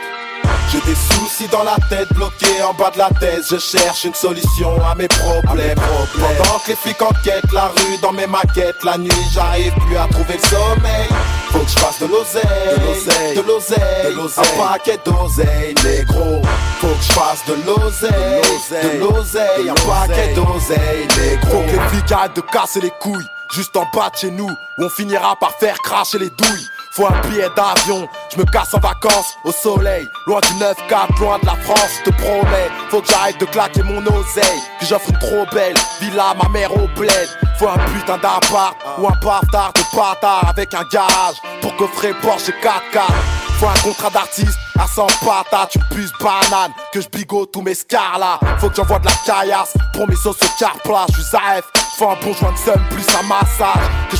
J'ai 0.71 0.81
des 0.81 0.95
soucis 0.97 1.49
dans 1.49 1.63
la 1.63 1.77
tête, 1.89 2.09
bloqués 2.15 2.63
en 2.63 2.75
bas 2.75 2.91
de 2.91 2.99
la 2.99 3.11
thèse. 3.21 3.47
Je 3.51 3.59
cherche 3.59 4.05
une 4.05 4.15
solution 4.15 4.77
à 4.85 4.95
mes 4.95 5.09
problèmes. 5.09 5.79
Pendant 6.15 6.59
que 6.59 6.71
les 6.71 6.77
flics 6.77 7.03
enquêtent 7.03 7.53
la 7.53 7.69
rue 7.69 7.99
dans 8.03 8.13
mes 8.13 8.27
maquettes, 8.27 8.83
la 8.83 8.99
nuit 8.99 9.11
j'arrive 9.33 9.73
plus 9.87 9.97
à 9.97 10.07
trouver 10.09 10.35
le 10.35 10.49
sommeil. 10.49 11.09
Faut 11.51 11.61
que 11.61 11.71
je 11.71 11.79
fasse 11.79 12.01
de 12.01 12.07
l'oseille, 12.07 13.37
de 13.37 13.43
l'oseille, 13.43 14.17
un 14.37 14.61
paquet 14.61 14.99
d'oseille, 15.05 15.75
négro. 15.85 16.43
Faut 16.81 16.89
que 16.89 17.03
je 17.03 17.13
fasse 17.13 17.45
de 17.47 17.55
l'oseille, 17.65 18.43
de 18.83 18.99
l'oseille, 18.99 19.71
un 19.71 19.75
paquet 19.75 20.35
d'oseille, 20.35 21.07
négro. 21.19 21.51
Faut 21.51 21.63
que 21.63 21.71
les 21.71 21.89
flics 21.89 22.13
arrêtent 22.13 22.37
de 22.37 22.41
casser 22.41 22.81
les 22.81 22.93
couilles, 23.01 23.29
juste 23.55 23.77
en 23.77 23.87
bas 23.95 24.11
de 24.11 24.17
chez 24.17 24.31
nous, 24.33 24.51
où 24.51 24.85
on 24.85 24.89
finira 24.89 25.37
par 25.37 25.53
faire 25.53 25.77
cracher 25.79 26.19
les 26.19 26.31
douilles. 26.31 26.69
Faut 26.95 27.07
un 27.07 27.29
billet 27.29 27.49
d'avion, 27.57 28.09
je 28.33 28.39
me 28.39 28.45
casse 28.45 28.73
en 28.73 28.79
vacances 28.79 29.37
au 29.43 29.51
soleil, 29.51 30.07
loin 30.29 30.39
du 30.39 30.53
9-4, 30.63 31.19
loin 31.19 31.41
de 31.41 31.47
la 31.47 31.57
France, 31.57 31.91
te 32.05 32.11
promets. 32.11 32.71
Faut 32.89 33.01
que 33.01 33.09
j'arrête 33.09 33.41
de 33.41 33.47
claquer 33.47 33.83
mon 33.83 34.01
oseille, 34.07 34.63
que 34.79 34.87
j'offre 34.87 35.11
une 35.11 35.19
trop 35.19 35.45
belle 35.53 35.75
villa, 36.01 36.35
ma 36.41 36.49
mère 36.51 36.73
au 36.73 36.87
bled. 36.97 37.29
Faut 37.59 37.69
un 37.69 37.79
putain 37.93 38.17
d'appart 38.19 38.77
ou 38.99 39.09
un 39.09 39.17
bâtard 39.21 39.73
de 39.73 39.97
bâtard 39.97 40.47
avec 40.49 40.73
un 40.73 40.85
garage 40.85 41.35
pour 41.61 41.75
coffrer 41.75 42.15
Porsche 42.23 42.53
4x4. 42.63 43.03
Faut 43.59 43.67
un 43.67 43.83
contrat 43.83 44.11
d'artiste 44.11 44.59
à 44.79 44.87
100 44.87 45.07
patates, 45.25 45.71
tu 45.71 45.79
puces 45.91 46.13
banane, 46.21 46.73
que 46.93 47.01
je 47.01 47.09
bigote 47.09 47.51
tous 47.53 47.63
mes 47.63 47.75
scars 47.75 48.19
là. 48.21 48.39
Faut 48.59 48.69
que 48.69 48.77
j'envoie 48.77 49.01
de 49.01 49.07
la 49.07 49.13
caillasse 49.27 49.75
pour 49.93 50.09
mes 50.09 50.17
sauces 50.17 50.43
au 50.43 50.47
car 50.61 50.75
plat, 50.85 51.07
je 51.09 51.23
suis 51.23 51.37
AF. 51.37 51.65
Faut 51.99 52.09
un 52.09 52.17
bon 52.23 52.33
joint 52.35 52.53
de 52.53 52.59
seum 52.59 52.81
plus 52.91 53.07
un 53.17 53.23
massage, 53.27 53.89
que 54.11 54.17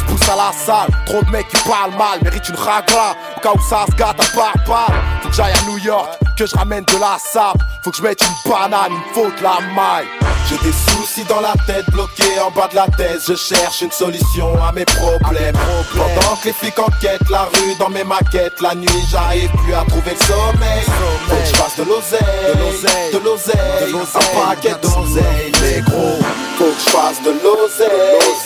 Trop 1.07 1.23
de 1.23 1.31
mecs 1.31 1.49
qui 1.49 1.69
parlent 1.69 1.95
mal, 1.97 2.19
méritent 2.23 2.49
une 2.49 2.57
ragla. 2.57 3.15
Au 3.37 3.41
cas 3.41 3.53
où 3.55 3.61
ça 3.61 3.85
se 3.87 3.95
gâte 3.97 4.17
à 4.21 4.37
part. 4.37 4.87
Faut 5.23 5.29
que 5.29 5.35
j'aille 5.35 5.53
à 5.53 5.71
New 5.71 5.79
York, 5.79 6.09
que 6.37 6.47
je 6.47 6.57
ramène 6.57 6.85
de 6.85 6.99
la 6.99 7.19
sable. 7.19 7.61
Faut 7.83 7.91
que 7.91 7.99
je 7.99 8.03
mette 8.03 8.21
une 8.23 8.51
banane, 8.51 8.93
une 8.93 9.15
faute 9.15 9.41
la 9.43 9.61
maille. 9.75 10.24
J'ai 10.49 10.59
des 10.59 10.73
soucis 10.73 11.25
dans 11.25 11.41
la 11.41 11.55
tête, 11.67 11.87
bloqués 11.91 12.39
en 12.41 12.51
bas 12.51 12.69
de 12.69 12.77
la 12.77 12.87
thèse. 12.87 13.25
Je 13.29 13.35
cherche 13.35 13.81
une 13.83 13.91
solution 13.91 14.53
à 14.63 14.73
mes 14.73 14.85
problèmes. 14.85 15.57
Pendant 15.95 16.37
que 16.37 16.47
les 16.47 16.53
flics 16.53 16.79
enquêtent 16.79 17.31
la 17.31 17.45
rue 17.45 17.75
dans 17.79 17.89
mes 17.89 18.05
maquettes, 18.05 18.61
la 18.61 18.75
nuit 18.75 18.89
j'arrive 19.11 19.51
plus 19.63 19.75
à 19.75 19.85
trouver 19.89 20.13
le 20.13 20.25
sommeil. 20.27 20.83
Faut 20.85 21.35
que 21.35 21.45
je 21.45 21.57
fasse 21.57 21.77
de 21.77 21.85
l'oseille, 21.85 23.13
de 23.13 23.19
l'oseille, 23.19 23.95
un 23.95 24.47
paquet 24.47 24.77
d'oseille, 24.83 25.53
négro. 25.63 26.19
Faut 26.59 26.65
que 26.65 26.71
je 26.85 26.91
fasse 26.91 27.23
de 27.23 27.31
l'oseille, 27.31 27.89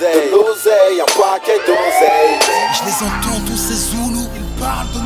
de 0.01 0.31
l'oseille, 0.31 1.01
un 1.01 1.21
paquet 1.21 1.59
d'oseille. 1.67 2.39
Je 2.75 2.85
les 2.85 2.99
entends 3.07 3.41
tous 3.45 3.57
ces 3.57 3.75
Zoulous, 3.75 4.29
ils 4.37 4.61
parlent 4.61 4.93
de. 4.95 4.98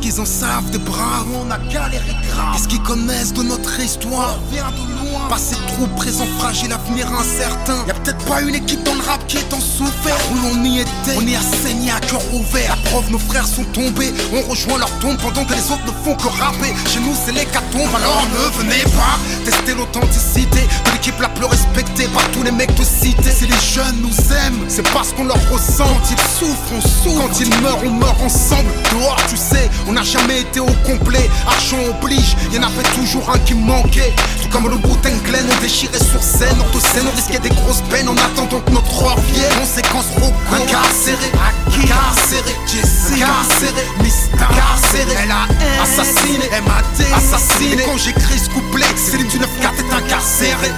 Qu'est-ce 0.00 0.14
qu'ils 0.14 0.20
en 0.20 0.24
savent 0.24 0.70
des 0.70 0.78
bras 0.78 1.26
On 1.34 1.50
a 1.50 1.58
galéré 1.70 2.14
grave. 2.28 2.54
Qu'est-ce 2.54 2.68
qu'ils 2.68 2.82
connaissent 2.82 3.34
de 3.34 3.42
notre 3.42 3.78
histoire 3.80 4.38
On 4.40 4.54
vient 4.54 4.70
de 4.70 5.10
loin. 5.10 5.28
Passé 5.28 5.56
trop, 5.68 5.86
présent 5.96 6.26
fragile, 6.38 6.72
avenir 6.72 7.06
incertain. 7.12 7.84
Y 7.86 7.90
a 7.90 7.94
peut-être 7.94 8.24
pas 8.24 8.40
une 8.40 8.54
équipe 8.54 8.82
dans 8.82 8.94
le 8.94 9.00
rap 9.00 9.26
qui 9.26 9.36
est 9.36 9.52
en 9.52 9.60
souffert. 9.60 10.16
Où 10.32 10.36
l'on 10.36 10.64
y 10.64 10.80
était, 10.80 11.16
on 11.16 11.26
y 11.26 11.36
a 11.36 11.40
saigné 11.40 11.90
à 11.90 12.00
cœur 12.00 12.22
ouvert. 12.32 12.76
La 12.76 12.90
preuve, 12.90 13.10
nos 13.10 13.18
frères 13.18 13.46
sont 13.46 13.64
tombés. 13.72 14.12
On 14.32 14.48
rejoint 14.48 14.78
leur 14.78 14.90
tombe 15.00 15.18
pendant 15.18 15.44
que 15.44 15.52
les 15.52 15.70
autres 15.70 15.84
ne 15.86 15.92
font 16.04 16.14
que 16.14 16.28
rapper. 16.28 16.72
Chez 16.88 17.00
nous, 17.00 17.14
c'est 17.24 17.32
l'hécatombe. 17.32 17.90
Alors 17.94 18.26
ne 18.32 18.58
venez 18.62 18.82
pas 18.96 19.18
tester 19.44 19.74
l'authenticité 19.74 20.60
de 20.86 20.92
l'équipe 20.92 21.20
la 21.20 21.28
plus 21.28 21.44
respectée 21.44 22.08
par 22.14 22.26
tous 22.30 22.42
les 22.42 22.52
mecs 22.52 22.74
de 22.74 22.84
cité. 22.84 23.30
Si 23.30 23.46
les 23.46 23.60
jeunes 23.60 24.00
nous 24.00 24.34
aiment, 24.34 24.64
c'est 24.68 24.88
parce 24.92 25.12
qu'on 25.12 25.24
leur 25.24 25.40
ressent. 25.50 25.84
Quand 25.84 26.10
ils 26.10 26.38
souffrent, 26.38 26.72
on 26.74 26.80
souffre. 26.80 27.28
Quand 27.28 27.40
ils 27.40 27.50
meurent, 27.60 27.84
on 27.84 27.90
meurt 27.90 28.20
ensemble. 28.22 28.70
Dehors, 28.92 29.20
tu 29.28 29.36
sais, 29.36 29.68
on 29.86 29.89
n'a 29.92 30.02
jamais 30.02 30.40
été 30.40 30.60
au 30.60 30.72
complet. 30.86 31.28
Argent 31.46 31.78
oblige, 31.90 32.36
y'en 32.52 32.62
avait 32.62 32.88
toujours 32.94 33.30
un 33.30 33.38
qui 33.40 33.54
manquait. 33.54 34.12
Tout 34.42 34.48
comme 34.48 34.68
le 34.68 34.76
Wu-Tang 34.76 35.22
Clan, 35.24 35.38
on 35.50 35.62
déchirait 35.62 35.98
sur 35.98 36.22
scène. 36.22 36.56
Hors 36.60 36.70
de 36.70 36.80
scène, 36.80 37.06
on 37.10 37.16
risquait 37.16 37.38
des 37.38 37.48
grosses 37.50 37.82
peines 37.90 38.08
en 38.08 38.16
attendant 38.16 38.60
que 38.60 38.70
notre 38.70 39.02
or 39.02 39.18
vienne. 39.32 39.52
Conséquence 39.60 40.06
roco, 40.14 40.32
incarcéré, 40.52 41.30
incarcéré, 41.66 42.54
Jesse, 42.66 43.12
incarcéré, 43.14 43.84
Mista, 44.02 44.48
incarcéré, 44.50 45.12
L.A.N. 45.24 45.82
assassiné, 45.82 46.46
M.A.D. 46.52 47.04
assassiné. 47.14 47.82
Quand 47.84 47.98
j'écris 47.98 48.38
ce 48.38 48.50
couplet, 48.50 48.86
Céline 48.96 49.28
du 49.28 49.38
9-4 49.38 49.44
est 49.78 49.94
incarcérée. 49.94 50.72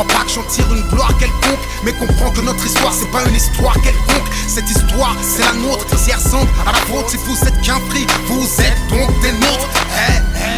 Crois 0.00 0.16
pas 0.16 0.24
que 0.24 0.30
j'en 0.30 0.42
tire 0.44 0.64
une 0.74 0.80
gloire 0.88 1.12
quelconque, 1.18 1.60
mais 1.84 1.92
comprends 1.92 2.30
que 2.30 2.40
notre 2.40 2.64
histoire 2.64 2.90
c'est 2.90 3.10
pas 3.10 3.22
une 3.28 3.34
histoire 3.34 3.74
quelconque. 3.82 4.30
Cette 4.48 4.70
histoire 4.70 5.14
c'est 5.20 5.42
la 5.42 5.52
nôtre, 5.52 5.84
qui 5.88 6.10
ressemble 6.10 6.48
à 6.66 6.72
la 6.72 6.78
vôtre. 6.86 7.10
Si 7.10 7.18
vous 7.18 7.36
êtes 7.46 7.60
qu'un 7.60 7.78
prix, 7.90 8.06
vous 8.26 8.46
êtes 8.62 8.78
donc 8.88 9.10
des 9.20 9.32
nôtres. 9.32 9.68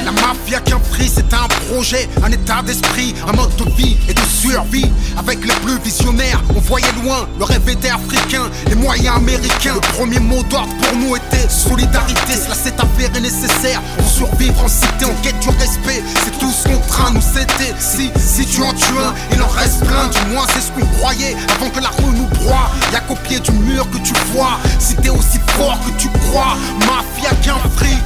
La 0.04 0.12
mafia 0.12 0.60
qu'un 0.60 0.78
prix 0.78 1.10
c'est 1.12 1.34
un 1.34 1.48
projet, 1.66 2.08
un 2.22 2.30
état 2.30 2.62
d'esprit, 2.62 3.16
un 3.26 3.32
mode 3.32 3.54
de 3.56 3.64
vie 3.76 3.96
et 4.08 4.14
de 4.14 4.20
survie. 4.20 4.90
Avec 5.16 5.44
les 5.44 5.54
plus 5.54 5.78
visionnaires, 5.80 6.40
on 6.54 6.60
voyait 6.60 6.92
loin, 7.02 7.26
le 7.38 7.44
rêve 7.44 7.68
était 7.68 7.90
africain, 7.90 8.48
les 8.68 8.76
moyens 8.76 9.16
américains. 9.16 9.74
Le 9.74 9.80
premier 9.96 10.20
mot 10.20 10.42
d'ordre 10.44 10.72
pour 10.82 10.96
nous 10.98 11.16
était 11.16 11.48
solidarité, 11.48 12.34
cela 12.34 12.54
s'est 12.54 12.74
avéré 12.78 13.20
nécessaire 13.20 13.82
pour 13.98 14.08
survivre 14.08 14.64
en 14.64 14.68
cité, 14.68 15.04
en 15.04 15.14
quête 15.22 15.38
du 15.40 15.48
respect. 15.48 16.02
C'est 16.24 16.38
tout 16.38 16.50
ce 16.50 16.68
qu'on 16.68 16.78
train 16.86 17.10
nous 17.12 17.20
c'était. 17.20 17.74
Si, 17.80 18.10
si 18.16 18.46
tu 18.46 18.62
en 18.62 18.72
tues 18.72 18.98
un, 18.98 19.31
il 19.32 19.42
en 19.42 19.48
reste 19.48 19.84
plein, 19.84 20.08
du 20.08 20.32
moins 20.32 20.46
c'est 20.52 20.60
ce 20.60 20.70
qu'on 20.72 20.86
croyait 20.98 21.36
avant 21.56 21.70
que 21.70 21.80
la 21.80 21.88
rue 21.88 22.12
nous 22.14 22.26
broie. 22.38 22.70
Y'a 22.92 23.00
qu'au 23.00 23.16
pied 23.16 23.40
du 23.40 23.52
mur 23.52 23.88
que 23.90 23.98
tu 23.98 24.14
vois, 24.32 24.58
si 24.78 24.94
t'es 24.96 25.10
aussi 25.10 25.38
fort 25.56 25.78
que 25.86 26.00
tu 26.00 26.08
crois, 26.08 26.56
mafia 26.80 27.34
qu'un 27.42 27.58
fric. 27.76 27.98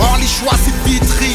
Or 0.00 0.16
les 0.20 0.26
choix 0.26 0.56
c'est 0.64 0.90
vitri, 0.90 1.32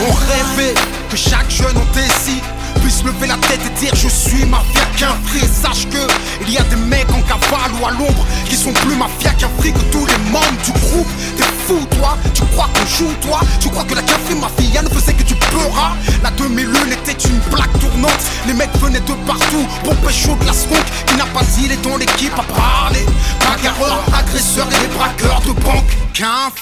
on 0.00 0.12
rêvait 0.12 0.74
que 1.10 1.16
chaque 1.16 1.50
jeune 1.50 1.76
en 1.76 1.86
Tessie 1.92 2.42
puisse 2.84 3.02
lever 3.02 3.26
la 3.26 3.36
tête 3.36 3.60
et 3.64 3.80
dire 3.80 3.94
je 3.94 4.08
suis 4.08 4.44
mafia 4.44 4.84
qu'un 4.96 5.16
fric. 5.24 5.48
Sache 5.48 5.88
que 5.88 6.06
il 6.42 6.52
y 6.52 6.58
a 6.58 6.62
des 6.64 6.76
mecs 6.76 7.10
en 7.10 7.22
cavale 7.22 7.72
ou 7.80 7.86
à 7.86 7.90
l'ombre 7.90 8.26
qui 8.44 8.56
sont 8.56 8.72
plus 8.72 8.94
mafia 8.94 9.30
qu'un 9.32 9.48
fric 9.58 9.74
que 9.74 9.84
tous 9.90 10.06
les 10.06 10.18
membres 10.30 10.62
du 10.64 10.72
groupe. 10.72 11.08
T'es 11.36 11.44
fou 11.66 11.80
toi, 11.96 12.18
tu 12.34 12.42
crois 12.52 12.68
qu'on 12.74 12.86
joue 12.86 13.12
toi, 13.22 13.40
tu 13.60 13.68
crois 13.70 13.84
que 13.84 13.94
la 13.94 14.02
café 14.02 14.34
mafia 14.34 14.82
ne 14.82 14.88
faisait 14.88 15.14
que 15.14 15.22
du 15.22 15.34
pleuras. 15.34 15.92
La 16.22 16.30
2001 16.32 16.90
était 16.90 17.28
une 17.28 17.40
plaque 17.50 17.78
tournante, 17.80 18.22
les 18.46 18.52
mecs 18.52 18.76
venaient 18.80 19.00
de 19.00 19.14
partout 19.26 19.66
pour 19.82 19.96
pécho 19.96 20.36
de 20.40 20.46
la 20.46 20.52
skunk 20.52 20.84
qui 21.06 21.14
n'a 21.16 21.26
pas 21.26 21.42
dit 21.56 21.68
les 21.68 21.76
dans 21.76 21.96
l'équipe 21.96 22.38
à 22.38 22.42
parler. 22.42 23.06
Bagarreurs, 23.40 24.04
agresseurs 24.12 24.68
et 24.70 24.80
les 24.82 24.94
braqueurs 24.94 25.40
de 25.40 25.52
banque. 25.62 26.03
Qu'un 26.14 26.52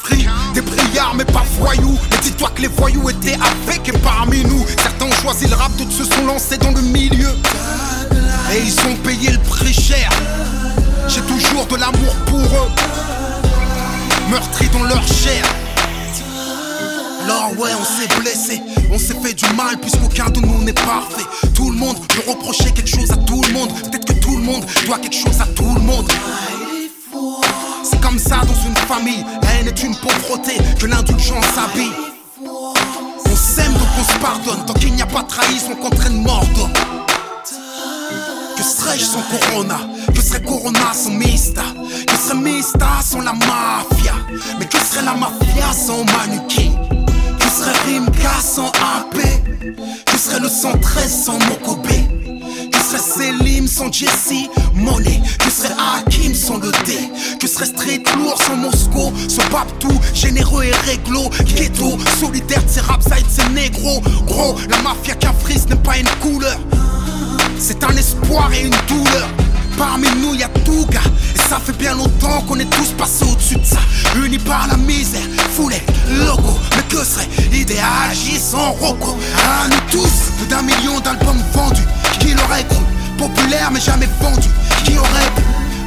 des 0.55 0.62
brillards 0.62 1.14
mais 1.14 1.26
pas 1.26 1.44
voyous. 1.59 1.98
Mais 2.11 2.16
dis-toi 2.22 2.50
que 2.55 2.62
les 2.62 2.68
voyous 2.68 3.11
étaient 3.11 3.34
avec 3.34 3.86
et 3.86 3.92
parmi 3.98 4.42
nous. 4.44 4.64
Certains 4.66 5.05
ont 5.05 5.12
choisi 5.12 5.46
le 5.46 5.55
rap, 5.55 5.70
d'autres 5.76 5.92
se 5.92 6.05
sont 6.05 6.24
lancés 6.24 6.57
dans 6.57 6.70
le 6.70 6.80
milieu. 6.80 7.28
Et 8.50 8.62
ils 8.64 8.80
ont 8.86 8.96
payé 9.05 9.30
le 9.30 9.38
prix 9.38 9.74
cher. 9.74 10.09
J'ai 11.07 11.20
toujours 11.20 11.66
de 11.66 11.76
l'amour 11.76 12.14
pour 12.26 12.40
eux. 12.40 12.70
Meurtris 14.30 14.70
dans 14.70 14.84
leur 14.84 15.07
chair. 15.07 15.44
Alors 17.24 17.53
ouais, 17.59 17.70
on 17.78 17.84
s'est 17.84 18.20
blessé, 18.20 18.62
on 18.90 18.98
s'est 18.98 19.16
fait 19.22 19.34
du 19.34 19.44
mal 19.55 19.78
puisqu'aucun 19.78 20.30
de 20.30 20.40
nous 20.40 20.64
n'est 20.64 20.72
parfait. 20.72 21.26
Tout 21.55 21.70
le 21.70 21.76
monde 21.76 21.98
peut 22.09 22.22
reprocher 22.26 22.70
quelque 22.72 22.90
chose 22.90 23.11
à 23.11 23.16
tout 23.16 23.42
le 23.42 23.53
monde. 23.53 23.68
Peut-être 23.82 24.07
que 24.07 24.18
tout 24.18 24.36
le 24.36 24.42
monde 24.44 24.64
doit 24.86 24.98
quelque 24.98 25.16
chose 25.16 25.40
à 25.40 25.46
tout 25.55 25.74
le 25.74 25.80
monde. 25.80 26.11
C'est 27.84 28.00
comme 28.00 28.18
ça 28.18 28.40
dans 28.46 28.68
une 28.68 28.76
famille, 28.76 29.24
la 29.42 29.54
haine 29.54 29.68
est 29.68 29.82
une 29.82 29.94
pauvreté 29.96 30.56
que 30.78 30.86
l'indulgence 30.86 31.44
habille. 31.58 31.92
On 32.44 33.36
s'aime 33.36 33.72
donc 33.72 33.88
on 34.00 34.12
se 34.12 34.18
pardonne, 34.18 34.64
tant 34.66 34.74
qu'il 34.74 34.94
n'y 34.94 35.02
a 35.02 35.06
pas 35.06 35.22
de 35.22 35.28
trahison 35.28 35.74
contre 35.76 36.06
une 36.06 36.22
mort 36.22 36.44
d'homme. 36.54 36.72
Que 38.56 38.62
serais-je 38.62 39.04
sans 39.04 39.22
Corona? 39.22 39.80
Que 40.14 40.20
serait 40.22 40.42
Corona 40.42 40.92
sans 40.92 41.10
Mista? 41.10 41.62
Que 42.06 42.16
serait 42.16 42.38
Mista 42.38 42.86
sans 43.02 43.20
la 43.20 43.32
mafia? 43.32 44.14
Mais 44.58 44.66
que 44.66 44.78
serait 44.78 45.04
la 45.04 45.14
mafia 45.14 45.72
sans 45.72 46.04
Manuki? 46.04 46.70
Que 47.38 47.48
serait 47.48 47.78
Rimka 47.86 48.40
sans 48.40 48.68
AP 48.68 49.18
Que 50.06 50.18
serait 50.18 50.40
le 50.40 50.48
113 50.48 51.24
sans 51.24 51.38
Mokobe 51.48 51.86
Que 52.70 52.78
serait 52.78 52.98
Selim 52.98 53.61
sans 53.72 53.90
Jesse 53.90 54.48
Money 54.74 55.22
Que 55.38 55.50
serait 55.50 55.74
Hakim 55.78 56.34
sans 56.34 56.58
le 56.58 56.70
D? 56.84 56.98
Que 57.40 57.48
serait 57.48 57.66
Street 57.66 58.02
Lourd 58.16 58.38
sans 58.46 58.56
Moscou? 58.56 59.12
Sans 59.28 59.48
Babtou, 59.50 59.92
généreux 60.14 60.64
et 60.64 60.90
réglo 60.90 61.30
Ghetto, 61.44 61.98
solidaire, 62.20 62.62
c'est 62.66 62.82
rap 62.82 63.02
side, 63.02 63.26
c'est 63.28 63.48
négro 63.50 64.00
Gros, 64.26 64.56
la 64.68 64.82
mafia 64.82 65.14
qu'un 65.14 65.32
frise 65.32 65.66
n'est 65.68 65.76
pas 65.76 65.96
une 65.98 66.08
couleur 66.20 66.58
c'est 67.62 67.84
un 67.84 67.96
espoir 67.96 68.50
et 68.52 68.62
une 68.62 68.74
douleur. 68.88 69.28
Parmi 69.78 70.08
nous, 70.20 70.34
y 70.34 70.42
a 70.42 70.48
tout 70.64 70.84
gars. 70.90 71.00
Et 71.32 71.38
ça 71.38 71.60
fait 71.64 71.76
bien 71.78 71.94
longtemps 71.94 72.42
qu'on 72.48 72.58
est 72.58 72.68
tous 72.68 72.90
passés 72.98 73.24
au-dessus 73.24 73.54
de 73.54 73.64
ça. 73.64 73.78
Unis 74.16 74.38
par 74.38 74.66
la 74.66 74.76
misère, 74.76 75.22
foulée, 75.54 75.82
logo. 76.10 76.58
Mais 76.76 76.82
que 76.88 77.04
serait 77.04 77.28
idéal 77.52 78.10
sans 78.36 78.72
Rocco? 78.72 79.16
À 79.38 79.68
nous 79.68 79.90
tous, 79.92 80.32
plus 80.38 80.46
d'un 80.48 80.62
million 80.62 80.98
d'albums 80.98 81.42
vendus. 81.52 81.86
Qui 82.18 82.34
l'aurait 82.34 82.66
cru 82.68 82.91
Populaire 83.22 83.70
mais 83.70 83.78
jamais 83.78 84.08
vendu. 84.20 84.48
Qui 84.84 84.98
aurait 84.98 85.30
pu 85.36 85.42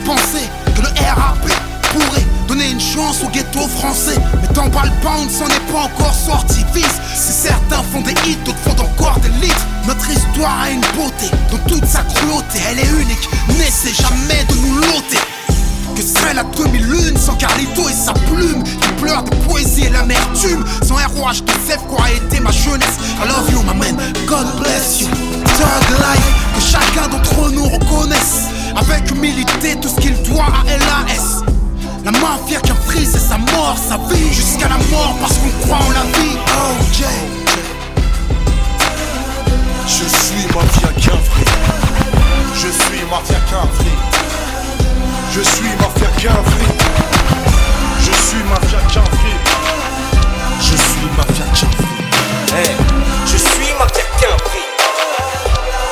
penser 0.05 0.47
que 0.73 0.81
le 0.81 0.87
RAP 0.87 1.45
pourrait 1.91 2.25
donner 2.47 2.71
une 2.71 2.79
chance 2.79 3.23
au 3.25 3.27
ghetto 3.27 3.67
français? 3.67 4.15
Mais 4.41 4.47
t'emballes 4.47 4.93
pas, 5.03 5.15
on 5.19 5.25
ne 5.25 5.29
s'en 5.29 5.47
est 5.47 5.71
pas 5.71 5.79
encore 5.79 6.13
sorti. 6.13 6.63
Vise, 6.73 6.85
si 7.13 7.33
certains 7.33 7.83
font 7.91 7.99
des 7.99 8.13
hits, 8.25 8.37
d'autres 8.45 8.57
font 8.59 8.81
encore 8.81 9.19
des 9.19 9.45
litres. 9.45 9.67
Notre 9.85 10.09
histoire 10.09 10.61
a 10.61 10.69
une 10.71 10.79
beauté, 10.95 11.29
dans 11.51 11.57
toute 11.67 11.85
sa 11.85 12.03
cruauté, 12.03 12.59
elle 12.69 12.79
est 12.79 13.01
unique. 13.01 13.29
N'essaie 13.57 13.93
jamais 13.93 14.45
de 14.47 14.55
nous 14.55 14.75
loter. 14.75 15.19
Que 15.95 16.01
serait 16.01 16.33
la 16.33 16.43
demi-lune 16.43 17.17
sans 17.17 17.35
Carlito 17.35 17.87
et 17.87 17.93
sa 17.93 18.11
plume 18.13 18.63
Qui 18.63 18.89
pleure 19.01 19.23
de 19.23 19.33
poésie 19.47 19.85
et 19.85 19.89
l'amertume. 19.89 20.65
Sans 20.83 20.95
te 20.95 21.51
sais 21.65 21.77
quoi 21.87 22.05
a 22.05 22.11
été 22.11 22.41
ma 22.41 22.51
jeunesse. 22.51 22.97
I 23.23 23.27
love 23.27 23.49
you, 23.51 23.61
my 23.61 23.73
man, 23.79 23.95
God 24.27 24.45
bless 24.59 25.01
you. 25.01 25.07
Thug 25.07 25.99
life, 25.99 26.55
que 26.55 26.61
chacun 26.61 27.07
d'entre 27.07 27.49
nous 27.51 27.63
reconnaisse. 27.63 28.45
Avec 28.75 29.09
humilité 29.09 29.77
tout 29.81 29.87
ce 29.87 29.95
qu'il 30.01 30.21
doit 30.23 30.43
à 30.43 30.65
LAS 30.65 31.43
La 32.03 32.11
mafia 32.11 32.59
qui 32.59 32.71
a 32.71 32.75
frisé 32.75 33.17
sa 33.17 33.37
mort, 33.37 33.77
sa 33.77 33.97
vie 34.13 34.33
Jusqu'à 34.33 34.67
la 34.67 34.77
mort 34.91 35.15
parce 35.21 35.35
qu'on 35.35 35.65
croit 35.65 35.77
en 35.77 35.91
la 35.91 36.03
vie. 36.19 36.35
Oh 36.47 36.73
Je 39.87 39.93
suis 39.93 40.45
mafia 40.53 40.89
qu'un 40.99 41.17
Je 42.53 42.67
suis 42.67 43.05
mafia 43.09 43.39
qu'un 43.49 44.44
je 45.35 45.41
suis 45.41 45.69
mafia 45.81 46.07
qu'un 46.17 46.43
fric. 46.49 46.69
Je 47.99 48.11
suis 48.25 48.43
mafia 48.43 48.79
qu'un 48.87 49.03
fric. 49.17 49.41
Je 50.61 50.75
suis 50.77 51.09
mafia 51.17 51.45
qu'un 51.53 51.69
fric. 51.71 52.55
Hey, 52.55 52.75
je 53.25 53.37
suis 53.37 53.73
mafia 53.77 54.03
qu'un 54.19 54.37
fric. 54.45 54.69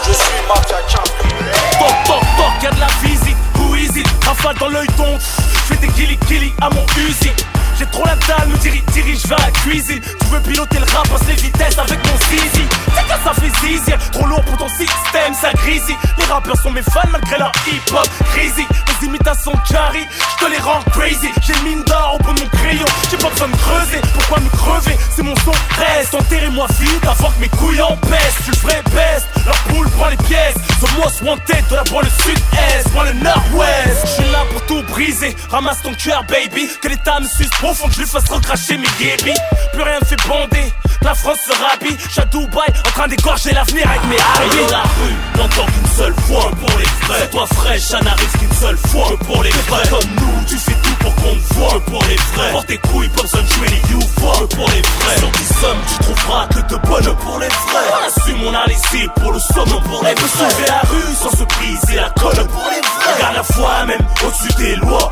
Je 0.08 0.14
suis 0.14 0.42
mafia 0.48 0.78
qu'un 0.88 1.04
fric. 1.18 1.36
Toc 1.78 1.96
toc 2.06 2.22
toc, 2.38 2.64
y'a 2.64 2.72
de 2.72 2.80
la 2.80 2.88
visite. 3.04 3.38
Who 3.56 3.76
is 3.76 3.98
it? 4.00 4.08
Rafale 4.26 4.58
dans 4.60 4.70
l'œil 4.70 4.88
ton. 4.96 5.20
J'fais 5.20 5.76
des 5.76 5.90
killy 5.90 6.18
killy 6.20 6.54
à 6.62 6.70
mon 6.70 6.86
usine. 6.96 7.32
J'ai 7.78 7.86
trop 7.88 8.06
la 8.06 8.16
dalle, 8.28 8.50
me 8.50 8.58
dirige, 8.58 8.84
dirige 8.94 9.26
vers 9.26 9.40
la 9.40 9.52
cuisine. 9.52 10.02
Tu 10.02 10.26
veux 10.28 10.40
piloter 10.42 10.80
le 10.80 10.86
rap, 10.96 11.08
passe 11.10 11.28
les 11.28 11.36
vitesses 11.36 11.78
avec 11.78 12.00
mon 12.06 12.18
zizi. 12.30 12.68
C'est 12.96 13.04
que 13.04 13.24
ça 13.24 13.34
fait 13.34 13.68
zizi, 13.68 13.92
trop 14.12 14.26
lourd 14.28 14.44
pour 14.46 14.58
ton 14.58 14.70
système, 14.70 15.34
ça 15.34 15.52
grisi. 15.54 15.96
Les 16.18 16.26
rappeurs 16.26 16.58
sont 16.62 16.72
mes 16.72 16.84
fans 16.84 17.10
malgré 17.12 17.38
leur 17.38 17.52
hip 17.68 17.82
hop 17.92 18.08
crazy. 18.32 18.66
Les 18.88 19.08
imitations 19.08 19.54
carry, 19.70 20.06
je 20.40 20.46
te 20.46 20.52
les 20.52 20.60
rends 20.60 20.84
crazy. 20.92 21.30
J'ai 21.42 21.56
mine 21.64 21.84
d'or 21.84 22.18
au 22.20 22.24
bout 22.24 22.34
de 22.34 22.42
mon 22.42 22.50
crayon, 22.50 22.86
j'ai 23.10 23.18
pas 23.18 23.30
besoin 23.30 23.48
de 23.48 23.56
creuser. 23.56 24.02
Pourquoi 24.14 24.40
me 24.40 24.50
crever? 24.50 24.98
C'est 25.16 25.24
mon 25.24 25.36
son 25.38 25.52
reste. 25.78 26.14
Enterrez-moi 26.14 26.68
vite 26.80 27.06
avant 27.06 27.32
que 27.32 27.42
mes 27.42 27.50
couilles 27.50 27.82
en 27.82 27.98
pèsent. 27.98 28.38
Suis 28.44 28.52
le 28.52 28.58
vrai 28.68 28.82
best, 28.94 29.28
leur 29.46 29.56
poule 29.70 29.90
prend 29.92 30.10
les 30.10 30.18
pièces. 30.18 30.56
The 30.82 30.98
most 30.98 31.22
wanted 31.22 31.66
de 31.70 31.76
la 31.76 31.84
le 32.02 32.10
sud-est, 32.24 32.94
moi 32.94 33.06
le 33.06 33.14
nord-ouest. 33.14 34.02
Je 34.04 34.22
suis 34.22 34.32
là 34.32 34.44
pour 34.52 34.66
tout 34.66 34.84
briser, 34.90 35.36
ramasse 35.50 35.82
ton 35.82 35.94
cœur, 35.94 36.24
baby. 36.28 36.70
Que 36.82 36.90
l'état 36.90 37.20
me 37.20 37.28
suce 37.64 37.78
profond, 37.78 37.88
que 37.88 37.94
je 37.94 38.00
lui 38.00 38.08
fasse 38.08 38.30
recracher 38.30 38.78
mes 38.78 38.88
guébis. 39.00 39.34
Plus 39.74 39.84
rien 39.84 40.00
me 40.02 40.06
fait 40.06 40.28
bander, 40.28 40.74
la 41.02 41.16
France 41.16 41.40
se 41.48 41.52
rabille. 41.52 41.98
Je 42.14 42.22
à 42.22 42.26
Dubaï, 42.26 42.70
en 42.86 42.92
train 42.92 43.08
d'égorger 43.08 43.52
l'avenir 43.54 43.88
avec 43.90 44.04
mes 44.06 44.16
amis. 44.18 44.72
la 44.72 44.82
rue, 44.82 45.38
n'entend 45.38 45.66
qu'une 45.66 45.98
seule 45.98 46.16
fois 46.28 46.52
pour 46.52 46.78
les 46.78 46.86
frais. 46.86 47.30
Toi 47.32 47.48
fraîche, 47.48 47.82
ça 47.82 48.00
n'arrive 48.02 48.32
qu'une 48.40 48.54
seule 48.60 48.78
fois 48.78 49.10
que 49.10 49.26
pour 49.26 49.44
les 49.44 49.52
frais. 49.52 49.88
Comme 49.90 50.10
nous, 50.20 50.46
tu 50.48 50.58
fais 50.58 50.74
tout 50.74 50.96
pour 51.00 51.16
qu'on 51.16 51.36
te 51.36 51.54
voit 51.54 51.80
que 51.80 51.90
pour 51.90 52.04
les 52.06 52.18
frais. 52.18 52.52
Porte 52.52 52.68
tes 52.68 52.78
couilles, 52.78 53.10
pas 53.10 53.22
besoin 53.22 53.42
de 53.42 53.48
jouer 53.48 53.68
les 53.68 53.92
you 53.92 54.00
que 54.00 54.56
pour 54.56 54.70
les 54.70 54.84
frais. 54.84 55.18
Sur 55.20 55.32
tes 55.32 55.54
sommes, 55.62 55.82
tu 55.88 56.04
trouveras 56.04 56.48
que 56.48 56.74
de 56.74 56.88
bonnes 56.88 57.16
pour 57.18 57.40
les 57.40 57.50
frais. 57.50 58.08
Assume 58.08 58.38
mon 58.38 58.54
ici 58.68 59.08
pour 59.16 59.32
le 59.32 59.40
somme 59.40 59.82
pour 59.84 60.04
les 60.04 60.16
frais. 60.16 60.50
Sauver 60.50 60.68
la 60.68 60.82
rue 60.90 61.14
sans 61.22 61.32
se 61.32 61.44
briser 61.44 61.96
la 61.96 62.10
colle 62.10 62.48
pour 62.48 62.70
les 62.70 62.82
frais. 62.84 63.14
Regarde 63.16 63.36
la 63.36 63.44
foi 63.44 63.86
même 63.86 64.08
au-dessus 64.26 64.54
des 64.58 64.76
lois. 64.78 65.12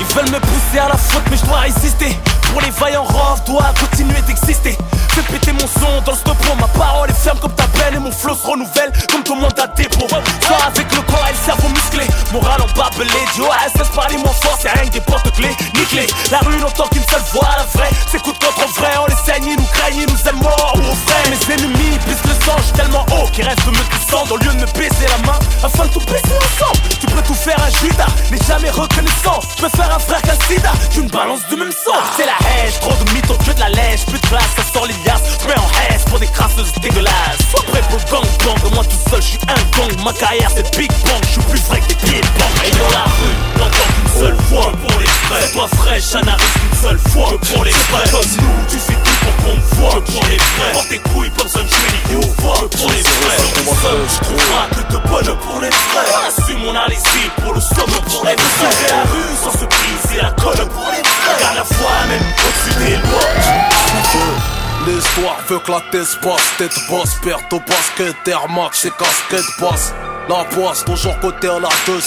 Ils 0.00 0.06
veulent 0.14 0.30
me 0.30 0.40
pousser 0.40 0.78
à 0.78 0.88
la 0.88 0.96
faute, 0.96 1.22
mais 1.30 1.36
je 1.36 1.44
dois 1.44 1.58
résister. 1.58 2.16
Pour 2.52 2.60
les 2.62 2.70
vaillants 2.70 3.04
rove, 3.04 3.44
doit 3.46 3.72
continuer 3.78 4.20
d'exister. 4.22 4.76
Fais 5.10 5.22
péter 5.22 5.52
mon 5.52 5.66
son 5.66 6.00
dans 6.04 6.12
le 6.12 6.18
stop 6.18 6.36
Ma 6.58 6.68
parole 6.68 7.10
est 7.10 7.14
ferme 7.14 7.38
comme 7.38 7.54
ta 7.54 7.66
peine 7.68 7.94
et 7.94 7.98
mon 7.98 8.10
flow 8.10 8.34
se 8.34 8.46
renouvelle 8.46 8.92
comme 9.10 9.22
ton 9.22 9.36
mandat 9.36 9.66
dépôt. 9.76 10.06
Soit 10.08 10.64
avec 10.66 10.90
le 10.94 11.02
corps 11.02 11.26
et 11.28 11.32
le 11.32 11.38
cerveau 11.44 11.68
musclé. 11.68 12.06
Moral 12.32 12.60
en 12.62 12.66
barbelé, 12.76 13.10
du 13.34 13.42
OSS 13.42 13.88
parler 13.94 14.16
moins 14.18 14.32
fort, 14.32 14.56
c'est 14.60 14.70
rien 14.70 14.86
que 14.86 14.92
des 14.92 15.00
porte-clés. 15.00 15.56
Nickelé, 15.74 16.06
la 16.30 16.38
rue 16.38 16.56
n'entend 16.58 16.86
qu'une 16.88 17.06
seule 17.10 17.22
voix, 17.32 17.48
la 17.56 17.64
vraie. 17.78 17.90
De 18.12 18.18
contre 18.18 18.68
vrai, 18.74 18.92
on 19.02 19.06
les 19.06 19.16
saigne, 19.24 19.44
ils 19.46 19.56
nous 19.56 19.70
craignent, 19.72 20.06
ils 20.06 20.12
nous 20.12 20.28
aiment 20.28 20.40
ou 20.40 20.90
au 20.90 20.94
frais. 21.06 21.30
Mes 21.30 21.54
ennemis 21.54 21.98
pissent 22.06 22.24
le 22.24 22.44
sang, 22.44 22.56
j'suis 22.58 22.72
tellement 22.72 23.06
haut 23.12 23.28
qu'ils 23.32 23.44
rêvent 23.44 23.64
de 23.64 23.70
me 23.70 23.98
descendre 23.98 24.32
au 24.32 24.36
lieu 24.36 24.52
de 24.52 24.60
me 24.60 24.66
baisser 24.78 25.06
la 25.08 25.18
main 25.26 25.38
afin 25.62 25.86
de 25.86 25.90
tout 25.90 26.00
baisser 26.00 26.34
ensemble. 26.36 26.80
Tu 27.00 27.06
peux 27.06 27.22
tout 27.22 27.34
faire 27.34 27.58
un 27.62 27.70
Judas, 27.70 28.06
mais 28.30 28.38
jamais 28.46 28.70
reconnaissant. 28.70 29.40
Je 29.56 29.62
peux 29.62 29.68
faire 29.68 29.94
un 29.94 29.98
frère 29.98 30.22
qu'un 30.22 30.38
sida, 30.48 30.72
tu 30.92 31.02
me 31.02 31.08
balances 31.08 31.46
du 31.48 31.56
même 31.56 31.72
sang. 31.72 31.98
C'est 32.16 32.26
la 32.26 32.39
haine, 32.48 32.72
trop 32.80 32.92
de 33.04 33.10
mythos, 33.12 33.38
que 33.38 33.52
de 33.52 33.60
la 33.60 33.68
lèche, 33.70 34.04
plus 34.06 34.20
de 34.20 34.26
place, 34.28 34.50
ça 34.56 34.62
sort 34.72 34.86
les 34.86 34.94
liasses. 35.04 35.22
J'mets 35.42 35.58
en 35.58 35.68
haisse 35.80 36.04
pour 36.04 36.18
des 36.18 36.28
crasseuses 36.28 36.72
dégueulasses. 36.80 37.40
Sois 37.50 37.64
prêt 37.66 37.82
pour 37.90 38.00
gang 38.10 38.26
bang, 38.44 38.74
moi 38.74 38.84
tout 38.84 39.10
seul, 39.10 39.22
j'suis 39.22 39.38
un 39.48 39.76
gang. 39.76 40.04
Ma 40.04 40.12
carrière 40.12 40.50
c'est 40.54 40.76
Big 40.76 40.90
Bang, 41.06 41.22
j'suis 41.28 41.42
plus 41.42 41.62
vrai 41.68 41.80
que 41.80 41.88
des 41.88 41.94
pieds 41.94 42.20
Et 42.20 42.70
dans 42.70 42.90
la 42.92 43.04
rue, 43.04 43.36
n'entends 43.58 43.90
qu'une 43.94 44.20
seule 44.20 44.36
fois 44.48 44.72
pour 44.72 45.00
les 45.00 45.06
frais. 45.06 45.50
Fraîche, 45.76 46.02
ça 46.02 46.20
n'arrive 46.22 46.52
qu'une 46.54 46.78
seule 46.82 46.98
fois 47.10 47.30
pour 47.52 47.64
les 47.64 47.72
frais. 47.72 48.10
Nous, 48.12 49.09
pour 49.20 49.34
qu'on 49.36 49.56
te 49.56 49.74
voit 49.76 50.00
que 50.00 50.12
pour 50.12 50.26
les 50.26 50.38
frais. 50.38 50.72
Porte 50.72 50.88
tes 50.88 50.98
couilles, 50.98 51.30
pas 51.30 51.42
besoin 51.44 51.62
de 51.62 51.68
jouer 51.68 51.90
les 51.92 52.14
you 52.14 52.20
que 52.20 52.76
pour 52.76 52.90
les 52.90 53.02
frais. 53.02 53.36
Seul, 53.82 54.00
je 54.08 54.92
de 54.92 54.98
bonnes 55.08 55.36
pour 55.38 55.60
les 55.60 55.70
frais. 55.70 56.28
Assume 56.28 56.58
mon 56.58 56.74
ici 56.88 57.30
pour 57.42 57.54
le 57.54 57.60
somme 57.60 57.94
pour 58.08 58.24
les 58.24 58.36
frais. 58.36 58.88
la 58.90 59.02
rue 59.10 59.36
sans 59.42 59.52
se 59.52 59.64
briser 59.64 60.20
la 60.22 60.30
colle 60.32 60.68
pour 60.68 60.90
les 60.90 61.02
frais. 61.02 61.34
Regarde 61.36 61.56
la 61.56 61.64
foi 61.64 61.90
même 62.08 62.26
au-dessus 62.46 62.78
des 62.84 62.96
lois. 62.96 64.59
L'histoire 64.86 65.36
veut 65.46 65.58
que 65.58 65.70
la 65.70 65.80
tête 65.92 66.18
passe, 66.22 66.56
tête 66.56 66.78
basse, 66.90 67.14
perte 67.22 67.52
au 67.52 67.60
basket, 67.60 68.16
air 68.26 68.48
max 68.48 68.86
et 68.86 68.90
casquette 68.90 69.44
passe. 69.58 69.92
La 70.28 70.44
poisse, 70.44 70.84
toujours 70.84 71.18
côté 71.20 71.48
à 71.48 71.58
la 71.58 71.68
deux. 71.86 72.00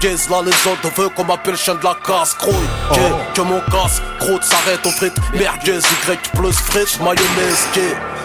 Gaze 0.00 0.28
la 0.28 0.42
légende 0.42 0.78
veut 0.96 1.08
qu'on 1.10 1.24
m'appelle 1.24 1.56
chien 1.56 1.74
de 1.74 1.84
la 1.84 1.96
casse. 2.04 2.34
Que, 2.34 2.50
oh. 2.50 2.94
que 3.34 3.40
mon 3.40 3.60
casse, 3.70 4.02
croûte 4.18 4.44
s'arrête 4.44 4.84
aux 4.84 4.90
frites. 4.90 5.16
Merguez, 5.34 5.78
Y 5.78 6.36
plus 6.36 6.52
frites, 6.52 6.98
mayonnaise, 7.00 7.66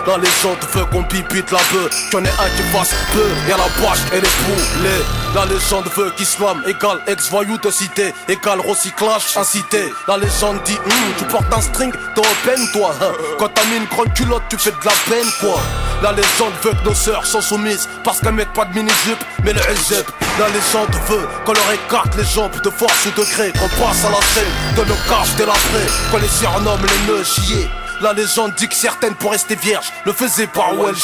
que. 0.06 0.10
La 0.10 0.18
légende 0.18 0.58
veut 0.74 0.86
qu'on 0.86 1.04
pipite 1.04 1.52
la 1.52 1.60
bœuf. 1.72 1.92
Y'en 2.12 2.24
ait 2.24 2.30
un 2.30 2.50
qui 2.56 2.64
fasse 2.72 2.94
peu 3.12 3.26
Y'a 3.48 3.58
la 3.58 3.64
poche 3.64 4.00
et 4.12 4.22
les 4.22 4.28
poulets 4.28 5.04
La 5.36 5.46
légende 5.46 5.90
veut 5.96 6.12
qu'islam 6.12 6.62
égale 6.68 7.00
ex-voyou 7.08 7.58
de 7.58 7.72
cité 7.72 8.14
Égale 8.28 8.60
recyclage 8.60 9.36
incité. 9.36 9.92
La 10.08 10.18
légende 10.18 10.62
dit 10.66 10.78
hum, 10.78 11.14
tu 11.18 11.26
portes 11.26 11.52
un 11.54 11.62
string 11.62 11.92
t'es 12.16 12.22
peine 12.44 12.68
toi 12.74 12.94
hein. 13.02 13.12
Quand 13.40 13.50
t'as 13.54 13.64
mis 13.66 13.78
une 13.78 13.86
grande 13.86 14.14
culotte 14.14 14.44
tu 14.50 14.58
fais 14.58 14.72
de 14.72 14.86
la 14.86 14.92
peine 15.10 15.32
quoi. 15.40 15.60
La 16.02 16.12
légende 16.12 16.54
veut 16.64 16.74
que 16.74 16.90
nos 16.90 16.96
sœurs 16.96 17.26
sont 17.26 17.42
soumises 17.42 17.88
Parce 18.04 18.20
qu'elles 18.20 18.34
mettent 18.34 18.54
pas 18.54 18.66
de 18.66 18.74
mini-jupe 18.74 19.24
mais 19.44 19.54
le 19.54 19.60
hijab 19.60 20.06
La 20.40 20.48
légende 20.48 20.96
veut 21.08 21.28
qu'on 21.46 21.54
leur 21.54 21.72
écarte 21.72 22.16
les 22.18 22.26
jambes 22.26 22.60
de 22.62 22.70
force 22.70 23.06
ou 23.06 23.12
de 23.12 23.26
gré 23.26 23.52
Qu'on 23.54 23.70
passe 23.82 24.04
à 24.06 24.10
la 24.10 24.22
scène 24.34 24.76
de 24.76 24.82
nos 24.82 24.98
caches 25.08 25.38
l'après 25.40 25.88
Qu'on 26.12 26.18
les 26.18 26.28
surnomme 26.28 26.82
les 26.82 27.14
nœuds 27.14 27.24
chiés 27.24 27.70
la 28.04 28.12
légende 28.12 28.54
dit 28.56 28.68
que 28.68 28.76
certaines 28.76 29.16
pour 29.16 29.32
rester 29.32 29.56
vierges. 29.56 29.92
Le 30.06 30.12
faisaient 30.12 30.48
par 30.48 30.78
où 30.78 30.88
elles. 30.88 30.96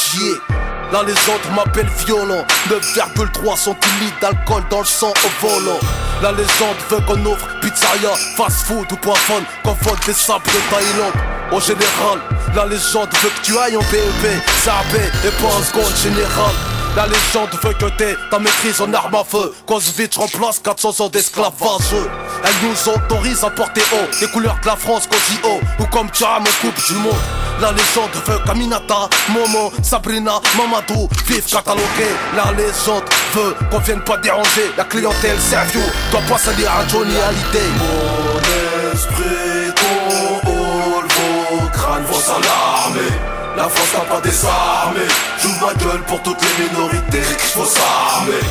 La 0.92 1.02
légende 1.02 1.40
m'appelle 1.56 1.90
violent. 2.06 2.46
9,3 2.70 3.58
centilitres 3.58 4.20
d'alcool 4.20 4.64
dans 4.70 4.80
le 4.80 4.86
sang 4.86 5.14
au 5.14 5.48
volant. 5.48 5.80
La 6.22 6.34
légende 6.34 6.76
veut 6.90 7.00
qu'on 7.08 7.26
offre 7.26 7.48
pizzeria, 7.62 8.14
fast 8.36 8.66
food 8.66 8.92
ou 8.92 8.98
poisson 8.98 9.42
Qu'on 9.64 9.74
vole 9.74 10.00
des 10.06 10.14
sables 10.14 10.46
de 10.46 10.76
Thaïlande. 10.76 11.14
Au 11.54 11.62
général, 11.62 12.20
la 12.54 12.66
légende 12.66 13.10
veut 13.24 13.30
que 13.30 13.42
tu 13.44 13.58
ailles 13.58 13.78
en 13.78 13.84
PEP 13.84 14.42
Sabé 14.62 15.06
et 15.26 15.42
pas 15.42 15.48
en 15.48 15.64
seconde 15.64 15.96
général 16.04 16.79
la 17.00 17.08
légende 17.08 17.50
veut 17.64 17.74
que 17.74 17.86
t'aies 17.98 18.18
ta 18.30 18.40
maîtrise 18.40 18.82
en 18.82 18.94
arme 18.94 19.16
à 19.16 19.24
feu. 19.24 19.54
Cause 19.66 19.94
vite 19.98 20.16
remplace 20.16 20.60
400 20.60 21.06
ans 21.06 21.08
d'esclavage 21.08 21.96
Elle 22.44 22.68
nous 22.68 22.94
autorise 22.94 23.42
à 23.42 23.50
porter 23.50 23.84
haut 23.94 24.10
Les 24.20 24.28
couleurs 24.28 24.58
de 24.62 24.68
la 24.68 24.76
France 24.76 25.08
dit 25.30 25.40
haut. 25.46 25.62
Ou 25.80 25.86
comme 25.86 26.10
Tcham 26.10 26.44
en 26.44 26.62
coupe 26.62 26.88
du 26.88 26.94
monde. 26.96 27.14
La 27.62 27.72
légende 27.72 28.12
veut 28.28 28.40
qu'Aminata, 28.46 29.08
Momo, 29.30 29.72
Sabrina, 29.82 30.42
Mamadou 30.58 31.08
Vivent 31.26 31.46
catalogués. 31.46 32.16
La 32.36 32.52
légende 32.52 33.04
veut 33.34 33.56
qu'on 33.72 33.80
vienne 33.80 34.02
pas 34.02 34.18
déranger 34.18 34.70
La 34.78 34.84
clientèle 34.84 35.40
Sergio 35.40 35.82
doit 36.12 36.22
pas 36.28 36.38
salir 36.38 36.70
à 36.70 36.86
Johnny 36.90 37.16
Hallyday. 37.16 37.70
Mon 37.78 38.92
esprit, 38.94 39.74
ton 39.74 40.50
hall, 40.50 41.08
vos 41.08 41.70
crânes 41.70 42.04
vont 42.04 42.20
s'alarmer 42.20 42.69
la 43.56 43.70
France 43.70 43.94
n'a 43.94 44.16
pas 44.16 44.22
désarmé. 44.22 45.02
J'ouvre 45.42 45.68
ma 45.68 45.74
gueule 45.74 46.04
pour 46.04 46.22
toutes 46.24 46.42
les 46.42 46.70
minorités. 46.70 47.22
Faut 47.54 47.66
s'armer. 47.66 48.44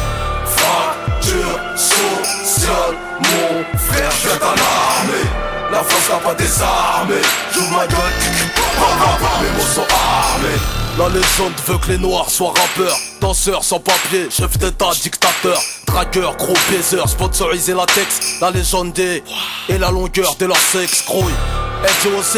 Fracture 0.56 1.60
sociale 1.76 2.96
Mon 3.20 3.78
frère, 3.78 4.10
je 4.22 4.28
viens 4.28 4.38
l'armée 4.40 5.28
La 5.70 5.82
France 5.82 6.08
n'a 6.10 6.16
pas 6.16 6.34
désarmé. 6.34 7.16
J'ouvre 7.52 7.70
ma 7.72 7.86
gueule. 7.86 8.12
Mes 9.42 9.50
mots 9.50 9.74
sont 9.74 9.80
armés. 9.80 10.58
La 10.98 11.08
légende 11.08 11.52
veut 11.66 11.78
que 11.78 11.92
les 11.92 11.98
noirs 11.98 12.28
soient 12.28 12.48
rappeurs, 12.48 12.98
danseurs 13.20 13.62
sans 13.62 13.78
papier, 13.78 14.28
chef 14.30 14.58
d'état, 14.58 14.90
dictateur, 15.00 15.60
Tracker, 15.86 16.28
gros 16.36 16.54
baiser, 16.68 17.00
sponsorisé 17.06 17.72
latex, 17.72 18.40
la 18.40 18.50
légende 18.50 18.92
des 18.94 19.22
et 19.68 19.78
la 19.78 19.92
longueur 19.92 20.34
de 20.34 20.46
leur 20.46 20.56
sexe, 20.56 21.04
grouille. 21.06 21.32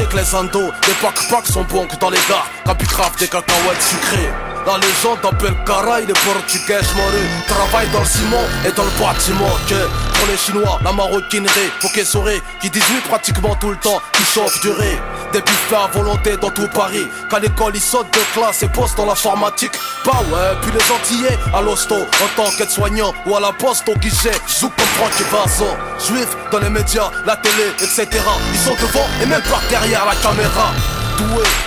Que 0.07 0.17
les 0.17 0.35
andos, 0.35 0.71
les 0.87 0.95
pack 1.31 1.47
sont 1.47 1.65
bons 1.65 1.87
que 1.87 1.97
dans 1.97 2.11
les 2.11 2.19
gars, 2.29 2.45
capicrave 2.65 3.17
des 3.19 3.29
cacahuètes 3.29 3.83
sucrées. 3.83 4.50
La 4.67 4.77
légende 4.77 5.19
appelle 5.25 5.55
Caray, 5.65 6.05
les 6.07 6.13
portugais 6.13 6.81
morus 6.95 7.29
Travaille 7.49 7.89
dans 7.91 8.01
le 8.01 8.05
ciment 8.05 8.45
et 8.67 8.73
dans 8.73 8.85
le 8.85 8.91
bâtiment 9.01 9.51
que 9.67 10.19
Pour 10.19 10.29
les 10.29 10.37
chinois, 10.37 10.79
la 10.85 10.93
maroquinerie, 10.93 11.71
faut 11.81 11.89
qu'ils 11.89 12.05
sauraient 12.05 12.43
Qui 12.61 12.69
18 12.69 13.01
pratiquement 13.09 13.55
tout 13.55 13.71
le 13.71 13.77
temps, 13.77 14.01
qui 14.13 14.23
chauffe 14.25 14.61
du 14.61 14.71
riz. 14.71 14.99
Des 15.33 15.41
buffets 15.41 15.77
à 15.77 15.87
volonté 15.87 16.37
dans 16.37 16.51
tout 16.51 16.69
Paris. 16.75 17.07
Qu'à 17.31 17.39
l'école 17.39 17.73
ils 17.75 17.81
sautent 17.81 18.13
de 18.13 18.39
classe 18.39 18.63
et 18.63 18.69
postent 18.69 18.99
dans 18.99 19.07
l'informatique 19.07 19.73
Bah 20.05 20.21
ouais, 20.31 20.57
puis 20.61 20.73
les 20.73 20.93
Antillais 20.93 21.39
à 21.55 21.63
l'hosto 21.63 21.95
En 21.95 22.37
tant 22.37 22.51
qu'aide-soignant 22.57 23.15
ou 23.27 23.37
à 23.37 23.41
la 23.41 23.53
poste 23.53 23.89
au 23.89 23.95
guichet 23.95 24.33
Zouk 24.47 24.73
comme 24.77 24.87
Franck 24.87 25.13
et 25.21 25.35
Vincent 25.35 25.77
Juifs 26.07 26.37
dans 26.53 26.59
les 26.59 26.71
médias, 26.71 27.11
la 27.25 27.37
télé, 27.37 27.69
etc 27.79 28.09
Ils 28.53 28.59
sont 28.59 28.75
devant 28.75 29.07
et 29.23 29.27
même 29.27 29.43
pas 29.43 29.61
derrière 29.71 30.05
la 30.05 30.15
caméra 30.17 30.73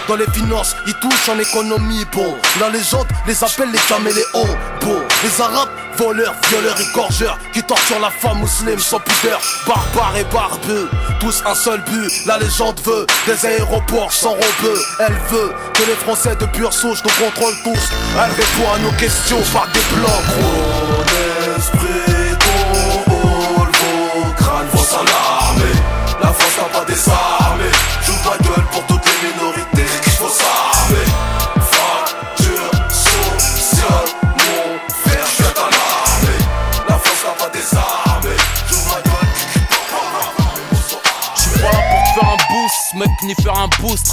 dans 0.08 0.16
les 0.16 0.28
finances, 0.34 0.76
ils 0.88 0.94
touchent 0.96 1.30
en 1.30 1.40
économie, 1.40 2.06
bon. 2.12 2.36
La 2.60 2.70
légende 2.70 3.08
les 3.28 3.44
appelle 3.44 3.72
les 3.72 3.80
caméléons, 3.80 4.58
bon. 4.82 5.02
Les 5.24 5.42
arabes, 5.42 5.70
voleurs, 5.98 6.36
violeurs 6.50 6.80
et 6.80 6.94
gorgeurs, 6.94 7.38
qui 7.54 7.64
torturent 7.64 8.00
la 8.00 8.10
femme 8.10 8.40
musulmane 8.40 8.80
sans 8.80 9.00
pudeur, 9.00 9.42
barbares 9.68 10.18
et 10.18 10.24
barbeux. 10.26 10.90
Tous 11.20 11.42
un 11.46 11.56
seul 11.56 11.82
but, 11.82 12.12
la 12.26 12.38
légende 12.38 12.80
veut 12.84 13.06
des 13.26 13.46
aéroports 13.46 14.12
sans 14.12 14.32
robeux. 14.32 14.82
Elle 15.00 15.18
veut 15.30 15.54
que 15.74 15.84
les 15.84 15.96
Français 15.96 16.36
de 16.36 16.46
pure 16.46 16.74
souche 16.74 17.00
nous 17.04 17.26
contrôlent 17.26 17.62
tous. 17.64 17.90
Elle 18.16 18.32
répond 18.32 18.74
à 18.76 18.80
nos 18.80 18.92
questions 18.98 19.42
par 19.54 19.68
des 19.68 19.80
plans 19.80 20.22
gros. 20.28 21.58
esprit, 21.58 22.36
ton 22.40 23.12
vos 23.12 24.34
crânes. 24.34 24.68
La 26.22 26.34
France 26.34 26.58
n'a 26.58 26.80
pas. 26.80 26.84
J'ouvre 26.96 27.23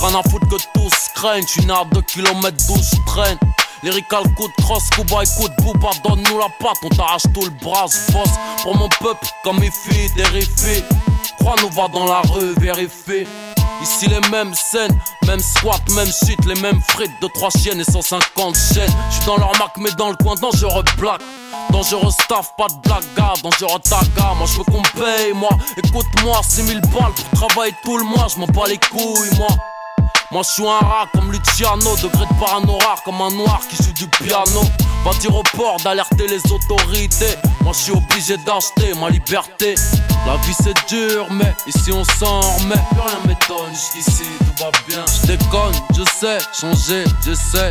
Rien 0.02 0.18
à 0.18 0.22
foutre 0.28 0.48
que 0.48 0.56
tous 0.74 1.08
craignent. 1.14 1.46
J'suis 1.46 1.66
né 1.66 1.72
à 1.72 1.84
2 1.84 2.00
km 2.02 2.56
12 2.68 2.90
traîne. 3.06 3.38
Lyrical 3.82 4.24
coup 4.34 4.48
de 4.48 4.62
cross, 4.62 4.90
Kuba 4.90 5.24
de 5.24 5.62
booba, 5.62 5.90
donne-nous 6.04 6.38
la 6.38 6.48
patte, 6.58 6.76
on 6.82 6.90
t'arrache 6.90 7.22
tout 7.32 7.44
le 7.44 7.50
bras, 7.64 7.86
boss 8.12 8.28
pour 8.62 8.76
mon 8.76 8.88
peuple, 9.00 9.26
comme 9.42 9.62
il 9.62 9.70
fait, 9.70 10.10
terrifié. 10.14 10.84
Crois-nous, 11.38 11.70
va 11.70 11.88
dans 11.88 12.04
la 12.04 12.20
rue, 12.20 12.52
vérifie. 12.58 13.26
Ici 13.82 14.08
les 14.08 14.20
mêmes 14.28 14.52
scènes, 14.54 14.98
même 15.26 15.40
squat, 15.40 15.80
même 15.94 16.12
shit, 16.12 16.44
les 16.44 16.60
mêmes 16.60 16.82
frites 16.90 17.10
de 17.22 17.28
3 17.28 17.48
chiennes 17.50 17.80
et 17.80 17.90
150 17.90 18.54
chaînes. 18.54 18.92
J'suis 19.10 19.24
dans 19.24 19.38
leur 19.38 19.56
marque, 19.58 19.78
mais 19.78 19.90
dans 19.92 20.10
le 20.10 20.16
coin 20.16 20.34
dangereux 20.34 20.84
black. 20.98 21.22
Dangereux 21.70 22.10
staff, 22.10 22.52
pas 22.58 22.66
de 22.68 22.74
blague, 22.86 23.04
gars, 23.16 23.32
dangereux 23.42 23.80
taga. 23.82 24.34
Moi 24.36 24.46
j'veux 24.46 24.64
qu'on 24.64 24.82
paye, 24.82 25.32
moi. 25.34 25.50
Écoute-moi, 25.78 26.40
6000 26.46 26.80
balles 26.82 27.12
pour 27.14 27.48
travailler 27.48 27.74
tout 27.82 27.96
le 27.96 28.04
mois, 28.04 28.26
j'm'en 28.28 28.46
bats 28.46 28.68
les 28.68 28.76
couilles, 28.76 29.38
moi. 29.38 29.48
Moi 30.32 30.42
je 30.44 30.48
suis 30.48 30.66
un 30.66 30.78
rat 30.78 31.08
comme 31.12 31.32
Luciano, 31.32 31.96
degré 31.96 32.24
de 32.24 32.38
parano 32.38 32.78
rare 32.78 33.02
comme 33.04 33.20
un 33.20 33.30
noir 33.30 33.60
qui 33.68 33.82
joue 33.82 33.92
du 33.92 34.06
piano. 34.06 34.62
Va 35.04 35.10
dire 35.18 35.34
au 35.34 35.42
port 35.56 35.78
d'alerter 35.82 36.28
les 36.28 36.40
autorités. 36.52 37.36
Moi 37.62 37.72
je 37.72 37.78
suis 37.78 37.92
obligé 37.92 38.36
d'acheter 38.36 38.94
ma 39.00 39.10
liberté. 39.10 39.74
La 40.26 40.36
vie 40.36 40.54
c'est 40.62 40.76
dur, 40.88 41.26
mais 41.32 41.52
ici 41.66 41.90
on 41.90 42.04
s'en 42.04 42.40
remet. 42.40 42.76
Plus 42.90 43.00
rien 43.00 43.18
m'étonne, 43.26 43.74
jusqu'ici 43.74 44.22
tout 44.38 44.64
va 44.64 44.70
bien. 44.86 45.04
Je 45.06 45.26
déconne, 45.26 45.74
je 45.96 46.04
sais, 46.04 46.38
changer, 46.52 47.04
je 47.26 47.34
sais. 47.34 47.70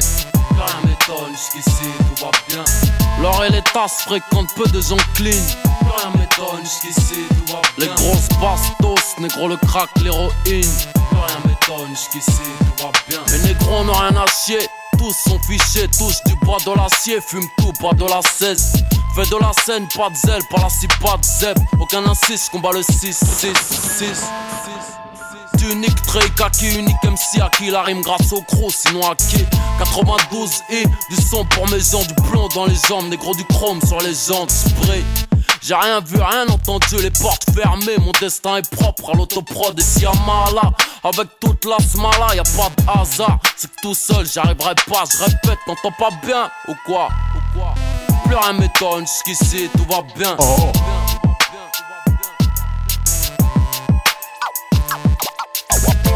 Plus 0.50 0.60
rien 0.60 0.82
m'étonne, 0.84 1.32
jusqu'ici 1.32 1.88
tout 1.98 2.26
va 2.26 2.32
bien. 2.50 2.66
L'or 3.22 3.46
et 3.46 3.52
les 3.52 3.62
tasses 3.74 4.02
fréquentent 4.02 4.54
peu 4.56 4.68
de 4.68 4.82
gens 4.82 4.98
clean. 5.14 5.32
Plus 5.80 5.92
rien 5.96 6.12
m'étonne, 6.18 6.60
jusqu'ici 6.64 7.22
tout 7.30 7.54
va 7.54 7.62
bien. 7.78 7.88
Les 7.88 7.94
grosses 7.96 8.28
bastos, 8.42 9.18
négro 9.20 9.48
le 9.48 9.56
crack, 9.56 9.90
l'héroïne. 10.02 10.32
Plus 10.44 11.18
rien 11.18 11.40
m'étonne, 11.70 11.90
jusqu'ici 11.90 12.32
tout 12.32 12.84
va 12.84 12.92
bien. 13.08 13.20
Les 13.32 13.48
négros 13.48 13.84
n'ont 13.84 13.94
rien 13.94 14.16
à 14.16 14.26
chier 14.28 14.60
tous 14.98 15.14
sont 15.14 15.40
fichés, 15.40 15.88
touche 15.98 16.22
du 16.26 16.36
bois 16.46 16.58
de 16.66 16.76
l'acier, 16.76 17.22
fume 17.22 17.48
tout, 17.58 17.72
pas 17.82 17.94
de 17.94 18.04
la 18.04 18.22
16. 18.22 18.84
Fais 19.16 19.30
de 19.30 19.42
la 19.42 19.52
scène, 19.64 19.88
pas 19.96 20.10
de 20.10 20.16
zèle, 20.16 20.42
pas 20.50 20.62
la 20.62 20.70
6, 20.70 20.88
pas 21.02 21.18
de 21.18 21.24
zèbre. 21.24 21.62
Aucun 21.80 22.06
insiste, 22.06 22.50
combat 22.52 22.72
le 22.74 22.84
6, 22.84 23.14
6, 23.14 23.54
6. 23.98 24.99
Unique, 25.72 26.02
très 26.04 26.28
kaki, 26.32 26.80
unique 26.80 27.04
MC 27.04 27.42
à 27.42 27.50
qui 27.50 27.70
la 27.70 27.84
rime 27.84 28.02
grâce 28.02 28.32
au 28.34 28.42
gros, 28.42 28.72
sinon 28.72 29.02
à 29.10 29.16
qui 29.16 29.46
92 29.78 30.50
et 30.72 30.84
du 30.84 31.22
son 31.22 31.46
pour 31.46 31.70
mes 31.70 31.80
gens, 31.80 32.02
du 32.02 32.14
plomb 32.28 32.48
dans 32.56 32.66
les 32.66 32.76
jambes, 32.88 33.08
négro 33.08 33.36
du 33.36 33.46
chrome 33.46 33.80
sur 33.86 34.00
les 34.02 34.14
jantes, 34.14 34.50
spray. 34.50 35.04
J'ai 35.62 35.76
rien 35.76 36.00
vu, 36.00 36.18
rien 36.18 36.48
entendu, 36.48 36.96
les 37.02 37.12
portes 37.12 37.46
fermées. 37.54 37.98
Mon 38.00 38.12
destin 38.20 38.58
est 38.58 38.70
propre 38.76 39.12
à 39.12 39.14
l'autoprod 39.14 39.78
et 39.78 39.84
si 39.84 40.02
là 40.02 40.72
Avec 41.04 41.28
toute 41.40 41.66
la 41.66 41.78
smala, 41.78 42.36
y 42.36 42.40
a 42.40 42.44
pas 42.44 42.72
de 42.76 43.00
hasard. 43.00 43.40
C'est 43.56 43.70
que 43.70 43.82
tout 43.82 43.94
seul, 43.94 44.26
j'arriverai 44.26 44.74
pas. 44.90 45.04
Je 45.12 45.24
répète, 45.24 45.60
t'entends 45.68 45.96
pas 46.00 46.10
bien 46.26 46.50
ou 46.68 46.74
quoi 46.86 47.10
Ou 47.36 47.60
quoi? 47.60 47.76
Plus 48.26 48.36
rien 48.36 48.54
m'étonne, 48.54 49.06
jusqu'ici 49.06 49.70
tout 49.78 49.86
va 49.88 50.02
bien. 50.18 50.36
Oh. 50.40 50.72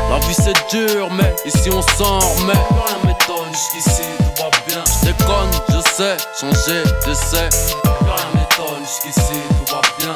La 0.10 0.20
vie 0.20 0.36
c'est 0.36 0.58
dur, 0.70 1.10
mais 1.12 1.36
ici 1.45 1.70
on 1.72 1.82
s'en 1.97 2.20
remet. 2.20 2.54
Rien 2.54 2.97
m'étonne, 3.06 3.51
jusqu'ici 3.51 4.04
tout 4.18 4.43
va 4.43 4.49
bien. 4.68 4.84
Je 4.86 5.06
déconne, 5.08 5.51
je 5.70 5.82
sais, 5.91 6.18
changer, 6.39 6.84
je 7.06 7.14
sais. 7.14 7.49
Plus 7.49 8.10
rien 8.10 8.28
m'étonne, 8.36 8.84
jusqu'ici 8.86 9.39
tout 9.49 9.74
va 9.74 9.82
bien. 9.99 10.14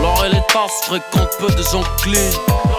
L'or 0.00 0.24
et 0.24 0.28
les 0.30 0.42
tasses 0.52 0.80
fréquentent 0.86 1.36
peu 1.38 1.50
de 1.50 1.62
gens 1.62 1.84
clean. 2.02 2.30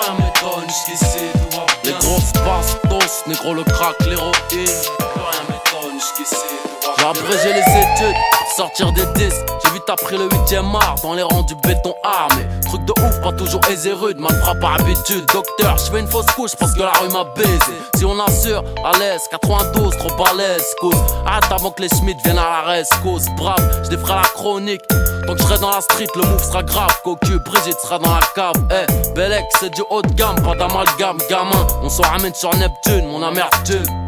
Rien 0.01 0.13
m'étonne, 0.19 0.67
jusqu'ici 0.67 1.23
tout 1.33 1.57
va 1.57 1.65
bien. 1.83 1.93
Les 1.93 2.05
grosses 2.05 2.33
bastos, 2.33 3.23
négro 3.27 3.53
le 3.53 3.63
crack, 3.63 3.95
l'héroïne. 4.01 4.33
Rien 4.51 5.43
m'étonne, 5.49 5.99
jusqu'ici 5.99 6.35
tout 6.63 6.87
va 6.97 7.13
bien. 7.13 7.13
J'ai 7.13 7.21
abrégé 7.21 7.53
les 7.53 7.59
études 7.61 8.17
sortir 8.57 8.91
des 8.91 9.05
disques. 9.13 9.45
J'ai 9.63 9.71
vite 9.71 9.87
appris 9.87 10.17
le 10.17 10.27
8ème 10.27 10.75
art 10.75 10.95
dans 11.03 11.13
les 11.13 11.21
rangs 11.21 11.43
du 11.43 11.53
béton 11.57 11.93
armé. 12.03 12.43
Truc 12.65 12.83
de 12.85 12.93
ouf, 12.93 13.21
pas 13.21 13.31
toujours 13.31 13.61
aisé 13.69 13.93
rude, 13.93 14.19
mal 14.19 14.33
frappe 14.41 14.59
par 14.59 14.73
habitude. 14.79 15.23
Docteur, 15.31 15.77
je 15.77 15.91
fais 15.91 15.99
une 15.99 16.07
fausse 16.07 16.25
couche 16.35 16.55
parce 16.57 16.73
que 16.73 16.79
la 16.79 16.91
rue 16.93 17.09
m'a 17.09 17.23
baisé. 17.35 17.77
Si 17.95 18.03
on 18.03 18.19
assure, 18.19 18.63
à 18.83 18.97
l'aise, 18.97 19.21
92, 19.29 19.95
trop 19.97 20.23
balèze, 20.23 20.65
cause. 20.81 20.95
Hâte 21.27 21.51
avant 21.51 21.69
que 21.69 21.83
les 21.83 21.89
Schmitt 21.89 22.17
viennent 22.23 22.39
à 22.39 22.63
la 22.65 22.83
cause. 23.03 23.27
Brave, 23.37 23.81
je 23.83 23.89
défrais 23.89 24.15
la 24.15 24.21
chronique. 24.23 24.81
Tant 25.27 25.33
que 25.33 25.39
je 25.39 25.43
serai 25.43 25.59
dans 25.59 25.69
la 25.69 25.81
street, 25.81 26.07
le 26.15 26.23
move 26.23 26.43
sera 26.43 26.63
grave. 26.63 26.99
Cocu, 27.03 27.37
Brigitte 27.45 27.79
sera 27.79 27.99
dans 27.99 28.11
la 28.11 28.21
cave. 28.33 28.55
Eh, 28.71 28.73
hey, 28.73 29.13
Belek, 29.13 29.45
c'est 29.59 29.69
du 29.69 29.83
haut 29.91 30.01
de 30.01 30.11
gamme, 30.13 30.41
pas 30.41 30.55
d'amalgame, 30.55 31.19
gamin. 31.29 31.67
On 31.83 31.89
s'en 31.89 32.03
ramène 32.03 32.33
sur 32.33 32.49
Neptune, 32.55 33.05
mon 33.07 33.21
amertume. 33.21 34.06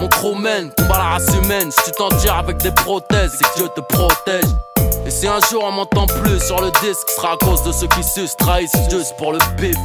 Mon 0.00 0.08
crewman 0.08 0.70
combat 0.76 0.98
la 0.98 1.04
race 1.04 1.28
humaine. 1.34 1.70
Si 1.70 1.78
tu 1.84 1.92
t'en 1.92 2.08
tires 2.08 2.36
avec 2.36 2.58
des 2.58 2.70
prothèses, 2.72 3.32
c'est 3.38 3.44
que 3.44 3.58
Dieu 3.58 3.68
te 3.74 3.80
protège. 3.80 4.44
Et 5.06 5.10
si 5.10 5.26
un 5.26 5.38
jour 5.50 5.64
on 5.64 5.72
m'entend 5.72 6.06
plus 6.06 6.40
sur 6.40 6.60
le 6.60 6.70
disque, 6.82 7.08
sera 7.16 7.32
à 7.32 7.36
cause 7.36 7.62
de 7.62 7.72
ceux 7.72 7.88
qui 7.88 8.02
se 8.02 8.34
trahissent 8.36 8.72
juste 8.90 9.14
pour 9.18 9.32
le 9.32 9.38
bif. 9.58 9.76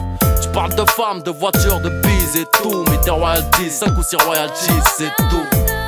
Tu 0.41 0.49
parles 0.49 0.73
de 0.75 0.89
femmes, 0.91 1.21
de 1.21 1.31
voitures, 1.31 1.79
de 1.81 1.89
bise 1.89 2.35
et 2.35 2.45
tout. 2.61 2.85
Mais 2.89 2.99
tes 3.01 3.11
royalties, 3.11 3.69
5 3.69 3.97
ou 3.97 4.03
6 4.03 4.15
royalties, 4.17 4.81
c'est 4.97 5.11
tout. 5.29 5.78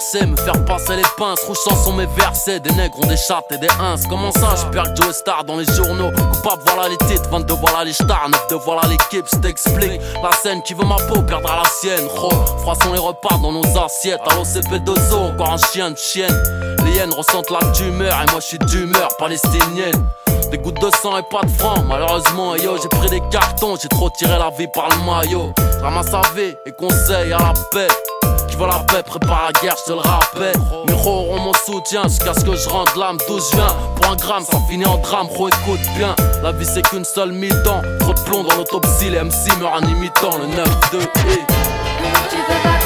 D'exercer, 0.00 0.26
me 0.26 0.36
faire 0.36 0.64
passer 0.64 0.96
les 0.96 1.02
pinces, 1.16 1.40
rouchant 1.46 1.76
sont 1.76 1.92
mes 1.92 2.06
versets. 2.06 2.60
Des 2.60 2.72
nègres 2.72 2.98
ont 3.02 3.06
des 3.06 3.16
chattes 3.16 3.50
et 3.50 3.58
des 3.58 3.68
ins. 3.80 3.96
Comment 4.08 4.32
ça, 4.32 4.54
je 4.56 4.66
perds 4.70 4.94
Joe 4.96 5.14
Star 5.14 5.44
dans 5.44 5.56
les 5.56 5.64
journaux? 5.64 6.10
Coupable, 6.10 6.62
voilà 6.66 6.88
les 6.88 6.96
titres, 7.08 7.28
22, 7.30 7.54
voilà 7.54 7.84
les 7.84 7.92
stars, 7.92 8.28
9 8.30 8.48
de 8.50 8.54
voilà 8.56 8.82
l'équipe, 8.88 9.26
je 9.32 9.38
t'explique. 9.38 10.00
La 10.22 10.32
scène 10.32 10.62
qui 10.62 10.74
veut 10.74 10.84
ma 10.84 10.96
peau 10.96 11.22
perdra 11.22 11.62
la 11.62 11.68
sienne. 11.68 12.06
Ro, 12.08 12.30
froissons 12.58 12.92
les 12.92 12.98
repas 12.98 13.36
dans 13.42 13.52
nos 13.52 13.64
assiettes. 13.78 14.20
À 14.26 14.34
l'OCP2O, 14.34 15.32
encore 15.32 15.52
un 15.52 15.58
chien 15.72 15.90
de 15.90 15.96
chienne. 15.96 16.42
Les 16.84 16.92
hyènes 16.92 17.12
ressentent 17.12 17.50
la 17.50 17.60
tumeur 17.72 18.12
et 18.22 18.30
moi 18.30 18.40
je 18.40 18.46
suis 18.46 18.58
d'humeur 18.58 19.08
palestinienne. 19.18 20.06
Des 20.50 20.58
gouttes 20.58 20.80
de 20.80 20.90
sang 21.00 21.16
et 21.16 21.22
pas 21.30 21.42
de 21.42 21.50
francs. 21.50 21.84
Malheureusement, 21.86 22.56
yo, 22.56 22.76
j'ai 22.82 22.88
pris 22.88 23.08
des 23.08 23.22
cartons, 23.30 23.76
j'ai 23.80 23.88
trop 23.88 24.10
tiré 24.10 24.36
la 24.36 24.50
vie 24.50 24.66
par 24.74 24.88
le 24.88 25.04
maillot. 25.04 25.52
Ramasse 25.80 26.12
à 26.12 26.22
vie 26.34 26.54
et 26.66 26.72
conseil 26.72 27.32
à 27.32 27.38
la 27.38 27.52
paix. 27.70 27.86
La 28.66 28.78
paix, 28.80 29.02
prépare 29.02 29.46
la 29.46 29.60
guerre, 29.60 29.74
je 29.78 29.84
te 29.90 29.92
le 29.92 30.00
rappelle. 30.00 30.54
Mes 30.86 30.92
auront 30.92 31.40
mon 31.40 31.52
soutien 31.66 32.02
jusqu'à 32.04 32.34
ce 32.34 32.44
que 32.44 32.54
je 32.54 32.68
rentre 32.68 32.96
l'âme 32.98 33.16
d'où 33.26 33.38
je 33.38 33.56
viens. 33.56 33.74
Pour 33.96 34.12
un 34.12 34.16
gramme, 34.16 34.44
ça 34.44 34.58
finit 34.68 34.84
en 34.84 34.98
drame, 34.98 35.28
gros 35.28 35.48
écoute 35.48 35.80
bien. 35.96 36.14
La 36.42 36.52
vie 36.52 36.66
c'est 36.66 36.82
qu'une 36.82 37.04
seule 37.04 37.32
mi-temps. 37.32 37.80
Trop 38.00 38.12
de 38.12 38.20
plomb 38.20 38.44
dans 38.44 38.54
l'autopsie, 38.56 39.10
les 39.10 39.22
MC 39.22 39.58
meurent 39.58 39.72
en 39.72 39.80
imitant 39.80 40.36
le 40.38 40.46
9-2 40.46 41.02
et. 41.02 41.40
Tu 42.28 42.36
peux 42.36 42.62
pas 42.62 42.79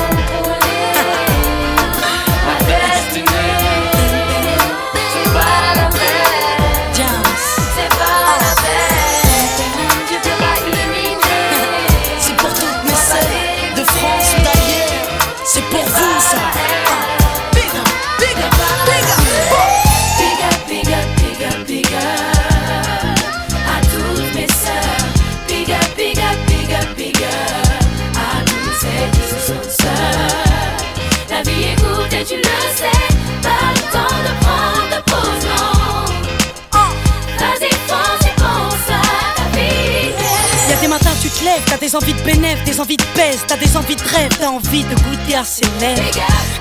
des 41.94 41.98
envies 41.98 42.14
de 42.14 42.22
bénéf, 42.22 42.64
des 42.64 42.80
envies 42.80 42.96
de 42.96 43.04
pèse, 43.14 43.44
t'as 43.46 43.56
des 43.56 43.76
envies 43.76 43.94
de 43.94 44.02
rêve, 44.02 44.30
t'as 44.40 44.48
envie 44.48 44.82
de 44.82 44.94
goûter 44.96 45.36
à 45.36 45.44
ses 45.44 45.64
lèvres. 45.78 46.02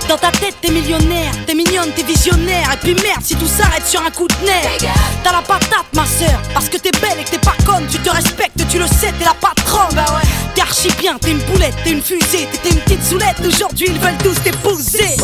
Dans 0.08 0.18
ta 0.18 0.30
tête 0.30 0.56
t'es 0.62 0.70
millionnaire, 0.70 1.32
t'es 1.48 1.56
mignonne, 1.56 1.90
t'es 1.96 2.04
visionnaire, 2.04 2.72
et 2.72 2.78
puis 2.78 2.94
merde 2.94 3.24
si 3.24 3.36
tout 3.36 3.48
s'arrête 3.48 3.88
sur 3.88 4.00
un 4.02 4.12
coup 4.12 4.28
de 4.28 4.46
nerf. 4.46 4.94
T'as 5.24 5.32
la 5.32 5.42
patate 5.42 5.88
ma 5.96 6.06
sœur, 6.06 6.40
parce 6.54 6.70
que 6.70 6.78
t'es 6.78 6.92
belle 7.02 7.20
et 7.20 7.24
que 7.24 7.32
t'es 7.32 7.40
pas 7.40 7.56
conne, 7.66 7.88
tu 7.92 7.98
te 7.98 8.10
respectes, 8.12 8.62
tu 8.70 8.78
le 8.78 8.86
sais, 8.86 9.12
t'es 9.18 9.26
la 9.26 9.34
patronne. 9.34 9.96
Bah 9.96 10.06
ouais. 10.14 10.30
T'es 10.54 10.62
archi 10.62 10.90
bien, 11.00 11.18
t'es 11.20 11.32
une 11.32 11.42
poulette, 11.42 11.74
t'es 11.84 11.92
une 11.92 12.04
fusée, 12.04 12.48
t'étais 12.52 12.70
une 12.70 12.82
petite 12.82 13.04
soulette, 13.04 13.38
aujourd'hui 13.44 13.88
ils 13.90 14.00
veulent 14.00 14.18
tous 14.24 14.40
t'épouser. 14.44 15.18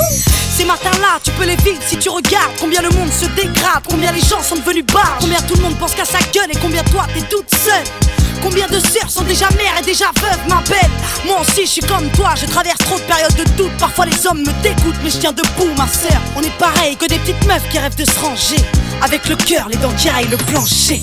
Ces 0.60 0.65
matins-là, 0.65 1.19
tu 1.23 1.31
peux 1.31 1.45
les 1.45 1.56
vivre 1.56 1.80
si 1.88 1.95
tu 1.95 2.10
regardes 2.10 2.52
combien 2.60 2.81
le 2.81 2.90
monde 2.90 3.10
se 3.14 3.26
dégrade, 3.27 3.81
combien 3.90 4.11
les 4.11 4.19
gens 4.19 4.44
sont 4.44 4.57
devenus 4.57 4.86
bas, 4.88 5.15
combien 5.22 5.40
tout 5.44 5.56
le 5.56 5.61
monde 5.61 5.77
pense 5.77 5.94
qu'à 5.95 6.03
sa 6.03 6.19
gueule 6.34 6.52
et 6.52 6.57
combien 6.61 6.84
toi 6.84 7.07
t'es 7.14 7.22
toute 7.22 7.49
seule. 7.49 7.86
Combien 8.44 8.68
de 8.68 8.77
sœurs 8.77 9.10
sont 9.10 9.23
déjà 9.23 9.48
mères 9.52 9.80
et 9.80 9.86
déjà 9.86 10.07
veuves, 10.22 10.49
ma 10.49 10.61
belle 10.64 10.91
Moi 11.26 11.40
aussi, 11.40 11.61
je 11.61 11.69
suis 11.69 11.81
comme 11.81 12.10
toi, 12.11 12.34
je 12.36 12.45
traverse 12.45 12.80
trop 12.80 12.98
de 12.98 13.03
périodes 13.03 13.36
de 13.36 13.45
doute. 13.56 13.72
Parfois, 13.80 14.06
les 14.06 14.27
hommes 14.27 14.40
me 14.40 14.52
dégoûtent, 14.61 14.99
mais 15.02 15.10
je 15.10 15.19
tiens 15.19 15.31
debout, 15.31 15.73
ma 15.77 15.88
sœur. 15.88 16.19
On 16.36 16.41
est 16.41 16.57
pareil 16.57 16.98
que 16.98 17.06
des 17.06 17.19
petites 17.19 17.48
meufs 17.48 17.69
qui 17.69 17.80
rêvent 17.80 17.95
de 17.95 18.03
se 18.03 18.19
ranger. 18.19 18.61
Avec 19.02 19.30
le 19.30 19.38
cœur, 19.38 19.69
les 19.69 19.77
dents 19.77 19.94
qui 19.94 20.10
raillent 20.10 20.27
le 20.27 20.36
plancher. 20.36 20.99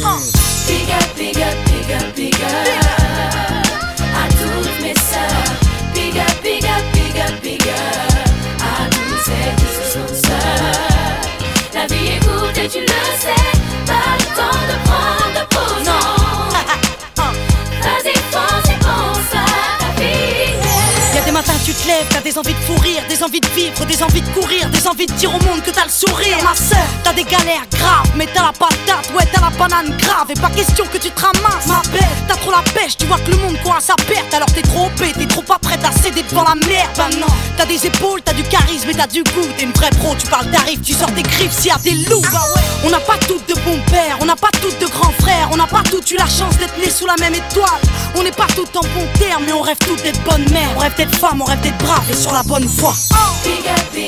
T'as 22.10 22.20
des 22.20 22.36
envies 22.36 22.52
de 22.52 22.58
fou 22.58 22.74
rire, 22.80 23.02
des 23.08 23.22
envies 23.22 23.40
de 23.40 23.45
vivre, 23.56 23.86
des 23.86 24.02
envies 24.02 24.20
de 24.20 24.28
courir, 24.28 24.68
des 24.68 24.86
envies 24.86 25.06
de 25.06 25.12
dire 25.14 25.30
au 25.30 25.42
monde 25.44 25.62
que 25.64 25.70
t'as 25.70 25.84
le 25.84 25.90
sourire, 25.90 26.36
ma 26.44 26.54
sœur. 26.54 26.86
T'as 27.02 27.14
des 27.14 27.24
galères 27.24 27.66
graves, 27.72 28.10
mais 28.14 28.26
t'as 28.32 28.42
la 28.42 28.52
patate, 28.52 29.10
ouais 29.16 29.24
t'as 29.32 29.40
la 29.40 29.50
banane 29.50 29.96
grave, 29.96 30.30
et 30.30 30.38
pas 30.38 30.50
question 30.50 30.84
que 30.92 30.98
tu 30.98 31.10
te 31.10 31.20
ramasses, 31.20 31.66
ma 31.66 31.80
belle. 31.90 32.16
T'as 32.28 32.36
trop 32.36 32.50
la 32.50 32.62
pêche, 32.74 32.96
tu 32.98 33.06
vois 33.06 33.18
que 33.18 33.30
le 33.30 33.38
monde 33.38 33.56
court 33.62 33.76
à 33.76 33.80
sa 33.80 33.94
perte, 33.94 34.32
alors 34.34 34.52
t'es 34.52 34.62
trop 34.62 34.86
opé, 34.86 35.12
t'es 35.18 35.26
trop 35.26 35.42
pas 35.42 35.58
prête 35.58 35.82
à 35.84 35.90
céder 35.90 36.22
devant 36.28 36.44
la 36.44 36.54
merde. 36.66 36.90
Bah 36.96 37.08
non, 37.18 37.26
t'as 37.56 37.64
des 37.64 37.86
épaules, 37.86 38.20
t'as 38.22 38.34
du 38.34 38.42
charisme 38.42 38.90
et 38.90 38.94
t'as 38.94 39.06
du 39.06 39.22
goût, 39.22 39.48
t'es 39.56 39.64
une 39.64 39.72
vraie 39.72 39.90
pro, 39.90 40.14
tu 40.16 40.26
parles 40.26 40.50
d'arrive, 40.50 40.80
tu 40.80 40.92
sors 40.92 41.10
des 41.12 41.22
griffes 41.22 41.52
s'il 41.52 41.68
y 41.68 41.70
a 41.70 41.78
des 41.78 41.94
loups. 42.10 42.20
Bah 42.32 42.44
ouais. 42.54 42.62
On 42.84 42.90
n'a 42.90 43.00
pas 43.00 43.16
toutes 43.26 43.48
de 43.48 43.54
bons 43.54 43.80
pères, 43.90 44.18
on 44.20 44.26
n'a 44.26 44.36
pas 44.36 44.50
toutes 44.60 44.78
de 44.78 44.86
grands 44.86 45.14
frères, 45.20 45.48
on 45.52 45.56
n'a 45.56 45.66
pas 45.66 45.82
toutes 45.90 46.10
eu 46.10 46.16
la 46.16 46.26
chance 46.26 46.56
d'être 46.58 46.76
nés 46.78 46.90
sous 46.90 47.06
la 47.06 47.16
même 47.20 47.34
étoile. 47.34 47.80
On 48.16 48.22
n'est 48.22 48.32
pas 48.32 48.46
toutes 48.54 48.76
en 48.76 48.80
bon 48.80 49.06
terme, 49.18 49.44
mais 49.46 49.52
on 49.52 49.62
rêve 49.62 49.78
toutes 49.78 50.02
d'être 50.02 50.22
bonnes 50.24 50.48
mères, 50.52 50.70
on 50.76 50.80
rêve 50.80 50.94
d'être 50.96 51.14
femmes, 51.14 51.40
on 51.40 51.44
rêve 51.44 51.60
d'être 51.60 51.78
braves 51.78 52.10
et 52.10 52.14
sur 52.14 52.32
la 52.32 52.42
bonne. 52.42 52.66
Big 52.66 53.45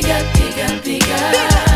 up, 0.05 0.35
big 0.35 0.59
up, 0.59 0.85
big 0.85 1.03
up, 1.03 1.68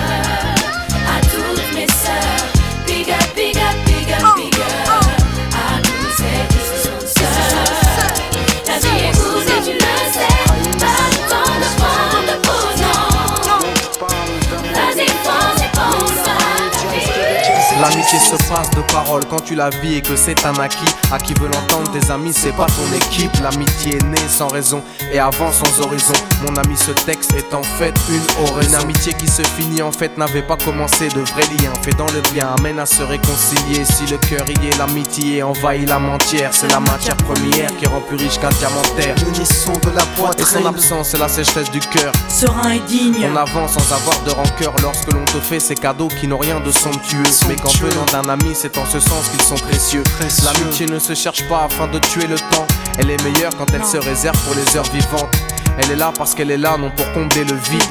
L'amitié 17.82 18.20
se 18.20 18.36
passe 18.48 18.70
de 18.76 18.80
paroles 18.92 19.24
quand 19.28 19.40
tu 19.40 19.56
la 19.56 19.68
vis 19.68 19.96
et 19.96 20.02
que 20.02 20.14
c'est 20.14 20.46
un 20.46 20.54
acquis. 20.60 20.94
À 21.10 21.18
qui 21.18 21.34
veut 21.34 21.48
l'entendre, 21.48 21.90
tes 21.90 22.12
amis, 22.12 22.32
c'est 22.32 22.52
pas 22.52 22.66
ton 22.66 22.96
équipe. 22.96 23.32
L'amitié 23.42 23.96
est 23.96 24.04
née 24.04 24.28
sans 24.28 24.46
raison 24.46 24.80
et 25.12 25.18
avant 25.18 25.50
sans 25.50 25.80
horizon. 25.84 26.14
Mon 26.42 26.54
ami, 26.58 26.76
ce 26.76 26.92
texte 26.92 27.34
est 27.34 27.52
en 27.52 27.64
fait 27.64 27.92
une 28.08 28.44
oraison. 28.44 28.68
Une 28.68 28.74
amitié 28.76 29.14
qui 29.14 29.26
se 29.26 29.42
finit 29.42 29.82
en 29.82 29.90
fait 29.90 30.16
n'avait 30.16 30.42
pas 30.42 30.56
commencé. 30.56 31.08
De 31.08 31.22
vrais 31.22 31.42
liens 31.58 31.72
fait 31.82 31.90
dans 31.98 32.06
le 32.06 32.20
bien 32.32 32.54
amène 32.56 32.78
à 32.78 32.86
se 32.86 33.02
réconcilier. 33.02 33.84
Si 33.84 34.06
le 34.06 34.18
cœur 34.18 34.46
y 34.48 34.68
est, 34.68 34.78
l'amitié 34.78 35.42
envahit 35.42 35.88
la 35.88 35.98
mentière. 35.98 36.50
C'est 36.52 36.70
la 36.70 36.78
matière 36.78 37.16
première 37.16 37.76
qui 37.78 37.86
rend 37.86 38.00
plus 38.00 38.16
riche 38.16 38.38
qu'un 38.38 38.50
diamantaire. 38.50 39.16
Le 39.26 39.44
son 39.44 39.72
de 39.72 39.90
la 39.96 40.02
Et 40.02 40.04
son 40.06 40.22
poitrine. 40.22 40.66
absence, 40.68 41.08
c'est 41.08 41.18
la 41.18 41.28
sécheresse 41.28 41.70
du 41.72 41.80
cœur. 41.80 42.12
Serein 42.28 42.70
et 42.70 42.80
digne. 42.86 43.28
On 43.32 43.34
avance 43.34 43.72
sans 43.72 43.92
avoir 43.92 44.22
de 44.22 44.30
rancœur 44.30 44.72
lorsque 44.80 45.12
l'on 45.12 45.24
te 45.24 45.40
fait 45.40 45.58
ces 45.58 45.74
cadeaux 45.74 46.08
qui 46.20 46.28
n'ont 46.28 46.38
rien 46.38 46.60
de 46.60 46.70
somptueux. 46.70 47.24
Mais 47.48 47.56
qu'en 47.80 47.88
Somptueux. 47.88 47.88
venant 47.88 48.22
d'un 48.22 48.28
ami, 48.32 48.52
c'est 48.54 48.76
en 48.78 48.86
ce 48.86 49.00
sens 49.00 49.28
qu'ils 49.30 49.42
sont 49.42 49.56
précieux. 49.56 50.02
Précieux. 50.18 50.44
L'amitié 50.44 50.86
ne 50.86 50.98
se 50.98 51.14
cherche 51.14 51.46
pas 51.48 51.64
afin 51.64 51.86
de 51.88 51.98
tuer 51.98 52.26
le 52.26 52.36
temps. 52.36 52.66
Elle 52.98 53.10
est 53.10 53.22
meilleure 53.22 53.52
quand 53.56 53.66
elle 53.74 53.84
se 53.84 53.96
réserve 53.96 54.38
pour 54.44 54.54
les 54.54 54.76
heures 54.76 54.90
vivantes. 54.92 55.34
Elle 55.78 55.90
est 55.90 55.96
là 55.96 56.12
parce 56.16 56.34
qu'elle 56.34 56.50
est 56.50 56.58
là, 56.58 56.76
non 56.78 56.90
pour 56.90 57.10
combler 57.12 57.44
le 57.44 57.54
vide. 57.54 57.82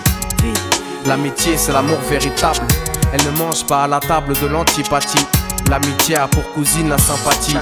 L'amitié, 1.05 1.57
c'est 1.57 1.71
l'amour 1.71 1.99
véritable. 2.09 2.65
Elle 3.13 3.23
ne 3.25 3.31
mange 3.37 3.65
pas 3.65 3.83
à 3.83 3.87
la 3.87 3.99
table 3.99 4.33
de 4.39 4.47
l'antipathie. 4.47 5.25
L'amitié 5.69 6.15
a 6.15 6.27
pour 6.27 6.51
cousine 6.53 6.89
la 6.89 6.97
sympathie. 6.97 7.57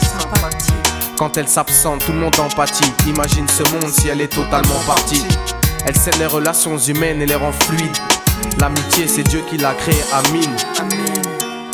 Quand 1.18 1.38
elle 1.38 1.48
s'absente, 1.48 2.06
tout 2.06 2.12
le 2.12 2.20
monde 2.20 2.40
empathie. 2.40 2.92
Imagine 3.08 3.48
ce 3.48 3.64
monde 3.74 3.90
si 3.92 4.08
elle 4.10 4.22
est 4.22 4.34
totalement 4.34 4.80
partie. 4.86 5.24
Elle 5.86 5.96
scelle 5.96 6.18
les 6.20 6.26
relations 6.26 6.78
humaines 6.78 7.22
et 7.22 7.26
les 7.26 7.36
rend 7.36 7.52
fluides. 7.52 7.98
L'amitié, 8.60 9.08
c'est 9.08 9.24
Dieu 9.24 9.42
qui 9.50 9.58
l'a 9.58 9.74
créée, 9.74 10.04
Amin. 10.14 10.79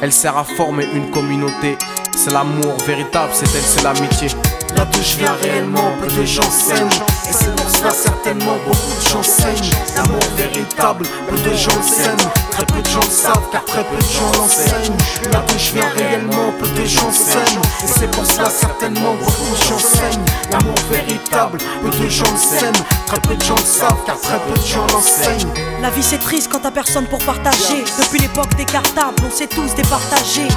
Elle 0.01 0.11
sert 0.11 0.37
à 0.37 0.43
former 0.43 0.85
une 0.93 1.09
communauté. 1.11 1.77
C'est 2.15 2.31
l'amour 2.31 2.77
véritable, 2.85 3.31
c'est 3.33 3.45
elle, 3.55 3.63
c'est 3.63 3.83
l'amitié. 3.83 4.27
Là 4.75 4.85
d'où 4.91 4.99
je 5.01 5.17
viens 5.17 5.33
réellement, 5.41 5.91
peu 6.01 6.07
de 6.07 6.25
gens 6.25 6.49
s'aiment 6.51 6.89
Et 7.29 7.33
c'est 7.33 7.55
pour 7.55 7.69
cela 7.69 7.91
certainement 7.91 8.57
beaucoup 8.65 9.03
de 9.03 9.09
gens 9.09 9.23
saignent 9.23 9.71
L'amour 9.95 10.19
véritable, 10.35 11.05
peu 11.29 11.37
de 11.37 11.55
gens 11.55 11.75
le 11.75 11.83
s'aiment 11.83 12.29
Très 12.51 12.65
peu 12.65 12.81
de 12.81 12.89
gens 12.89 12.99
le 12.99 13.09
savent 13.09 13.49
car 13.51 13.63
très 13.65 13.83
peu 13.83 13.95
de 13.95 14.01
gens 14.01 14.31
l'enseignent 14.37 15.31
Là 15.31 15.43
d'où 15.47 15.57
je 15.57 15.71
viens 15.71 15.89
réellement, 15.95 16.53
peu 16.59 16.67
de 16.67 16.85
gens 16.85 17.11
s'aiment 17.11 17.61
Et 17.83 17.87
c'est 17.87 18.11
pour 18.11 18.25
cela 18.25 18.49
certainement 18.49 19.15
beaucoup 19.15 19.55
de 19.55 19.63
gens 19.63 19.79
saignent 19.79 20.25
L'amour 20.51 20.75
véritable, 20.91 21.57
peu 21.81 21.89
de 21.89 22.09
gens 22.09 22.31
le 22.31 22.37
s'aiment 22.37 22.85
Très 23.07 23.19
peu 23.21 23.35
de 23.35 23.43
gens 23.43 23.55
le 23.55 23.61
savent 23.61 24.03
car 24.05 24.19
très 24.19 24.39
peu 24.39 24.59
de 24.59 24.65
gens 24.65 24.85
l'enseignent 24.91 25.53
La 25.81 25.89
vie 25.89 26.03
c'est 26.03 26.19
triste 26.19 26.49
quand 26.51 26.59
t'as 26.59 26.71
personne 26.71 27.05
pour 27.05 27.19
partager. 27.19 27.83
Depuis 27.99 28.19
l'époque 28.19 28.53
des 28.55 28.65
cartables, 28.65 29.15
on 29.25 29.31
s'est 29.31 29.47
tous 29.47 29.73
départagés. 29.75 30.47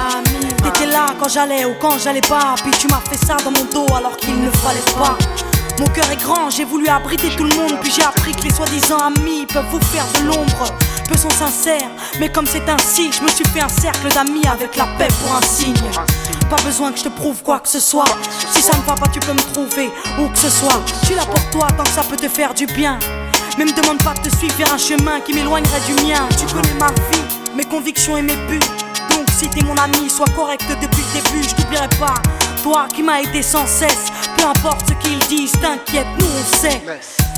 T'étais 0.62 0.86
là 0.86 1.14
quand 1.18 1.28
j'allais 1.28 1.64
ou 1.64 1.74
quand 1.80 1.98
j'allais 1.98 2.20
pas. 2.20 2.54
Puis 2.62 2.72
tu 2.78 2.88
m'as 2.88 3.00
fait 3.00 3.16
ça 3.16 3.36
dans 3.44 3.50
mon 3.50 3.64
dos 3.72 3.94
alors 3.94 4.07
qu'il 4.16 4.40
ne 4.40 4.50
fallait 4.50 4.80
pas. 4.98 5.16
Mon 5.78 5.86
cœur 5.86 6.10
est 6.10 6.16
grand, 6.16 6.50
j'ai 6.50 6.64
voulu 6.64 6.88
abriter 6.88 7.28
tout 7.36 7.44
le 7.44 7.54
monde. 7.54 7.78
Puis 7.80 7.92
j'ai 7.94 8.02
appris 8.02 8.32
que 8.32 8.42
les 8.42 8.52
soi-disant 8.52 8.98
amis 8.98 9.46
peuvent 9.46 9.68
vous 9.70 9.80
faire 9.80 10.06
de 10.18 10.26
l'ombre. 10.26 10.74
Peu 11.08 11.16
sont 11.16 11.30
sincères, 11.30 11.90
mais 12.18 12.30
comme 12.30 12.46
c'est 12.46 12.68
ainsi, 12.68 13.10
je 13.12 13.22
me 13.22 13.28
suis 13.28 13.44
fait 13.44 13.60
un 13.60 13.68
cercle 13.68 14.08
d'amis 14.12 14.46
avec 14.46 14.76
la 14.76 14.86
paix 14.98 15.08
pour 15.22 15.36
un 15.36 15.42
signe. 15.42 15.74
Pas 16.50 16.60
besoin 16.64 16.90
que 16.92 16.98
je 16.98 17.04
te 17.04 17.08
prouve 17.08 17.42
quoi 17.42 17.60
que 17.60 17.68
ce 17.68 17.80
soit. 17.80 18.04
Si 18.52 18.60
ça 18.60 18.76
ne 18.76 18.82
va 18.82 18.94
pas, 18.94 19.08
tu 19.08 19.20
peux 19.20 19.32
me 19.32 19.52
trouver 19.52 19.90
où 20.18 20.28
que 20.28 20.38
ce 20.38 20.50
soit. 20.50 20.80
Je 21.02 21.06
suis 21.06 21.14
là 21.14 21.24
pour 21.24 21.50
toi 21.50 21.68
tant 21.76 21.84
que 21.84 21.90
ça 21.90 22.02
peut 22.02 22.16
te 22.16 22.28
faire 22.28 22.54
du 22.54 22.66
bien. 22.66 22.98
Mais 23.56 23.64
me 23.64 23.72
demande 23.72 24.02
pas 24.02 24.14
de 24.14 24.28
te 24.28 24.36
suivre 24.36 24.54
vers 24.56 24.72
un 24.72 24.78
chemin 24.78 25.20
qui 25.20 25.32
m'éloignerait 25.32 25.80
du 25.86 25.94
mien. 26.04 26.28
Tu 26.38 26.46
connais 26.52 26.74
ma 26.74 26.88
vie, 26.88 27.54
mes 27.54 27.64
convictions 27.64 28.16
et 28.16 28.22
mes 28.22 28.36
buts. 28.48 28.87
Donc 29.18 29.26
si 29.36 29.48
t'es 29.48 29.64
mon 29.64 29.74
ami, 29.76 30.08
sois 30.08 30.28
correct 30.36 30.62
depuis 30.80 31.02
le 31.02 31.20
début, 31.20 31.42
je 31.42 31.52
t'oublierai 31.56 31.88
pas. 31.98 32.14
Toi 32.62 32.86
qui 32.94 33.02
m'as 33.02 33.20
aidé 33.20 33.42
sans 33.42 33.66
cesse, 33.66 34.12
peu 34.36 34.44
importe 34.44 34.88
ce 34.88 34.94
qu'ils 34.94 35.18
disent, 35.26 35.50
t'inquiète, 35.60 36.06
nous 36.20 36.26
on 36.26 36.56
sait. 36.56 36.80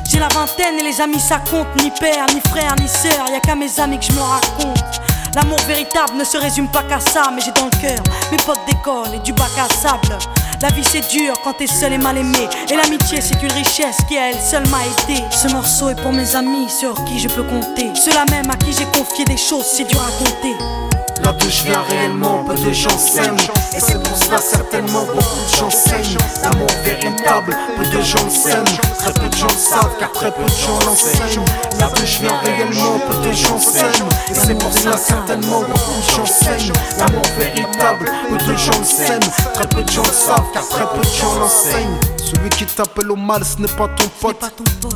J'ai 0.07 0.19
la 0.19 0.29
vingtaine 0.29 0.79
et 0.79 0.83
les 0.83 1.01
amis 1.01 1.19
ça 1.19 1.39
compte, 1.51 1.69
ni 1.83 1.91
père, 1.99 2.27
ni 2.35 2.41
frère, 2.51 2.77
ni 2.79 2.87
sœur, 2.87 3.25
y 3.33 3.35
a 3.35 3.41
qu'à 3.41 3.55
mes 3.55 3.81
amis 3.81 3.99
que 3.99 4.05
je 4.05 4.13
me 4.13 4.21
raconte. 4.21 5.01
L'amour 5.35 5.59
véritable 5.67 6.19
ne 6.19 6.25
se 6.25 6.37
résume 6.37 6.69
pas 6.69 6.83
qu'à 6.83 7.01
ça, 7.01 7.31
mais 7.35 7.41
j'ai 7.41 7.53
dans 7.53 7.65
le 7.73 7.81
cœur 7.81 8.05
mes 8.31 8.37
potes 8.37 8.61
d'école 8.67 9.15
et 9.15 9.21
du 9.21 9.33
bac 9.33 9.53
à 9.57 9.73
sable. 9.73 10.19
La 10.61 10.69
vie 10.69 10.85
c'est 10.85 11.09
dur 11.09 11.41
quand 11.43 11.55
t'es 11.55 11.67
seul 11.67 11.95
et 11.95 11.99
mal 11.99 12.19
aimé, 12.19 12.47
et 12.69 12.77
l'amitié 12.77 13.23
c'est 13.23 13.43
une 13.43 13.53
richesse 13.53 13.97
qui 14.07 14.19
à 14.19 14.29
elle 14.29 14.43
seule 14.43 14.69
m'a 14.69 14.81
aidé. 14.85 15.25
Ce 15.31 15.49
morceau 15.49 15.89
est 15.89 16.03
pour 16.03 16.13
mes 16.13 16.37
amis 16.37 16.69
sur 16.69 16.93
qui 17.07 17.19
je 17.19 17.29
peux 17.29 17.45
compter, 17.45 17.89
ceux-là 17.95 18.27
même 18.31 18.51
à 18.51 18.57
qui 18.57 18.75
j'ai 18.75 18.85
confié 18.85 19.25
des 19.25 19.39
choses, 19.39 19.65
c'est 19.65 19.85
dur 19.85 20.03
à 20.03 20.11
compter. 20.23 21.00
Là 21.23 21.33
d'où 21.39 21.51
je 21.51 21.65
viens 21.65 21.83
réellement, 21.83 22.45
peu 22.45 22.55
de 22.55 22.73
gens 22.73 22.99
s'aiment 22.99 23.37
Et 23.75 23.81
c'est 23.81 24.03
pour 24.03 24.17
cela 24.17 24.39
certainement 24.39 25.05
beaucoup 25.05 25.41
de 25.51 25.57
gens 25.57 25.71
saignent 25.71 26.17
L'amour 26.43 26.69
véritable, 26.85 27.57
peu 27.77 27.85
de 27.85 28.03
gens 28.03 28.31
s'aiment 28.31 28.65
Très 28.99 29.13
peu 29.13 29.29
de 29.29 29.37
gens 29.37 29.47
le 29.47 29.71
savent 29.71 29.97
car 29.99 30.13
très 30.13 30.31
peu 30.33 30.43
de 30.43 30.49
gens 30.49 30.79
l'enseignent 30.87 31.45
Là 31.79 31.91
d'où 31.95 32.07
je 32.07 32.21
viens 32.21 32.39
réellement, 32.45 32.99
peu 33.09 33.29
de 33.29 33.33
gens 33.33 33.59
s'aiment 33.59 34.09
Et 34.31 34.35
c'est 34.35 34.59
pour 34.59 34.73
cela 34.73 34.97
certainement 34.97 35.61
beaucoup 35.61 36.01
de 36.01 36.17
gens 36.17 36.27
saignent 36.27 36.73
L'amour 36.99 37.25
véritable, 37.39 38.11
peu 38.29 38.37
de 38.37 38.57
gens 38.57 38.79
le 38.79 38.85
s'aiment 38.85 39.31
Très 39.55 39.67
peu 39.69 39.83
de 39.83 39.91
gens 39.91 40.03
le 40.03 40.13
savent 40.13 40.47
car 40.53 40.67
très 40.69 40.87
peu 40.87 41.01
de 41.01 41.05
gens 41.05 41.35
l'enseignent 41.39 41.99
celui 42.31 42.49
qui 42.51 42.65
t'appelle 42.65 43.11
au 43.11 43.17
mal, 43.17 43.43
ce 43.45 43.61
n'est 43.61 43.67
pas 43.67 43.89
ton 43.89 44.07
pote, 44.21 44.45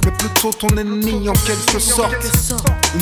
mais 0.04 0.12
plutôt 0.12 0.52
ton 0.52 0.68
ennemi 0.76 1.28
en 1.28 1.32
quelque 1.32 1.80
sorte. 1.80 2.14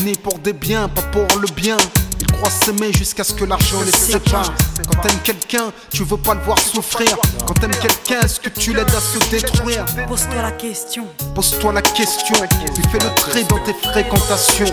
Né 0.02 0.14
pour 0.14 0.38
des 0.38 0.54
biens, 0.54 0.88
pas 0.88 1.02
pour 1.02 1.26
le 1.38 1.46
bien. 1.54 1.76
Ils 2.22 2.30
croient 2.30 2.50
s'aimer 2.50 2.92
jusqu'à 2.92 3.24
ce 3.24 3.34
que 3.34 3.44
l'argent 3.44 3.80
les 3.84 3.90
sépare. 3.90 4.52
Quand 4.86 5.00
t'aimes 5.00 5.18
quelqu'un, 5.24 5.72
tu 5.90 6.04
veux 6.04 6.16
pas 6.16 6.34
le 6.34 6.40
voir 6.42 6.56
souffrir. 6.56 7.16
Quand 7.48 7.54
t'aimes 7.54 7.74
quelqu'un, 7.74 8.20
est-ce 8.20 8.38
que 8.38 8.48
tu 8.48 8.72
l'aides 8.72 8.94
à 8.94 9.00
se 9.00 9.18
détruire? 9.28 9.84
Pose-toi 10.06 10.40
la 10.40 10.52
question. 10.52 11.06
Pose-toi 11.34 11.72
la 11.72 11.82
question. 11.82 12.36
Tu 12.76 12.82
fais 12.90 12.98
le 13.00 13.12
tri 13.16 13.44
dans 13.46 13.58
tes 13.64 13.74
fréquentations. 13.74 14.72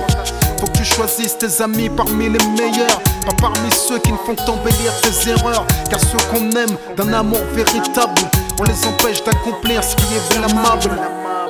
Faut 0.59 0.67
que 0.67 0.77
tu 0.77 0.85
choisisses 0.85 1.39
tes 1.39 1.63
amis 1.63 1.89
parmi 1.89 2.25
les 2.29 2.45
meilleurs, 2.49 3.01
pas 3.25 3.33
parmi 3.41 3.71
ceux 3.71 3.97
qui 3.97 4.11
ne 4.11 4.17
font 4.17 4.35
t'embellir 4.35 4.93
tes 5.01 5.31
erreurs. 5.31 5.65
Car 5.89 5.99
ceux 5.99 6.23
qu'on 6.29 6.51
aime 6.51 6.77
d'un 6.97 7.11
amour 7.13 7.41
véritable, 7.53 8.21
on 8.59 8.63
les 8.63 8.85
empêche 8.85 9.23
d'accomplir 9.23 9.83
ce 9.83 9.95
qui 9.95 10.13
est 10.13 10.37
blâmable. 10.37 10.91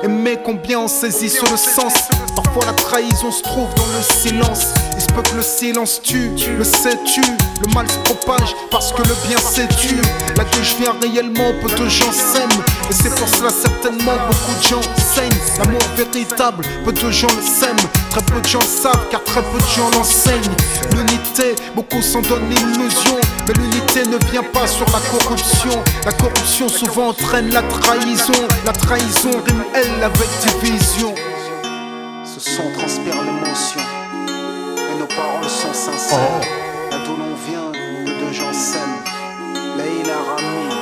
Aimer 0.02 0.38
combien 0.42 0.80
on 0.80 0.88
saisit 0.88 1.28
sur 1.28 1.44
le 1.50 1.58
sens? 1.58 1.92
Parfois 2.34 2.64
la 2.64 2.72
trahison 2.72 3.30
se 3.30 3.42
trouve 3.42 3.68
dans 3.74 3.86
le 3.86 4.02
silence. 4.02 4.68
Il 4.96 5.02
se 5.02 5.08
peut 5.08 5.22
que 5.22 5.36
le 5.36 5.42
silence 5.42 6.00
tue, 6.02 6.30
le 6.56 6.64
sais-tu? 6.64 7.20
Le 7.20 7.74
mal 7.74 7.86
se 7.86 7.98
propage 7.98 8.54
parce 8.70 8.92
que 8.92 9.02
le 9.02 9.14
bien 9.28 9.36
s'étue. 9.36 10.00
Là 10.36 10.44
que 10.44 10.62
je 10.62 10.76
viens 10.76 10.94
réellement, 11.02 11.52
peu 11.60 11.68
de 11.68 11.88
gens 11.88 12.12
s'aiment. 12.12 12.62
Et 12.88 12.94
c'est 12.94 13.14
pour 13.14 13.28
cela 13.28 13.50
certainement 13.50 14.16
beaucoup 14.26 14.58
de 14.58 14.62
gens 14.62 14.80
saignent. 15.14 15.28
L'amour 15.58 15.82
véritable, 15.96 16.64
peu 16.84 16.92
de 16.92 17.10
gens 17.10 17.28
le 17.36 17.42
s'aiment. 17.42 17.76
Très 18.10 18.22
peu 18.22 18.40
de 18.40 18.48
gens 18.48 18.60
savent 18.62 19.06
car 19.10 19.22
très 19.24 19.42
peu 19.42 19.58
de 19.58 19.70
gens 19.76 19.90
l'enseignent. 19.90 20.56
L'unité, 20.96 21.54
beaucoup 21.76 22.00
s'en 22.00 22.22
donnent 22.22 22.48
l'illusion. 22.48 23.18
Mais 23.46 23.52
l'unité 23.52 24.06
ne 24.06 24.16
vient 24.30 24.44
pas 24.44 24.66
sur 24.66 24.86
la 24.86 25.00
corruption. 25.10 25.82
La 26.06 26.12
corruption 26.12 26.68
souvent 26.70 27.08
entraîne 27.08 27.50
la 27.50 27.62
trahison. 27.62 28.32
La 28.64 28.72
trahison 28.72 29.30
rime 29.46 29.64
elle 29.74 29.89
avec 30.02 30.28
division. 30.62 31.14
Ce 32.24 32.40
son 32.40 32.70
transpire 32.78 33.22
l'émotion. 33.22 33.80
Et 34.78 34.98
nos 34.98 35.06
paroles 35.06 35.48
sont 35.48 35.72
sincères. 35.72 36.40
Là 36.90 36.98
d'où 37.04 37.16
l'on 37.16 37.34
vient, 37.48 37.72
peu 38.04 38.26
de 38.26 38.32
gens 38.32 38.52
s'aiment. 38.52 39.02
Leïla 39.76 40.16
Rami, 40.28 40.74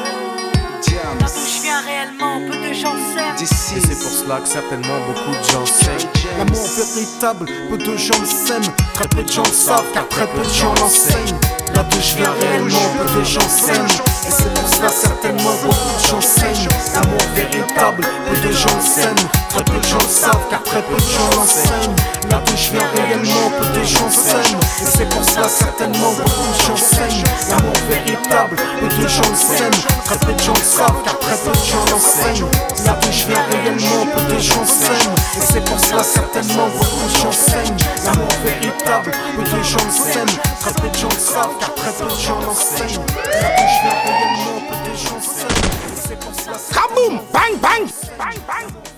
Diams. 0.82 1.18
Là 1.20 1.26
d'où 1.26 1.46
je 1.46 1.62
viens 1.62 1.80
réellement, 1.80 2.40
peu 2.48 2.56
de 2.68 2.72
gens 2.72 2.94
s'aiment. 3.14 3.36
D'ici. 3.36 3.76
Et 3.76 3.80
c'est 3.80 3.98
pour 3.98 4.10
cela 4.10 4.40
que 4.40 4.48
certainement 4.48 5.00
beaucoup 5.06 5.36
de 5.36 5.44
gens 5.50 5.66
saignent. 5.66 6.17
L'amour 6.36 6.66
véritable, 6.76 7.46
peu 7.70 7.78
de 7.78 7.96
gens 7.96 8.18
le 8.20 8.26
s'aiment. 8.26 8.72
Très 8.94 9.08
peu 9.08 9.22
de 9.22 9.28
gens 9.30 9.42
le 9.42 9.52
savent 9.52 9.90
car 9.94 10.08
très 10.08 10.26
peu 10.26 10.40
de 10.40 10.52
gens 10.52 10.74
l'enseignent. 10.80 11.38
Là 11.74 11.84
d'où 11.84 11.98
je 12.00 12.16
viens 12.16 12.32
réellement, 12.40 12.90
peu 12.98 13.20
de 13.20 13.24
gens 13.24 13.48
s'aiment. 13.48 13.86
Et 14.26 14.30
c'est 14.30 14.52
pour 14.54 14.68
cela 14.68 14.88
certainement 14.88 15.54
beaucoup 15.62 16.02
de 16.02 16.06
gens 16.06 16.20
saignent. 16.20 16.68
L'amour 16.94 17.18
véritable, 17.34 18.06
peu 18.28 18.48
de 18.48 18.52
gens 18.52 18.76
le 18.76 18.86
s'aiment. 18.86 19.28
Très 19.48 19.64
peu 19.64 19.78
de 19.78 19.86
gens 19.86 19.98
le 19.98 20.12
savent 20.12 20.46
car 20.50 20.62
très 20.62 20.82
peu 20.82 20.94
de 20.94 21.00
gens 21.00 21.30
l'enseignent. 21.36 21.96
Là 22.30 22.42
d'où 22.44 22.56
je 22.56 22.70
viens 22.72 22.88
réellement, 22.94 23.50
peu 23.58 23.78
de 23.78 23.84
gens 23.84 24.10
s'aiment. 24.10 24.60
Et 24.82 24.86
c'est 24.86 25.08
pour 25.08 25.24
cela 25.24 25.48
certainement 25.48 26.12
beaucoup 26.12 26.48
de 26.52 26.62
gens 26.66 26.76
saignent. 26.76 27.24
L'amour 27.48 27.74
véritable, 27.88 28.56
peu 28.80 28.88
de 28.88 29.08
gens 29.08 29.30
le 29.30 29.36
s'aiment. 29.36 29.82
Très 30.04 30.18
peu 30.18 30.32
de 30.32 30.42
gens 30.42 30.54
le 30.54 30.64
savent 30.64 31.02
car 31.04 31.18
très 31.18 31.36
peu 31.36 31.50
de 31.50 31.64
gens 31.64 31.84
l'enseignent. 31.90 32.46
Là 32.84 32.98
d'où 33.00 33.12
je 33.12 33.26
viens 33.26 33.44
réellement, 33.52 34.06
peu 34.14 34.34
de 34.34 34.38
gens 34.40 34.66
s'aiment. 34.66 35.14
Et 35.36 35.44
c'est 35.52 35.64
pour 35.64 35.78
cela 35.78 36.02
certainement 36.18 36.68
beaucoup 36.68 37.08
de 37.08 37.16
gens 37.16 37.32
saignent. 37.32 37.76
L'amour 38.04 38.28
véritable, 38.44 39.10
peu 39.36 39.42
de 39.42 39.62
gens 39.62 39.90
s'aiment. 39.90 40.26
Très 40.60 40.72
peu 40.74 40.88
de 40.88 40.94
gens 40.94 41.08
le 41.08 41.18
savent 41.18 41.58
car 41.60 41.74
très 41.74 41.92
peu 41.92 42.04
de 42.04 42.20
gens 42.20 42.40
l'enseignent. 42.40 42.88
Je 42.88 43.78
viens 43.82 43.98
réellement, 44.04 44.60
peu 44.68 44.90
de 44.90 44.96
gens 44.96 45.20
s'aiment. 45.20 45.70
Et 45.92 45.96
c'est 45.96 46.18
pour 46.18 46.34
cela 46.34 46.56
Kaboom! 46.74 47.20
Bang 47.32 47.60
bang! 47.60 47.88
Bang 48.18 48.38
bang! 48.46 48.97